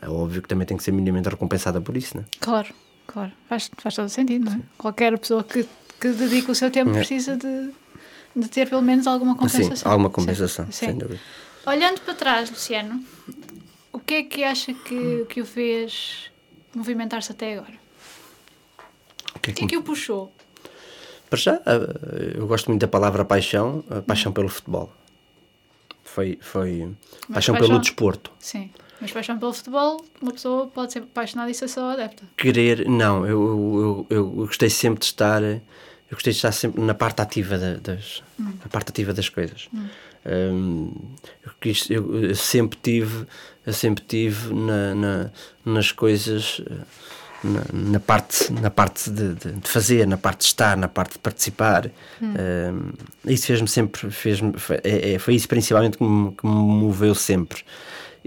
é 0.00 0.08
óbvio 0.08 0.40
que 0.40 0.48
também 0.48 0.66
tem 0.66 0.76
que 0.76 0.82
ser 0.82 0.92
minimamente 0.92 1.28
recompensada 1.28 1.80
por 1.82 1.94
isso, 1.96 2.16
né? 2.16 2.24
Claro, 2.40 2.68
claro. 3.06 3.32
Faz, 3.48 3.70
faz 3.78 3.94
todo 3.94 4.08
sentido, 4.08 4.46
não 4.50 4.56
é? 4.56 4.60
Qualquer 4.78 5.18
pessoa 5.18 5.42
que, 5.44 5.66
que 6.00 6.08
dedique 6.10 6.50
o 6.50 6.54
seu 6.54 6.70
tempo 6.70 6.92
precisa 6.92 7.36
de, 7.36 7.70
de 8.34 8.48
ter 8.48 8.68
pelo 8.68 8.82
menos 8.82 9.06
alguma 9.06 9.34
compensação. 9.34 9.72
É. 9.72 9.76
Sim, 9.76 9.88
alguma 9.88 10.10
compensação, 10.10 10.66
Sim, 10.66 10.72
sim. 10.72 10.86
sem 10.86 10.98
dúvida. 10.98 11.20
Olhando 11.66 12.00
para 12.02 12.14
trás, 12.14 12.50
Luciano, 12.50 13.02
o 13.92 13.98
que 13.98 14.14
é 14.14 14.22
que 14.22 14.44
acha 14.44 14.72
que, 14.72 15.26
que 15.28 15.40
o 15.40 15.44
fez 15.46 16.30
movimentar-se 16.74 17.32
até 17.32 17.54
agora? 17.58 17.74
O 19.34 19.38
que 19.40 19.50
é 19.50 19.52
O 19.52 19.56
que 19.56 19.64
é 19.64 19.68
que 19.68 19.76
o 19.76 19.82
puxou? 19.82 20.32
Para 21.28 21.38
já, 21.38 21.54
eh, 21.66 22.34
eu 22.36 22.46
gosto 22.46 22.68
muito 22.68 22.80
da 22.82 22.88
palavra 22.88 23.24
paixão, 23.24 23.82
a 23.90 24.00
paixão 24.00 24.32
pelo 24.32 24.48
futebol. 24.48 24.92
Foi, 26.04 26.38
foi 26.40 26.88
paixão, 27.32 27.54
paixão- 27.54 27.56
pelo 27.56 27.78
desporto. 27.80 28.30
Sim. 28.38 28.70
Mas 29.00 29.12
paixão 29.12 29.38
pelo 29.38 29.52
futebol, 29.52 30.04
uma 30.22 30.32
pessoa 30.32 30.66
pode 30.68 30.92
ser 30.92 31.00
apaixonada 31.00 31.50
e 31.50 31.54
ser 31.54 31.68
só 31.68 31.90
adepta. 31.90 32.22
Querer, 32.36 32.88
não, 32.88 33.26
eu, 33.26 33.46
eu, 33.46 34.06
eu, 34.10 34.16
eu 34.18 34.46
gostei 34.46 34.70
sempre 34.70 35.00
de 35.00 35.06
estar, 35.06 35.42
eu 35.42 35.60
gostei 36.10 36.32
de 36.32 36.38
estar 36.38 36.52
sempre 36.52 36.80
na 36.80 36.94
parte 36.94 37.20
ativa 37.20 37.58
da- 37.58 37.74
das, 37.76 38.22
na 38.38 38.68
parte 38.70 38.88
ativa 38.90 39.12
das 39.12 39.28
coisas. 39.28 39.68
Hum, 40.24 40.92
eu, 41.44 41.52
quis- 41.60 41.90
eu- 41.90 42.24
eu 42.24 42.34
sempre 42.34 42.78
tive, 42.82 43.26
eu 43.66 43.72
sempre 43.72 44.02
tive 44.06 44.52
na, 44.54 44.94
na- 44.94 45.30
nas 45.64 45.92
coisas, 45.92 46.60
na, 47.44 47.62
na 47.72 48.00
parte, 48.00 48.50
na 48.52 48.70
parte 48.70 49.08
de, 49.10 49.34
de- 49.34 49.52
de 49.52 49.68
fazer, 49.68 50.06
na 50.06 50.16
parte 50.16 50.40
de 50.40 50.46
estar, 50.46 50.76
na 50.76 50.88
parte 50.88 51.12
de 51.12 51.18
participar. 51.18 51.90
Hum, 52.20 52.92
isso 53.26 53.46
fez-me 53.46 53.68
sempre, 53.68 54.10
fez 54.10 54.40
foi, 54.56 54.80
é- 54.82 55.12
é- 55.14 55.18
foi 55.18 55.34
isso 55.34 55.46
principalmente 55.46 55.98
que 55.98 56.02
me, 56.04 56.32
que 56.32 56.46
me 56.46 56.52
moveu 56.54 57.14
sempre. 57.14 57.62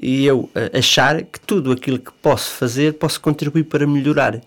E 0.02 0.26
eu 0.26 0.50
eh, 0.56 0.78
achar 0.80 1.22
que 1.24 1.40
tudo 1.40 1.72
aquilo 1.72 2.00
que 2.00 2.12
posso 2.22 2.52
fazer, 2.52 2.94
posso 2.94 3.20
contribuir 3.22 3.64
para 3.66 3.86
melhorar. 3.88 4.40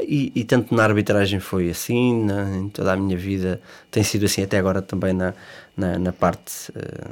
E, 0.00 0.32
e 0.34 0.44
tanto 0.44 0.74
na 0.74 0.84
arbitragem 0.84 1.40
foi 1.40 1.68
assim, 1.68 2.24
na- 2.24 2.56
em 2.56 2.68
toda 2.70 2.92
a 2.92 2.96
minha 2.96 3.16
vida 3.18 3.60
tem 3.90 4.02
sido 4.02 4.24
assim, 4.24 4.42
até 4.42 4.56
agora 4.56 4.80
também 4.80 5.12
na, 5.12 5.34
na, 5.76 5.98
na 5.98 6.12
parte, 6.12 6.72
eh, 6.74 7.10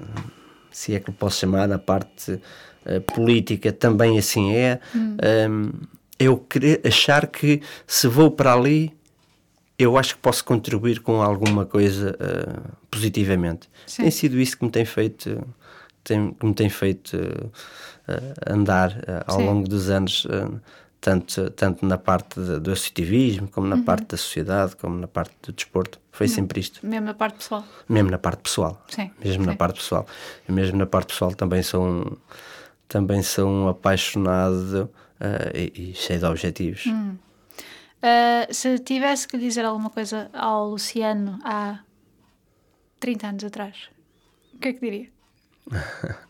se 0.71 0.95
é 0.95 1.01
que 1.01 1.11
eu 1.11 1.15
posso 1.15 1.39
chamar, 1.41 1.69
na 1.69 1.79
parte 1.79 2.41
eh, 2.87 3.01
política 3.01 3.73
também 3.73 4.17
assim 4.19 4.55
é. 4.55 4.81
Um, 4.95 5.71
eu 6.19 6.39
querer 6.39 6.81
achar 6.87 7.27
que 7.27 7.61
se 7.87 8.09
vou 8.09 8.31
para 8.31 8.55
ali, 8.55 8.91
eu 9.79 9.99
acho 9.99 10.15
que 10.15 10.21
posso 10.23 10.43
contribuir 10.43 11.01
com 11.01 11.21
alguma 11.21 11.67
coisa 11.67 12.17
eh, 12.19 12.59
positivamente. 12.91 13.69
Sim. 13.87 14.03
Tem 14.03 14.11
sido 14.11 14.41
isso 14.41 14.57
que 14.57 14.65
me 14.65 14.71
tem 14.71 14.85
feito, 14.87 15.47
tem, 16.07 16.33
que 16.33 16.47
me 16.47 16.55
tem 16.55 16.69
feito 16.69 17.17
eh, 18.09 18.35
andar 18.47 18.93
eh, 19.07 19.23
ao 19.27 19.39
Sim. 19.39 19.47
longo 19.47 19.69
dos 19.69 19.91
anos, 19.91 20.27
eh, 20.31 20.61
tanto, 21.01 21.51
tanto 21.51 21.85
na 21.87 21.99
parte 21.99 22.41
de- 22.41 22.59
do 22.61 22.73
associativismo, 22.73 23.49
como 23.49 23.67
Uhum. 23.69 23.77
na 23.77 23.83
parte 23.83 24.07
da 24.09 24.17
sociedade, 24.17 24.75
como 24.77 24.97
na 24.99 25.07
parte 25.09 25.35
do 25.43 25.53
desporto. 25.53 26.01
Foi 26.11 26.27
sempre 26.29 26.61
isto. 26.61 26.85
Mesmo 26.87 27.11
a 27.11 27.15
parte 27.15 27.37
pessoal. 27.37 27.65
Mesmo 27.89 28.11
na 28.11 28.19
parte 28.19 28.41
pessoal. 28.43 28.83
Sim, 28.89 29.11
Mesmo 29.23 29.45
na 29.45 29.53
sim. 29.53 29.59
parte 29.59 29.77
pessoal. 29.77 30.07
Eu 30.49 30.55
mesmo 30.55 30.79
na 30.79 30.87
parte 30.87 31.09
pessoal 31.09 31.35
também 31.35 31.63
sou 31.63 31.87
um, 31.87 32.17
também 32.89 33.23
sou 33.23 33.49
um 33.49 33.69
apaixonado 33.69 34.89
eh, 35.21 35.71
e, 35.77 35.91
e 35.91 35.95
cheio 35.95 36.19
de 36.21 36.25
objetivos. 36.27 36.85
Ah, 38.03 38.47
se 38.51 38.79
tivesse 38.79 39.27
que 39.29 39.37
dizer 39.39 39.65
alguma 39.65 39.91
coisa 39.91 40.31
ao 40.33 40.69
Luciano 40.71 41.39
há 41.45 41.81
30 43.01 43.27
anos 43.29 43.45
atrás, 43.45 43.89
o 44.55 44.59
que 44.59 44.69
é 44.69 44.73
que 44.73 44.81
diria? 44.81 45.09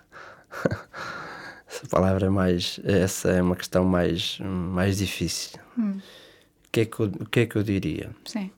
Essa 1.69 1.87
palavra 1.91 2.27
é 2.27 2.31
mais. 2.31 2.81
Essa 2.85 3.31
é 3.31 3.43
uma 3.43 3.57
questão 3.57 3.85
mais, 3.85 4.39
mais 4.41 4.99
difícil. 4.99 5.59
Hum. 5.79 5.99
O, 5.99 6.71
que 6.73 6.81
é 6.81 6.85
que 6.87 7.01
eu, 7.01 7.07
o 7.07 7.27
que 7.27 7.41
é 7.41 7.47
que 7.47 7.57
eu 7.57 7.63
diria? 7.63 8.11
Sim. 8.25 8.51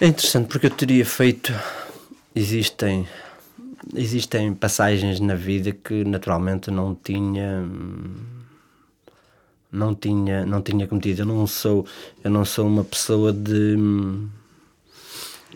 É 0.00 0.06
interessante 0.06 0.48
porque 0.48 0.66
eu 0.66 0.70
teria 0.70 1.04
feito. 1.04 1.52
Existem. 2.34 3.06
Existem 3.94 4.54
passagens 4.54 5.20
na 5.20 5.34
vida 5.34 5.72
que 5.72 6.04
naturalmente 6.04 6.70
não 6.70 6.94
tinha. 6.94 7.68
Não 9.72 9.94
tinha, 9.94 10.44
não 10.46 10.62
tinha 10.62 10.86
cometido. 10.86 11.22
Eu 11.22 11.26
não 11.26 11.46
sou, 11.46 11.86
eu 12.24 12.30
não 12.30 12.44
sou 12.44 12.66
uma 12.66 12.84
pessoa 12.84 13.32
de. 13.32 13.76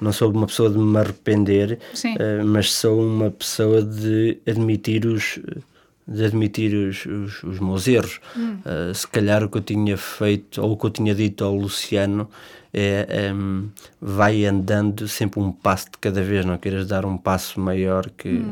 Hum, 0.01 0.05
Não 0.05 0.13
sou 0.13 0.31
uma 0.31 0.47
pessoa 0.47 0.71
de 0.71 0.79
me 0.79 0.99
arrepender, 0.99 1.79
eh, 2.19 2.43
mas 2.45 2.73
sou 2.73 3.01
uma 3.01 3.31
pessoa 3.31 3.83
de 3.83 4.39
admitir 4.47 5.07
os, 5.07 5.39
de 6.07 6.25
admitir 6.25 6.75
os, 6.75 7.07
os, 7.07 7.43
os 7.43 7.59
meus 7.61 7.89
erros. 7.89 8.21
Eh, 8.65 8.93
se 8.95 9.07
calhar 9.09 9.43
o 9.43 9.49
que 9.49 9.59
eu 9.59 9.63
tinha 9.63 9.97
feito, 9.97 10.61
ou 10.63 10.73
o 10.73 10.77
que 10.77 10.87
eu 10.87 10.91
tinha 10.91 11.15
dito 11.15 11.45
ao 11.45 11.55
Luciano, 11.55 12.29
é 12.73 13.31
em, 13.31 13.71
vai 14.01 14.45
andando 14.45 15.07
sempre 15.07 15.41
um 15.41 15.53
passo 15.53 15.87
de 15.93 15.99
cada 16.01 16.21
vez, 16.23 16.45
não 16.45 16.59
queiras 16.59 16.89
dar 16.89 17.07
um 17.07 17.17
passo 17.17 17.61
maior 17.61 18.11
que, 18.11 18.43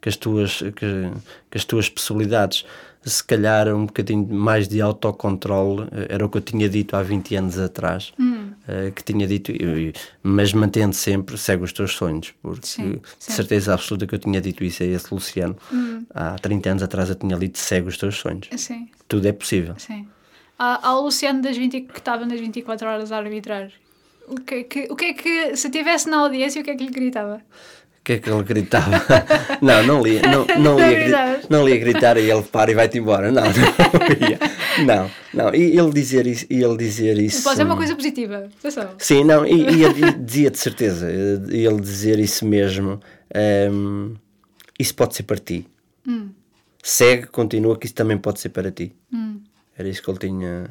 que, 0.00 0.08
as, 0.08 0.16
tuas, 0.16 0.58
que, 0.58 1.10
que 1.50 1.56
as 1.56 1.64
tuas 1.64 1.88
possibilidades. 1.88 2.64
Se 3.02 3.24
calhar 3.24 3.68
um 3.74 3.86
bocadinho 3.86 4.26
mais 4.28 4.68
de 4.68 4.80
autocontrole 4.80 5.86
eh, 5.92 6.08
era 6.10 6.26
o 6.26 6.28
que 6.28 6.36
eu 6.36 6.42
tinha 6.42 6.68
dito 6.68 6.96
há 6.96 7.02
20 7.02 7.36
anos 7.36 7.58
atrás, 7.58 8.12
eh, 8.70 8.92
que 8.94 9.02
tinha 9.02 9.26
dito, 9.26 9.52
mas 10.22 10.52
mantendo 10.52 10.94
sempre, 10.94 11.36
segue 11.36 11.64
os 11.64 11.72
teus 11.72 11.92
sonhos, 11.92 12.32
porque 12.40 12.64
Sim, 12.66 12.92
de 12.92 13.32
certeza 13.32 13.74
absoluta 13.74 14.06
que 14.06 14.14
eu 14.14 14.18
tinha 14.18 14.40
dito 14.40 14.62
isso 14.62 14.84
a 14.84 14.86
esse 14.86 15.12
Luciano. 15.12 15.56
Há 16.14 16.36
30 16.38 16.70
anos 16.70 16.82
atrás 16.84 17.08
eu 17.08 17.16
tinha 17.16 17.36
lido 17.36 17.58
segue 17.58 17.88
os 17.88 17.98
teus 17.98 18.14
sonhos. 18.16 18.48
Sim, 18.56 18.88
Tudo 19.08 19.26
é 19.26 19.32
possível. 19.32 19.74
sim. 19.76 20.06
Há, 20.56 20.88
há 20.88 20.98
o 20.98 21.04
Luciano 21.04 21.42
das 21.42 21.56
20, 21.56 21.80
que 21.80 21.98
estava 21.98 22.24
nas 22.26 22.38
24 22.38 22.86
horas 22.86 23.10
a 23.10 23.16
arbitrar. 23.16 23.72
O 24.28 24.36
que, 24.36 24.54
é 24.54 24.62
que, 24.62 24.86
o 24.90 24.94
que 24.94 25.04
é 25.06 25.12
que, 25.14 25.56
se 25.56 25.66
estivesse 25.66 26.08
na 26.08 26.18
audiência, 26.18 26.60
o 26.60 26.64
que 26.64 26.70
é 26.70 26.76
que 26.76 26.84
lhe 26.84 26.90
gritava? 26.90 27.42
O 28.00 28.02
que 28.02 28.14
é 28.14 28.18
que 28.18 28.30
ele 28.30 28.42
gritava? 28.42 28.90
não, 29.60 29.82
não 29.86 30.02
li, 30.02 30.20
não, 30.22 30.46
não, 30.58 30.78
Não 30.78 30.80
ia, 30.80 30.86
gri- 30.90 31.02
gritavas? 31.04 31.48
não 31.50 31.68
ia 31.68 31.76
gritar 31.76 32.16
e 32.16 32.30
ele 32.30 32.42
para 32.42 32.70
e 32.70 32.74
vai-te 32.74 32.98
embora. 32.98 33.30
Não, 33.30 33.42
não 33.44 34.28
ia. 34.28 34.38
Não, 34.86 35.10
não. 35.34 35.54
E 35.54 35.78
ele 35.78 35.90
dizer 35.92 36.26
isso, 36.26 36.46
e 36.48 36.62
ele 36.62 36.76
dizer 36.78 37.18
isso. 37.18 37.42
Pode 37.42 37.56
ser 37.56 37.64
uma 37.64 37.76
coisa 37.76 37.94
positiva. 37.94 38.48
Atenção. 38.58 38.90
Sim, 38.98 39.24
não, 39.24 39.44
e, 39.46 39.52
e 39.70 39.84
ele 39.84 40.12
dizia 40.12 40.50
de 40.50 40.58
certeza, 40.58 41.10
e 41.50 41.66
ele 41.66 41.80
dizer 41.80 42.18
isso 42.18 42.46
mesmo, 42.46 42.98
hum, 43.70 44.14
isso 44.78 44.94
pode 44.94 45.14
ser 45.14 45.24
para 45.24 45.36
ti. 45.36 45.66
Segue, 46.82 47.26
continua, 47.26 47.76
que 47.78 47.84
isso 47.84 47.94
também 47.94 48.16
pode 48.16 48.40
ser 48.40 48.48
para 48.48 48.70
ti. 48.70 48.92
Era 49.76 49.88
isso 49.88 50.02
que 50.02 50.10
ele 50.10 50.18
tinha, 50.18 50.64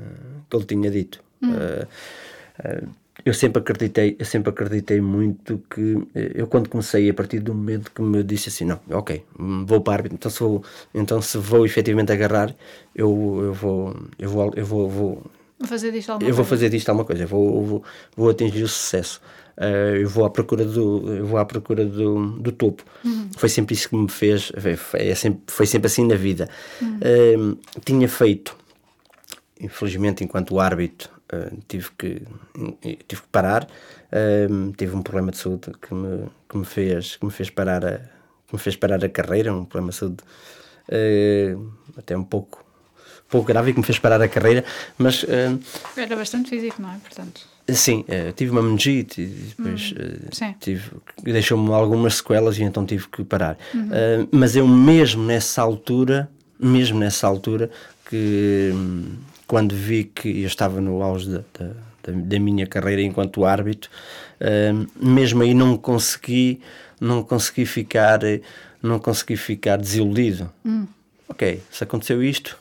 que 0.50 0.56
ele 0.58 0.66
tinha 0.66 0.90
dito. 0.90 1.24
Uh, 1.44 1.86
uh, 2.60 2.90
eu 3.26 3.34
sempre 3.34 3.62
acreditei, 3.62 4.16
eu 4.18 4.26
sempre 4.26 4.50
acreditei 4.50 5.02
muito 5.02 5.62
que 5.70 6.08
eh, 6.16 6.32
eu 6.36 6.48
quando 6.48 6.70
comecei 6.70 7.10
a 7.10 7.14
partir 7.14 7.40
do 7.40 7.54
momento 7.54 7.92
que 7.92 8.02
me 8.02 8.24
disse 8.24 8.50
assim, 8.50 8.66
não, 8.66 8.80
ok, 8.90 9.24
vou 9.66 9.82
para 9.82 9.94
árbitro, 9.94 10.16
então 10.16 10.32
se 10.32 10.40
vou, 10.40 10.64
então 10.94 11.22
se 11.22 11.38
vou 11.38 11.66
efetivamente 11.66 12.12
agarrar, 12.12 12.56
eu, 12.96 13.40
eu 13.44 13.54
vou, 13.54 13.96
eu 14.18 14.30
vou, 14.30 14.54
eu 14.56 14.66
vou, 14.66 14.90
vou 14.90 15.24
fazer 15.66 15.92
disto 15.92 16.12
alguma 16.12 16.30
eu 16.30 16.34
coisa. 16.34 16.36
vou 16.38 16.46
fazer 16.46 16.70
disto 16.70 16.90
alguma 16.90 17.06
coisa, 17.06 17.26
vou, 17.26 17.64
vou, 17.64 17.84
vou 18.16 18.30
atingir 18.30 18.64
o 18.64 18.68
sucesso. 18.68 19.22
Uh, 19.58 19.98
eu 19.98 20.08
vou 20.08 20.24
à 20.24 20.30
procura 20.30 20.64
do, 20.64 21.14
eu 21.14 21.26
vou 21.26 21.38
à 21.38 21.44
procura 21.44 21.86
do, 21.86 22.28
do 22.40 22.50
topo. 22.50 22.82
Uhum. 23.04 23.30
Foi 23.38 23.50
sempre 23.50 23.74
isso 23.76 23.90
que 23.90 23.96
me 23.98 24.10
fez, 24.10 24.54
foi, 24.78 25.10
é 25.10 25.14
sempre, 25.14 25.42
foi 25.48 25.66
sempre 25.66 25.88
assim 25.88 26.08
na 26.08 26.16
vida. 26.16 26.50
Uhum. 26.82 27.00
Uh, 27.54 27.58
tinha 27.84 28.08
feito, 28.08 28.56
infelizmente, 29.60 30.24
enquanto 30.24 30.58
árbitro, 30.62 31.10
uh, 31.34 31.58
tive, 31.68 31.90
que, 31.98 32.22
tive 33.08 33.22
que 33.22 33.28
parar. 33.32 33.68
tive 34.78 34.96
um 34.96 35.02
problema 35.02 35.32
de 35.32 35.38
saúde 35.38 35.72
que 35.82 35.94
me, 35.94 36.30
que 36.48 36.58
me, 36.58 36.66
fez, 36.66 37.16
que 37.16 37.26
me 37.26 37.32
fez 37.32 37.50
parar 37.50 37.86
a, 37.86 37.98
que 37.98 38.54
me 38.54 38.60
fez 38.60 38.76
parar 38.76 39.04
a 39.04 39.10
carreira, 39.10 39.54
um 39.54 39.66
problema 39.66 39.92
de 39.92 39.98
saúde 39.98 40.24
até 41.98 42.18
um 42.18 42.24
pouco 42.24 42.66
pouco 43.30 43.48
grave 43.48 43.70
e 43.70 43.74
que 43.74 43.80
me 43.80 43.86
fez 43.86 44.00
parar 44.00 44.22
a 44.22 44.28
carreira, 44.28 44.66
mas... 44.98 45.24
Uh, 45.24 45.60
Era 45.96 46.16
bastante 46.16 46.50
físico, 46.50 46.82
não 46.82 46.92
é? 46.92 46.98
Portanto... 46.98 47.42
Sim, 47.70 48.04
uh, 48.10 48.34
tive 48.34 48.52
uma 48.52 48.64
meningite 48.64 49.22
e 49.22 49.54
depois 49.56 49.92
uh, 49.92 50.56
tive, 50.60 50.90
deixou-me 51.22 51.72
algumas 51.72 52.16
sequelas 52.16 52.58
e 52.58 52.64
então 52.64 52.86
tive 52.86 53.08
que 53.08 53.24
parar. 53.24 53.58
Uhum. 53.74 54.28
mas 54.32 54.56
eu 54.56 54.68
mesmo 54.68 55.24
nessa 55.24 55.62
altura, 55.62 56.28
mesmo 56.60 56.98
nessa 56.98 57.28
altura, 57.28 57.70
que 58.10 58.72
um, 58.74 59.16
quando 59.50 59.76
vi 59.76 60.04
que 60.04 60.44
eu 60.44 60.46
estava 60.46 60.80
no 60.80 61.02
auge 61.02 61.28
da, 61.28 61.44
da, 61.58 62.12
da 62.14 62.40
minha 62.40 62.68
carreira 62.68 63.02
enquanto 63.02 63.46
árbitro, 63.46 63.90
mesmo 64.96 65.42
aí 65.42 65.56
não 65.56 65.76
consegui, 65.76 66.62
não 67.02 67.24
consegui 67.24 67.66
ficar, 67.66 68.20
não 68.80 69.00
consegui 69.00 69.36
ficar 69.36 69.78
desiludido. 69.78 70.52
Uhum. 70.64 70.88
Ok, 71.28 71.64
se 71.72 71.84
aconteceu 71.84 72.22
isto, 72.22 72.60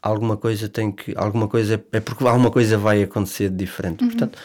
alguma 0.00 0.36
coisa 0.36 0.68
tem 0.68 0.92
que 0.92 1.12
alguma 1.16 1.48
coisa 1.48 1.82
é 1.90 1.98
porque 1.98 2.24
alguma 2.24 2.52
coisa 2.52 2.78
vai 2.78 3.02
acontecer 3.02 3.50
de 3.50 3.56
diferente 3.56 4.02
uhum. 4.02 4.10
portanto 4.10 4.36
uh, 4.36 4.40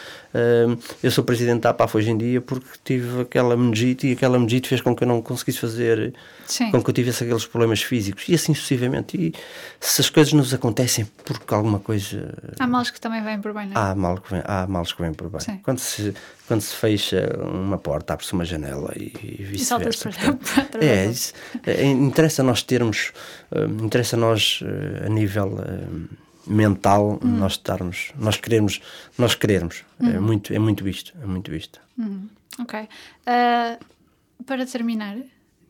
eu 1.02 1.12
sou 1.12 1.24
presidente 1.24 1.62
da 1.62 1.70
APAF 1.70 1.98
hoje 1.98 2.12
em 2.12 2.18
dia 2.18 2.41
porque 2.41 2.68
tive 2.84 3.22
aquela 3.22 3.56
meningite 3.56 4.07
e 4.07 4.12
aquela 4.14 4.38
meningite 4.38 4.68
fez 4.68 4.82
com 4.82 4.95
que 4.95 5.03
eu 5.03 5.07
não 5.07 5.22
conseguisse 5.22 5.60
fazer 5.60 6.14
Sim. 6.45 6.72
com 6.72 6.84
que 6.84 6.90
eu 6.90 6.94
tivesse 6.94 7.24
aqueles 7.24 7.45
problemas 7.45 7.82
físicos 7.82 8.28
e 8.28 8.36
assim 8.36 8.53
sucessivamente 8.53 9.18
e 9.18 9.34
se 9.80 10.02
as 10.02 10.10
coisas 10.10 10.34
nos 10.34 10.53
acontecem 10.53 11.06
porque 11.24 11.53
alguma 11.53 11.80
coisa 11.80 12.34
há 12.60 12.68
males 12.68 12.91
que 12.91 12.99
também 12.99 13.24
vêm 13.24 13.40
por 13.40 13.53
bem 13.53 13.68
não 13.68 13.82
é? 13.82 13.91
há, 13.91 13.95
mal 13.95 14.18
que 14.18 14.32
vem, 14.32 14.41
há 14.44 14.68
males 14.68 14.91
que 14.91 15.02
vêm 15.02 15.14
por 15.14 15.30
bem 15.30 15.40
Sim. 15.40 15.60
quando 15.64 15.80
se 15.80 16.14
quando 16.48 16.62
se 16.62 16.76
fecha 16.76 17.40
uma 17.41 17.78
porta 17.78 18.14
abre-se 18.14 18.34
uma 18.34 18.45
janela 18.45 18.91
e, 18.95 19.14
e 19.22 19.44
vice-versa 19.44 20.10
é, 20.82 21.06
isso, 21.06 21.34
é, 21.66 21.86
interessa 21.86 22.44
nós 22.44 22.62
termos 22.62 23.14
uh, 23.52 23.84
interessa 23.84 24.18
nós 24.18 24.62
uh, 24.62 25.06
a 25.06 25.10
nível 25.10 25.48
uh, 25.48 26.24
mental 26.47 27.19
uhum. 27.22 27.38
nós 27.38 27.53
estarmos 27.53 28.11
nós 28.17 28.38
queremos 28.38 28.81
nós 29.17 29.35
querermos 29.35 29.84
é 29.99 30.03
uhum. 30.03 30.11
é 30.11 30.19
muito 30.19 30.53
é 30.53 30.59
muito 30.59 30.84
visto 30.84 31.13
é 31.22 31.26
muito 31.26 31.51
visto 31.51 31.80
uhum. 31.97 32.27
ok 32.59 32.81
uh, 32.81 33.85
para 34.45 34.65
terminar 34.65 35.17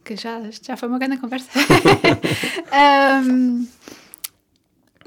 que 0.04 0.16
já 0.16 0.42
já 0.62 0.78
foi 0.78 0.90
uma 0.90 1.00
grande 1.00 1.18
conversa 1.18 1.50
um, 3.28 3.68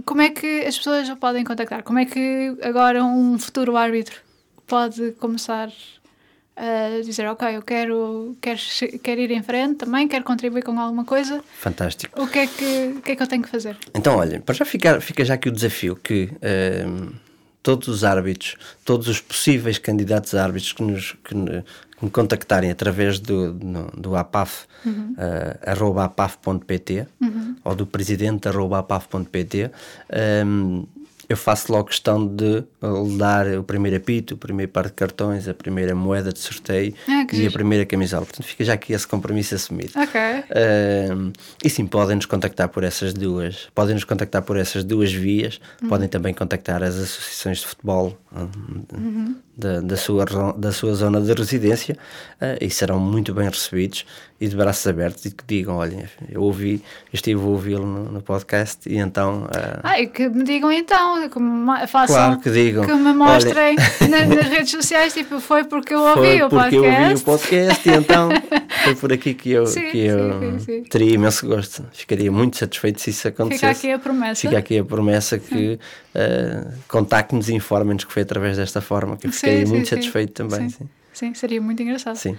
como 0.05 0.23
é 0.23 0.31
que 0.31 0.65
as 0.65 0.77
pessoas 0.77 1.09
o 1.09 1.17
podem 1.17 1.45
contactar 1.45 1.83
como 1.83 1.99
é 1.99 2.05
que 2.05 2.57
agora 2.63 3.05
um 3.05 3.39
futuro 3.39 3.77
árbitro 3.77 4.21
pode 4.67 5.13
começar 5.13 5.71
a 6.59 7.03
dizer, 7.03 7.27
ok, 7.29 7.57
eu 7.57 7.63
quero, 7.63 8.37
quero, 8.41 8.61
quero 9.03 9.21
ir 9.21 9.31
em 9.31 9.43
frente 9.43 9.77
também, 9.77 10.09
quero 10.09 10.25
contribuir 10.25 10.63
com 10.63 10.79
alguma 10.79 11.05
coisa. 11.05 11.43
Fantástico. 11.59 12.21
O 12.21 12.27
que 12.27 12.39
é 12.41 12.47
que, 12.47 12.95
o 12.97 13.01
que, 13.01 13.13
é 13.13 13.17
que 13.17 13.23
eu 13.23 13.27
tenho 13.27 13.43
que 13.43 13.49
fazer? 13.49 13.77
Então, 13.95 14.17
olha, 14.17 14.41
para 14.41 14.55
já 14.55 14.65
fica, 14.65 15.01
fica 15.01 15.25
já 15.25 15.35
aqui 15.35 15.49
o 15.49 15.53
desafio 15.53 15.95
que 15.95 16.31
ehm, 16.43 17.11
todos 17.63 17.87
os 17.89 18.03
árbitros, 18.03 18.57
todos 18.85 19.09
os 19.09 19.21
possíveis 19.21 19.79
candidatos 19.79 20.35
a 20.35 20.43
árbitros 20.43 20.73
que, 20.73 20.83
nos, 20.83 21.13
que, 21.25 21.35
que 21.35 22.05
me 22.05 22.11
contactarem 22.11 22.71
através 22.71 23.21
do, 23.21 23.55
no, 23.55 23.91
do 23.97 24.17
APAF, 24.17 24.67
uhum. 24.85 25.13
uh, 25.13 25.71
arroba 25.71 26.05
apaf.pt 26.05 27.07
uhum. 27.21 27.57
ou 27.63 27.75
do 27.75 27.87
presidente 27.87 28.49
arroba 28.49 28.81
apaf.pt, 28.81 29.67
um, 29.67 29.71
ehm, 30.11 30.98
eu 31.29 31.37
faço 31.37 31.71
logo 31.71 31.89
questão 31.89 32.27
de 32.27 32.65
dar 33.19 33.47
o 33.59 33.63
primeiro 33.63 33.99
apito, 33.99 34.35
o 34.35 34.39
primeiro 34.39 34.73
par 34.73 34.87
de 34.87 34.93
cartões, 34.93 35.47
a 35.47 35.53
primeira 35.53 35.95
moeda 35.95 36.33
de 36.33 36.39
sorteio 36.39 36.95
ah, 37.07 37.27
e 37.33 37.47
a 37.47 37.51
primeira 37.51 37.85
camisola. 37.85 38.25
Portanto, 38.25 38.47
fica 38.47 38.65
já 38.65 38.73
aqui 38.73 38.95
esse 38.95 39.07
compromisso 39.07 39.55
assumido. 39.55 39.93
Ok. 39.97 40.21
Uh, 40.21 41.33
e 41.63 41.69
sim, 41.69 41.87
podem 41.87 42.17
nos 42.17 42.27
contactar 42.27 42.69
por 42.71 42.83
essas 42.83 43.13
duas, 43.13 43.69
podem 43.75 43.95
nos 43.95 44.05
contactar 44.05 44.43
por 44.43 44.57
essas 44.57 44.85
duas 44.85 45.13
vias, 45.13 45.61
uhum. 45.83 45.89
podem 45.89 46.09
também 46.09 46.33
contactar 46.33 46.83
as 46.83 46.97
associações 46.97 47.59
de 47.59 47.67
futebol 47.67 48.19
uhum. 48.33 49.37
Da, 49.59 49.81
da, 49.81 49.97
sua, 49.97 50.25
da 50.57 50.71
sua 50.71 50.95
zona 50.95 51.21
de 51.21 51.33
residência 51.33 51.97
uh, 52.41 52.57
e 52.65 52.71
serão 52.71 53.01
muito 53.01 53.35
bem 53.35 53.49
recebidos 53.49 54.07
e 54.41 54.47
de 54.47 54.55
braços 54.55 54.87
abertos 54.87 55.25
e 55.25 55.33
que 55.33 55.43
digam, 55.45 55.77
olhem, 55.77 56.05
eu 56.31 56.43
ouvi, 56.43 56.75
eu 56.75 57.15
estive 57.15 57.41
a 57.41 57.45
ouvi-lo 57.45 57.85
no, 57.85 58.05
no, 58.05 58.23
podcast 58.23 58.89
e 58.89 58.97
então... 58.97 59.43
Uh... 59.47 59.81
Ah, 59.83 60.01
e 60.01 60.07
que 60.07 60.29
me 60.29 60.45
digam 60.45 60.71
então, 60.71 61.29
que 61.29 61.41
me 61.41 61.87
façam, 61.89 62.15
claro 62.15 62.41
que, 62.41 62.49
digam. 62.49 62.87
que 62.87 62.95
me 62.95 63.13
mostrem 63.13 63.75
nas, 64.09 64.29
nas, 64.29 64.49
redes 64.49 64.71
sociais, 64.71 65.13
tipo, 65.13 65.41
foi 65.41 65.65
porque 65.65 65.93
eu 65.93 66.01
ouvi 66.01 66.41
o 66.41 66.49
podcast. 66.49 66.49
porque 66.49 66.77
eu 66.77 66.85
ouvi 66.85 67.15
o 67.15 67.21
podcast 67.21 67.89
e 67.89 67.93
então 67.95 68.29
foi 68.85 68.95
por 68.95 69.13
aqui 69.13 69.35
que 69.35 69.51
eu, 69.51 69.67
sim, 69.67 69.91
que 69.91 69.99
eu 69.99 70.41
sim, 70.41 70.59
sim, 70.61 70.83
teria 70.85 71.15
imenso 71.15 71.45
gosto. 71.45 71.85
Ficaria 71.93 72.31
muito 72.31 72.59
satisfeito 72.59 73.01
se 73.01 73.11
isso 73.11 73.27
acontecesse. 73.27 73.81
Fica 73.81 73.89
aqui 73.89 73.93
a 73.93 73.99
promessa. 73.99 74.41
Fica 74.41 74.59
aqui 74.59 74.79
a 74.79 74.85
promessa 74.85 75.37
que 75.37 75.81
uh, 76.15 76.73
contactem-nos 76.87 77.49
e 77.49 77.55
informem-nos 77.55 78.05
que 78.05 78.13
foi 78.13 78.23
através 78.23 78.57
desta 78.57 78.81
forma, 78.81 79.17
que 79.17 79.27
eu 79.27 79.33
ficaria 79.51 79.67
muito 79.67 79.89
satisfeito 79.89 80.33
também. 80.33 80.69
Sim. 80.69 80.89
Sim. 81.13 81.35
seria 81.35 81.61
muito 81.61 81.83
engraçado. 81.83 82.17
Sim. 82.17 82.37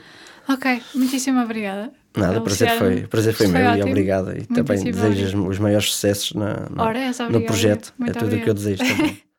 Ok, 0.47 0.81
muitíssimo 0.95 1.41
obrigada. 1.41 1.91
Nada, 2.17 2.39
o 2.39 2.41
prazer 2.41 2.71
foi, 2.71 3.07
prazer 3.07 3.33
foi, 3.33 3.47
foi 3.47 3.59
meu 3.59 3.69
ótimo. 3.69 3.87
e 3.87 3.91
obrigada. 3.91 4.37
E 4.37 4.45
também 4.45 4.83
desejo 4.83 5.47
os 5.47 5.59
maiores 5.59 5.91
sucessos 5.91 6.33
na, 6.33 6.67
na 6.69 6.83
Ora, 6.83 7.11
no 7.29 7.45
projeto. 7.45 7.93
Muito 7.97 8.17
é 8.17 8.19
tudo 8.19 8.35
o 8.35 8.41
que 8.41 8.49
eu 8.49 8.53
desejo 8.53 8.83
também. 8.83 9.21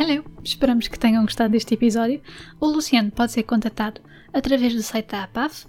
Hello! 0.00 0.24
Esperamos 0.42 0.88
que 0.88 0.98
tenham 0.98 1.22
gostado 1.22 1.52
deste 1.52 1.74
episódio. 1.74 2.20
O 2.60 2.66
Luciano 2.66 3.10
pode 3.10 3.32
ser 3.32 3.42
contatado 3.44 4.00
através 4.32 4.74
do 4.74 4.82
site 4.82 5.10
da 5.10 5.24
APAF 5.24 5.66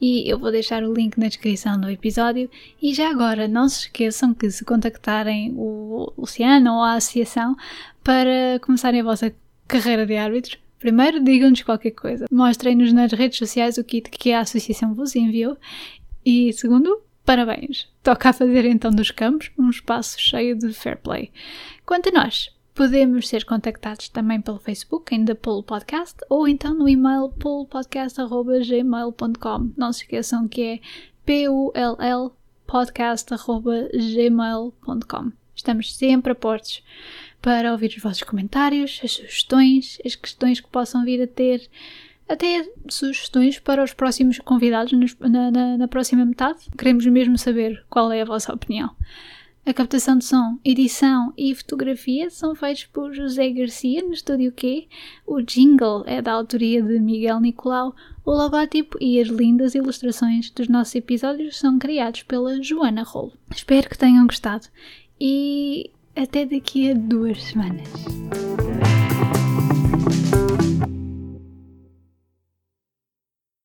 e 0.00 0.30
eu 0.30 0.38
vou 0.38 0.50
deixar 0.50 0.82
o 0.82 0.92
link 0.92 1.16
na 1.18 1.28
descrição 1.28 1.80
do 1.80 1.88
episódio. 1.88 2.50
E 2.82 2.92
já 2.92 3.10
agora, 3.10 3.48
não 3.48 3.68
se 3.68 3.82
esqueçam 3.82 4.34
que 4.34 4.50
se 4.50 4.64
contactarem 4.64 5.54
o 5.56 6.12
Luciano 6.18 6.74
ou 6.74 6.82
a 6.82 6.94
associação 6.94 7.56
para 8.04 8.60
começarem 8.60 9.00
a 9.00 9.04
vossa 9.04 9.34
carreira 9.66 10.06
de 10.06 10.16
árbitros, 10.16 10.58
Primeiro, 10.84 11.24
digam-nos 11.24 11.62
qualquer 11.62 11.92
coisa. 11.92 12.26
Mostrem-nos 12.30 12.92
nas 12.92 13.10
redes 13.10 13.38
sociais 13.38 13.78
o 13.78 13.84
kit 13.84 14.10
que 14.10 14.34
a 14.34 14.40
associação 14.40 14.92
vos 14.92 15.16
enviou. 15.16 15.56
E 16.22 16.52
segundo, 16.52 17.00
parabéns. 17.24 17.88
Toca 18.02 18.28
a 18.28 18.34
fazer 18.34 18.66
então 18.66 18.90
dos 18.90 19.10
campos 19.10 19.50
um 19.58 19.70
espaço 19.70 20.20
cheio 20.20 20.58
de 20.58 20.74
fair 20.74 20.98
play. 20.98 21.32
Quanto 21.86 22.10
a 22.10 22.12
nós, 22.12 22.54
podemos 22.74 23.28
ser 23.28 23.46
contactados 23.46 24.10
também 24.10 24.42
pelo 24.42 24.58
Facebook, 24.58 25.24
The 25.24 25.32
Pull 25.32 25.62
Podcast, 25.62 26.16
ou 26.28 26.46
então 26.46 26.74
no 26.74 26.86
e-mail 26.86 27.30
pullpodcast.gmail.com. 27.30 29.70
Não 29.74 29.90
se 29.90 30.02
esqueçam 30.02 30.46
que 30.46 30.62
é 30.62 30.80
p-u-l-l 31.24 32.30
podcast.gmail.com. 32.66 35.32
Estamos 35.54 35.96
sempre 35.96 36.32
a 36.32 36.34
portos 36.34 36.82
para 37.44 37.72
ouvir 37.72 37.88
os 37.94 38.02
vossos 38.02 38.22
comentários, 38.22 38.98
as 39.04 39.12
sugestões, 39.12 39.98
as 40.02 40.14
questões 40.14 40.60
que 40.60 40.68
possam 40.68 41.04
vir 41.04 41.22
a 41.22 41.26
ter, 41.26 41.68
até 42.26 42.66
sugestões 42.88 43.58
para 43.58 43.84
os 43.84 43.92
próximos 43.92 44.38
convidados 44.38 44.94
na, 45.20 45.50
na, 45.50 45.76
na 45.76 45.86
próxima 45.86 46.24
metade. 46.24 46.60
Queremos 46.78 47.04
mesmo 47.04 47.36
saber 47.36 47.84
qual 47.90 48.10
é 48.10 48.22
a 48.22 48.24
vossa 48.24 48.50
opinião. 48.50 48.96
A 49.66 49.74
captação 49.74 50.16
de 50.16 50.24
som, 50.24 50.58
edição 50.64 51.34
e 51.36 51.54
fotografia 51.54 52.30
são 52.30 52.54
feitos 52.54 52.86
por 52.86 53.12
José 53.12 53.50
Garcia 53.50 54.02
no 54.02 54.14
Estúdio 54.14 54.50
Q. 54.50 54.88
O 55.26 55.42
jingle 55.42 56.02
é 56.06 56.22
da 56.22 56.32
autoria 56.32 56.82
de 56.82 56.98
Miguel 56.98 57.40
Nicolau. 57.40 57.94
O 58.24 58.30
logótipo 58.30 58.96
e 58.98 59.20
as 59.20 59.28
lindas 59.28 59.74
ilustrações 59.74 60.48
dos 60.48 60.68
nossos 60.68 60.94
episódios 60.94 61.58
são 61.58 61.78
criados 61.78 62.22
pela 62.22 62.62
Joana 62.62 63.02
Rolo. 63.02 63.34
Espero 63.54 63.90
que 63.90 63.98
tenham 63.98 64.26
gostado 64.26 64.66
e 65.20 65.90
até 66.16 66.46
daqui 66.46 66.90
a 66.90 66.94
duas 66.94 67.42
semanas. 67.42 67.88